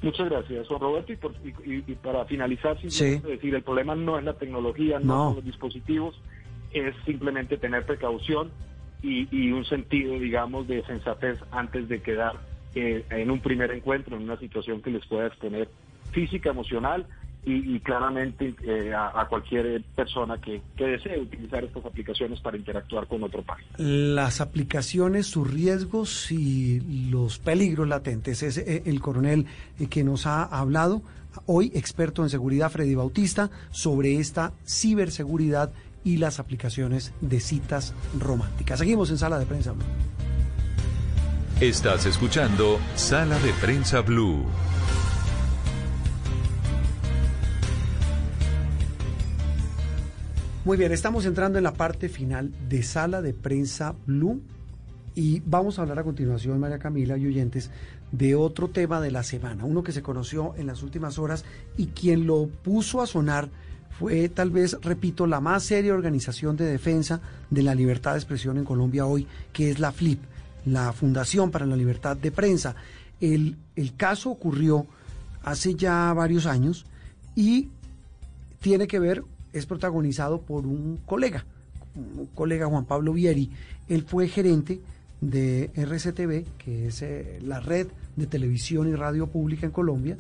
Muchas 0.05 0.29
gracias, 0.29 0.67
Juan 0.69 0.81
Roberto. 0.81 1.13
Y, 1.13 1.17
por- 1.17 1.35
y- 1.45 1.85
y- 1.87 1.95
para 1.97 2.25
finalizar, 2.27 2.79
simplemente 2.81 3.27
Sí. 3.27 3.33
decir, 3.33 3.55
el 3.55 3.63
problema 3.63 3.95
no 3.95 4.19
es 4.19 4.25
la 4.25 4.35
tecnología, 4.35 4.99
no, 4.99 5.07
No. 5.07 5.27
son 5.29 5.37
los 5.37 5.45
dispositivos, 5.45 6.15
es 6.73 6.95
simplemente 7.05 7.57
tener 7.57 7.85
precaución 7.87 8.53
y, 9.03 9.29
y 9.31 9.53
un 9.53 9.65
sentido, 9.65 10.19
digamos, 10.19 10.67
de 10.69 10.83
sensatez 10.85 11.39
antes 11.51 11.89
de 11.89 12.01
quedar 12.03 12.35
eh, 12.77 13.05
en 13.11 13.31
un 13.31 13.41
primer 13.41 13.71
encuentro, 13.71 14.17
en 14.17 14.25
una 14.25 14.37
situación 14.39 14.83
que 14.83 14.91
les 14.91 15.07
pueda 15.07 15.29
exponer 15.29 15.69
física, 16.11 16.51
emocional 16.51 17.07
y, 17.47 17.77
y 17.77 17.81
claramente 17.81 18.55
eh, 18.63 18.93
a, 18.95 19.21
a 19.21 19.29
cualquier 19.29 19.83
persona 19.95 20.41
que, 20.41 20.63
que 20.77 20.85
desee 20.87 21.21
utilizar 21.21 21.63
estas 21.65 21.85
aplicaciones 21.85 22.41
para 22.41 22.57
interactuar 22.57 23.07
con 23.07 23.23
otro 23.23 23.43
país. 23.43 23.67
las 23.77 24.41
aplicaciones, 24.41 25.27
sus 25.27 25.51
riesgos 25.53 26.31
y 26.33 26.81
los 27.11 27.39
peligros 27.39 27.87
latentes. 27.89 28.43
Es 28.43 28.59
eh, 28.59 28.83
el 28.87 29.01
coronel 29.01 29.47
eh, 29.79 29.87
que 29.89 30.05
nos 30.05 30.27
ha 30.27 30.43
hablado 30.45 31.03
hoy, 31.47 31.73
experto 31.75 32.23
en 32.23 32.31
seguridad, 32.31 32.71
Freddy 32.71 32.95
Bautista, 32.95 33.51
sobre 33.71 34.19
esta 34.19 34.53
ciberseguridad 34.67 35.73
y 36.05 36.19
las 36.19 36.39
aplicaciones 36.39 37.13
de 37.21 37.41
citas 37.41 37.95
románticas. 38.19 38.79
Seguimos 38.79 39.11
en 39.11 39.19
Sala 39.19 39.39
de 39.39 39.47
Prensa. 39.47 39.73
Blue. 39.73 39.85
Estás 41.61 42.07
escuchando 42.07 42.79
Sala 42.95 43.39
de 43.39 43.53
Prensa 43.55 44.01
Blue. 44.01 44.45
Muy 50.65 50.79
bien, 50.79 50.93
estamos 50.93 51.27
entrando 51.27 51.59
en 51.59 51.65
la 51.65 51.75
parte 51.75 52.09
final 52.09 52.51
de 52.71 52.83
Sala 52.83 53.21
de 53.21 53.35
Prensa 53.35 53.95
Blue 54.07 54.41
y 55.15 55.41
vamos 55.41 55.79
a 55.79 55.83
hablar 55.83 55.99
a 55.99 56.05
continuación, 56.05 56.59
María 56.59 56.79
Camila 56.79 57.19
y 57.19 57.27
oyentes, 57.27 57.71
de 58.13 58.35
otro 58.35 58.69
tema 58.69 59.03
de 59.03 59.11
la 59.11 59.25
semana, 59.25 59.67
uno 59.67 59.83
que 59.83 59.93
se 59.93 60.01
conoció 60.01 60.55
en 60.57 60.67
las 60.67 60.83
últimas 60.83 61.19
horas 61.19 61.45
y 61.77 61.89
quien 61.89 62.27
lo 62.27 62.47
puso 62.47 63.03
a 63.03 63.07
sonar 63.07 63.51
fue 63.91 64.31
tal 64.31 64.49
vez, 64.49 64.79
repito, 64.81 65.27
la 65.27 65.39
más 65.39 65.65
seria 65.65 65.93
organización 65.93 66.57
de 66.57 66.65
defensa 66.65 67.21
de 67.51 67.63
la 67.63 67.75
libertad 67.75 68.13
de 68.13 68.21
expresión 68.21 68.57
en 68.57 68.65
Colombia 68.65 69.05
hoy, 69.05 69.27
que 69.53 69.71
es 69.71 69.79
la 69.79 69.93
FLIP, 69.93 70.23
la 70.65 70.95
Fundación 70.95 71.51
para 71.51 71.67
la 71.67 71.77
Libertad 71.77 72.17
de 72.17 72.33
Prensa. 72.33 72.75
El, 73.21 73.59
el 73.77 73.95
caso 73.97 74.31
ocurrió 74.31 74.87
hace 75.43 75.75
ya 75.75 76.11
varios 76.15 76.47
años 76.47 76.87
y 77.37 77.69
tiene 78.63 78.87
que 78.87 78.99
ver, 78.99 79.25
es 79.55 79.67
protagonizado 79.67 80.41
por 80.41 80.67
un 80.67 80.99
colega, 81.07 81.45
un 81.95 82.27
colega 82.35 82.67
Juan 82.67 82.85
Pablo 82.85 83.13
Vieri. 83.13 83.51
Él 83.89 84.03
fue 84.03 84.29
gerente 84.29 84.81
de 85.21 85.71
RCTV, 85.75 86.45
que 86.59 86.89
es 86.89 87.03
eh, 87.03 87.39
la 87.43 87.61
red 87.61 87.87
de 88.17 88.27
televisión 88.27 88.89
y 88.89 88.95
radio 88.95 89.29
pública 89.29 89.65
en 89.65 89.73
Colombia. 89.73 90.17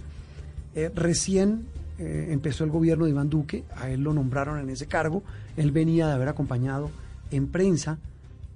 Eh, 0.75 0.91
recién 0.95 1.67
eh, 1.99 2.29
empezó 2.31 2.65
el 2.65 2.71
gobierno 2.71 3.05
de 3.05 3.11
Iván 3.11 3.29
Duque, 3.29 3.65
a 3.77 3.91
él 3.91 4.03
lo 4.03 4.15
nombraron 4.15 4.59
en 4.61 4.71
ese 4.71 4.87
cargo. 4.87 5.23
Él 5.57 5.73
venía 5.73 6.07
de 6.07 6.15
haber 6.15 6.29
acompañado 6.29 6.91
en 7.33 7.49
prensa 7.49 7.99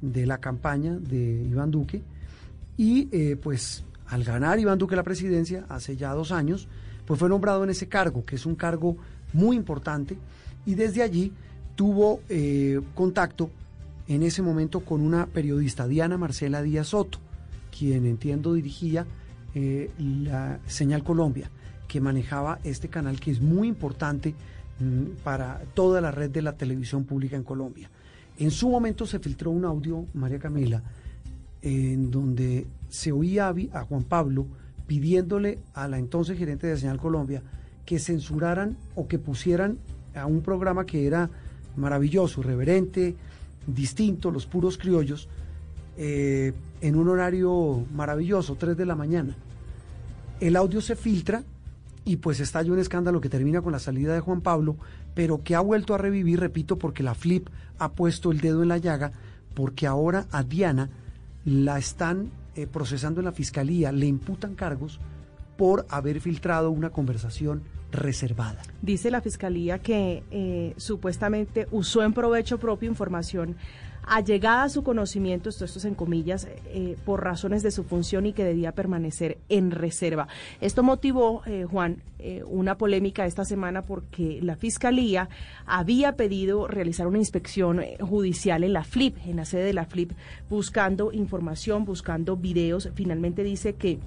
de 0.00 0.26
la 0.26 0.38
campaña 0.38 0.96
de 0.96 1.44
Iván 1.50 1.72
Duque 1.72 2.02
y 2.76 3.06
pues 3.36 3.82
al 4.06 4.22
ganar 4.22 4.60
Iván 4.60 4.78
Duque 4.78 4.94
la 4.94 5.02
presidencia 5.02 5.66
hace 5.68 5.96
ya 5.96 6.12
dos 6.12 6.30
años, 6.30 6.68
pues 7.04 7.18
fue 7.18 7.28
nombrado 7.28 7.64
en 7.64 7.70
ese 7.70 7.88
cargo, 7.88 8.24
que 8.24 8.36
es 8.36 8.46
un 8.46 8.54
cargo 8.54 8.96
muy 9.32 9.56
importante, 9.56 10.16
y 10.68 10.74
desde 10.74 11.02
allí 11.02 11.32
tuvo 11.76 12.20
eh, 12.28 12.78
contacto 12.94 13.48
en 14.06 14.22
ese 14.22 14.42
momento 14.42 14.80
con 14.80 15.00
una 15.00 15.24
periodista, 15.24 15.88
Diana 15.88 16.18
Marcela 16.18 16.60
Díaz 16.60 16.88
Soto, 16.88 17.20
quien 17.76 18.04
entiendo 18.04 18.52
dirigía 18.52 19.06
eh, 19.54 19.90
la 19.98 20.60
Señal 20.66 21.02
Colombia, 21.02 21.50
que 21.88 22.02
manejaba 22.02 22.58
este 22.64 22.88
canal 22.88 23.18
que 23.18 23.30
es 23.30 23.40
muy 23.40 23.66
importante 23.66 24.34
mm, 24.78 25.22
para 25.24 25.62
toda 25.72 26.02
la 26.02 26.10
red 26.10 26.28
de 26.28 26.42
la 26.42 26.52
televisión 26.52 27.04
pública 27.04 27.36
en 27.36 27.44
Colombia. 27.44 27.88
En 28.36 28.50
su 28.50 28.68
momento 28.68 29.06
se 29.06 29.20
filtró 29.20 29.50
un 29.50 29.64
audio, 29.64 30.04
María 30.12 30.38
Camila, 30.38 30.82
en 31.62 32.10
donde 32.10 32.66
se 32.90 33.10
oía 33.10 33.54
a 33.72 33.84
Juan 33.84 34.02
Pablo 34.02 34.46
pidiéndole 34.86 35.60
a 35.72 35.88
la 35.88 35.98
entonces 35.98 36.36
gerente 36.36 36.66
de 36.66 36.76
Señal 36.76 36.98
Colombia 36.98 37.42
que 37.86 37.98
censuraran 37.98 38.76
o 38.94 39.08
que 39.08 39.18
pusieran 39.18 39.78
a 40.18 40.26
un 40.26 40.42
programa 40.42 40.84
que 40.84 41.06
era 41.06 41.30
maravilloso, 41.76 42.42
reverente, 42.42 43.14
distinto, 43.66 44.30
los 44.30 44.46
puros 44.46 44.78
criollos, 44.78 45.28
eh, 45.96 46.52
en 46.80 46.96
un 46.96 47.08
horario 47.08 47.84
maravilloso, 47.94 48.56
3 48.56 48.76
de 48.76 48.86
la 48.86 48.94
mañana. 48.94 49.34
El 50.40 50.56
audio 50.56 50.80
se 50.80 50.96
filtra 50.96 51.42
y 52.04 52.16
pues 52.16 52.40
estalla 52.40 52.72
un 52.72 52.78
escándalo 52.78 53.20
que 53.20 53.28
termina 53.28 53.60
con 53.60 53.72
la 53.72 53.78
salida 53.78 54.14
de 54.14 54.20
Juan 54.20 54.40
Pablo, 54.40 54.76
pero 55.14 55.42
que 55.42 55.54
ha 55.54 55.60
vuelto 55.60 55.94
a 55.94 55.98
revivir, 55.98 56.40
repito, 56.40 56.78
porque 56.78 57.02
la 57.02 57.14
Flip 57.14 57.48
ha 57.78 57.92
puesto 57.92 58.30
el 58.30 58.40
dedo 58.40 58.62
en 58.62 58.68
la 58.68 58.78
llaga, 58.78 59.12
porque 59.54 59.86
ahora 59.86 60.26
a 60.30 60.42
Diana 60.42 60.88
la 61.44 61.78
están 61.78 62.30
eh, 62.54 62.66
procesando 62.66 63.20
en 63.20 63.26
la 63.26 63.32
fiscalía, 63.32 63.92
le 63.92 64.06
imputan 64.06 64.54
cargos 64.54 65.00
por 65.56 65.86
haber 65.90 66.20
filtrado 66.20 66.70
una 66.70 66.90
conversación 66.90 67.62
reservada. 67.92 68.62
Dice 68.82 69.10
la 69.10 69.20
fiscalía 69.20 69.78
que 69.78 70.22
eh, 70.30 70.74
supuestamente 70.76 71.66
usó 71.70 72.02
en 72.02 72.12
provecho 72.12 72.58
propio 72.58 72.88
información 72.88 73.56
allegada 74.10 74.62
a 74.62 74.68
su 74.70 74.82
conocimiento, 74.82 75.50
esto, 75.50 75.66
esto 75.66 75.78
es 75.78 75.84
en 75.84 75.94
comillas, 75.94 76.48
eh, 76.68 76.96
por 77.04 77.22
razones 77.22 77.62
de 77.62 77.70
su 77.70 77.84
función 77.84 78.24
y 78.24 78.32
que 78.32 78.42
debía 78.42 78.72
permanecer 78.72 79.36
en 79.50 79.70
reserva. 79.70 80.28
Esto 80.62 80.82
motivó, 80.82 81.42
eh, 81.44 81.66
Juan, 81.70 82.02
una 82.46 82.76
polémica 82.76 83.26
esta 83.26 83.44
semana 83.44 83.82
porque 83.82 84.40
la 84.42 84.56
Fiscalía 84.56 85.28
había 85.66 86.16
pedido 86.16 86.66
realizar 86.66 87.06
una 87.06 87.18
inspección 87.18 87.80
judicial 88.00 88.64
en 88.64 88.72
la 88.72 88.82
FLIP, 88.82 89.18
en 89.26 89.36
la 89.36 89.44
sede 89.44 89.62
de 89.62 89.72
la 89.72 89.84
FLIP, 89.84 90.12
buscando 90.50 91.12
información, 91.12 91.84
buscando 91.84 92.36
videos. 92.36 92.88
Finalmente 92.94 93.44
dice 93.44 93.74
que 93.74 94.00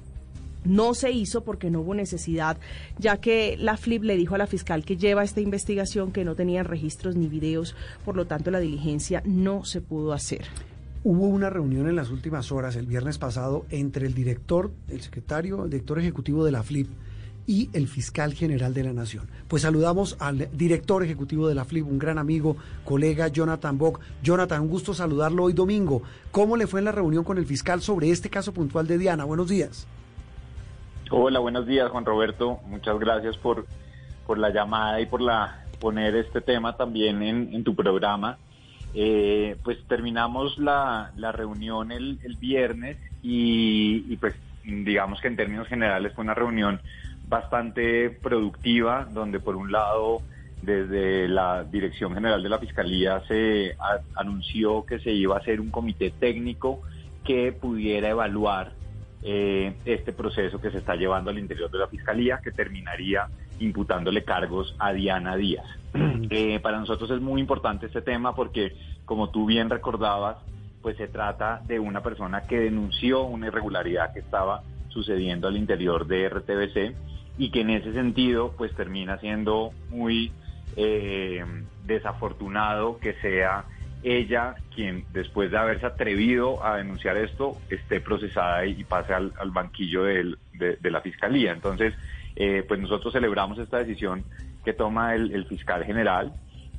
no 0.64 0.94
se 0.94 1.12
hizo 1.12 1.44
porque 1.44 1.70
no 1.70 1.82
hubo 1.82 1.96
necesidad, 1.96 2.58
ya 2.98 3.18
que 3.18 3.58
la 3.58 3.78
FLIP 3.78 4.04
le 4.04 4.18
dijo 4.18 4.36
a 4.36 4.38
la 4.38 4.48
fiscal 4.48 4.86
que 4.86 4.98
lleva 4.98 5.24
esta 5.24 5.42
investigación 5.42 6.12
que 6.12 6.26
no 6.26 6.36
tenían 6.36 6.66
registros 6.66 7.16
ni 7.16 7.28
videos, 7.28 7.76
por 8.06 8.16
lo 8.16 8.26
tanto 8.26 8.52
la 8.52 8.60
diligencia 8.60 9.22
no 9.26 9.66
se 9.66 9.82
pudo 9.82 10.14
hacer. 10.14 10.46
Hubo 11.04 11.28
una 11.28 11.50
reunión 11.50 11.88
en 11.88 11.96
las 11.96 12.12
últimas 12.12 12.52
horas, 12.52 12.76
el 12.76 12.86
viernes 12.86 13.18
pasado, 13.18 13.66
entre 13.72 14.06
el 14.06 14.14
director, 14.14 14.72
el 14.88 15.02
secretario, 15.02 15.64
el 15.64 15.72
director 15.72 15.98
ejecutivo 15.98 16.46
de 16.46 16.52
la 16.52 16.62
FLIP 16.62 16.90
y 17.48 17.72
el 17.74 17.88
fiscal 17.88 18.34
general 18.36 18.76
de 18.76 18.84
la 18.84 18.94
Nación. 18.94 19.28
Pues 19.48 19.64
saludamos 19.64 20.16
al 20.20 20.50
director 20.54 21.04
ejecutivo 21.04 21.48
de 21.48 21.56
la 21.56 21.66
FLIP, 21.66 21.88
un 21.88 21.98
gran 21.98 22.20
amigo, 22.20 22.56
colega 22.86 23.30
Jonathan 23.30 23.80
Bock. 23.80 24.00
Jonathan, 24.22 24.62
un 24.62 24.70
gusto 24.70 24.94
saludarlo 24.94 25.46
hoy 25.46 25.54
domingo. 25.54 26.04
¿Cómo 26.30 26.56
le 26.56 26.68
fue 26.68 26.82
en 26.82 26.86
la 26.86 26.92
reunión 26.92 27.24
con 27.24 27.40
el 27.40 27.48
fiscal 27.48 27.82
sobre 27.82 28.12
este 28.12 28.30
caso 28.30 28.54
puntual 28.54 28.86
de 28.86 29.00
Diana? 29.00 29.24
Buenos 29.24 29.50
días. 29.50 29.88
Hola, 31.14 31.40
buenos 31.40 31.68
días 31.68 31.90
Juan 31.92 32.06
Roberto. 32.06 32.62
Muchas 32.68 32.98
gracias 32.98 33.36
por, 33.36 33.66
por 34.26 34.38
la 34.38 34.50
llamada 34.50 35.02
y 35.02 35.08
por 35.08 35.20
la 35.20 35.66
poner 35.82 36.16
este 36.16 36.40
tema 36.40 36.78
también 36.78 37.22
en, 37.22 37.64
tu 37.66 37.76
programa. 37.76 38.38
Eh, 38.94 39.58
pues 39.62 39.78
terminamos 39.90 40.58
la, 40.58 41.12
la 41.18 41.34
reunión 41.34 41.92
el, 41.92 42.18
el 42.24 42.38
viernes 42.38 42.96
y, 43.22 44.06
y, 44.08 44.16
pues 44.16 44.36
digamos 44.64 45.20
que 45.20 45.28
en 45.28 45.36
términos 45.36 45.68
generales 45.68 46.14
fue 46.14 46.24
una 46.24 46.34
reunión 46.34 46.80
bastante 47.28 48.10
productiva 48.10 49.06
donde 49.12 49.42
por 49.42 49.58
un 49.58 49.70
lado 49.70 50.22
desde 50.62 51.28
la 51.28 51.66
Dirección 51.66 52.14
General 52.14 52.42
de 52.42 52.48
la 52.48 52.58
Fiscalía 52.58 53.22
se 53.28 53.76
anunció 54.16 54.86
que 54.86 55.00
se 55.00 55.12
iba 55.12 55.36
a 55.36 55.40
hacer 55.40 55.60
un 55.60 55.72
comité 55.72 56.12
técnico 56.12 56.80
que 57.26 57.52
pudiera 57.52 58.08
evaluar 58.08 58.80
eh, 59.24 59.74
este 59.86 60.14
proceso 60.14 60.60
que 60.60 60.72
se 60.72 60.80
está 60.80 60.96
llevando 60.96 61.30
al 61.30 61.40
interior 61.40 61.70
de 61.70 61.80
la 61.80 61.88
Fiscalía, 61.88 62.40
que 62.44 62.52
terminaría 62.52 63.28
imputándole 63.60 64.24
cargos 64.24 64.76
a 64.80 64.94
Diana 64.94 65.36
Díaz. 65.36 65.66
Eh, 66.34 66.62
para 66.62 66.80
nosotros 66.80 67.12
es 67.12 67.20
muy 67.20 67.42
importante 67.42 67.88
este 67.88 68.02
tema 68.02 68.34
porque, 68.34 68.74
como 69.04 69.30
tú 69.32 69.46
bien 69.46 69.70
recordabas, 69.70 70.38
pues 70.82 70.96
se 70.96 71.10
trata 71.10 71.62
de 71.68 71.78
una 71.78 72.02
persona 72.02 72.44
que 72.48 72.58
denunció 72.58 73.24
una 73.24 73.48
irregularidad 73.48 74.14
que 74.14 74.20
estaba 74.20 74.64
sucediendo 74.88 75.50
al 75.50 75.58
interior 75.58 76.08
de 76.08 76.30
RTBC 76.30 76.96
y 77.38 77.52
que 77.52 77.62
en 77.62 77.72
ese 77.72 77.92
sentido 77.92 78.54
pues 78.58 78.74
termina 78.76 79.18
siendo 79.20 79.72
muy 79.90 80.32
eh, 80.78 81.44
desafortunado 81.86 82.98
que 83.00 83.14
sea 83.16 83.66
ella 84.04 84.56
quien 84.74 85.06
después 85.14 85.52
de 85.52 85.58
haberse 85.58 85.86
atrevido 85.86 86.64
a 86.66 86.78
denunciar 86.78 87.18
esto 87.18 87.58
esté 87.70 88.02
procesada 88.02 88.66
y 88.66 88.84
pase 88.84 89.14
al, 89.14 89.32
banquillo 89.52 90.04
de, 90.04 90.36
la 90.84 91.02
fiscalía. 91.02 91.52
Entonces, 91.52 91.94
eh, 92.36 92.64
pues 92.68 92.80
nosotros 92.80 93.14
celebramos 93.14 93.58
esta 93.60 93.78
decisión 93.78 94.24
que 94.64 94.74
toma 94.74 95.16
el, 95.16 95.46
fiscal 95.46 95.84
general. 95.84 96.34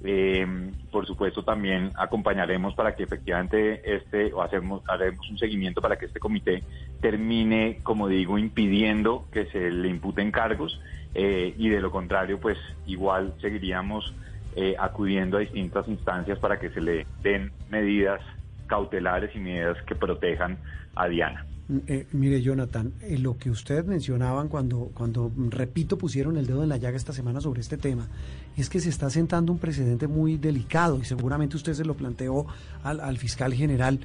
Eh, 0.04 0.44
por 0.90 1.06
supuesto, 1.06 1.44
también 1.44 1.92
acompañaremos 1.96 2.74
para 2.74 2.96
que 2.96 3.04
efectivamente 3.04 3.82
este, 3.84 4.32
o 4.32 4.42
hacemos, 4.42 4.82
haremos 4.88 5.28
un 5.30 5.38
seguimiento 5.38 5.80
para 5.80 5.96
que 5.96 6.06
este 6.06 6.18
comité 6.18 6.64
termine, 7.00 7.78
como 7.84 8.08
digo, 8.08 8.36
impidiendo 8.36 9.26
que 9.32 9.46
se 9.46 9.70
le 9.70 9.88
imputen 9.88 10.32
cargos 10.32 10.80
eh, 11.14 11.54
y 11.56 11.68
de 11.68 11.80
lo 11.80 11.90
contrario, 11.90 12.40
pues 12.40 12.58
igual 12.86 13.34
seguiríamos 13.40 14.12
eh, 14.56 14.74
acudiendo 14.78 15.38
a 15.38 15.40
distintas 15.40 15.88
instancias 15.88 16.38
para 16.38 16.58
que 16.58 16.70
se 16.70 16.80
le 16.80 17.06
den 17.22 17.50
medidas 17.70 18.20
cautelares 18.66 19.34
y 19.34 19.38
medidas 19.38 19.76
que 19.86 19.94
protejan 19.94 20.58
a 20.94 21.08
Diana. 21.08 21.46
Mm, 21.68 21.78
eh, 21.86 22.06
mire, 22.12 22.42
Jonathan, 22.42 22.92
eh, 23.02 23.18
lo 23.18 23.38
que 23.38 23.50
ustedes 23.50 23.86
mencionaban 23.86 24.48
cuando, 24.48 24.90
cuando, 24.94 25.30
repito, 25.48 25.96
pusieron 25.96 26.36
el 26.36 26.46
dedo 26.46 26.62
en 26.62 26.68
la 26.68 26.76
llaga 26.76 26.96
esta 26.96 27.12
semana 27.12 27.40
sobre 27.40 27.60
este 27.60 27.76
tema, 27.76 28.08
es 28.56 28.68
que 28.68 28.80
se 28.80 28.88
está 28.88 29.08
sentando 29.10 29.52
un 29.52 29.58
precedente 29.58 30.06
muy 30.06 30.36
delicado 30.36 30.98
y 30.98 31.04
seguramente 31.04 31.56
usted 31.56 31.72
se 31.74 31.84
lo 31.84 31.94
planteó 31.94 32.46
al, 32.82 33.16
fiscal 33.16 33.54
general 33.54 34.00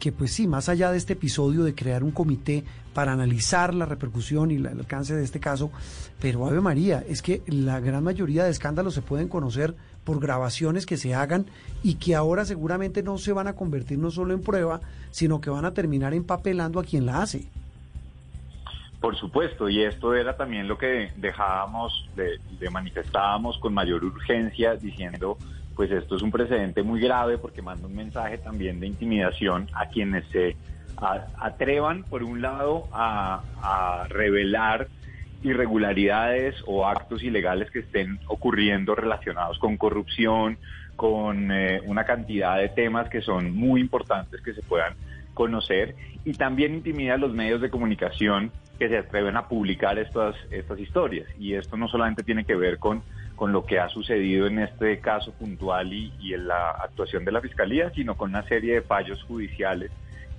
que 0.00 0.10
pues 0.10 0.32
sí, 0.32 0.48
más 0.48 0.68
allá 0.68 0.90
de 0.90 0.98
este 0.98 1.12
episodio 1.12 1.62
de 1.62 1.74
crear 1.74 2.02
un 2.02 2.10
comité 2.10 2.64
para 2.92 3.12
analizar 3.12 3.72
la 3.74 3.86
repercusión 3.86 4.50
y 4.50 4.56
el 4.56 4.66
alcance 4.66 5.14
de 5.14 5.22
este 5.22 5.38
caso, 5.38 5.70
pero 6.20 6.46
Ave 6.46 6.60
María, 6.60 7.04
es 7.08 7.22
que 7.22 7.42
la 7.46 7.78
gran 7.78 8.02
mayoría 8.02 8.44
de 8.44 8.50
escándalos 8.50 8.94
se 8.94 9.02
pueden 9.02 9.28
conocer 9.28 9.76
por 10.04 10.18
grabaciones 10.18 10.86
que 10.86 10.96
se 10.96 11.14
hagan 11.14 11.46
y 11.84 11.94
que 11.94 12.16
ahora 12.16 12.44
seguramente 12.44 13.02
no 13.02 13.18
se 13.18 13.32
van 13.32 13.46
a 13.46 13.52
convertir 13.52 13.98
no 13.98 14.10
solo 14.10 14.34
en 14.34 14.40
prueba, 14.40 14.80
sino 15.10 15.40
que 15.40 15.50
van 15.50 15.66
a 15.66 15.74
terminar 15.74 16.14
empapelando 16.14 16.80
a 16.80 16.84
quien 16.84 17.06
la 17.06 17.22
hace. 17.22 17.46
Por 19.00 19.16
supuesto, 19.16 19.68
y 19.68 19.82
esto 19.82 20.14
era 20.14 20.36
también 20.36 20.68
lo 20.68 20.76
que 20.76 21.10
dejábamos, 21.16 22.08
de, 22.16 22.38
manifestábamos 22.70 23.58
con 23.58 23.72
mayor 23.72 24.04
urgencia, 24.04 24.74
diciendo 24.76 25.38
pues 25.76 25.90
esto 25.90 26.16
es 26.16 26.22
un 26.22 26.30
precedente 26.30 26.82
muy 26.82 27.00
grave 27.00 27.38
porque 27.38 27.62
manda 27.62 27.86
un 27.86 27.96
mensaje 27.96 28.38
también 28.38 28.80
de 28.80 28.86
intimidación 28.86 29.66
a 29.72 29.86
quienes 29.86 30.24
se 30.26 30.56
atrevan, 31.38 32.04
por 32.04 32.22
un 32.22 32.42
lado, 32.42 32.88
a, 32.92 34.06
revelar 34.08 34.88
irregularidades 35.42 36.56
o 36.66 36.86
actos 36.86 37.22
ilegales 37.22 37.70
que 37.70 37.78
estén 37.78 38.18
ocurriendo 38.26 38.94
relacionados 38.94 39.58
con 39.58 39.78
corrupción, 39.78 40.58
con 40.96 41.50
eh, 41.50 41.80
una 41.86 42.04
cantidad 42.04 42.58
de 42.58 42.68
temas 42.68 43.08
que 43.08 43.22
son 43.22 43.56
muy 43.56 43.80
importantes 43.80 44.42
que 44.42 44.52
se 44.52 44.60
puedan 44.62 44.94
conocer 45.32 45.94
y 46.26 46.34
también 46.34 46.74
intimida 46.74 47.14
a 47.14 47.16
los 47.16 47.32
medios 47.32 47.62
de 47.62 47.70
comunicación 47.70 48.50
que 48.78 48.88
se 48.88 48.98
atreven 48.98 49.36
a 49.36 49.48
publicar 49.48 49.98
estas, 49.98 50.34
estas 50.50 50.78
historias. 50.78 51.26
Y 51.38 51.54
esto 51.54 51.76
no 51.78 51.88
solamente 51.88 52.22
tiene 52.22 52.44
que 52.44 52.54
ver 52.54 52.78
con 52.78 53.02
con 53.40 53.52
lo 53.52 53.64
que 53.64 53.80
ha 53.80 53.88
sucedido 53.88 54.48
en 54.48 54.58
este 54.58 54.98
caso 54.98 55.32
puntual 55.32 55.94
y, 55.94 56.34
en 56.34 56.46
la 56.46 56.72
actuación 56.72 57.24
de 57.24 57.32
la 57.32 57.40
Fiscalía, 57.40 57.90
sino 57.94 58.14
con 58.14 58.28
una 58.28 58.42
serie 58.42 58.74
de 58.74 58.82
fallos 58.82 59.22
judiciales 59.22 59.90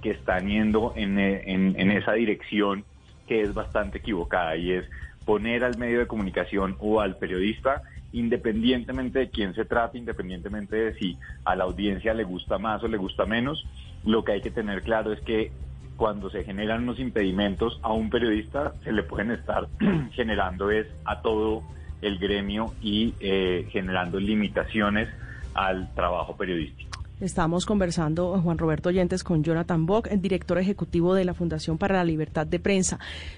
que 0.04 0.12
están 0.12 0.47
yendo 0.47 0.93
en, 0.95 1.18
esa 1.18 2.14
dirección 2.14 2.86
que 3.28 3.41
es 3.41 3.56
bastante 3.56 3.97
equivocada 3.97 4.56
y 4.56 4.74
es 4.74 4.86
poner 5.26 5.64
al 5.64 5.80
medio 5.80 5.97
de 5.97 6.06
comunicación 6.06 6.76
o 6.78 7.02
al 7.02 7.18
periodista, 7.18 7.82
independientemente 8.14 9.18
de 9.18 9.30
quién 9.32 9.56
se 9.56 9.65
trate, 9.65 9.98
independientemente 9.98 10.76
de 10.76 10.94
si 10.94 11.18
a 11.44 11.56
la 11.56 11.64
audiencia 11.64 12.14
le 12.14 12.23
gusta 12.23 12.60
más 12.60 12.84
o 12.84 12.88
le 12.88 12.98
gusta 12.98 13.26
menos, 13.26 13.65
lo 14.06 14.23
que 14.23 14.34
hay 14.34 14.41
que 14.41 14.52
tener 14.52 14.84
claro 14.84 15.11
es 15.11 15.22
que 15.22 15.52
cuando 15.98 16.30
se 16.30 16.44
generan 16.44 16.84
unos 16.84 16.99
impedimentos 16.99 17.80
a 17.82 17.94
un 17.94 18.11
periodista, 18.11 18.73
se 18.84 18.91
le 18.91 19.02
pueden 19.02 19.32
estar 19.32 19.68
generando 20.11 20.69
es 20.69 20.86
a 21.03 21.23
todo 21.23 21.64
el 22.02 22.18
gremio 22.18 22.73
y 22.82 23.14
eh, 23.19 23.68
generando 23.72 24.19
limitaciones 24.19 25.10
al 25.53 25.94
trabajo 25.94 26.36
periodístico. 26.36 26.90
Estamos 27.19 27.68
conversando, 27.68 28.41
Juan 28.41 28.57
Roberto 28.57 28.90
Oyentes, 28.90 29.23
con 29.23 29.44
Jonathan 29.44 29.86
Bock, 29.86 30.07
el 30.10 30.22
director 30.22 30.57
ejecutivo 30.57 31.14
de 31.14 31.23
la 31.23 31.36
Fundación 31.36 31.78
para 31.78 31.98
la 31.98 32.03
Libertad 32.03 32.48
de 32.48 32.60
Prensa. 32.60 32.98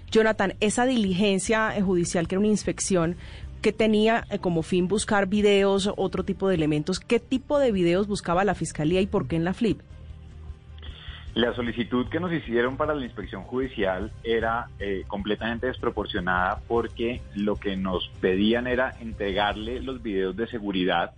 Jonathan, 0.09 0.53
esa 0.61 0.85
diligencia 0.85 1.73
judicial, 1.83 2.27
que 2.27 2.35
era 2.35 2.39
una 2.39 2.47
inspección, 2.47 3.17
que 3.61 3.73
tenía 3.73 4.25
eh, 4.29 4.39
como 4.39 4.61
fin 4.61 4.87
buscar 4.87 5.27
videos, 5.27 5.91
otro 5.97 6.23
tipo 6.23 6.47
de 6.47 6.55
elementos. 6.55 7.01
¿Qué 7.01 7.19
tipo 7.19 7.59
de 7.59 7.73
videos 7.73 8.07
buscaba 8.07 8.45
la 8.45 8.55
Fiscalía 8.55 9.01
y 9.01 9.07
por 9.07 9.27
qué 9.27 9.35
en 9.35 9.43
la 9.43 9.53
FLIP? 9.53 9.81
La 11.35 11.55
solicitud 11.55 12.07
que 12.09 12.19
nos 12.19 12.31
hicieron 12.31 12.77
para 12.77 12.93
la 12.93 13.03
inspección 13.03 13.41
judicial 13.43 14.11
era 14.23 14.67
eh, 14.77 15.03
completamente 15.07 15.65
desproporcionada 15.65 16.59
porque 16.67 17.21
lo 17.33 17.55
que 17.55 17.75
nos 17.75 18.07
pedían 18.21 18.67
era 18.67 18.93
entregarle 18.99 19.81
los 19.81 20.03
videos 20.03 20.35
de 20.35 20.45
seguridad 20.45 21.13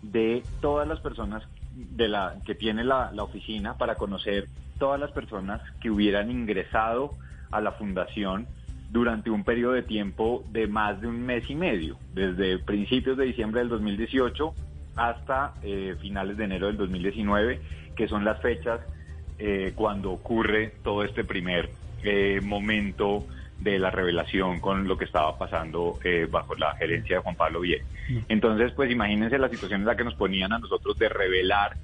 de 0.00 0.42
todas 0.62 0.88
las 0.88 1.00
personas 1.00 1.42
de 1.74 2.08
la 2.08 2.36
que 2.46 2.54
tiene 2.54 2.82
la, 2.82 3.12
oficina 3.18 3.76
para 3.76 3.96
conocer 3.96 4.48
todas 4.78 4.98
las 4.98 5.10
personas 5.12 5.60
que 5.80 5.90
hubieran 5.90 6.30
ingresado 6.30 7.10
a 7.50 7.60
la 7.60 7.72
fundación 7.72 8.46
durante 8.90 9.30
un 9.30 9.44
periodo 9.44 9.72
de 9.72 9.82
tiempo 9.82 10.44
de 10.50 10.66
más 10.66 11.00
de 11.02 11.08
un 11.08 11.26
mes 11.26 11.48
y 11.50 11.54
medio, 11.54 11.98
desde 12.14 12.58
principios 12.58 13.18
de 13.18 13.26
diciembre 13.26 13.60
del 13.60 13.68
2018 13.68 14.54
hasta 14.96 15.54
eh, 15.62 15.94
finales 16.00 16.38
de 16.38 16.44
enero 16.44 16.66
del 16.68 16.78
2019, 16.78 17.60
que 17.96 18.08
son 18.08 18.24
las 18.24 18.40
fechas 18.40 18.80
eh, 19.44 19.72
cuando 19.74 20.12
ocurre 20.12 20.72
todo 20.84 21.02
este 21.02 21.24
primer 21.24 21.70
eh, 22.04 22.40
momento 22.42 23.26
de 23.58 23.78
la 23.78 23.90
revelación 23.90 24.60
con 24.60 24.86
lo 24.88 24.96
que 24.96 25.04
estaba 25.04 25.36
pasando 25.38 25.98
bajo 26.30 26.54
la 26.56 26.74
gerencia 26.74 27.16
de 27.16 27.22
Juan 27.22 27.36
Pablo 27.36 27.60
Vieira. 27.60 27.84
Entonces, 28.28 28.72
pues 28.72 28.90
imagínense 28.90 29.38
la 29.38 29.48
situación 29.48 29.82
en 29.82 29.86
la 29.86 29.96
que 29.96 30.02
nos 30.02 30.14
ponían 30.14 30.52
a 30.52 30.58
nosotros 30.58 30.98
de 30.98 31.08
revelar 31.08 31.76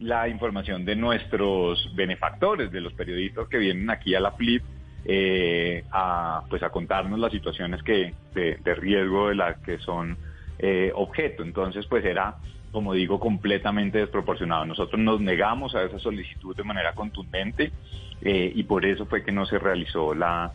la 0.00 0.28
información 0.28 0.84
de 0.84 0.96
nuestros 0.96 1.94
benefactores, 1.94 2.70
de 2.70 2.80
los 2.80 2.92
periodistas 2.94 3.48
que 3.48 3.58
vienen 3.58 3.90
aquí 3.90 4.14
a 4.14 4.20
la 4.20 4.32
FLIP 4.32 4.62
eh, 5.08 5.84
a, 5.92 6.42
pues 6.50 6.64
a 6.64 6.70
contarnos 6.70 7.20
las 7.20 7.30
situaciones 7.30 7.80
que 7.84 8.12
de, 8.34 8.74
riesgo 8.74 9.28
de 9.28 9.36
las 9.36 9.56
que 9.58 9.78
son 9.78 10.16
eh, 10.58 10.90
objeto. 10.94 11.44
Entonces, 11.44 11.86
pues 11.86 12.04
era, 12.04 12.34
como 12.76 12.92
digo, 12.92 13.18
completamente 13.18 13.96
desproporcionado. 13.96 14.66
Nosotros 14.66 15.00
nos 15.00 15.18
negamos 15.18 15.74
a 15.74 15.82
esa 15.82 15.98
solicitud 15.98 16.54
de 16.54 16.62
manera 16.62 16.94
contundente 16.94 17.72
eh, 18.20 18.52
y 18.54 18.64
por 18.64 18.84
eso 18.84 19.06
fue 19.06 19.24
que 19.24 19.32
no 19.32 19.46
se 19.46 19.58
realizó 19.58 20.14
la, 20.14 20.52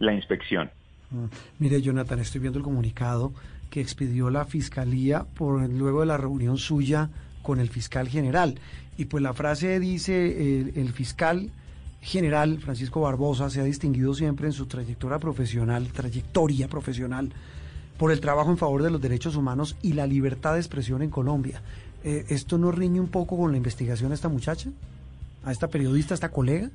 la 0.00 0.12
inspección. 0.12 0.70
Mm. 1.10 1.24
Mire, 1.58 1.80
Jonathan, 1.80 2.18
estoy 2.18 2.42
viendo 2.42 2.58
el 2.58 2.62
comunicado 2.62 3.32
que 3.70 3.80
expidió 3.80 4.28
la 4.28 4.44
fiscalía 4.44 5.24
por 5.34 5.66
luego 5.66 6.00
de 6.00 6.06
la 6.08 6.18
reunión 6.18 6.58
suya 6.58 7.08
con 7.40 7.58
el 7.58 7.70
fiscal 7.70 8.06
general. 8.06 8.60
Y 8.98 9.06
pues 9.06 9.22
la 9.22 9.32
frase 9.32 9.80
dice, 9.80 10.60
el, 10.60 10.74
el 10.76 10.92
fiscal 10.92 11.48
general 12.02 12.58
Francisco 12.58 13.00
Barbosa 13.00 13.48
se 13.48 13.62
ha 13.62 13.64
distinguido 13.64 14.12
siempre 14.12 14.46
en 14.46 14.52
su 14.52 14.66
trayectoria 14.66 15.18
profesional, 15.18 15.88
trayectoria 15.88 16.68
profesional, 16.68 17.32
por 18.00 18.12
el 18.12 18.20
trabajo 18.22 18.50
en 18.50 18.56
favor 18.56 18.82
de 18.82 18.90
los 18.90 19.02
derechos 19.02 19.36
humanos 19.36 19.76
y 19.82 19.92
la 19.92 20.06
libertad 20.06 20.54
de 20.54 20.60
expresión 20.60 21.02
en 21.02 21.10
Colombia. 21.10 21.60
Eh, 22.02 22.24
¿Esto 22.30 22.56
no 22.56 22.72
riñe 22.72 22.98
un 22.98 23.10
poco 23.10 23.36
con 23.36 23.50
la 23.50 23.58
investigación 23.58 24.10
a 24.10 24.14
esta 24.14 24.30
muchacha? 24.30 24.70
¿A 25.44 25.52
esta 25.52 25.68
periodista, 25.68 26.14
a 26.14 26.16
esta 26.16 26.30
colega? 26.30 26.70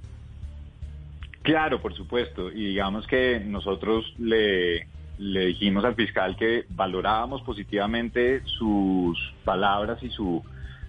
Claro, 1.41 1.81
por 1.81 1.95
supuesto. 1.95 2.51
Y 2.51 2.67
digamos 2.67 3.07
que 3.07 3.39
nosotros 3.39 4.05
le, 4.19 4.87
le 5.17 5.47
dijimos 5.47 5.83
al 5.83 5.95
fiscal 5.95 6.35
que 6.37 6.65
valorábamos 6.69 7.41
positivamente 7.41 8.43
sus 8.45 9.17
palabras 9.43 10.03
y 10.03 10.11
su, 10.11 10.43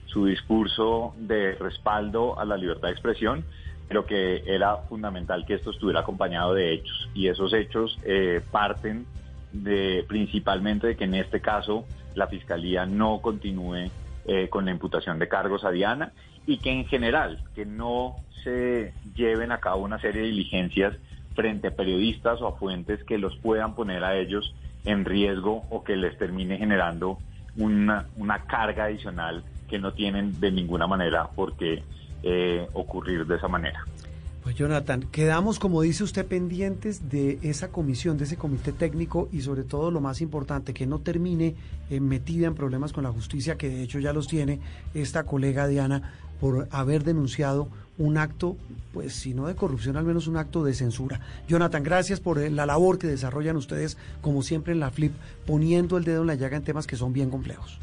su 0.04 0.26
discurso 0.26 1.14
de 1.18 1.54
respaldo 1.54 2.38
a 2.38 2.44
la 2.44 2.58
libertad 2.58 2.88
de 2.88 2.92
expresión 2.92 3.42
pero 3.88 4.04
que 4.04 4.42
era 4.44 4.78
fundamental 4.88 5.46
que 5.46 5.54
esto 5.54 5.70
estuviera 5.70 6.00
acompañado 6.00 6.54
de 6.54 6.74
hechos 6.74 7.08
y 7.14 7.28
esos 7.28 7.52
hechos 7.52 7.96
eh, 8.02 8.40
parten 8.50 9.06
de 9.62 10.04
principalmente 10.08 10.88
de 10.88 10.96
que 10.96 11.04
en 11.04 11.14
este 11.14 11.40
caso 11.40 11.84
la 12.14 12.26
fiscalía 12.26 12.86
no 12.86 13.20
continúe 13.20 13.90
eh, 14.26 14.48
con 14.48 14.64
la 14.64 14.70
imputación 14.70 15.18
de 15.18 15.28
cargos 15.28 15.64
a 15.64 15.70
Diana 15.70 16.12
y 16.46 16.58
que 16.58 16.70
en 16.70 16.86
general 16.86 17.42
que 17.54 17.66
no 17.66 18.16
se 18.42 18.92
lleven 19.14 19.52
a 19.52 19.58
cabo 19.58 19.82
una 19.82 19.98
serie 19.98 20.22
de 20.22 20.28
diligencias 20.28 20.94
frente 21.34 21.68
a 21.68 21.76
periodistas 21.76 22.40
o 22.40 22.48
a 22.48 22.56
fuentes 22.56 23.02
que 23.04 23.18
los 23.18 23.36
puedan 23.36 23.74
poner 23.74 24.04
a 24.04 24.16
ellos 24.16 24.54
en 24.84 25.04
riesgo 25.04 25.64
o 25.70 25.84
que 25.84 25.96
les 25.96 26.16
termine 26.16 26.56
generando 26.56 27.18
una, 27.56 28.06
una 28.16 28.44
carga 28.44 28.84
adicional 28.84 29.42
que 29.68 29.78
no 29.78 29.92
tienen 29.92 30.40
de 30.40 30.50
ninguna 30.50 30.86
manera 30.86 31.28
porque 31.34 31.82
eh, 32.22 32.66
ocurrir 32.72 33.26
de 33.26 33.36
esa 33.36 33.48
manera. 33.48 33.84
Pues 34.46 34.54
Jonathan, 34.54 35.02
quedamos, 35.10 35.58
como 35.58 35.82
dice 35.82 36.04
usted, 36.04 36.24
pendientes 36.24 37.10
de 37.10 37.40
esa 37.42 37.72
comisión, 37.72 38.16
de 38.16 38.26
ese 38.26 38.36
comité 38.36 38.70
técnico 38.70 39.28
y 39.32 39.40
sobre 39.40 39.64
todo 39.64 39.90
lo 39.90 40.00
más 40.00 40.20
importante, 40.20 40.72
que 40.72 40.86
no 40.86 41.00
termine 41.00 41.56
eh, 41.90 41.98
metida 41.98 42.46
en 42.46 42.54
problemas 42.54 42.92
con 42.92 43.02
la 43.02 43.10
justicia, 43.10 43.58
que 43.58 43.68
de 43.68 43.82
hecho 43.82 43.98
ya 43.98 44.12
los 44.12 44.28
tiene 44.28 44.60
esta 44.94 45.24
colega 45.24 45.66
Diana 45.66 46.12
por 46.40 46.68
haber 46.70 47.02
denunciado 47.02 47.66
un 47.98 48.18
acto, 48.18 48.56
pues 48.94 49.14
si 49.14 49.34
no 49.34 49.48
de 49.48 49.56
corrupción, 49.56 49.96
al 49.96 50.04
menos 50.04 50.28
un 50.28 50.36
acto 50.36 50.62
de 50.62 50.74
censura. 50.74 51.18
Jonathan, 51.48 51.82
gracias 51.82 52.20
por 52.20 52.38
eh, 52.38 52.48
la 52.48 52.66
labor 52.66 53.00
que 53.00 53.08
desarrollan 53.08 53.56
ustedes, 53.56 53.98
como 54.20 54.42
siempre 54.42 54.72
en 54.72 54.78
la 54.78 54.92
FLIP, 54.92 55.12
poniendo 55.44 55.98
el 55.98 56.04
dedo 56.04 56.20
en 56.20 56.28
la 56.28 56.36
llaga 56.36 56.56
en 56.56 56.62
temas 56.62 56.86
que 56.86 56.94
son 56.94 57.12
bien 57.12 57.30
complejos. 57.30 57.80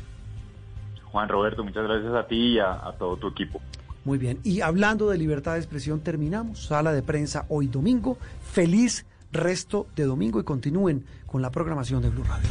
Juan 1.11 1.27
Roberto, 1.27 1.61
muchas 1.61 1.84
gracias 1.84 2.14
a 2.14 2.26
ti 2.26 2.53
y 2.53 2.60
a 2.60 2.95
todo 2.98 3.18
tu 3.18 3.27
equipo. 3.27 3.60
Muy 4.06 4.18
bien. 4.18 4.40
Y 4.44 4.62
hablando 4.62 5.10
de 5.10 5.18
libertad 5.18 5.54
de 5.54 5.60
expresión, 5.60 6.02
terminamos. 6.02 6.66
Sala 6.66 6.94
de 6.94 7.02
prensa 7.02 7.46
hoy 7.50 7.68
domingo. 7.68 8.18
Feliz 8.52 9.06
resto 9.32 9.88
de 9.96 10.04
domingo 10.04 10.40
y 10.40 10.44
continúen 10.44 11.06
con 11.26 11.42
la 11.42 11.50
programación 11.52 12.02
de 12.02 12.10
Blue 12.10 12.24
Radio. 12.24 12.50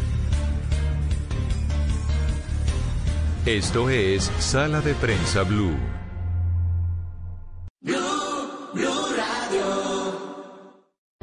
Esto 3.47 3.91
es 3.91 4.25
Sala 4.39 4.81
de 4.81 4.95
Prensa 4.95 5.43
Blue. 5.43 5.77
Blue, 7.81 7.99
Blue 8.73 9.07
Radio. 9.17 9.82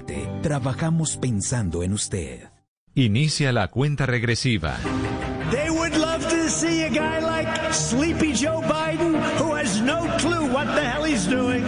Solarte, 0.00 0.28
trabajamos 0.42 1.16
pensando 1.16 1.82
en 1.82 1.92
usted. 1.92 2.48
Inicia 2.94 3.52
la 3.52 3.68
cuenta 3.68 4.06
regresiva. 4.06 4.78
They 5.50 5.70
would 5.70 5.96
love 5.96 6.26
to 6.28 6.48
see 6.48 6.84
a 6.84 6.88
guy 6.88 7.20
like 7.20 7.48
Sleepy 7.72 8.32
Joe 8.32 8.62
Biden 8.62 9.14
who 9.38 9.54
has 9.54 9.80
no 9.80 10.06
clue 10.18 10.46
what 10.52 10.66
the 10.74 10.82
hell 10.82 11.04
he's 11.04 11.26
doing. 11.26 11.64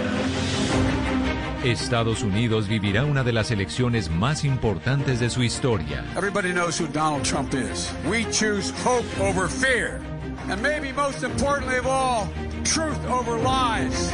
Estados 1.65 2.23
Unidos 2.23 2.67
vivirá 2.67 3.05
una 3.05 3.23
de 3.23 3.33
las 3.33 3.53
elecciones 3.53 4.11
más 4.11 4.45
importantes 4.45 5.21
de 5.21 5.31
su 5.31 5.43
historia. 5.43 6.05
Everybody 6.17 6.53
knows 6.53 6.81
who 6.81 6.89
Donald 6.89 7.25
Trump 7.25 7.55
is. 7.55 7.93
We 8.09 8.25
choose 8.33 8.73
hope 8.85 9.07
over 9.21 9.49
fear. 9.49 10.01
And 10.49 10.61
maybe 10.61 10.93
most 10.93 11.23
importantly 11.23 11.79
of 11.79 11.87
all, 11.87 12.29
truth 12.65 12.99
over 13.09 13.39
lies. 13.39 14.13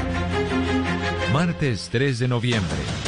Martes 1.32 1.88
3 1.90 2.18
de 2.18 2.28
noviembre. 2.28 3.07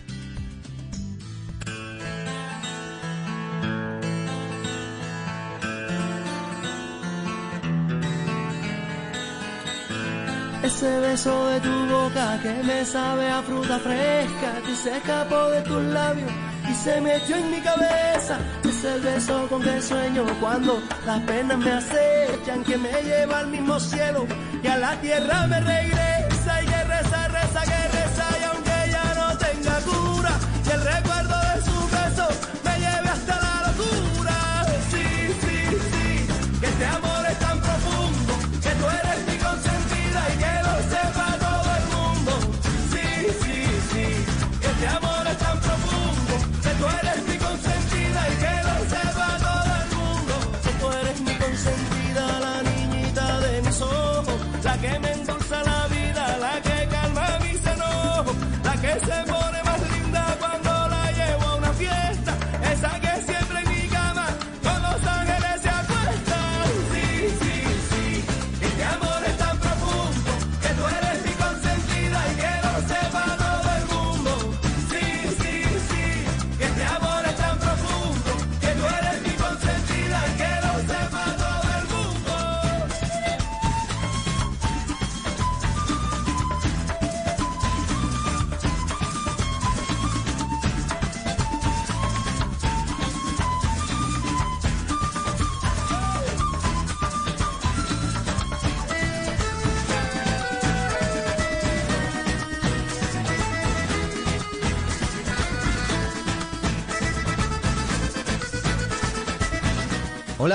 Ese 10.63 10.99
beso 10.99 11.47
de 11.47 11.59
tu 11.59 11.85
boca 11.87 12.39
que 12.43 12.53
me 12.63 12.85
sabe 12.85 13.27
a 13.27 13.41
fruta 13.41 13.79
fresca, 13.79 14.61
que 14.65 14.75
se 14.75 14.97
escapó 14.97 15.49
de 15.49 15.61
tus 15.63 15.81
labios 15.81 16.31
y 16.69 16.73
se 16.75 17.01
metió 17.01 17.35
en 17.35 17.51
mi 17.51 17.59
cabeza. 17.61 18.37
Ese 18.63 18.99
beso 18.99 19.47
con 19.49 19.61
que 19.63 19.81
sueño 19.81 20.23
cuando 20.39 20.81
las 21.05 21.19
penas 21.21 21.57
me 21.57 21.71
acechan, 21.71 22.63
que 22.63 22.77
me 22.77 22.91
lleva 23.01 23.39
al 23.39 23.47
mismo 23.47 23.79
cielo 23.79 24.27
y 24.63 24.67
a 24.67 24.77
la 24.77 25.01
tierra 25.01 25.47
me 25.47 25.59
regresa 25.61 26.61
y 26.61 26.65
que 26.67 26.83
reza, 26.83 27.27
reza, 27.27 27.61
que 27.63 27.81
reza 27.97 28.25
y 28.39 28.43
aunque 28.43 28.91
ya 28.91 29.13
no 29.19 29.37
tenga 29.37 29.75
cura, 29.81 30.31
y 30.65 30.69
el 30.69 30.81
recuerdo 30.83 31.35
de 31.49 31.61
su 31.67 31.77
beso 31.95 32.27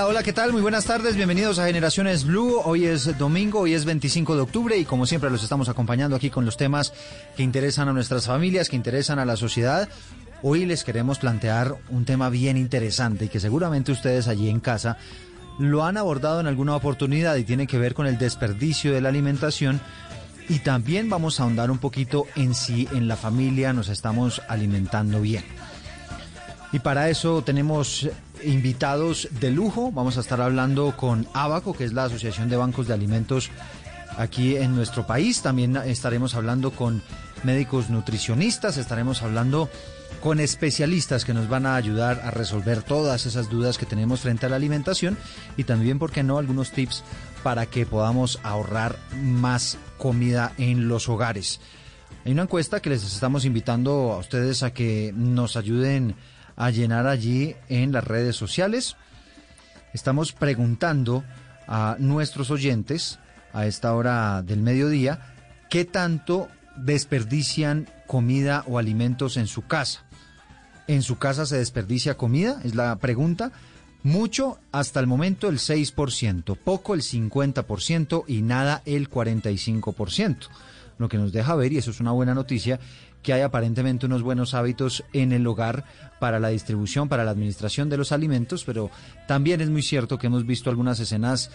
Hola, 0.09 0.23
¿qué 0.23 0.33
tal? 0.33 0.53
Muy 0.53 0.63
buenas 0.63 0.85
tardes, 0.85 1.17
bienvenidos 1.17 1.59
a 1.59 1.67
Generaciones 1.67 2.25
Blue. 2.25 2.61
Hoy 2.65 2.87
es 2.87 3.19
domingo, 3.19 3.59
hoy 3.59 3.75
es 3.75 3.85
25 3.85 4.37
de 4.37 4.43
octubre 4.43 4.79
y 4.79 4.85
como 4.85 5.05
siempre 5.05 5.31
los 5.31 5.43
estamos 5.43 5.69
acompañando 5.69 6.15
aquí 6.15 6.31
con 6.31 6.45
los 6.45 6.57
temas 6.57 6.93
que 7.37 7.43
interesan 7.43 7.89
a 7.89 7.93
nuestras 7.93 8.25
familias, 8.25 8.69
que 8.69 8.77
interesan 8.77 9.19
a 9.19 9.25
la 9.25 9.37
sociedad. 9.37 9.89
Hoy 10.45 10.65
les 10.65 10.85
queremos 10.85 11.19
plantear 11.19 11.75
un 11.91 12.05
tema 12.05 12.31
bien 12.31 12.57
interesante 12.57 13.25
y 13.25 13.29
que 13.29 13.41
seguramente 13.41 13.91
ustedes 13.91 14.29
allí 14.29 14.49
en 14.49 14.61
casa 14.61 14.97
lo 15.59 15.85
han 15.85 15.97
abordado 15.97 16.39
en 16.39 16.47
alguna 16.47 16.77
oportunidad 16.77 17.35
y 17.35 17.43
tiene 17.43 17.67
que 17.67 17.81
ver 17.81 17.95
con 17.95 18.07
el 18.07 18.17
desperdicio 18.17 18.93
de 18.93 19.01
la 19.01 19.09
alimentación 19.09 19.81
y 20.49 20.61
también 20.61 21.11
vamos 21.11 21.41
a 21.41 21.43
ahondar 21.43 21.69
un 21.69 21.79
poquito 21.79 22.27
en 22.37 22.55
si 22.55 22.87
en 22.93 23.09
la 23.09 23.17
familia 23.17 23.73
nos 23.73 23.89
estamos 23.89 24.41
alimentando 24.49 25.21
bien. 25.21 25.43
Y 26.73 26.79
para 26.79 27.09
eso 27.09 27.43
tenemos 27.43 28.09
invitados 28.47 29.29
de 29.41 29.51
lujo. 29.51 29.93
Vamos 29.93 30.17
a 30.17 30.21
estar 30.21 30.41
hablando 30.41 30.97
con 30.97 31.27
Abaco, 31.35 31.75
que 31.75 31.85
es 31.85 31.93
la 31.93 32.05
Asociación 32.05 32.49
de 32.49 32.57
Bancos 32.57 32.87
de 32.87 32.95
Alimentos 32.95 33.51
aquí 34.17 34.57
en 34.57 34.75
nuestro 34.75 35.07
país. 35.07 35.43
También 35.43 35.77
estaremos 35.77 36.35
hablando 36.35 36.71
con 36.71 37.03
médicos 37.43 37.91
nutricionistas, 37.91 38.77
estaremos 38.77 39.23
hablando 39.23 39.69
con 40.23 40.41
especialistas 40.41 41.25
que 41.25 41.35
nos 41.35 41.49
van 41.49 41.67
a 41.67 41.77
ayudar 41.77 42.21
a 42.25 42.31
resolver 42.31 42.83
todas 42.83 43.27
esas 43.27 43.51
dudas 43.51 43.79
que 43.79 43.87
tenemos 43.87 44.21
frente 44.21 44.47
a 44.47 44.49
la 44.49 44.57
alimentación 44.57 45.19
y 45.57 45.65
también, 45.65 45.99
¿por 45.99 46.11
qué 46.11 46.23
no?, 46.23 46.39
algunos 46.39 46.73
tips 46.73 47.03
para 47.43 47.67
que 47.67 47.87
podamos 47.87 48.41
ahorrar 48.43 48.97
más 49.23 49.79
comida 49.99 50.53
en 50.59 50.89
los 50.89 51.09
hogares. 51.09 51.61
Hay 52.25 52.33
una 52.33 52.43
encuesta 52.43 52.81
que 52.81 52.91
les 52.91 53.05
estamos 53.05 53.45
invitando 53.45 54.13
a 54.13 54.19
ustedes 54.19 54.63
a 54.63 54.73
que 54.73 55.13
nos 55.15 55.57
ayuden 55.57 56.17
a 56.57 56.71
llenar 56.71 57.07
allí 57.07 57.55
en 57.69 57.93
las 57.93 58.05
redes 58.05 58.37
sociales. 58.37 58.97
Estamos 59.93 60.33
preguntando 60.33 61.25
a 61.69 61.97
nuestros 61.99 62.51
oyentes 62.51 63.19
a 63.53 63.67
esta 63.67 63.95
hora 63.95 64.43
del 64.43 64.61
mediodía 64.61 65.35
qué 65.71 65.85
tanto 65.85 66.49
desperdician 66.77 67.89
comida 68.07 68.65
o 68.67 68.79
alimentos 68.79 69.37
en 69.37 69.47
su 69.47 69.67
casa. 69.67 70.05
¿En 70.87 71.03
su 71.03 71.19
casa 71.19 71.47
se 71.47 71.59
desperdicia 71.59 72.17
comida? 72.17 72.61
Es 72.65 72.75
la 72.75 72.97
pregunta. 72.97 73.53
Mucho 74.03 74.59
hasta 74.71 75.01
el 75.01 75.09
momento 75.09 75.49
el 75.49 75.59
6%, 75.59 76.57
poco 76.57 76.95
el 76.95 77.03
50% 77.03 78.25
y 78.29 78.43
nada 78.43 78.83
el 78.85 79.11
45%. 79.11 80.49
Lo 80.99 81.09
que 81.09 81.19
nos 81.19 81.33
deja 81.33 81.57
ver, 81.57 81.73
y 81.73 81.79
eso 81.79 81.91
es 81.91 82.01
una 82.01 82.13
buena 82.13 82.33
noticia, 82.33 82.79
que 83.27 83.33
hay 83.33 83.43
aparentemente 83.43 84.07
unos 84.07 84.23
buenos 84.23 84.55
hábitos 84.55 85.03
en 85.13 85.33
el 85.33 85.45
hogar 85.49 85.85
para 86.21 86.39
la 86.39 86.51
distribución, 86.51 87.09
para 87.09 87.25
la 87.25 87.33
administración 87.33 87.91
de 87.91 87.97
los 87.97 88.13
alimentos, 88.13 88.63
pero 88.65 88.89
también 89.27 89.61
es 89.61 89.69
muy 89.69 89.83
cierto 89.83 90.17
que 90.17 90.29
hemos 90.29 90.47
visto 90.47 90.71
algunas 90.71 91.01
escenas 91.01 91.51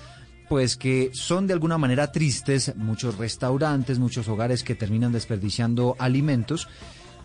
pues 0.49 0.75
que 0.75 1.11
son 1.13 1.47
de 1.47 1.53
alguna 1.53 1.77
manera 1.77 2.11
tristes, 2.11 2.75
muchos 2.75 3.17
restaurantes, 3.17 3.99
muchos 3.99 4.27
hogares 4.27 4.63
que 4.65 4.75
terminan 4.75 5.13
desperdiciando 5.13 5.95
alimentos 5.97 6.67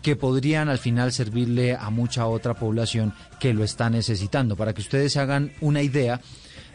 que 0.01 0.15
podrían 0.15 0.69
al 0.69 0.77
final 0.77 1.11
servirle 1.11 1.75
a 1.75 1.89
mucha 1.89 2.25
otra 2.25 2.53
población 2.53 3.13
que 3.41 3.53
lo 3.53 3.65
está 3.65 3.89
necesitando. 3.89 4.55
Para 4.55 4.73
que 4.73 4.79
ustedes 4.79 5.17
hagan 5.17 5.51
una 5.59 5.81
idea, 5.81 6.21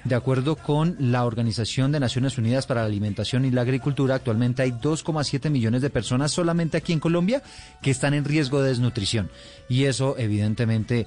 de 0.04 0.14
acuerdo 0.14 0.56
con 0.56 0.96
la 0.98 1.24
Organización 1.24 1.92
de 1.92 2.00
Naciones 2.00 2.36
Unidas 2.36 2.66
para 2.66 2.80
la 2.80 2.86
Alimentación 2.86 3.44
y 3.44 3.50
la 3.50 3.62
Agricultura, 3.62 4.16
actualmente 4.16 4.62
hay 4.62 4.72
2,7 4.72 5.48
millones 5.50 5.82
de 5.82 5.90
personas 5.90 6.32
solamente 6.32 6.76
aquí 6.76 6.92
en 6.92 7.00
Colombia 7.00 7.42
que 7.80 7.90
están 7.90 8.14
en 8.14 8.24
riesgo 8.24 8.60
de 8.60 8.70
desnutrición. 8.70 9.30
Y 9.68 9.84
eso 9.84 10.16
evidentemente 10.18 11.06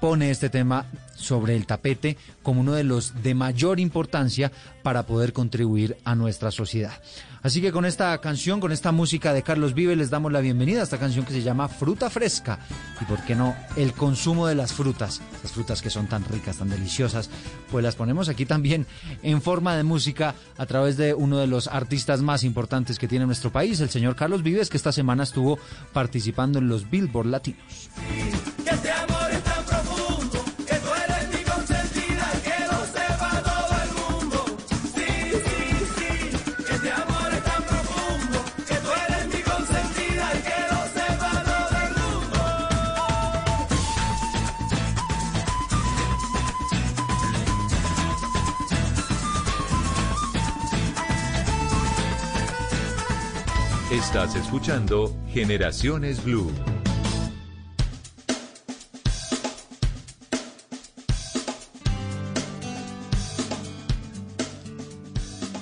pone 0.00 0.30
este 0.30 0.48
tema 0.48 0.86
sobre 1.14 1.54
el 1.54 1.66
tapete 1.66 2.16
como 2.42 2.62
uno 2.62 2.72
de 2.72 2.84
los 2.84 3.22
de 3.22 3.34
mayor 3.34 3.78
importancia 3.78 4.50
para 4.82 5.04
poder 5.04 5.32
contribuir 5.32 5.98
a 6.04 6.14
nuestra 6.14 6.50
sociedad. 6.50 6.92
Así 7.42 7.62
que 7.62 7.72
con 7.72 7.86
esta 7.86 8.16
canción, 8.18 8.60
con 8.60 8.70
esta 8.70 8.92
música 8.92 9.32
de 9.32 9.42
Carlos 9.42 9.72
Vive, 9.72 9.96
les 9.96 10.10
damos 10.10 10.30
la 10.30 10.40
bienvenida 10.40 10.80
a 10.80 10.84
esta 10.84 10.98
canción 10.98 11.24
que 11.24 11.32
se 11.32 11.42
llama 11.42 11.68
Fruta 11.68 12.10
Fresca. 12.10 12.58
Y 13.00 13.04
por 13.06 13.22
qué 13.24 13.34
no, 13.34 13.56
el 13.76 13.94
consumo 13.94 14.46
de 14.46 14.54
las 14.54 14.74
frutas, 14.74 15.22
las 15.42 15.52
frutas 15.52 15.80
que 15.80 15.88
son 15.88 16.06
tan 16.06 16.24
ricas, 16.24 16.58
tan 16.58 16.68
deliciosas, 16.68 17.30
pues 17.70 17.82
las 17.82 17.96
ponemos 17.96 18.28
aquí 18.28 18.44
también 18.44 18.86
en 19.22 19.40
forma 19.40 19.74
de 19.74 19.84
música 19.84 20.34
a 20.58 20.66
través 20.66 20.98
de 20.98 21.14
uno 21.14 21.38
de 21.38 21.46
los 21.46 21.66
artistas 21.68 22.20
más 22.20 22.44
importantes 22.44 22.98
que 22.98 23.08
tiene 23.08 23.24
nuestro 23.24 23.50
país, 23.50 23.80
el 23.80 23.90
señor 23.90 24.16
Carlos 24.16 24.42
Vives, 24.42 24.68
que 24.68 24.76
esta 24.76 24.92
semana 24.92 25.22
estuvo 25.22 25.58
participando 25.94 26.58
en 26.58 26.68
los 26.68 26.90
Billboard 26.90 27.26
Latinos. 27.26 27.88
Escuchando 54.50 55.16
Generaciones 55.28 56.24
Blue. 56.24 56.50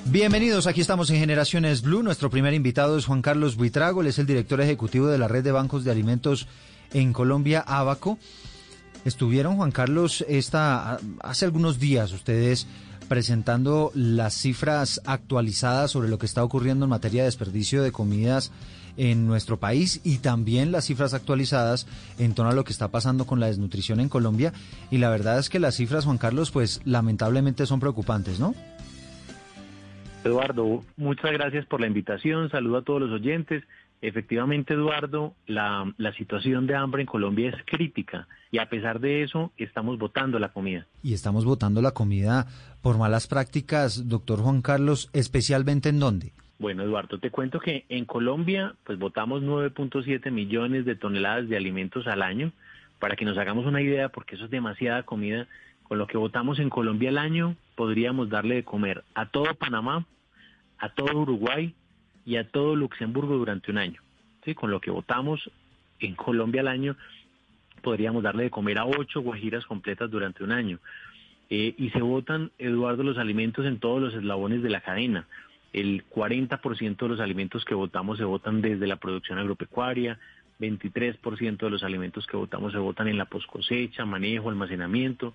Bienvenidos, 0.07 0.67
aquí 0.67 0.81
estamos 0.81 1.11
en 1.11 1.19
Generaciones 1.19 1.83
Blue. 1.83 2.03
Nuestro 2.03 2.31
primer 2.31 2.55
invitado 2.55 2.97
es 2.97 3.05
Juan 3.05 3.21
Carlos 3.21 3.57
Buitrago, 3.57 4.01
él 4.01 4.07
es 4.07 4.19
el 4.19 4.27
director 4.27 4.59
ejecutivo 4.63 5.09
de 5.09 5.19
la 5.19 5.29
Red 5.29 5.45
de 5.45 5.53
Bancos 5.53 5.85
de 5.85 5.91
Alimentos 5.91 6.49
en 6.95 7.13
Colombia, 7.13 7.61
Abaco. 7.61 8.19
Estuvieron, 9.05 9.57
Juan 9.57 9.71
Carlos, 9.71 10.25
esta, 10.31 10.99
hace 11.21 11.45
algunos 11.45 11.79
días 11.79 12.11
ustedes 12.13 12.67
presentando 13.07 13.93
las 13.95 14.33
cifras 14.33 15.03
actualizadas 15.05 15.91
sobre 15.91 16.09
lo 16.09 16.19
que 16.19 16.25
está 16.25 16.43
ocurriendo 16.43 16.87
en 16.87 16.91
materia 16.91 17.23
de 17.23 17.27
desperdicio 17.27 17.83
de 17.83 17.93
comidas 17.93 18.51
en 18.99 19.27
nuestro 19.27 19.57
país 19.57 20.03
y 20.05 20.19
también 20.19 20.73
las 20.73 20.85
cifras 20.85 21.15
actualizadas 21.15 21.87
en 22.19 22.35
torno 22.35 22.51
a 22.51 22.55
lo 22.55 22.65
que 22.65 22.73
está 22.73 22.89
pasando 22.89 23.25
con 23.25 23.41
la 23.41 23.47
desnutrición 23.47 24.01
en 24.01 24.11
Colombia. 24.11 24.53
Y 24.91 24.99
la 24.99 25.09
verdad 25.09 25.39
es 25.39 25.49
que 25.49 25.61
las 25.61 25.77
cifras, 25.77 26.05
Juan 26.05 26.19
Carlos, 26.19 26.51
pues 26.51 26.83
lamentablemente 26.85 27.65
son 27.65 27.81
preocupantes, 27.81 28.39
¿no? 28.39 28.55
Eduardo, 30.25 30.85
muchas 30.97 31.33
gracias 31.33 31.65
por 31.65 31.81
la 31.81 31.87
invitación. 31.87 32.51
Saludo 32.51 32.79
a 32.79 32.83
todos 32.83 33.01
los 33.01 33.13
oyentes. 33.13 33.65
Efectivamente, 34.01 34.75
Eduardo, 34.75 35.35
la, 35.47 35.93
la, 35.97 36.13
situación 36.13 36.69
de 36.69 36.77
hambre 36.77 37.03
en 37.03 37.07
Colombia 37.07 37.51
es 37.51 37.57
crítica 37.65 38.29
y 38.53 38.59
a 38.59 38.69
pesar 38.69 39.01
de 39.01 39.25
eso 39.25 39.53
estamos 39.57 39.99
votando 39.99 40.39
la 40.39 40.53
comida. 40.53 40.87
Y 41.03 41.15
estamos 41.15 41.45
votando 41.45 41.83
la 41.83 41.91
comida 41.91 42.47
por 42.81 42.97
malas 42.97 43.27
prácticas, 43.27 44.09
doctor 44.09 44.41
Juan 44.41 44.63
Carlos, 44.63 45.11
especialmente 45.13 45.89
en 45.89 45.99
dónde? 45.99 46.33
Bueno, 46.59 46.83
Eduardo, 46.83 47.19
te 47.19 47.31
cuento 47.31 47.61
que 47.61 47.85
en 47.89 48.05
Colombia 48.05 48.75
pues 48.85 48.99
votamos 48.99 49.43
9.7 49.43 50.31
millones 50.31 50.85
de 50.85 50.97
toneladas 50.97 51.49
de 51.49 51.57
alimentos 51.57 52.07
al 52.07 52.23
año, 52.23 52.53
para 52.99 53.15
que 53.15 53.25
nos 53.25 53.39
hagamos 53.39 53.65
una 53.67 53.81
idea, 53.81 54.09
porque 54.09 54.35
eso 54.35 54.47
es 54.47 54.51
demasiada 54.51 55.05
comida. 55.05 55.47
Con 55.85 55.99
lo 55.99 56.07
que 56.07 56.19
votamos 56.19 56.59
en 56.59 56.69
Colombia 56.69 57.11
al 57.11 57.19
año, 57.19 57.57
podríamos 57.77 58.29
darle 58.29 58.57
de 58.57 58.65
comer 58.65 59.05
a 59.15 59.27
todo 59.27 59.55
Panamá, 59.55 60.05
a 60.79 60.89
todo 60.91 61.17
Uruguay, 61.17 61.75
y 62.29 62.37
a 62.37 62.47
todo 62.47 62.77
Luxemburgo 62.77 63.39
durante 63.39 63.71
un 63.71 63.79
año. 63.79 64.03
¿sí? 64.45 64.55
Con 64.55 64.71
lo 64.71 64.83
que 64.83 64.91
votamos 64.91 65.51
en 65.99 66.15
Colombia 66.15 66.61
al 66.61 66.69
año, 66.69 66.95
podríamos 67.81 68.23
darle 68.23 68.43
de 68.43 68.51
comer 68.51 68.77
a 68.77 68.85
ocho 68.85 69.23
guajiras 69.23 69.65
completas 69.65 70.11
durante 70.11 70.45
un 70.45 70.53
año. 70.53 70.79
Eh, 71.49 71.75
y 71.79 71.89
se 71.89 72.03
votan, 72.03 72.51
Eduardo, 72.59 73.03
los 73.03 73.17
alimentos 73.17 73.65
en 73.65 73.79
todos 73.79 74.03
los 74.03 74.13
eslabones 74.13 74.63
de 74.63 74.69
la 74.69 74.83
cadena. 74.83 75.27
El 75.73 76.05
40% 76.09 76.97
de 76.97 77.09
los 77.09 77.21
alimentos 77.21 77.65
que 77.65 77.75
votamos 77.75 78.19
se 78.19 78.25
votan 78.25 78.61
desde 78.63 78.87
la 78.87 78.97
producción 78.97 79.39
agropecuaria, 79.39 80.19
23% 80.61 81.59
de 81.59 81.71
los 81.71 81.83
alimentos 81.83 82.27
que 82.27 82.37
votamos 82.37 82.73
se 82.73 82.79
votan 82.79 83.09
en 83.09 83.19
la 83.19 83.27
poscosecha, 83.27 84.05
manejo, 84.05 84.49
almacenamiento, 84.49 85.35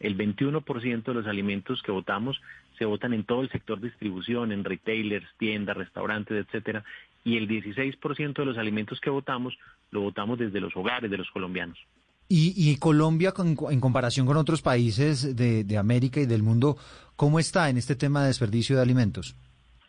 el 0.00 0.16
21% 0.16 1.04
de 1.04 1.14
los 1.14 1.26
alimentos 1.26 1.82
que 1.82 1.92
votamos 1.92 2.40
se 2.78 2.84
votan 2.84 3.12
en 3.12 3.24
todo 3.24 3.42
el 3.42 3.50
sector 3.50 3.80
distribución, 3.80 4.52
en 4.52 4.64
retailers, 4.64 5.26
tiendas, 5.38 5.76
restaurantes, 5.76 6.44
etcétera, 6.44 6.84
y 7.24 7.36
el 7.36 7.48
16% 7.48 8.34
de 8.34 8.44
los 8.44 8.58
alimentos 8.58 9.00
que 9.00 9.10
votamos 9.10 9.56
lo 9.90 10.00
votamos 10.00 10.38
desde 10.38 10.60
los 10.60 10.76
hogares 10.76 11.10
de 11.10 11.18
los 11.18 11.30
colombianos. 11.30 11.78
Y, 12.26 12.76
Colombia, 12.78 13.32
en 13.36 13.80
comparación 13.80 14.26
con 14.26 14.38
otros 14.38 14.62
países 14.62 15.36
de, 15.36 15.78
América 15.78 16.20
y 16.20 16.26
del 16.26 16.42
mundo, 16.42 16.76
¿cómo 17.16 17.38
está 17.38 17.68
en 17.68 17.76
este 17.76 17.94
tema 17.94 18.22
de 18.22 18.28
desperdicio 18.28 18.76
de 18.76 18.82
alimentos? 18.82 19.36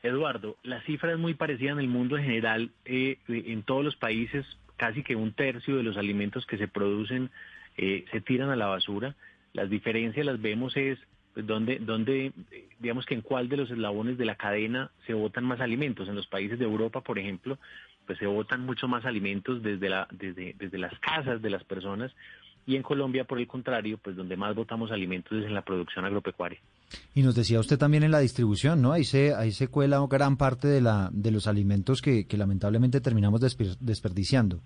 Eduardo, 0.06 0.58
la 0.64 0.82
cifra 0.82 1.12
es 1.12 1.18
muy 1.18 1.34
parecida 1.34 1.72
en 1.72 1.80
el 1.80 1.88
mundo 1.88 2.18
en 2.18 2.24
general. 2.24 2.72
Eh, 2.86 3.18
en 3.28 3.64
todos 3.64 3.84
los 3.84 3.96
países, 3.96 4.46
casi 4.78 5.04
que 5.04 5.16
un 5.16 5.34
tercio 5.34 5.78
de 5.78 5.84
los 5.84 5.98
alimentos 5.98 6.46
que 6.46 6.58
se 6.58 6.68
producen 6.68 7.32
eh, 7.78 8.06
se 8.12 8.22
tiran 8.22 8.50
a 8.50 8.56
la 8.56 8.68
basura. 8.68 9.16
Las 9.54 9.70
diferencias 9.70 10.26
las 10.26 10.42
vemos 10.42 10.78
es 10.78 11.00
pues, 11.34 11.48
donde, 11.48 11.80
donde, 11.80 12.34
digamos 12.80 13.06
que 13.06 13.16
en 13.16 13.22
cuál 13.22 13.50
de 13.50 13.58
los 13.58 13.72
eslabones 13.72 14.18
de 14.18 14.26
la 14.26 14.36
cadena 14.36 14.92
se 15.08 15.14
votan 15.14 15.44
más 15.44 15.60
alimentos. 15.60 16.08
En 16.08 16.16
los 16.16 16.28
países 16.28 16.60
de 16.60 16.66
Europa, 16.66 17.02
por 17.02 17.18
ejemplo, 17.18 17.58
pues 18.06 18.20
se 18.20 18.28
votan 18.28 18.62
mucho 18.62 18.88
más 18.88 19.06
alimentos 19.06 19.64
desde, 19.64 19.90
la, 19.90 20.08
desde, 20.12 20.56
desde 20.58 20.78
las 20.78 20.98
casas 21.00 21.42
de 21.42 21.50
las 21.50 21.64
personas 21.64 22.14
y 22.68 22.76
en 22.76 22.84
Colombia, 22.84 23.26
por 23.26 23.40
el 23.40 23.48
contrario, 23.48 23.98
pues 23.98 24.16
donde 24.16 24.38
más 24.38 24.56
votamos 24.56 24.92
alimentos 24.92 25.38
es 25.38 25.46
en 25.46 25.54
la 25.54 25.64
producción 25.64 26.06
agropecuaria. 26.06 26.60
Y 27.14 27.24
nos 27.24 27.36
decía 27.36 27.60
usted 27.60 27.78
también 27.78 28.04
en 28.04 28.12
la 28.12 28.20
distribución, 28.20 28.82
¿no? 28.82 28.92
Ahí 28.92 29.04
se, 29.04 29.34
ahí 29.34 29.52
se 29.52 29.68
cuela 29.68 30.06
gran 30.10 30.38
parte 30.38 30.68
de, 30.68 30.82
la, 30.82 31.10
de 31.12 31.32
los 31.32 31.48
alimentos 31.48 32.02
que, 32.02 32.26
lamentablemente 32.32 33.02
terminamos 33.02 33.42
desperdiciando. 33.80 34.60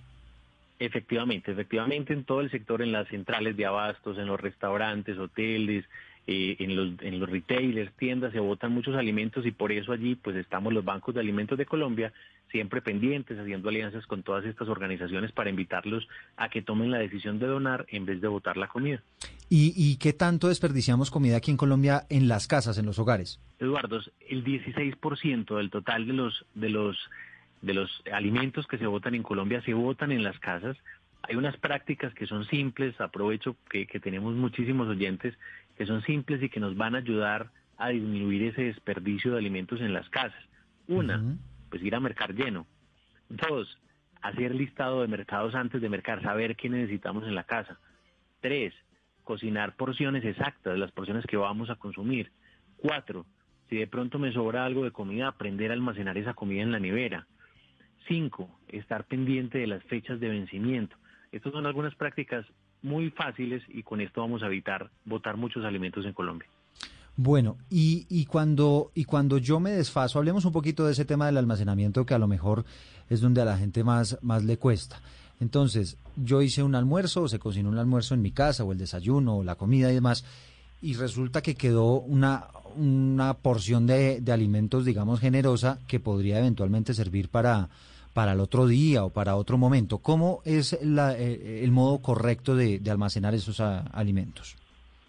Efectivamente, 0.80 1.52
efectivamente 1.52 2.14
en 2.14 2.24
todo 2.24 2.42
el 2.42 2.50
sector, 2.50 2.82
en 2.82 2.92
las 2.92 3.08
centrales 3.10 3.58
de 3.58 3.66
abastos, 3.66 4.18
en 4.18 4.28
los 4.28 4.40
restaurantes, 4.40 5.18
hoteles, 5.18 5.86
eh, 6.26 6.56
en, 6.60 6.76
los, 6.76 7.02
en 7.02 7.20
los 7.20 7.30
retailers, 7.30 7.92
tiendas, 7.94 8.32
se 8.32 8.40
botan 8.40 8.72
muchos 8.72 8.96
alimentos 8.96 9.46
y 9.46 9.52
por 9.52 9.72
eso 9.72 9.92
allí 9.92 10.16
pues 10.16 10.36
estamos 10.38 10.72
los 10.72 10.86
bancos 10.86 11.16
de 11.16 11.22
alimentos 11.22 11.58
de 11.58 11.66
Colombia 11.66 12.14
siempre 12.52 12.82
pendientes, 12.82 13.38
haciendo 13.38 13.70
alianzas 13.70 14.06
con 14.06 14.24
todas 14.24 14.46
estas 14.46 14.68
organizaciones 14.68 15.32
para 15.32 15.50
invitarlos 15.50 16.08
a 16.38 16.50
que 16.50 16.62
tomen 16.62 16.92
la 16.92 17.00
decisión 17.00 17.40
de 17.40 17.48
donar 17.48 17.86
en 17.90 18.06
vez 18.06 18.22
de 18.22 18.28
botar 18.28 18.58
la 18.58 18.68
comida. 18.68 19.02
¿Y, 19.50 19.74
y 19.76 19.98
qué 19.98 20.14
tanto 20.14 20.48
desperdiciamos 20.48 21.12
comida 21.12 21.38
aquí 21.38 21.52
en 21.52 21.58
Colombia 21.58 22.06
en 22.10 22.28
las 22.28 22.48
casas, 22.48 22.78
en 22.78 22.86
los 22.86 23.00
hogares? 23.00 23.40
Eduardo, 23.60 24.00
el 24.28 24.44
16% 24.44 25.58
del 25.58 25.70
total 25.70 26.06
de 26.06 26.14
los, 26.14 26.46
de 26.54 26.70
los 26.70 26.98
de 27.62 27.74
los 27.74 28.02
alimentos 28.12 28.68
que 28.68 28.78
se 28.78 28.88
votan 28.88 29.16
en 29.16 29.24
Colombia 29.24 29.62
se 29.62 29.74
votan 29.74 30.12
en 30.12 30.24
las 30.24 30.40
casas. 30.40 30.78
Hay 31.24 31.36
unas 31.36 31.58
prácticas 31.58 32.14
que 32.14 32.28
son 32.28 32.46
simples, 32.46 33.00
aprovecho 33.02 33.56
que, 33.70 33.86
tenemos 34.00 34.36
muchísimos 34.36 34.88
oyentes, 34.88 35.36
que 35.78 35.86
son 35.86 36.02
simples 36.04 36.42
y 36.42 36.50
que 36.50 36.60
nos 36.60 36.76
van 36.78 36.96
a 36.96 37.00
ayudar 37.00 37.52
a 37.78 37.90
disminuir 37.90 38.44
ese 38.44 38.64
desperdicio 38.64 39.32
de 39.32 39.40
alimentos 39.40 39.82
en 39.82 39.94
las 39.94 40.10
casas. 40.10 40.42
Una, 40.88 41.22
pues 41.70 41.84
ir 41.84 41.96
a 41.96 42.00
mercar 42.00 42.34
lleno. 42.34 42.68
Dos, 43.30 43.78
hacer 44.22 44.56
listado 44.56 45.02
de 45.02 45.08
mercados 45.08 45.56
antes 45.56 45.82
de 45.82 45.90
mercar, 45.90 46.22
saber 46.22 46.56
qué 46.56 46.70
necesitamos 46.70 47.24
en 47.26 47.36
la 47.36 47.44
casa. 47.44 47.80
Tres, 48.41 48.74
cocinar 49.24 49.76
porciones 49.76 50.26
exactas, 50.26 50.78
las 50.78 50.91
porciones 50.91 51.26
que 51.26 51.38
vamos 51.38 51.70
a 51.70 51.76
consumir. 51.76 52.32
Cuatro, 52.78 53.26
si 53.70 53.78
de 53.78 53.88
pronto 53.88 54.18
me 54.18 54.34
sobra 54.34 54.66
algo 54.66 54.84
de 54.84 54.91
comida, 54.91 55.28
aprender 55.28 55.70
a 55.70 55.74
almacenar 55.74 56.18
esa 56.18 56.34
comida 56.34 56.64
en 56.64 56.72
la 56.72 56.80
nevera. 56.80 57.28
Cinco, 58.08 58.50
estar 58.70 59.04
pendiente 59.06 59.60
de 59.60 59.68
las 59.68 59.84
fechas 59.84 60.20
de 60.20 60.30
vencimiento. 60.30 60.96
Estas 61.32 61.54
son 61.54 61.68
algunas 61.68 61.94
prácticas 61.96 62.46
muy 62.82 63.12
fáciles 63.12 63.62
y 63.68 63.84
con 63.84 64.02
esto 64.02 64.22
vamos 64.22 64.41
a 64.41 64.48
evitar 64.48 64.90
botar 65.06 65.38
muchos 65.38 65.64
alimentos 65.64 66.06
en 66.06 66.14
Colombia. 66.14 66.50
Bueno, 67.22 67.58
y, 67.70 68.06
y, 68.08 68.28
cuando, 68.28 68.91
y 68.96 69.04
cuando 69.04 69.40
yo 69.40 69.60
me 69.60 69.72
desfaso, 69.72 70.20
hablemos 70.20 70.46
un 70.46 70.54
poquito 70.54 70.86
de 70.86 70.94
ese 70.94 71.04
tema 71.04 71.26
del 71.26 71.36
almacenamiento 71.36 72.06
que 72.06 72.14
a 72.14 72.18
lo 72.18 72.30
mejor 72.30 72.64
es 73.10 73.20
donde 73.20 73.41
a 73.41 73.46
la 73.46 73.58
gente 73.58 73.84
más, 73.84 74.18
más 74.22 74.46
le 74.46 74.56
cuesta. 74.56 75.02
Entonces, 75.41 75.98
yo 76.16 76.41
hice 76.41 76.64
un 76.64 76.76
almuerzo, 76.76 77.24
o 77.24 77.28
se 77.28 77.38
cocinó 77.38 77.68
un 77.68 77.78
almuerzo 77.78 78.14
en 78.14 78.22
mi 78.22 78.32
casa, 78.32 78.64
o 78.64 78.72
el 78.72 78.78
desayuno, 78.78 79.40
o 79.40 79.44
la 79.44 79.56
comida 79.56 79.91
y 79.91 79.96
demás, 79.96 80.24
y 80.82 80.94
resulta 80.94 81.41
que 81.41 81.56
quedó 81.56 81.96
una, 82.00 82.48
una 82.78 83.34
porción 83.34 83.86
de, 83.86 84.22
de 84.22 84.32
alimentos, 84.32 84.86
digamos, 84.86 85.20
generosa 85.20 85.78
que 85.90 86.00
podría 86.00 86.40
eventualmente 86.40 86.94
servir 86.94 87.28
para, 87.28 87.68
para 88.14 88.32
el 88.32 88.40
otro 88.40 88.66
día 88.66 89.04
o 89.04 89.10
para 89.10 89.36
otro 89.36 89.58
momento. 89.58 89.98
¿Cómo 89.98 90.41
es 90.46 90.72
eh, 90.72 91.62
el 91.64 91.72
modo 91.72 92.00
correcto 92.02 92.56
de, 92.56 92.82
almacenar 92.90 93.36
esos 93.36 93.60
alimentos? 93.60 94.56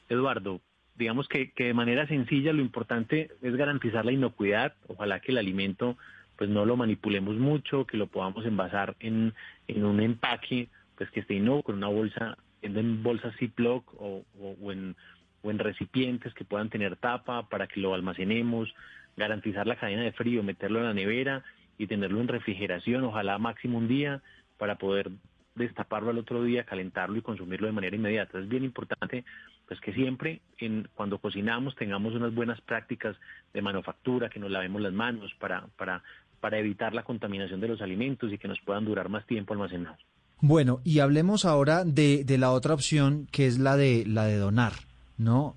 Eduardo, 0.09 0.61
digamos 1.01 1.29
que, 1.29 1.51
de 1.57 1.75
manera 1.75 2.07
sencilla 2.07 2.53
lo 2.53 2.61
importante 2.61 3.31
es 3.41 3.57
garantizar 3.57 4.05
la 4.05 4.13
inocuidad. 4.13 4.75
Ojalá 4.87 5.19
que 5.21 5.33
el 5.33 5.39
alimento 5.39 5.97
pues 6.37 6.51
no 6.51 6.65
lo 6.65 6.77
manipulemos 6.77 7.37
mucho, 7.37 7.87
que 7.87 7.97
lo 7.97 8.07
podamos 8.07 8.45
envasar 8.47 8.97
en, 9.01 9.35
un 9.69 10.01
empaque 10.01 10.69
pues 10.97 11.11
que 11.11 11.21
esté 11.21 11.35
inocuo, 11.35 11.73
en 11.73 11.79
una 11.79 11.89
bolsa, 11.89 12.37
en 12.61 13.03
bolsas 13.03 13.35
Ziploc 13.37 13.85
o, 13.99 14.25
o, 14.39 14.73
en, 14.73 14.95
o 15.43 15.51
en 15.51 15.59
recipientes 15.59 16.35
que 16.35 16.45
puedan 16.45 16.69
tener 16.69 16.97
tapa 16.97 17.49
para 17.49 17.67
que 17.67 17.81
lo 17.81 17.95
almacenemos, 17.95 18.73
garantizar 19.17 19.67
la 19.67 19.77
cadena 19.77 20.03
de 20.03 20.13
frío, 20.13 20.43
meterlo 20.43 20.81
en 20.81 20.85
la 20.85 20.95
nevera 20.95 21.43
y 21.79 21.87
tenerlo 21.87 22.21
en 22.21 22.29
refrigeración, 22.29 23.05
ojalá 23.05 23.39
máximo 23.39 23.79
un 23.79 23.89
día, 23.89 24.21
para 24.59 24.77
poder 24.77 25.11
destaparlo 25.55 26.11
al 26.11 26.19
otro 26.19 26.43
día, 26.43 26.65
calentarlo 26.65 27.19
y 27.19 27.23
consumirlo 27.23 27.67
de 27.67 27.73
manera 27.73 27.97
inmediata. 27.97 28.39
Es 28.39 28.49
bien 28.49 28.65
importante 28.65 29.25
pues 29.67 29.81
que 29.81 29.93
siempre 29.93 30.41
en, 30.59 30.89
cuando 30.95 31.19
cocinamos 31.19 31.77
tengamos 31.77 32.15
unas 32.15 32.35
buenas 32.35 32.61
prácticas 32.61 33.17
de 33.53 33.63
manufactura, 33.63 34.29
que 34.29 34.41
nos 34.41 34.51
lavemos 34.51 34.83
las 34.83 34.93
manos 34.93 35.33
para, 35.39 35.67
para, 35.77 36.03
para 36.41 36.59
evitar 36.59 36.95
la 36.95 37.05
contaminación 37.05 37.61
de 37.61 37.69
los 37.69 37.81
alimentos 37.81 38.33
y 38.33 38.39
que 38.39 38.49
nos 38.49 38.61
puedan 38.61 38.85
durar 38.85 39.09
más 39.09 39.27
tiempo 39.27 39.53
almacenados. 39.53 40.01
Bueno, 40.41 40.81
y 40.85 41.01
hablemos 41.01 41.45
ahora 41.45 41.85
de, 41.85 42.25
de 42.25 42.39
la 42.39 42.51
otra 42.53 42.75
opción 42.75 43.29
que 43.31 43.47
es 43.47 43.59
la 43.59 43.77
de 43.77 44.05
la 44.07 44.25
de 44.25 44.39
donar, 44.39 44.73
¿no? 45.19 45.55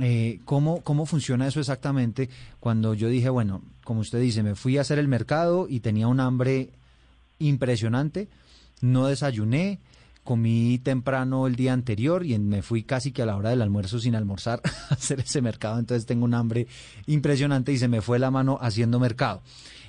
Eh, 0.00 0.40
¿cómo, 0.44 0.82
¿Cómo 0.82 1.06
funciona 1.06 1.46
eso 1.46 1.60
exactamente? 1.60 2.30
Cuando 2.58 2.94
yo 2.94 3.08
dije, 3.08 3.28
bueno, 3.28 3.62
como 3.84 4.00
usted 4.00 4.20
dice, 4.20 4.42
me 4.42 4.54
fui 4.54 4.78
a 4.78 4.80
hacer 4.80 4.98
el 4.98 5.08
mercado 5.08 5.66
y 5.68 5.80
tenía 5.80 6.08
un 6.08 6.20
hambre 6.20 6.70
impresionante, 7.38 8.28
no 8.84 9.06
desayuné, 9.06 9.80
comí 10.24 10.78
temprano 10.78 11.46
el 11.46 11.56
día 11.56 11.72
anterior 11.72 12.24
y 12.24 12.38
me 12.38 12.62
fui 12.62 12.82
casi 12.82 13.12
que 13.12 13.22
a 13.22 13.26
la 13.26 13.36
hora 13.36 13.50
del 13.50 13.62
almuerzo 13.62 13.98
sin 13.98 14.14
almorzar 14.14 14.60
a 14.90 14.94
hacer 14.94 15.20
ese 15.20 15.40
mercado, 15.40 15.78
entonces 15.78 16.06
tengo 16.06 16.24
un 16.24 16.34
hambre 16.34 16.66
impresionante 17.06 17.72
y 17.72 17.78
se 17.78 17.88
me 17.88 18.02
fue 18.02 18.18
la 18.18 18.30
mano 18.30 18.58
haciendo 18.60 19.00
mercado. 19.00 19.42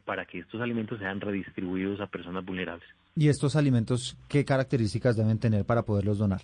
para 0.05 0.25
que 0.25 0.39
estos 0.39 0.61
alimentos 0.61 0.99
sean 0.99 1.19
redistribuidos 1.19 1.99
a 1.99 2.07
personas 2.07 2.45
vulnerables. 2.45 2.87
¿Y 3.15 3.29
estos 3.29 3.55
alimentos 3.55 4.15
qué 4.29 4.45
características 4.45 5.17
deben 5.17 5.39
tener 5.39 5.65
para 5.65 5.83
poderlos 5.83 6.19
donar? 6.19 6.41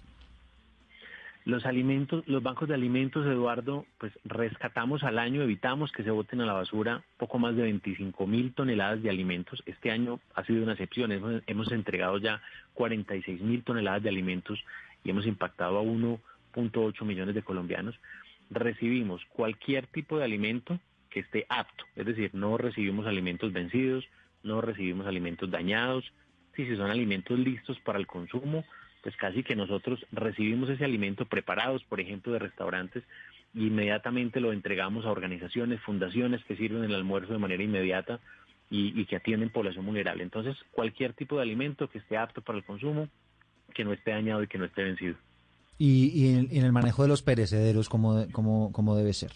Los 1.45 1.65
alimentos, 1.65 2.25
los 2.25 2.41
bancos 2.41 2.69
de 2.69 2.73
alimentos, 2.73 3.25
Eduardo, 3.25 3.85
pues 3.97 4.13
rescatamos 4.23 5.03
al 5.03 5.19
año, 5.19 5.41
evitamos 5.41 5.91
que 5.91 6.03
se 6.03 6.11
boten 6.11 6.39
a 6.39 6.45
la 6.45 6.53
basura 6.53 7.03
poco 7.17 7.37
más 7.37 7.53
de 7.55 7.63
25 7.63 8.25
mil 8.27 8.53
toneladas 8.53 9.03
de 9.03 9.09
alimentos. 9.09 9.61
Este 9.65 9.91
año 9.91 10.21
ha 10.35 10.45
sido 10.45 10.63
una 10.63 10.71
excepción, 10.71 11.11
hemos, 11.11 11.71
entregado 11.73 12.17
ya 12.17 12.41
46 12.75 13.41
mil 13.41 13.61
toneladas 13.63 14.03
de 14.03 14.09
alimentos 14.09 14.63
y 15.03 15.09
hemos 15.09 15.25
impactado 15.25 15.79
a 15.79 15.83
1.8 15.83 17.03
millones 17.03 17.35
de 17.35 17.43
colombianos. 17.43 17.99
Recibimos 18.49 19.21
cualquier 19.25 19.87
tipo 19.87 20.17
de 20.17 20.23
alimento 20.23 20.79
que 21.09 21.19
esté 21.19 21.45
apto, 21.49 21.83
es 21.97 22.05
decir, 22.05 22.31
no 22.33 22.57
recibimos 22.57 23.05
alimentos 23.05 23.51
vencidos, 23.51 24.05
no 24.43 24.61
recibimos 24.61 25.07
alimentos 25.07 25.51
dañados, 25.51 26.09
si 26.55 26.65
son 26.77 26.89
alimentos 26.89 27.37
listos 27.37 27.79
para 27.81 27.99
el 27.99 28.07
consumo, 28.07 28.63
pues 29.03 29.17
casi 29.17 29.43
que 29.43 29.55
nosotros 29.55 30.05
recibimos 30.13 30.69
ese 30.69 30.85
alimento 30.85 31.25
preparados, 31.25 31.83
por 31.83 31.99
ejemplo, 31.99 32.31
de 32.31 32.39
restaurantes, 32.39 33.03
e 33.53 33.59
inmediatamente 33.59 34.39
lo 34.39 34.53
entregamos 34.53 35.05
a 35.05 35.11
organizaciones, 35.11 35.81
fundaciones 35.81 36.43
que 36.45 36.55
sirven 36.55 36.85
el 36.85 36.95
almuerzo 36.95 37.33
de 37.33 37.39
manera 37.39 37.61
inmediata 37.61 38.21
y, 38.69 39.05
que 39.05 39.17
atienden 39.17 39.51
población 39.51 39.85
vulnerable. 39.85 40.23
Entonces, 40.23 40.55
cualquier 40.71 41.13
tipo 41.13 41.35
de 41.35 41.43
alimento 41.43 41.89
que 41.89 41.99
esté 41.99 42.17
apto 42.17 42.41
para 42.41 42.57
el 42.57 42.63
consumo, 42.63 43.07
que 43.75 43.83
no 43.83 43.93
esté 43.93 44.11
dañado 44.11 44.41
y 44.41 44.47
que 44.47 44.57
no 44.57 44.65
esté 44.65 44.83
vencido. 44.83 45.15
¿Y, 45.77 46.33
en, 46.33 46.63
el 46.63 46.71
manejo 46.71 47.03
de 47.03 47.09
los 47.09 47.21
perecederos, 47.21 47.89
cómo, 47.89 48.25
cómo, 48.31 48.71
cómo 48.71 48.95
debe 48.95 49.13
ser? 49.13 49.31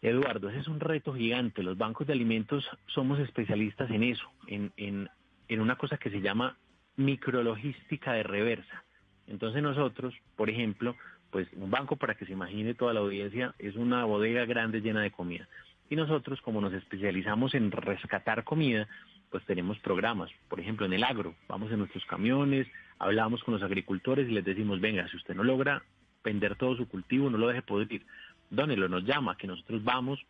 Eduardo, 0.00 0.48
ese 0.48 0.60
es 0.60 0.66
un 0.66 0.80
reto 0.80 1.14
gigante. 1.14 1.62
Los 1.62 1.76
bancos 1.78 2.06
de 2.06 2.14
alimentos 2.14 2.64
somos 2.86 3.20
especialistas 3.20 3.90
en 3.90 4.02
eso, 4.02 4.24
en, 4.48 4.72
en, 4.76 5.08
en 5.48 5.60
una 5.60 5.76
cosa 5.76 5.98
que 5.98 6.10
se 6.10 6.20
llama 6.20 6.56
micrologística 6.96 8.12
de 8.12 8.22
reversa. 8.22 8.84
Entonces 9.26 9.62
nosotros, 9.62 10.14
por 10.36 10.50
ejemplo, 10.50 10.96
pues 11.30 11.48
un 11.54 11.70
banco 11.70 11.96
para 11.96 12.14
que 12.14 12.26
se 12.26 12.32
imagine 12.32 12.74
toda 12.74 12.92
la 12.92 13.00
audiencia 13.00 13.54
es 13.58 13.74
una 13.76 14.04
bodega 14.04 14.44
grande 14.44 14.80
llena 14.80 15.00
de 15.00 15.10
comida. 15.10 15.48
Y 15.88 15.96
nosotros, 15.96 16.40
como 16.42 16.60
nos 16.60 16.72
especializamos 16.72 17.54
en 17.54 17.70
rescatar 17.70 18.44
comida, 18.44 18.88
pues 19.30 19.44
tenemos 19.44 19.78
programas. 19.78 20.30
Por 20.48 20.60
ejemplo, 20.60 20.86
en 20.86 20.92
el 20.92 21.04
agro, 21.04 21.34
vamos 21.48 21.72
en 21.72 21.78
nuestros 21.78 22.04
camiones, 22.04 22.66
hablamos 22.98 23.42
con 23.42 23.54
los 23.54 23.62
agricultores 23.62 24.28
y 24.28 24.32
les 24.32 24.44
decimos, 24.44 24.80
venga, 24.80 25.08
si 25.08 25.16
usted 25.16 25.34
no 25.34 25.42
logra 25.42 25.82
vender 26.22 26.56
todo 26.56 26.76
su 26.76 26.86
cultivo, 26.86 27.30
no 27.30 27.38
lo 27.38 27.48
deje 27.48 27.62
poder 27.62 27.90
ir, 27.92 28.06
dónelo, 28.50 28.88
nos 28.88 29.04
llama, 29.04 29.36
que 29.36 29.46
nosotros 29.46 29.82
vamos 29.82 30.24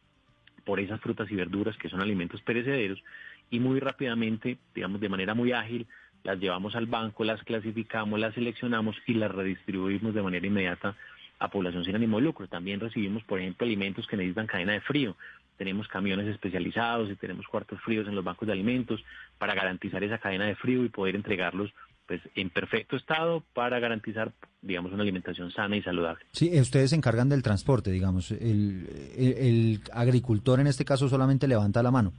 por 0.65 0.81
esas 0.81 1.01
frutas 1.01 1.31
y 1.31 1.35
verduras 1.35 1.77
que 1.77 1.89
son 1.89 2.01
alimentos 2.01 2.41
perecederos 2.43 3.03
y 3.51 3.59
muy 3.59 3.81
rápidamente, 3.81 4.59
digamos 4.75 5.01
de 5.01 5.09
manera 5.09 5.35
muy 5.35 5.53
ágil, 5.53 5.87
las 6.25 6.39
llevamos 6.39 6.75
al 6.75 6.87
banco, 6.87 7.25
las 7.25 7.43
clasificamos, 7.43 8.19
las 8.19 8.35
seleccionamos 8.35 8.97
y 9.07 9.15
las 9.15 9.31
redistribuimos 9.31 10.15
de 10.15 10.23
manera 10.23 10.47
inmediata 10.47 10.97
a 11.39 11.49
población 11.49 11.85
sin 11.85 11.97
ánimo 11.97 12.19
de 12.19 12.25
lucro. 12.25 12.47
También 12.47 12.81
recibimos, 12.81 13.25
por 13.25 13.41
ejemplo, 13.41 13.67
alimentos 13.67 14.07
que 14.07 14.17
necesitan 14.17 14.47
cadena 14.47 14.73
de 14.73 14.81
frío. 14.81 15.17
Tenemos 15.59 15.89
camiones 15.89 16.27
especializados 16.29 17.11
y 17.11 17.17
tenemos 17.17 17.47
cuartos 17.47 17.81
fríos 17.81 18.07
en 18.07 18.15
los 18.15 18.25
bancos 18.25 18.47
de 18.47 18.53
alimentos 18.53 19.05
para 19.39 19.55
garantizar 19.55 20.03
esa 20.05 20.19
cadena 20.19 20.47
de 20.47 20.55
frío 20.55 20.85
y 20.85 20.89
poder 20.89 21.17
entregarlos 21.17 21.73
pues 22.07 22.21
en 22.35 22.51
perfecto 22.51 22.97
estado 22.97 23.45
para 23.55 23.79
garantizar, 23.79 24.33
digamos, 24.61 24.93
una 24.93 25.03
alimentación 25.03 25.53
sana 25.53 25.77
y 25.77 25.83
saludable. 25.83 26.25
Sí, 26.33 26.51
ustedes 26.61 26.91
se 26.91 26.97
encargan 26.97 27.29
del 27.29 27.43
transporte, 27.43 27.91
digamos. 27.91 28.33
el, 28.33 28.89
el 29.17 29.81
agricultor 29.93 30.59
en 30.61 30.67
este 30.67 30.85
caso 30.85 31.09
solamente 31.09 31.47
levanta 31.47 31.83
la 31.83 31.91
mano. 31.91 32.13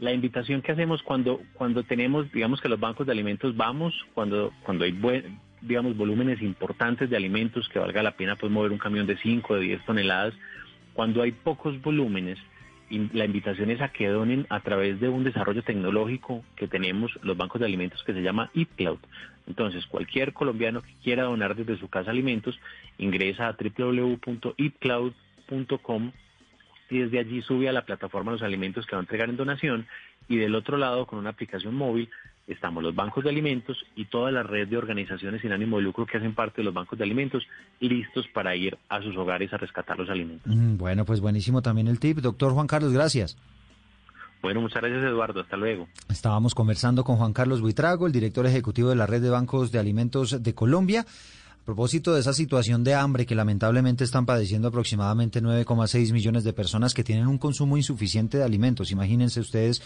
La 0.00 0.12
invitación 0.12 0.60
que 0.60 0.72
hacemos 0.72 1.04
cuando 1.04 1.40
cuando 1.52 1.84
tenemos, 1.84 2.32
digamos 2.32 2.60
que 2.60 2.68
los 2.68 2.80
bancos 2.80 3.06
de 3.06 3.12
alimentos 3.12 3.56
vamos, 3.56 3.94
cuando 4.12 4.52
cuando 4.64 4.84
hay 4.84 4.90
buen, 4.90 5.38
digamos 5.60 5.96
volúmenes 5.96 6.42
importantes 6.42 7.08
de 7.08 7.16
alimentos 7.16 7.68
que 7.68 7.78
valga 7.78 8.02
la 8.02 8.16
pena 8.16 8.34
pues 8.34 8.50
mover 8.50 8.72
un 8.72 8.78
camión 8.78 9.06
de 9.06 9.16
5 9.16 9.54
de 9.54 9.60
10 9.60 9.84
toneladas, 9.86 10.34
cuando 10.94 11.22
hay 11.22 11.30
pocos 11.30 11.80
volúmenes, 11.80 12.40
la 13.12 13.24
invitación 13.24 13.70
es 13.70 13.80
a 13.80 13.88
que 13.88 14.08
donen 14.08 14.46
a 14.50 14.60
través 14.60 15.00
de 15.00 15.08
un 15.08 15.24
desarrollo 15.24 15.62
tecnológico 15.62 16.44
que 16.56 16.68
tenemos 16.68 17.10
los 17.22 17.34
bancos 17.36 17.60
de 17.60 17.66
alimentos 17.66 18.02
que 18.04 18.12
se 18.12 18.22
llama 18.22 18.50
EatCloud. 18.54 18.98
Entonces, 19.46 19.86
cualquier 19.86 20.32
colombiano 20.32 20.82
que 20.82 20.94
quiera 21.02 21.24
donar 21.24 21.54
desde 21.54 21.76
su 21.78 21.88
casa 21.88 22.10
alimentos, 22.10 22.58
ingresa 22.98 23.48
a 23.48 23.56
www.eatcloud.com 23.56 26.12
y 26.90 26.98
desde 26.98 27.18
allí 27.18 27.40
sube 27.42 27.68
a 27.68 27.72
la 27.72 27.84
plataforma 27.84 28.32
los 28.32 28.42
alimentos 28.42 28.86
que 28.86 28.96
va 28.96 29.00
a 29.00 29.04
entregar 29.04 29.28
en 29.28 29.36
donación 29.36 29.86
y 30.28 30.36
del 30.36 30.54
otro 30.54 30.78
lado, 30.78 31.06
con 31.06 31.18
una 31.18 31.30
aplicación 31.30 31.74
móvil, 31.74 32.08
estamos 32.46 32.82
los 32.82 32.94
bancos 32.94 33.24
de 33.24 33.30
alimentos 33.30 33.76
y 33.96 34.06
toda 34.06 34.30
la 34.30 34.42
red 34.42 34.68
de 34.68 34.76
organizaciones 34.76 35.40
sin 35.40 35.52
ánimo 35.52 35.78
de 35.78 35.82
lucro 35.84 36.06
que 36.06 36.18
hacen 36.18 36.34
parte 36.34 36.58
de 36.58 36.64
los 36.64 36.74
bancos 36.74 36.98
de 36.98 37.04
alimentos 37.04 37.42
listos 37.80 38.26
para 38.28 38.54
ir 38.54 38.76
a 38.88 39.00
sus 39.02 39.16
hogares 39.16 39.52
a 39.52 39.56
rescatar 39.56 39.98
los 39.98 40.10
alimentos. 40.10 40.54
Mm, 40.54 40.76
bueno, 40.76 41.04
pues 41.04 41.20
buenísimo 41.20 41.62
también 41.62 41.88
el 41.88 41.98
tip. 41.98 42.18
Doctor 42.18 42.52
Juan 42.52 42.66
Carlos, 42.66 42.92
gracias. 42.92 43.36
Bueno, 44.42 44.60
muchas 44.60 44.82
gracias 44.82 45.02
Eduardo, 45.02 45.40
hasta 45.40 45.56
luego. 45.56 45.88
Estábamos 46.10 46.54
conversando 46.54 47.02
con 47.02 47.16
Juan 47.16 47.32
Carlos 47.32 47.62
Buitrago, 47.62 48.06
el 48.06 48.12
director 48.12 48.44
ejecutivo 48.44 48.90
de 48.90 48.96
la 48.96 49.06
Red 49.06 49.22
de 49.22 49.30
Bancos 49.30 49.72
de 49.72 49.78
Alimentos 49.78 50.42
de 50.42 50.54
Colombia. 50.54 51.06
Propósito 51.64 52.12
de 52.12 52.20
esa 52.20 52.34
situación 52.34 52.84
de 52.84 52.94
hambre 52.94 53.24
que 53.24 53.34
lamentablemente 53.34 54.04
están 54.04 54.26
padeciendo 54.26 54.68
aproximadamente 54.68 55.42
9,6 55.42 56.12
millones 56.12 56.44
de 56.44 56.52
personas 56.52 56.92
que 56.92 57.04
tienen 57.04 57.26
un 57.26 57.38
consumo 57.38 57.78
insuficiente 57.78 58.36
de 58.36 58.44
alimentos. 58.44 58.90
Imagínense 58.90 59.40
ustedes 59.40 59.80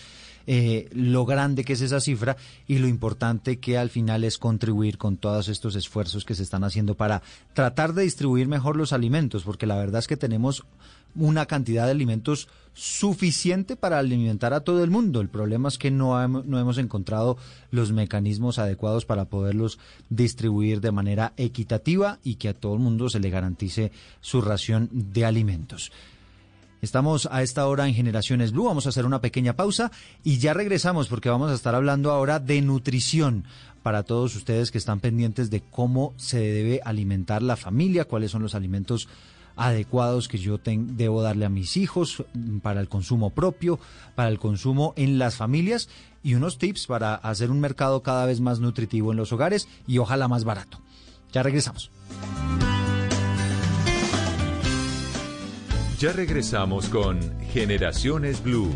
eh, 0.49 0.89
lo 0.93 1.25
grande 1.25 1.63
que 1.63 1.75
es 1.75 1.81
esa 1.81 2.01
cifra 2.01 2.37
y 2.67 2.79
lo 2.79 2.89
importante 2.89 3.61
que 3.61 3.79
al 3.79 3.91
final 3.91 4.25
es 4.25 4.39
contribuir 4.39 4.99
con 4.99 5.19
todos 5.19 5.49
estos 5.49 5.77
esfuerzos 5.77 6.25
que 6.25 6.35
se 6.35 6.43
están 6.43 6.65
haciendo 6.65 6.97
para 6.97 7.23
tratar 7.53 7.93
de 7.93 8.03
distribuir 8.03 8.49
mejor 8.49 8.75
los 8.75 8.93
alimentos, 8.93 9.45
porque 9.45 9.67
la 9.67 9.77
verdad 9.77 10.01
es 10.01 10.09
que 10.09 10.17
tenemos 10.17 10.65
una 11.15 11.47
cantidad 11.47 11.85
de 11.85 11.93
alimentos 11.93 12.49
suficiente 12.79 13.75
para 13.75 13.99
alimentar 13.99 14.55
a 14.55 14.61
todo 14.61 14.85
el 14.85 14.91
mundo. 14.91 15.21
El 15.21 15.29
problema 15.29 15.69
es 15.69 15.79
que 15.79 15.91
no, 15.91 16.29
no 16.29 16.61
hemos 16.61 16.79
encontrado 16.79 17.37
los 17.73 17.91
mecanismos 17.91 18.61
adecuados 18.61 19.05
para 19.05 19.25
poderlos 19.25 19.81
distribuir 20.11 20.81
de 20.81 20.93
manera 20.93 21.33
equitativa 21.37 22.21
y 22.23 22.37
que 22.37 22.51
a 22.51 22.55
todo 22.55 22.75
el 22.75 22.81
mundo 22.81 23.09
se 23.09 23.19
le 23.19 23.31
garantice 23.31 23.91
su 24.21 24.41
ración 24.41 24.89
de 24.93 25.25
alimentos. 25.25 25.91
Estamos 26.81 27.29
a 27.33 27.43
esta 27.43 27.67
hora 27.67 27.89
en 27.89 27.95
Generaciones 27.95 28.53
Blue, 28.53 28.67
vamos 28.67 28.87
a 28.87 28.91
hacer 28.91 29.05
una 29.05 29.21
pequeña 29.21 29.55
pausa 29.55 29.91
y 30.23 30.39
ya 30.39 30.55
regresamos 30.55 31.09
porque 31.09 31.29
vamos 31.29 31.51
a 31.51 31.55
estar 31.55 31.75
hablando 31.75 32.13
ahora 32.13 32.39
de 32.39 32.63
nutrición 32.63 33.43
para 33.83 34.05
todos 34.05 34.37
ustedes 34.37 34.71
que 34.71 34.79
están 34.79 35.01
pendientes 35.01 35.51
de 35.51 35.63
cómo 35.63 36.15
se 36.17 36.39
debe 36.39 36.81
alimentar 36.85 37.43
la 37.43 37.57
familia, 37.57 38.05
cuáles 38.05 38.31
son 38.31 38.43
los 38.43 38.55
alimentos 38.55 39.09
adecuados 39.59 40.29
que 40.29 40.39
yo 40.39 40.59
debo 40.65 41.21
darle 41.21 41.45
a 41.45 41.51
mis 41.51 41.77
hijos 41.77 42.25
mm, 42.33 42.59
para 42.59 42.81
el 42.81 42.89
consumo 42.89 43.31
propio, 43.31 43.79
para 44.15 44.31
el 44.31 44.39
consumo 44.39 44.95
en 44.97 45.19
las 45.19 45.37
familias 45.37 45.89
y 46.23 46.35
unos 46.35 46.59
tips 46.59 46.87
para 46.87 47.15
hacer 47.17 47.51
un 47.51 47.61
mercado 47.61 48.03
cada 48.03 48.25
vez 48.25 48.41
más 48.41 48.61
nutritivo 48.61 49.13
en 49.13 49.19
los 49.19 49.33
hogares 49.33 49.69
y 49.87 49.99
ojalá 49.99 50.29
más 50.29 50.45
barato. 50.45 50.81
Ya 51.33 51.43
regresamos. 51.43 51.91
Ya 55.99 56.13
regresamos 56.13 56.89
con 56.89 57.19
Generaciones 57.53 58.43
Blue. 58.43 58.71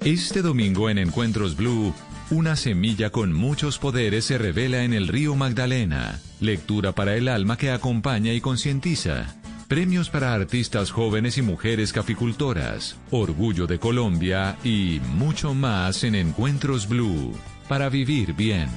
Este 0.00 0.40
domingo 0.40 0.88
en 0.88 0.96
Encuentros 0.96 1.54
Blue 1.54 1.92
una 2.30 2.56
semilla 2.56 3.10
con 3.10 3.32
muchos 3.32 3.78
poderes 3.78 4.26
se 4.26 4.38
revela 4.38 4.84
en 4.84 4.92
el 4.92 5.08
río 5.08 5.34
Magdalena. 5.34 6.20
Lectura 6.40 6.92
para 6.92 7.16
el 7.16 7.28
alma 7.28 7.56
que 7.56 7.70
acompaña 7.70 8.32
y 8.32 8.40
concientiza. 8.40 9.34
Premios 9.66 10.10
para 10.10 10.34
artistas 10.34 10.90
jóvenes 10.90 11.38
y 11.38 11.42
mujeres 11.42 11.92
caficultoras. 11.92 12.96
Orgullo 13.10 13.66
de 13.66 13.78
Colombia 13.78 14.56
y 14.62 15.00
mucho 15.14 15.54
más 15.54 16.04
en 16.04 16.14
Encuentros 16.14 16.88
Blue. 16.88 17.32
Para 17.68 17.88
vivir 17.88 18.34
bien. 18.34 18.68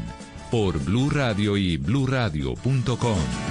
Por 0.49 0.79
Blue 0.83 1.09
Radio 1.09 1.57
y 1.57 1.77
bluradio.com. 1.77 3.50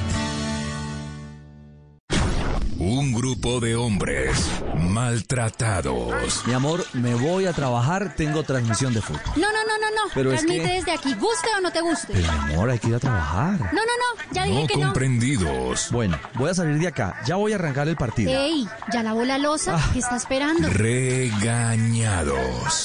Un 2.80 3.12
grupo 3.12 3.60
de 3.60 3.76
hombres 3.76 4.38
maltratados. 4.74 6.46
Mi 6.46 6.54
amor, 6.54 6.82
me 6.94 7.14
voy 7.14 7.44
a 7.44 7.52
trabajar, 7.52 8.14
tengo 8.16 8.42
transmisión 8.42 8.94
de 8.94 9.02
fútbol. 9.02 9.20
No, 9.36 9.52
no, 9.52 9.58
no, 9.66 9.78
no, 9.78 9.90
no. 9.90 10.10
Pero 10.14 10.30
Transmite 10.30 10.66
desde 10.66 10.92
aquí, 10.92 11.12
guste 11.14 11.48
o 11.58 11.60
no 11.60 11.70
te 11.70 11.82
guste. 11.82 12.14
Pero 12.14 12.32
mi 12.32 12.54
amor, 12.54 12.70
hay 12.70 12.78
que 12.78 12.88
ir 12.88 12.94
a 12.94 12.98
trabajar. 12.98 13.52
No, 13.60 13.82
no, 13.82 13.82
no, 13.82 14.32
ya 14.32 14.44
dije 14.44 14.62
no 14.62 14.66
que 14.66 14.76
no. 14.78 14.82
comprendidos. 14.86 15.88
Bueno, 15.90 16.18
voy 16.36 16.48
a 16.50 16.54
salir 16.54 16.78
de 16.78 16.88
acá. 16.88 17.20
Ya 17.26 17.36
voy 17.36 17.52
a 17.52 17.56
arrancar 17.56 17.86
el 17.86 17.96
partido. 17.96 18.32
Ey, 18.32 18.66
ya 18.90 19.02
lavó 19.02 19.24
la 19.26 19.36
losa, 19.36 19.74
Ah. 19.76 19.90
¿qué 19.92 19.98
está 19.98 20.16
esperando? 20.16 20.70
Regañados. 20.70 22.38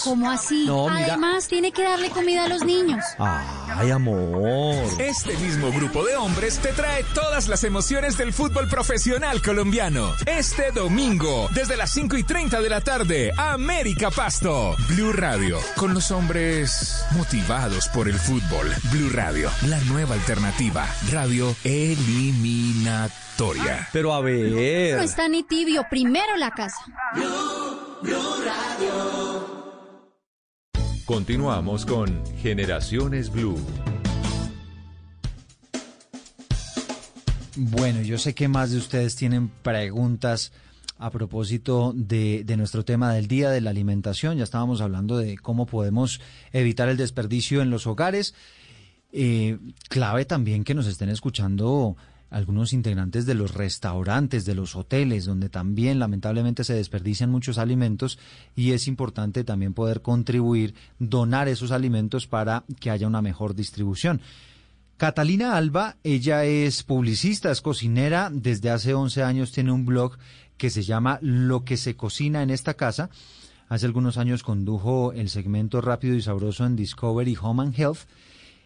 ¿Cómo 0.03 0.30
así? 0.30 0.65
No, 0.67 0.89
mira. 0.89 1.05
Además, 1.13 1.47
tiene 1.47 1.72
que 1.72 1.84
darle 1.84 2.09
comida 2.09 2.43
a 2.43 2.49
los 2.49 2.65
niños. 2.65 3.01
Ay, 3.17 3.91
amor. 3.91 4.76
Este 4.99 5.38
mismo 5.38 5.72
grupo 5.72 6.03
de 6.03 6.17
hombres 6.17 6.59
te 6.59 6.73
trae 6.73 7.03
todas 7.13 7.47
las 7.47 7.63
emociones 7.63 8.17
del 8.17 8.34
fútbol 8.34 8.67
profesional 8.67 9.41
colombiano. 9.41 9.85
Este 9.86 10.72
domingo, 10.72 11.48
desde 11.53 11.78
las 11.78 11.91
5 11.91 12.18
y 12.18 12.24
30 12.24 12.60
de 12.60 12.70
la 12.70 12.82
tarde, 12.82 13.32
América 13.38 14.10
Pasto. 14.10 14.76
Blue 14.90 15.14
Radio, 15.14 15.60
con 15.76 15.94
los 15.94 16.10
hombres 16.10 17.06
motivados 17.12 17.88
por 17.90 18.10
el 18.10 18.16
fútbol. 18.16 18.74
Blue 18.91 19.12
Radio, 19.12 19.52
la 19.68 19.80
nueva 19.82 20.16
alternativa. 20.16 20.88
Radio 21.12 21.56
eliminatoria. 21.64 23.88
Pero 23.94 24.16
a 24.16 24.18
No 24.18 24.24
ver. 24.24 24.98
está 25.03 25.28
ni 25.28 25.44
tibio, 25.44 25.86
primero 25.88 26.36
la 26.36 26.49
casa. 26.49 26.84
Continuamos 31.06 31.86
con 31.86 32.24
Generaciones 32.41 33.32
Blue. 33.32 33.60
Bueno, 37.57 38.02
yo 38.02 38.18
sé 38.18 38.36
que 38.36 38.49
más 38.49 38.72
de 38.72 38.77
ustedes 38.77 39.15
tienen 39.15 39.48
preguntas 39.48 40.52
a 40.98 41.10
propósito 41.10 41.94
de, 41.95 42.44
de 42.44 42.57
nuestro 42.57 42.84
tema 42.84 43.14
del 43.14 43.27
día 43.27 43.49
de 43.49 43.61
la 43.61 43.69
alimentación. 43.69 44.38
Ya 44.38 44.44
estábamos 44.44 44.82
hablando 44.82 45.18
de 45.18 45.38
cómo 45.38 45.65
podemos 45.65 46.19
evitar 46.52 46.90
el 46.90 46.98
desperdicio 46.98 47.61
en 47.61 47.69
los 47.69 47.88
hogares. 47.88 48.36
Eh, 49.14 49.57
clave 49.88 50.26
también 50.26 50.65
que 50.65 50.73
nos 50.73 50.86
estén 50.86 51.07
escuchando 51.07 51.95
algunos 52.30 52.73
integrantes 52.73 53.26
de 53.26 53.36
los 53.36 53.53
restaurantes, 53.53 54.44
de 54.44 54.56
los 54.56 54.76
hoteles, 54.76 55.23
donde 55.23 55.48
también 55.48 55.99
lamentablemente 55.99 56.65
se 56.65 56.73
desperdician 56.73 57.32
muchos 57.32 57.57
alimentos 57.57 58.19
y 58.53 58.73
es 58.73 58.90
importante 58.90 59.45
también 59.45 59.73
poder 59.73 60.02
contribuir, 60.02 60.73
donar 60.99 61.48
esos 61.48 61.72
alimentos 61.72 62.27
para 62.27 62.65
que 62.82 62.91
haya 62.91 63.07
una 63.07 63.22
mejor 63.22 63.56
distribución. 63.56 64.19
Catalina 64.97 65.57
Alba, 65.57 65.97
ella 66.05 66.45
es 66.45 66.84
publicista, 66.84 67.51
es 67.51 67.59
cocinera, 67.59 68.30
desde 68.31 68.69
hace 68.69 68.93
11 68.93 69.23
años 69.23 69.51
tiene 69.51 69.73
un 69.73 69.85
blog 69.85 70.17
que 70.55 70.69
se 70.69 70.84
llama 70.84 71.19
Lo 71.22 71.65
que 71.65 71.76
se 71.76 71.97
cocina 71.97 72.41
en 72.43 72.49
esta 72.49 72.76
casa. 72.76 73.09
Hace 73.67 73.88
algunos 73.88 74.17
años 74.17 74.41
condujo 74.41 75.11
el 75.11 75.30
segmento 75.30 75.81
Rápido 75.81 76.15
y 76.15 76.22
Sabroso 76.22 76.65
en 76.65 76.77
Discovery 76.77 77.38
Home 77.41 77.63
and 77.63 77.77
Health 77.77 78.07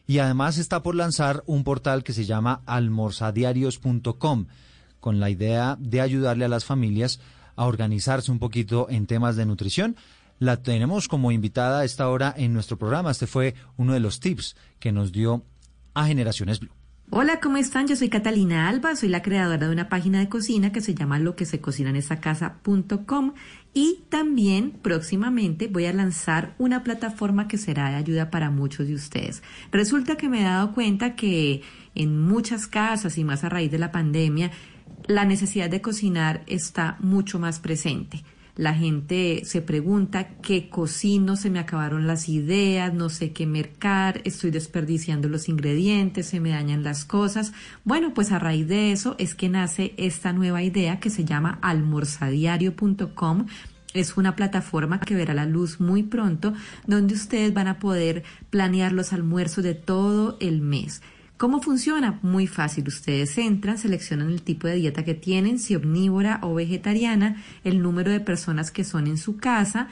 y 0.05 0.19
además 0.19 0.59
está 0.59 0.83
por 0.83 0.93
lanzar 0.93 1.43
un 1.47 1.63
portal 1.63 2.03
que 2.03 2.13
se 2.13 2.25
llama 2.25 2.61
almorzadiarios.com 2.67 4.45
con 4.99 5.19
la 5.19 5.31
idea 5.31 5.77
de 5.79 6.01
ayudarle 6.01 6.45
a 6.45 6.49
las 6.49 6.63
familias 6.63 7.19
a 7.55 7.65
organizarse 7.65 8.31
un 8.31 8.37
poquito 8.37 8.85
en 8.91 9.07
temas 9.07 9.35
de 9.35 9.47
nutrición. 9.47 9.95
La 10.37 10.57
tenemos 10.61 11.07
como 11.07 11.31
invitada 11.31 11.79
a 11.79 11.85
esta 11.85 12.07
hora 12.07 12.35
en 12.37 12.53
nuestro 12.53 12.77
programa. 12.77 13.09
Este 13.09 13.25
fue 13.25 13.55
uno 13.77 13.93
de 13.93 13.99
los 13.99 14.19
tips 14.19 14.55
que 14.79 14.91
nos 14.91 15.11
dio 15.11 15.43
a 15.93 16.05
Generaciones 16.05 16.59
Blue. 16.59 16.71
Hola, 17.11 17.39
¿cómo 17.39 17.57
están? 17.57 17.87
Yo 17.87 17.95
soy 17.95 18.09
Catalina 18.09 18.69
Alba, 18.69 18.95
soy 18.95 19.09
la 19.09 19.23
creadora 19.23 19.65
de 19.65 19.73
una 19.73 19.89
página 19.89 20.19
de 20.19 20.29
cocina 20.29 20.71
que 20.71 20.79
se 20.79 20.93
llama 20.93 21.17
lo 21.17 21.35
que 21.35 21.45
se 21.45 21.59
cocina 21.59 21.89
en 21.89 21.95
esta 21.95 22.21
casa.com 22.21 23.33
y 23.73 24.03
también 24.09 24.71
próximamente 24.71 25.67
voy 25.67 25.85
a 25.85 25.93
lanzar 25.93 26.53
una 26.59 26.83
plataforma 26.83 27.47
que 27.47 27.57
será 27.57 27.89
de 27.89 27.95
ayuda 27.95 28.29
para 28.29 28.51
muchos 28.51 28.87
de 28.87 28.93
ustedes. 28.93 29.41
Resulta 29.71 30.17
que 30.17 30.29
me 30.29 30.41
he 30.41 30.43
dado 30.43 30.71
cuenta 30.73 31.15
que 31.15 31.63
en 31.95 32.19
muchas 32.21 32.67
casas 32.67 33.17
y 33.17 33.23
más 33.23 33.43
a 33.43 33.49
raíz 33.49 33.71
de 33.71 33.79
la 33.79 33.91
pandemia 33.91 34.51
la 35.07 35.25
necesidad 35.25 35.69
de 35.69 35.81
cocinar 35.81 36.43
está 36.45 36.97
mucho 36.99 37.39
más 37.39 37.59
presente. 37.59 38.23
La 38.59 38.73
gente 38.73 39.43
se 39.45 39.61
pregunta 39.61 40.31
qué 40.41 40.67
cocino, 40.67 41.37
se 41.37 41.49
me 41.49 41.59
acabaron 41.59 42.07
las 42.07 42.27
ideas, 42.27 42.93
no 42.93 43.07
sé 43.07 43.31
qué 43.31 43.45
mercar, 43.45 44.19
estoy 44.25 44.51
desperdiciando 44.51 45.29
los 45.29 45.47
ingredientes, 45.47 46.25
se 46.25 46.41
me 46.41 46.49
dañan 46.49 46.83
las 46.83 47.05
cosas. 47.05 47.53
Bueno, 47.85 48.13
pues 48.13 48.33
a 48.33 48.37
raíz 48.37 48.67
de 48.67 48.91
eso 48.91 49.15
es 49.17 49.33
que 49.33 49.47
nace 49.47 49.93
esta 49.95 50.33
nueva 50.33 50.61
idea 50.61 50.99
que 50.99 51.09
se 51.09 51.23
llama 51.23 51.57
almorzadiario.com. 51.61 53.45
Es 53.93 54.17
una 54.17 54.35
plataforma 54.35 54.99
que 54.99 55.15
verá 55.15 55.33
la 55.33 55.45
luz 55.45 55.79
muy 55.79 56.03
pronto, 56.03 56.51
donde 56.85 57.13
ustedes 57.13 57.53
van 57.53 57.69
a 57.69 57.79
poder 57.79 58.23
planear 58.49 58.91
los 58.91 59.13
almuerzos 59.13 59.63
de 59.63 59.75
todo 59.75 60.35
el 60.41 60.59
mes. 60.59 61.01
¿Cómo 61.39 61.61
funciona? 61.61 62.19
Muy 62.21 62.47
fácil. 62.47 62.85
Ustedes 62.89 63.37
entran, 63.37 63.77
seleccionan 63.77 64.29
el 64.29 64.41
tipo 64.41 64.67
de 64.67 64.75
dieta 64.75 65.05
que 65.05 65.13
tienen, 65.13 65.57
si 65.57 65.73
omnívora 65.73 66.41
o 66.43 66.53
vegetariana, 66.53 67.41
el 67.63 67.81
número 67.81 68.11
de 68.11 68.19
personas 68.19 68.71
que 68.71 68.83
son 68.83 69.07
en 69.07 69.17
su 69.17 69.37
casa, 69.37 69.87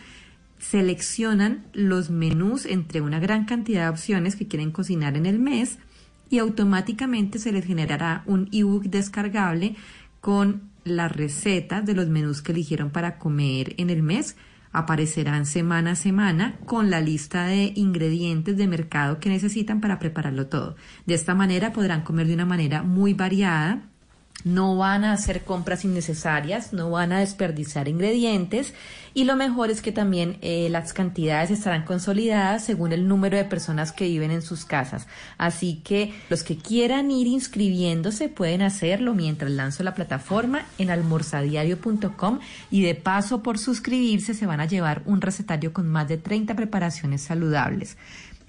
seleccionan 0.60 1.64
los 1.72 2.10
menús 2.10 2.66
entre 2.66 3.00
una 3.00 3.22
gran 3.22 3.46
cantidad 3.46 3.84
de 3.84 3.90
opciones 3.92 4.36
que 4.36 4.50
quieren 4.50 4.72
cocinar 4.72 5.16
en 5.16 5.26
el 5.26 5.40
mes 5.40 5.80
y 6.30 6.40
automáticamente 6.40 7.40
se 7.40 7.54
les 7.54 7.66
generará 7.66 8.24
un 8.26 8.50
ebook 8.52 8.84
descargable 8.84 9.78
con 10.20 10.64
las 10.84 11.14
recetas 11.14 11.86
de 11.86 11.94
los 11.94 12.10
menús 12.10 12.42
que 12.42 12.52
eligieron 12.52 12.90
para 12.90 13.18
comer 13.18 13.74
en 13.78 13.90
el 13.90 14.04
mes 14.04 14.36
aparecerán 14.72 15.46
semana 15.46 15.92
a 15.92 15.96
semana 15.96 16.60
con 16.66 16.90
la 16.90 17.02
lista 17.02 17.46
de 17.46 17.72
ingredientes 17.76 18.58
de 18.58 18.68
mercado 18.68 19.20
que 19.20 19.30
necesitan 19.30 19.82
para 19.82 20.00
prepararlo 20.00 20.48
todo. 20.48 20.76
De 21.06 21.14
esta 21.14 21.36
manera 21.36 21.74
podrán 21.74 22.02
comer 22.02 22.28
de 22.28 22.34
una 22.34 22.46
manera 22.46 22.84
muy 22.84 23.14
variada, 23.14 23.90
no 24.44 24.78
van 24.78 25.04
a 25.04 25.14
hacer 25.14 25.44
compras 25.44 25.84
innecesarias, 25.84 26.74
no 26.74 26.92
van 26.92 27.12
a 27.12 27.20
desperdiciar 27.20 27.88
ingredientes 27.88 28.74
y 29.14 29.24
lo 29.24 29.36
mejor 29.36 29.72
es 29.72 29.82
que 29.82 29.92
también 29.92 30.38
eh, 30.42 30.68
las 30.70 30.94
cantidades 30.94 31.50
estarán 31.50 31.86
consolidadas 31.86 32.64
según 32.64 32.92
el 32.92 33.08
número 33.08 33.36
de 33.36 33.46
personas 33.46 33.92
que 33.92 34.06
viven 34.06 34.30
en 34.30 34.44
sus 34.44 34.64
casas. 34.64 35.08
Así 35.40 35.82
que 35.84 36.14
los 36.30 36.44
que 36.44 36.58
quieran 36.58 37.10
ir 37.10 37.26
inscribiéndose 37.26 38.30
pueden 38.30 38.62
hacerlo 38.62 39.16
mientras 39.16 39.50
lanzo 39.50 39.84
la 39.84 39.96
plataforma 39.96 40.66
en 40.78 40.92
almorzadiario.com 40.92 42.40
y 42.70 42.84
de 42.84 42.94
paso 42.94 43.42
por 43.42 43.58
suscribirse 43.58 44.36
se 44.36 44.46
van 44.46 44.60
a 44.60 44.68
llevar 44.68 45.02
un 45.06 45.20
recetario 45.20 45.74
con 45.74 45.88
más 45.88 46.08
de 46.08 46.18
30 46.18 46.56
preparaciones 46.56 47.22
saludables. 47.22 47.98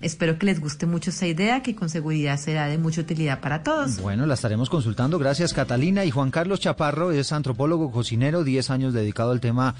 Espero 0.00 0.38
que 0.38 0.46
les 0.46 0.60
guste 0.60 0.86
mucho 0.86 1.10
esta 1.10 1.26
idea, 1.26 1.62
que 1.62 1.74
con 1.74 1.88
seguridad 1.88 2.38
será 2.38 2.68
de 2.68 2.78
mucha 2.78 3.00
utilidad 3.00 3.40
para 3.40 3.64
todos. 3.64 4.00
Bueno, 4.00 4.26
la 4.26 4.34
estaremos 4.34 4.70
consultando. 4.70 5.18
Gracias, 5.18 5.52
Catalina. 5.52 6.04
Y 6.04 6.12
Juan 6.12 6.30
Carlos 6.30 6.60
Chaparro 6.60 7.10
es 7.10 7.32
antropólogo 7.32 7.90
cocinero, 7.90 8.44
10 8.44 8.70
años 8.70 8.94
dedicado 8.94 9.32
al 9.32 9.40
tema 9.40 9.74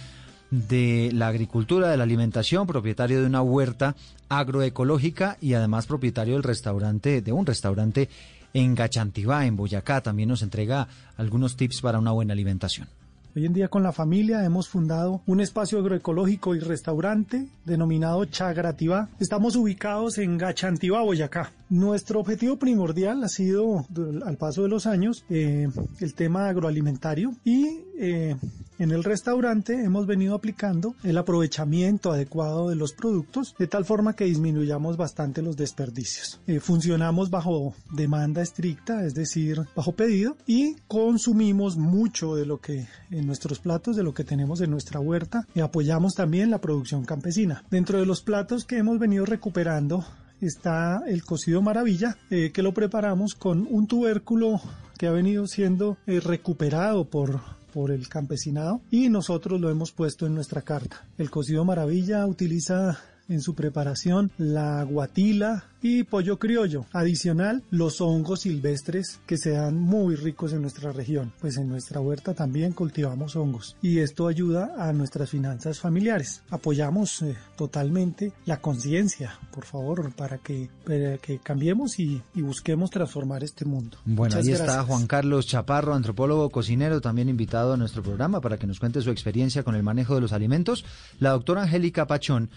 de 0.51 1.11
la 1.13 1.29
agricultura, 1.29 1.89
de 1.89 1.97
la 1.97 2.03
alimentación, 2.03 2.67
propietario 2.67 3.21
de 3.21 3.27
una 3.27 3.43
huerta 3.43 3.95
agroecológica 4.29 5.37
y 5.41 5.55
además 5.55 5.87
propietario 5.87 6.35
del 6.35 6.43
restaurante, 6.43 7.23
de 7.23 7.33
un 7.33 7.47
restaurante 7.47 8.09
en 8.55 8.75
Gachantivá, 8.75 9.47
en 9.47 9.57
Boyacá. 9.57 10.01
También 10.01 10.31
nos 10.31 10.43
entrega 10.43 10.89
algunos 11.17 11.57
tips 11.57 11.81
para 11.81 11.99
una 11.99 12.11
buena 12.11 12.33
alimentación. 12.33 12.89
Hoy 13.37 13.45
en 13.45 13.53
día 13.53 13.69
con 13.69 13.83
la 13.83 13.93
familia 13.93 14.45
hemos 14.45 14.69
fundado 14.69 15.21
un 15.27 15.41
espacio 15.41 15.79
agroecológico 15.79 16.55
y 16.55 16.61
restaurante 16.61 17.47
denominado 17.65 18.25
Chagrativá. 18.25 19.11
Estamos 19.21 19.55
ubicados 19.55 20.17
en 20.17 20.39
Gachantivá, 20.39 21.03
Boyacá. 21.03 21.53
Nuestro 21.69 22.21
objetivo 22.21 22.57
primordial 22.57 23.23
ha 23.23 23.29
sido, 23.29 23.87
al 24.25 24.39
paso 24.39 24.63
de 24.63 24.71
los 24.71 24.87
años, 24.87 25.25
eh, 25.29 25.69
el 26.01 26.15
tema 26.15 26.49
agroalimentario 26.49 27.35
y 27.45 27.81
eh, 27.99 28.35
en 28.79 28.91
el 28.91 29.05
restaurante 29.05 29.83
hemos 29.83 30.07
venido 30.07 30.35
aplicando 30.35 30.95
el 31.03 31.19
aprovechamiento 31.19 32.13
adecuado 32.13 32.69
de 32.69 32.77
los 32.77 32.93
productos 32.93 33.55
de 33.59 33.67
tal 33.67 33.85
forma 33.85 34.15
que 34.15 34.25
disminuyamos 34.25 34.97
bastante 34.97 35.43
los 35.43 35.57
desperdicios. 35.57 36.41
Eh, 36.47 36.61
funcionamos 36.61 37.31
bajo 37.31 37.75
demanda 37.93 38.43
estricta, 38.43 39.05
es 39.05 39.15
decir, 39.15 39.61
bajo 39.75 39.93
pedido 39.93 40.37
y 40.47 40.77
consumimos 40.87 41.77
mucho 41.77 42.35
de 42.35 42.47
lo 42.47 42.61
que 42.61 42.87
en 43.11 43.27
nuestros 43.27 43.59
platos, 43.59 43.97
de 43.97 44.03
lo 44.03 44.15
que 44.15 44.25
tenemos 44.25 44.61
en 44.61 44.71
nuestra 44.71 45.01
huerta 45.01 45.47
y 45.55 45.61
apoyamos 45.61 46.15
también 46.15 46.51
la 46.51 46.61
producción 46.61 47.05
campesina. 47.05 47.65
Dentro 47.71 47.99
de 47.99 48.07
los 48.07 48.23
platos 48.23 48.65
que 48.65 48.79
hemos 48.79 48.99
venido 48.99 49.25
recuperando 49.25 50.05
está 50.41 51.03
el 51.07 51.25
cocido 51.25 51.63
maravilla, 51.63 52.17
eh, 52.31 52.53
que 52.53 52.63
lo 52.63 52.73
preparamos 52.73 53.35
con 53.35 53.67
un 53.71 53.87
tubérculo 53.87 54.61
que 54.97 55.07
ha 55.07 55.13
venido 55.13 55.47
siendo 55.47 55.97
eh, 56.07 56.21
recuperado 56.21 57.05
por, 57.05 57.41
por 57.79 57.93
el 57.93 58.09
campesinado 58.09 58.83
y 58.91 59.09
nosotros 59.09 59.61
lo 59.61 59.71
hemos 59.71 59.93
puesto 59.93 60.27
en 60.27 60.35
nuestra 60.35 60.63
carta. 60.63 61.07
El 61.17 61.31
cocido 61.31 61.65
maravilla 61.65 62.27
utiliza 62.27 62.99
en 63.29 63.41
su 63.41 63.55
preparación 63.55 64.31
la 64.39 64.83
guatila 64.85 65.65
y 65.81 66.05
pollo 66.05 66.39
criollo. 66.39 66.87
Adicional, 66.93 67.63
los 67.71 68.01
hongos 68.01 68.41
silvestres 68.41 69.21
que 69.27 69.37
se 69.37 69.51
dan 69.51 69.77
muy 69.77 70.17
ricos 70.17 70.53
en 70.53 70.63
nuestra 70.63 70.93
región. 70.93 71.33
Pues 71.41 71.57
en 71.57 71.69
nuestra 71.69 72.01
huerta 72.01 72.35
también 72.35 72.73
cultivamos 72.73 73.37
hongos 73.37 73.77
y 73.83 73.99
esto 73.99 74.27
ayuda 74.27 74.75
a 74.79 74.93
nuestras 74.93 75.31
finanzas 75.31 75.79
familiares. 75.79 76.43
Apoyamos 76.51 77.23
eh, 77.23 77.37
totalmente 77.57 78.33
la 78.47 78.61
conciencia, 78.61 79.39
por 79.53 79.65
favor, 79.65 80.13
para 80.13 80.39
que, 80.39 80.71
para 80.85 81.19
que 81.19 81.39
cambiemos 81.39 81.99
y, 81.99 82.23
y, 82.35 82.43
busquemos 82.43 82.91
transformar 82.91 83.45
este 83.45 83.65
mundo. 83.65 83.99
Bueno, 84.05 84.35
Muchas 84.37 84.47
ahí 84.47 84.49
gracias. 84.53 84.69
está 84.69 84.83
Juan 84.85 85.07
Carlos 85.07 85.47
Chaparro, 85.47 85.95
antropólogo 85.95 86.51
cocinero, 86.51 87.01
también 87.01 87.29
invitado 87.29 87.75
a 87.75 87.77
nuestro 87.77 88.03
programa 88.03 88.41
para 88.41 88.57
que 88.57 88.67
nos 88.67 88.81
cuente 88.81 89.03
su 89.03 89.11
experiencia 89.11 89.63
con 89.63 89.75
el 89.75 89.83
manejo 89.83 90.15
de 90.15 90.21
los 90.21 90.33
alimentos. 90.33 90.85
La 91.21 91.31
doctora 91.31 91.63
Angélica 91.63 92.07
Pachón 92.07 92.51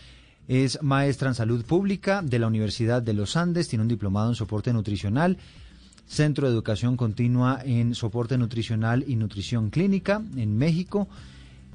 es 0.52 0.84
maestra 0.84 1.30
en 1.30 1.34
salud 1.34 1.64
pública 1.64 2.22
de 2.22 2.38
la 2.38 2.48
Universidad 2.48 3.02
de 3.02 3.14
los 3.14 3.38
Andes, 3.38 3.70
tiene 3.70 3.84
un 3.84 3.88
diplomado 3.88 4.28
en 4.28 4.36
soporte 4.36 4.74
nutricional, 4.74 5.38
centro 6.06 6.46
de 6.46 6.54
educación 6.54 6.98
continua 6.98 7.62
en 7.64 7.96
soporte 7.96 8.38
nutricional 8.38 9.06
y 9.08 9.16
nutrición 9.16 9.70
clínica 9.70 10.22
en 10.36 10.58
México. 10.58 11.08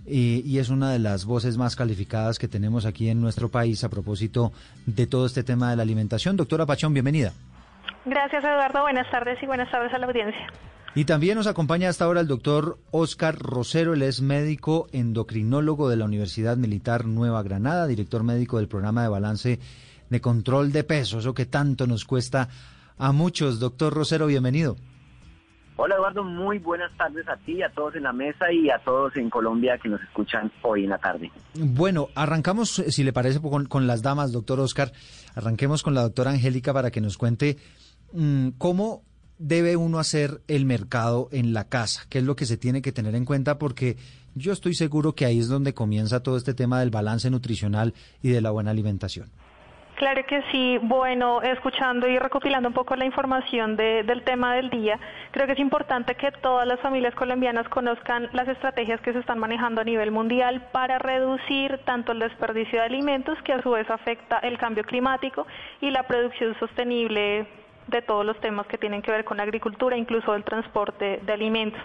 Eh, 0.09 0.43
y 0.45 0.59
es 0.59 0.69
una 0.69 0.93
de 0.93 0.99
las 0.99 1.25
voces 1.25 1.57
más 1.57 1.75
calificadas 1.75 2.39
que 2.39 2.49
tenemos 2.49 2.85
aquí 2.85 3.09
en 3.09 3.21
nuestro 3.21 3.49
país 3.49 3.83
a 3.83 3.89
propósito 3.89 4.53
de 4.85 5.07
todo 5.07 5.25
este 5.25 5.43
tema 5.43 5.71
de 5.71 5.77
la 5.77 5.83
alimentación. 5.83 6.37
Doctora 6.37 6.67
Pachón, 6.67 6.93
bienvenida. 6.93 7.33
Gracias, 8.05 8.45
Eduardo. 8.45 8.83
Buenas 8.83 9.11
tardes 9.11 9.43
y 9.43 9.47
buenas 9.47 9.71
tardes 9.71 9.93
a 9.95 9.99
la 9.99 10.07
audiencia. 10.07 10.47
Y 10.97 11.05
también 11.05 11.37
nos 11.37 11.47
acompaña 11.47 11.91
hasta 11.91 12.07
ahora 12.07 12.23
el 12.23 12.27
doctor 12.27 12.79
Oscar 12.91 13.39
Rosero, 13.39 13.93
él 13.93 14.01
es 14.01 14.23
médico 14.23 14.87
endocrinólogo 14.93 15.91
de 15.91 15.97
la 15.99 16.07
Universidad 16.07 16.57
Militar 16.57 17.05
Nueva 17.05 17.43
Granada, 17.43 17.87
director 17.87 18.23
médico 18.23 18.57
del 18.57 18.67
programa 18.67 19.03
de 19.03 19.11
balance 19.11 19.61
de 20.09 20.21
control 20.23 20.73
de 20.73 20.85
peso, 20.85 21.19
eso 21.19 21.35
que 21.35 21.45
tanto 21.45 21.87
nos 21.87 22.07
cuesta 22.07 22.49
a 22.97 23.13
muchos. 23.13 23.61
Doctor 23.61 23.93
Rosero, 23.93 24.27
bienvenido. 24.27 24.79
Hola 25.77 25.97
Eduardo, 25.97 26.25
muy 26.25 26.61
buenas 26.61 26.91
tardes 26.97 27.29
a 27.29 27.37
ti, 27.37 27.63
a 27.63 27.69
todos 27.69 27.95
en 27.95 28.05
la 28.05 28.15
mesa 28.15 28.51
y 28.51 28.71
a 28.71 28.79
todos 28.79 29.15
en 29.17 29.29
Colombia 29.29 29.77
que 29.77 29.91
nos 29.91 30.01
escuchan 30.01 30.51
hoy 30.63 30.85
en 30.85 30.91
la 30.91 30.99
tarde. 30.99 31.31
Bueno, 31.53 32.09
arrancamos, 32.15 32.71
si 32.71 33.05
le 33.05 33.13
parece, 33.13 33.43
con, 33.43 33.67
con 33.67 33.87
las 33.87 34.01
damas, 34.01 34.33
doctor 34.33 34.61
Oscar. 34.61 34.93
Arranquemos 35.35 35.83
con 35.83 35.93
la 35.93 36.01
doctora 36.01 36.31
Angélica 36.31 36.73
para 36.73 36.91
que 36.91 37.03
nos 37.03 37.19
cuente 37.19 37.59
mmm, 38.15 38.49
cómo 38.57 39.03
debe 39.39 39.77
uno 39.77 39.99
hacer 39.99 40.41
el 40.49 40.65
mercado 40.65 41.29
en 41.33 41.53
la 41.53 41.69
casa? 41.69 42.03
¿Qué 42.09 42.19
es 42.19 42.25
lo 42.25 42.37
que 42.37 42.47
se 42.47 42.57
tiene 42.57 42.83
que 42.83 42.93
tener 42.93 43.15
en 43.15 43.25
cuenta? 43.25 43.59
Porque 43.59 43.97
yo 44.35 44.53
estoy 44.53 44.75
seguro 44.75 45.15
que 45.15 45.25
ahí 45.25 45.39
es 45.39 45.49
donde 45.49 45.75
comienza 45.75 46.23
todo 46.23 46.37
este 46.37 46.55
tema 46.55 46.81
del 46.81 46.91
balance 46.91 47.31
nutricional 47.31 47.95
y 48.23 48.31
de 48.31 48.41
la 48.41 48.51
buena 48.51 48.71
alimentación. 48.71 49.31
Claro 49.97 50.23
que 50.29 50.43
sí. 50.53 50.79
Bueno, 50.83 51.41
escuchando 51.41 52.07
y 52.07 52.19
recopilando 52.19 52.69
un 52.69 52.75
poco 52.75 52.97
la 52.97 53.07
información 53.07 53.77
de, 53.77 54.03
del 54.03 54.23
tema 54.25 54.55
del 54.55 54.69
día, 54.69 55.01
creo 55.31 55.47
que 55.47 55.55
es 55.55 55.59
importante 55.59 56.15
que 56.17 56.31
todas 56.33 56.67
las 56.67 56.79
familias 56.81 57.15
colombianas 57.15 57.67
conozcan 57.71 58.29
las 58.35 58.47
estrategias 58.47 59.01
que 59.01 59.15
se 59.15 59.21
están 59.21 59.39
manejando 59.39 59.81
a 59.81 59.85
nivel 59.85 60.11
mundial 60.11 60.69
para 60.71 60.99
reducir 60.99 61.81
tanto 61.87 62.13
el 62.13 62.19
desperdicio 62.19 62.79
de 62.79 62.85
alimentos, 62.85 63.39
que 63.43 63.55
a 63.55 63.63
su 63.63 63.71
vez 63.71 63.89
afecta 63.89 64.37
el 64.41 64.59
cambio 64.59 64.85
climático 64.85 65.47
y 65.81 65.91
la 65.91 66.03
producción 66.03 66.55
sostenible 66.61 67.47
de 67.87 68.03
todos 68.03 68.25
los 68.25 68.39
temas 68.41 68.67
que 68.67 68.79
tienen 68.79 69.03
que 69.03 69.11
ver 69.11 69.25
con 69.25 69.37
la 69.37 69.43
agricultura, 69.45 69.97
incluso 69.97 70.35
el 70.35 70.45
transporte 70.45 71.21
de 71.23 71.33
alimentos. 71.33 71.81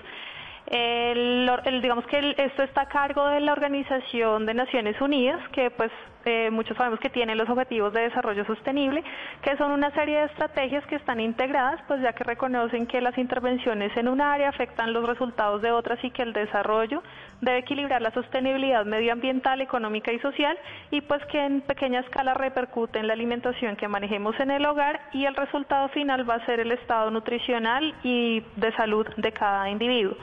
El, 0.67 1.49
digamos 1.81 2.05
que 2.07 2.19
el, 2.19 2.35
esto 2.37 2.63
está 2.63 2.81
a 2.81 2.87
cargo 2.87 3.27
de 3.27 3.39
la 3.41 3.51
Organización 3.51 4.45
de 4.45 4.53
Naciones 4.53 4.99
Unidas, 5.01 5.41
que 5.49 5.69
pues 5.71 5.91
eh, 6.25 6.49
muchos 6.51 6.77
sabemos 6.77 6.99
que 6.99 7.09
tiene 7.09 7.35
los 7.35 7.49
objetivos 7.49 7.93
de 7.93 8.01
desarrollo 8.01 8.45
sostenible, 8.45 9.03
que 9.41 9.57
son 9.57 9.71
una 9.71 9.91
serie 9.91 10.19
de 10.19 10.25
estrategias 10.25 10.85
que 10.87 10.95
están 10.95 11.19
integradas, 11.19 11.81
pues 11.87 12.01
ya 12.01 12.13
que 12.13 12.23
reconocen 12.23 12.87
que 12.87 13.01
las 13.01 13.17
intervenciones 13.17 13.95
en 13.97 14.07
un 14.07 14.21
área 14.21 14.49
afectan 14.49 14.93
los 14.93 15.05
resultados 15.05 15.61
de 15.61 15.71
otras 15.71 16.03
y 16.03 16.11
que 16.11 16.23
el 16.23 16.33
desarrollo 16.33 17.01
debe 17.41 17.59
equilibrar 17.59 18.01
la 18.01 18.11
sostenibilidad 18.11 18.85
medioambiental, 18.85 19.61
económica 19.61 20.11
y 20.11 20.19
social, 20.19 20.57
y 20.91 21.01
pues 21.01 21.25
que 21.25 21.39
en 21.39 21.61
pequeña 21.61 22.01
escala 22.01 22.33
repercute 22.33 22.99
en 22.99 23.07
la 23.07 23.13
alimentación 23.13 23.75
que 23.75 23.87
manejemos 23.87 24.39
en 24.39 24.51
el 24.51 24.65
hogar 24.65 25.01
y 25.13 25.25
el 25.25 25.35
resultado 25.35 25.89
final 25.89 26.29
va 26.29 26.35
a 26.35 26.45
ser 26.45 26.59
el 26.59 26.71
estado 26.71 27.09
nutricional 27.09 27.95
y 28.03 28.43
de 28.55 28.71
salud 28.75 29.07
de 29.17 29.31
cada 29.31 29.69
individuo. 29.69 30.15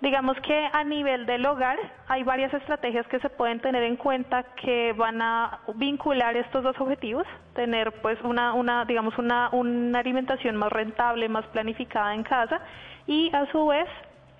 Digamos 0.00 0.38
que 0.40 0.68
a 0.72 0.82
nivel 0.82 1.26
del 1.26 1.44
hogar 1.44 1.78
hay 2.08 2.22
varias 2.22 2.54
estrategias 2.54 3.06
que 3.08 3.20
se 3.20 3.28
pueden 3.28 3.60
tener 3.60 3.82
en 3.82 3.96
cuenta 3.96 4.44
que 4.62 4.94
van 4.94 5.20
a 5.20 5.60
vincular 5.74 6.36
estos 6.36 6.64
dos 6.64 6.74
objetivos, 6.80 7.26
tener 7.54 7.92
pues 8.00 8.18
una, 8.22 8.54
una 8.54 8.86
digamos 8.86 9.18
una, 9.18 9.50
una 9.52 9.98
alimentación 9.98 10.56
más 10.56 10.72
rentable, 10.72 11.28
más 11.28 11.44
planificada 11.48 12.14
en 12.14 12.22
casa 12.22 12.60
y 13.06 13.30
a 13.34 13.44
su 13.52 13.66
vez 13.66 13.86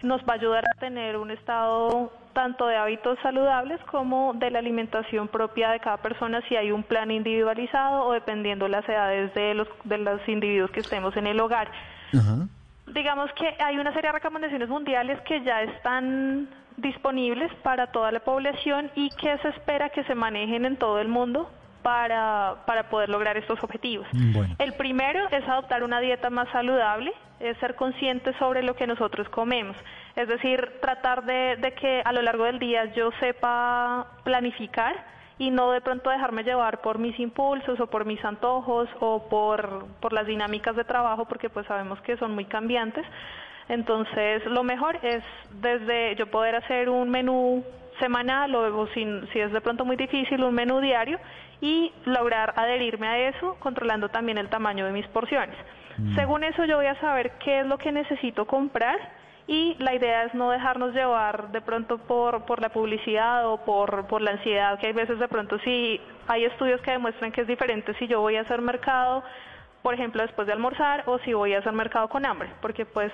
nos 0.03 0.23
va 0.23 0.33
a 0.33 0.37
ayudar 0.37 0.65
a 0.65 0.81
tener 0.81 1.19
un 1.19 1.31
estado 1.31 2.11
tanto 2.33 2.67
de 2.67 2.77
hábitos 2.77 3.19
saludables 3.23 3.81
como 3.91 4.33
de 4.35 4.51
la 4.51 4.61
alimentación 4.61 5.29
propia 5.29 5.73
de 5.73 5.81
cada 5.81 5.99
persona 5.99 6.41
si 6.49 6.57
hay 6.57 6.71
un 6.71 6.85
plan 6.85 7.11
individualizado 7.11 8.07
o 8.07 8.13
dependiendo 8.13 8.67
las 8.67 8.89
edades 8.89 9.35
de 9.35 9.53
los 9.53 9.69
de 9.85 9.99
los 9.99 10.27
individuos 10.27 10.71
que 10.71 10.81
estemos 10.81 11.15
en 11.19 11.27
el 11.27 11.39
hogar. 11.39 11.69
Digamos 12.93 13.33
que 13.33 13.55
hay 13.59 13.79
una 13.79 13.93
serie 13.93 14.09
de 14.09 14.13
recomendaciones 14.13 14.69
mundiales 14.69 15.21
que 15.23 15.43
ya 15.43 15.63
están 15.63 16.49
disponibles 16.77 17.53
para 17.63 17.89
toda 17.89 18.11
la 18.11 18.21
población 18.21 18.91
y 18.95 19.11
que 19.11 19.37
se 19.39 19.49
espera 19.49 19.91
que 19.91 20.05
se 20.05 20.15
manejen 20.15 20.65
en 20.65 20.77
todo 20.77 20.99
el 21.01 21.09
mundo 21.09 21.51
para, 21.83 22.57
para 22.67 22.89
poder 22.91 23.09
lograr 23.09 23.37
estos 23.37 23.63
objetivos. 23.63 24.07
El 24.59 24.75
primero 24.75 25.29
es 25.31 25.47
adoptar 25.49 25.83
una 25.83 26.01
dieta 26.01 26.31
más 26.31 26.49
saludable, 26.51 27.13
es 27.39 27.57
ser 27.59 27.75
consciente 27.75 28.33
sobre 28.39 28.63
lo 28.63 28.75
que 28.75 28.87
nosotros 28.87 29.29
comemos. 29.29 29.77
Es 30.17 30.29
decir, 30.29 30.73
tratar 30.81 31.25
de, 31.25 31.57
de 31.57 31.73
que 31.73 32.03
a 32.05 32.13
lo 32.13 32.23
largo 32.23 32.45
del 32.45 32.59
día 32.59 32.87
yo 32.93 33.11
sepa 33.21 34.07
planificar 34.25 35.20
y 35.41 35.51
no 35.51 35.73
de 35.73 35.81
pronto 35.81 36.11
dejarme 36.11 36.45
llevar 36.45 36.83
por 36.83 36.99
mis 36.99 37.19
impulsos 37.19 37.81
o 37.81 37.87
por 37.87 38.05
mis 38.05 38.23
antojos 38.23 38.91
o 39.01 39.27
por, 39.31 39.87
por 39.99 40.13
las 40.13 40.27
dinámicas 40.27 40.77
de 40.77 40.85
trabajo 40.85 41.25
porque 41.25 41.49
pues 41.49 41.67
sabemos 41.67 41.99
que 42.03 42.19
son 42.19 42.35
muy 42.35 42.45
cambiantes. 42.45 43.07
Entonces 43.71 44.45
lo 44.45 44.63
mejor 44.63 44.99
es 45.03 45.25
desde 45.63 46.15
yo 46.17 46.27
poder 46.27 46.57
hacer 46.57 46.91
un 46.91 47.09
menú 47.09 47.65
semanal 47.99 48.55
o 48.55 48.87
si, 48.89 49.07
si 49.33 49.41
es 49.41 49.51
de 49.51 49.63
pronto 49.63 49.87
muy 49.87 49.97
difícil 49.97 50.45
un 50.45 50.55
menú 50.55 50.79
diario 50.79 51.19
y 51.63 51.91
lograr 52.05 52.53
adherirme 52.57 53.09
a 53.09 53.29
eso 53.31 53.57
controlando 53.61 54.11
también 54.11 54.37
el 54.37 54.51
tamaño 54.51 54.85
de 54.85 54.93
mis 54.93 55.07
porciones. 55.09 55.57
Según 56.15 56.45
eso 56.45 56.67
yo 56.67 56.77
voy 56.77 56.87
a 56.87 57.01
saber 57.01 57.33
qué 57.43 57.61
es 57.61 57.67
lo 57.67 57.79
que 57.79 57.93
necesito 57.93 58.47
comprar 58.47 58.99
y 59.51 59.75
la 59.81 59.93
idea 59.93 60.23
es 60.23 60.33
no 60.33 60.53
dejarnos 60.53 60.95
llevar 60.95 61.51
de 61.51 61.61
pronto 61.61 61.99
por, 61.99 62.45
por 62.47 62.63
la 62.63 62.69
publicidad 62.69 63.49
o 63.49 63.57
por, 63.65 64.07
por 64.07 64.23
la 64.23 64.31
ansiedad, 64.31 64.79
que 64.79 64.87
hay 64.87 64.93
veces 64.93 65.19
de 65.19 65.27
pronto 65.27 65.59
si 65.59 66.01
hay 66.29 66.45
estudios 66.45 66.81
que 66.83 66.93
demuestran 66.93 67.33
que 67.33 67.41
es 67.41 67.49
diferente 67.49 67.93
si 67.95 68.07
yo 68.07 68.21
voy 68.21 68.37
a 68.37 68.43
hacer 68.43 68.63
mercado, 68.63 69.25
por 69.83 69.93
ejemplo, 69.93 70.23
después 70.23 70.47
de 70.47 70.53
almorzar 70.53 71.03
o 71.07 71.19
si 71.25 71.33
voy 71.33 71.55
a 71.55 71.59
hacer 71.59 71.73
mercado 71.73 72.09
con 72.09 72.25
hambre, 72.27 72.49
porque 72.63 72.87
pues 72.87 73.11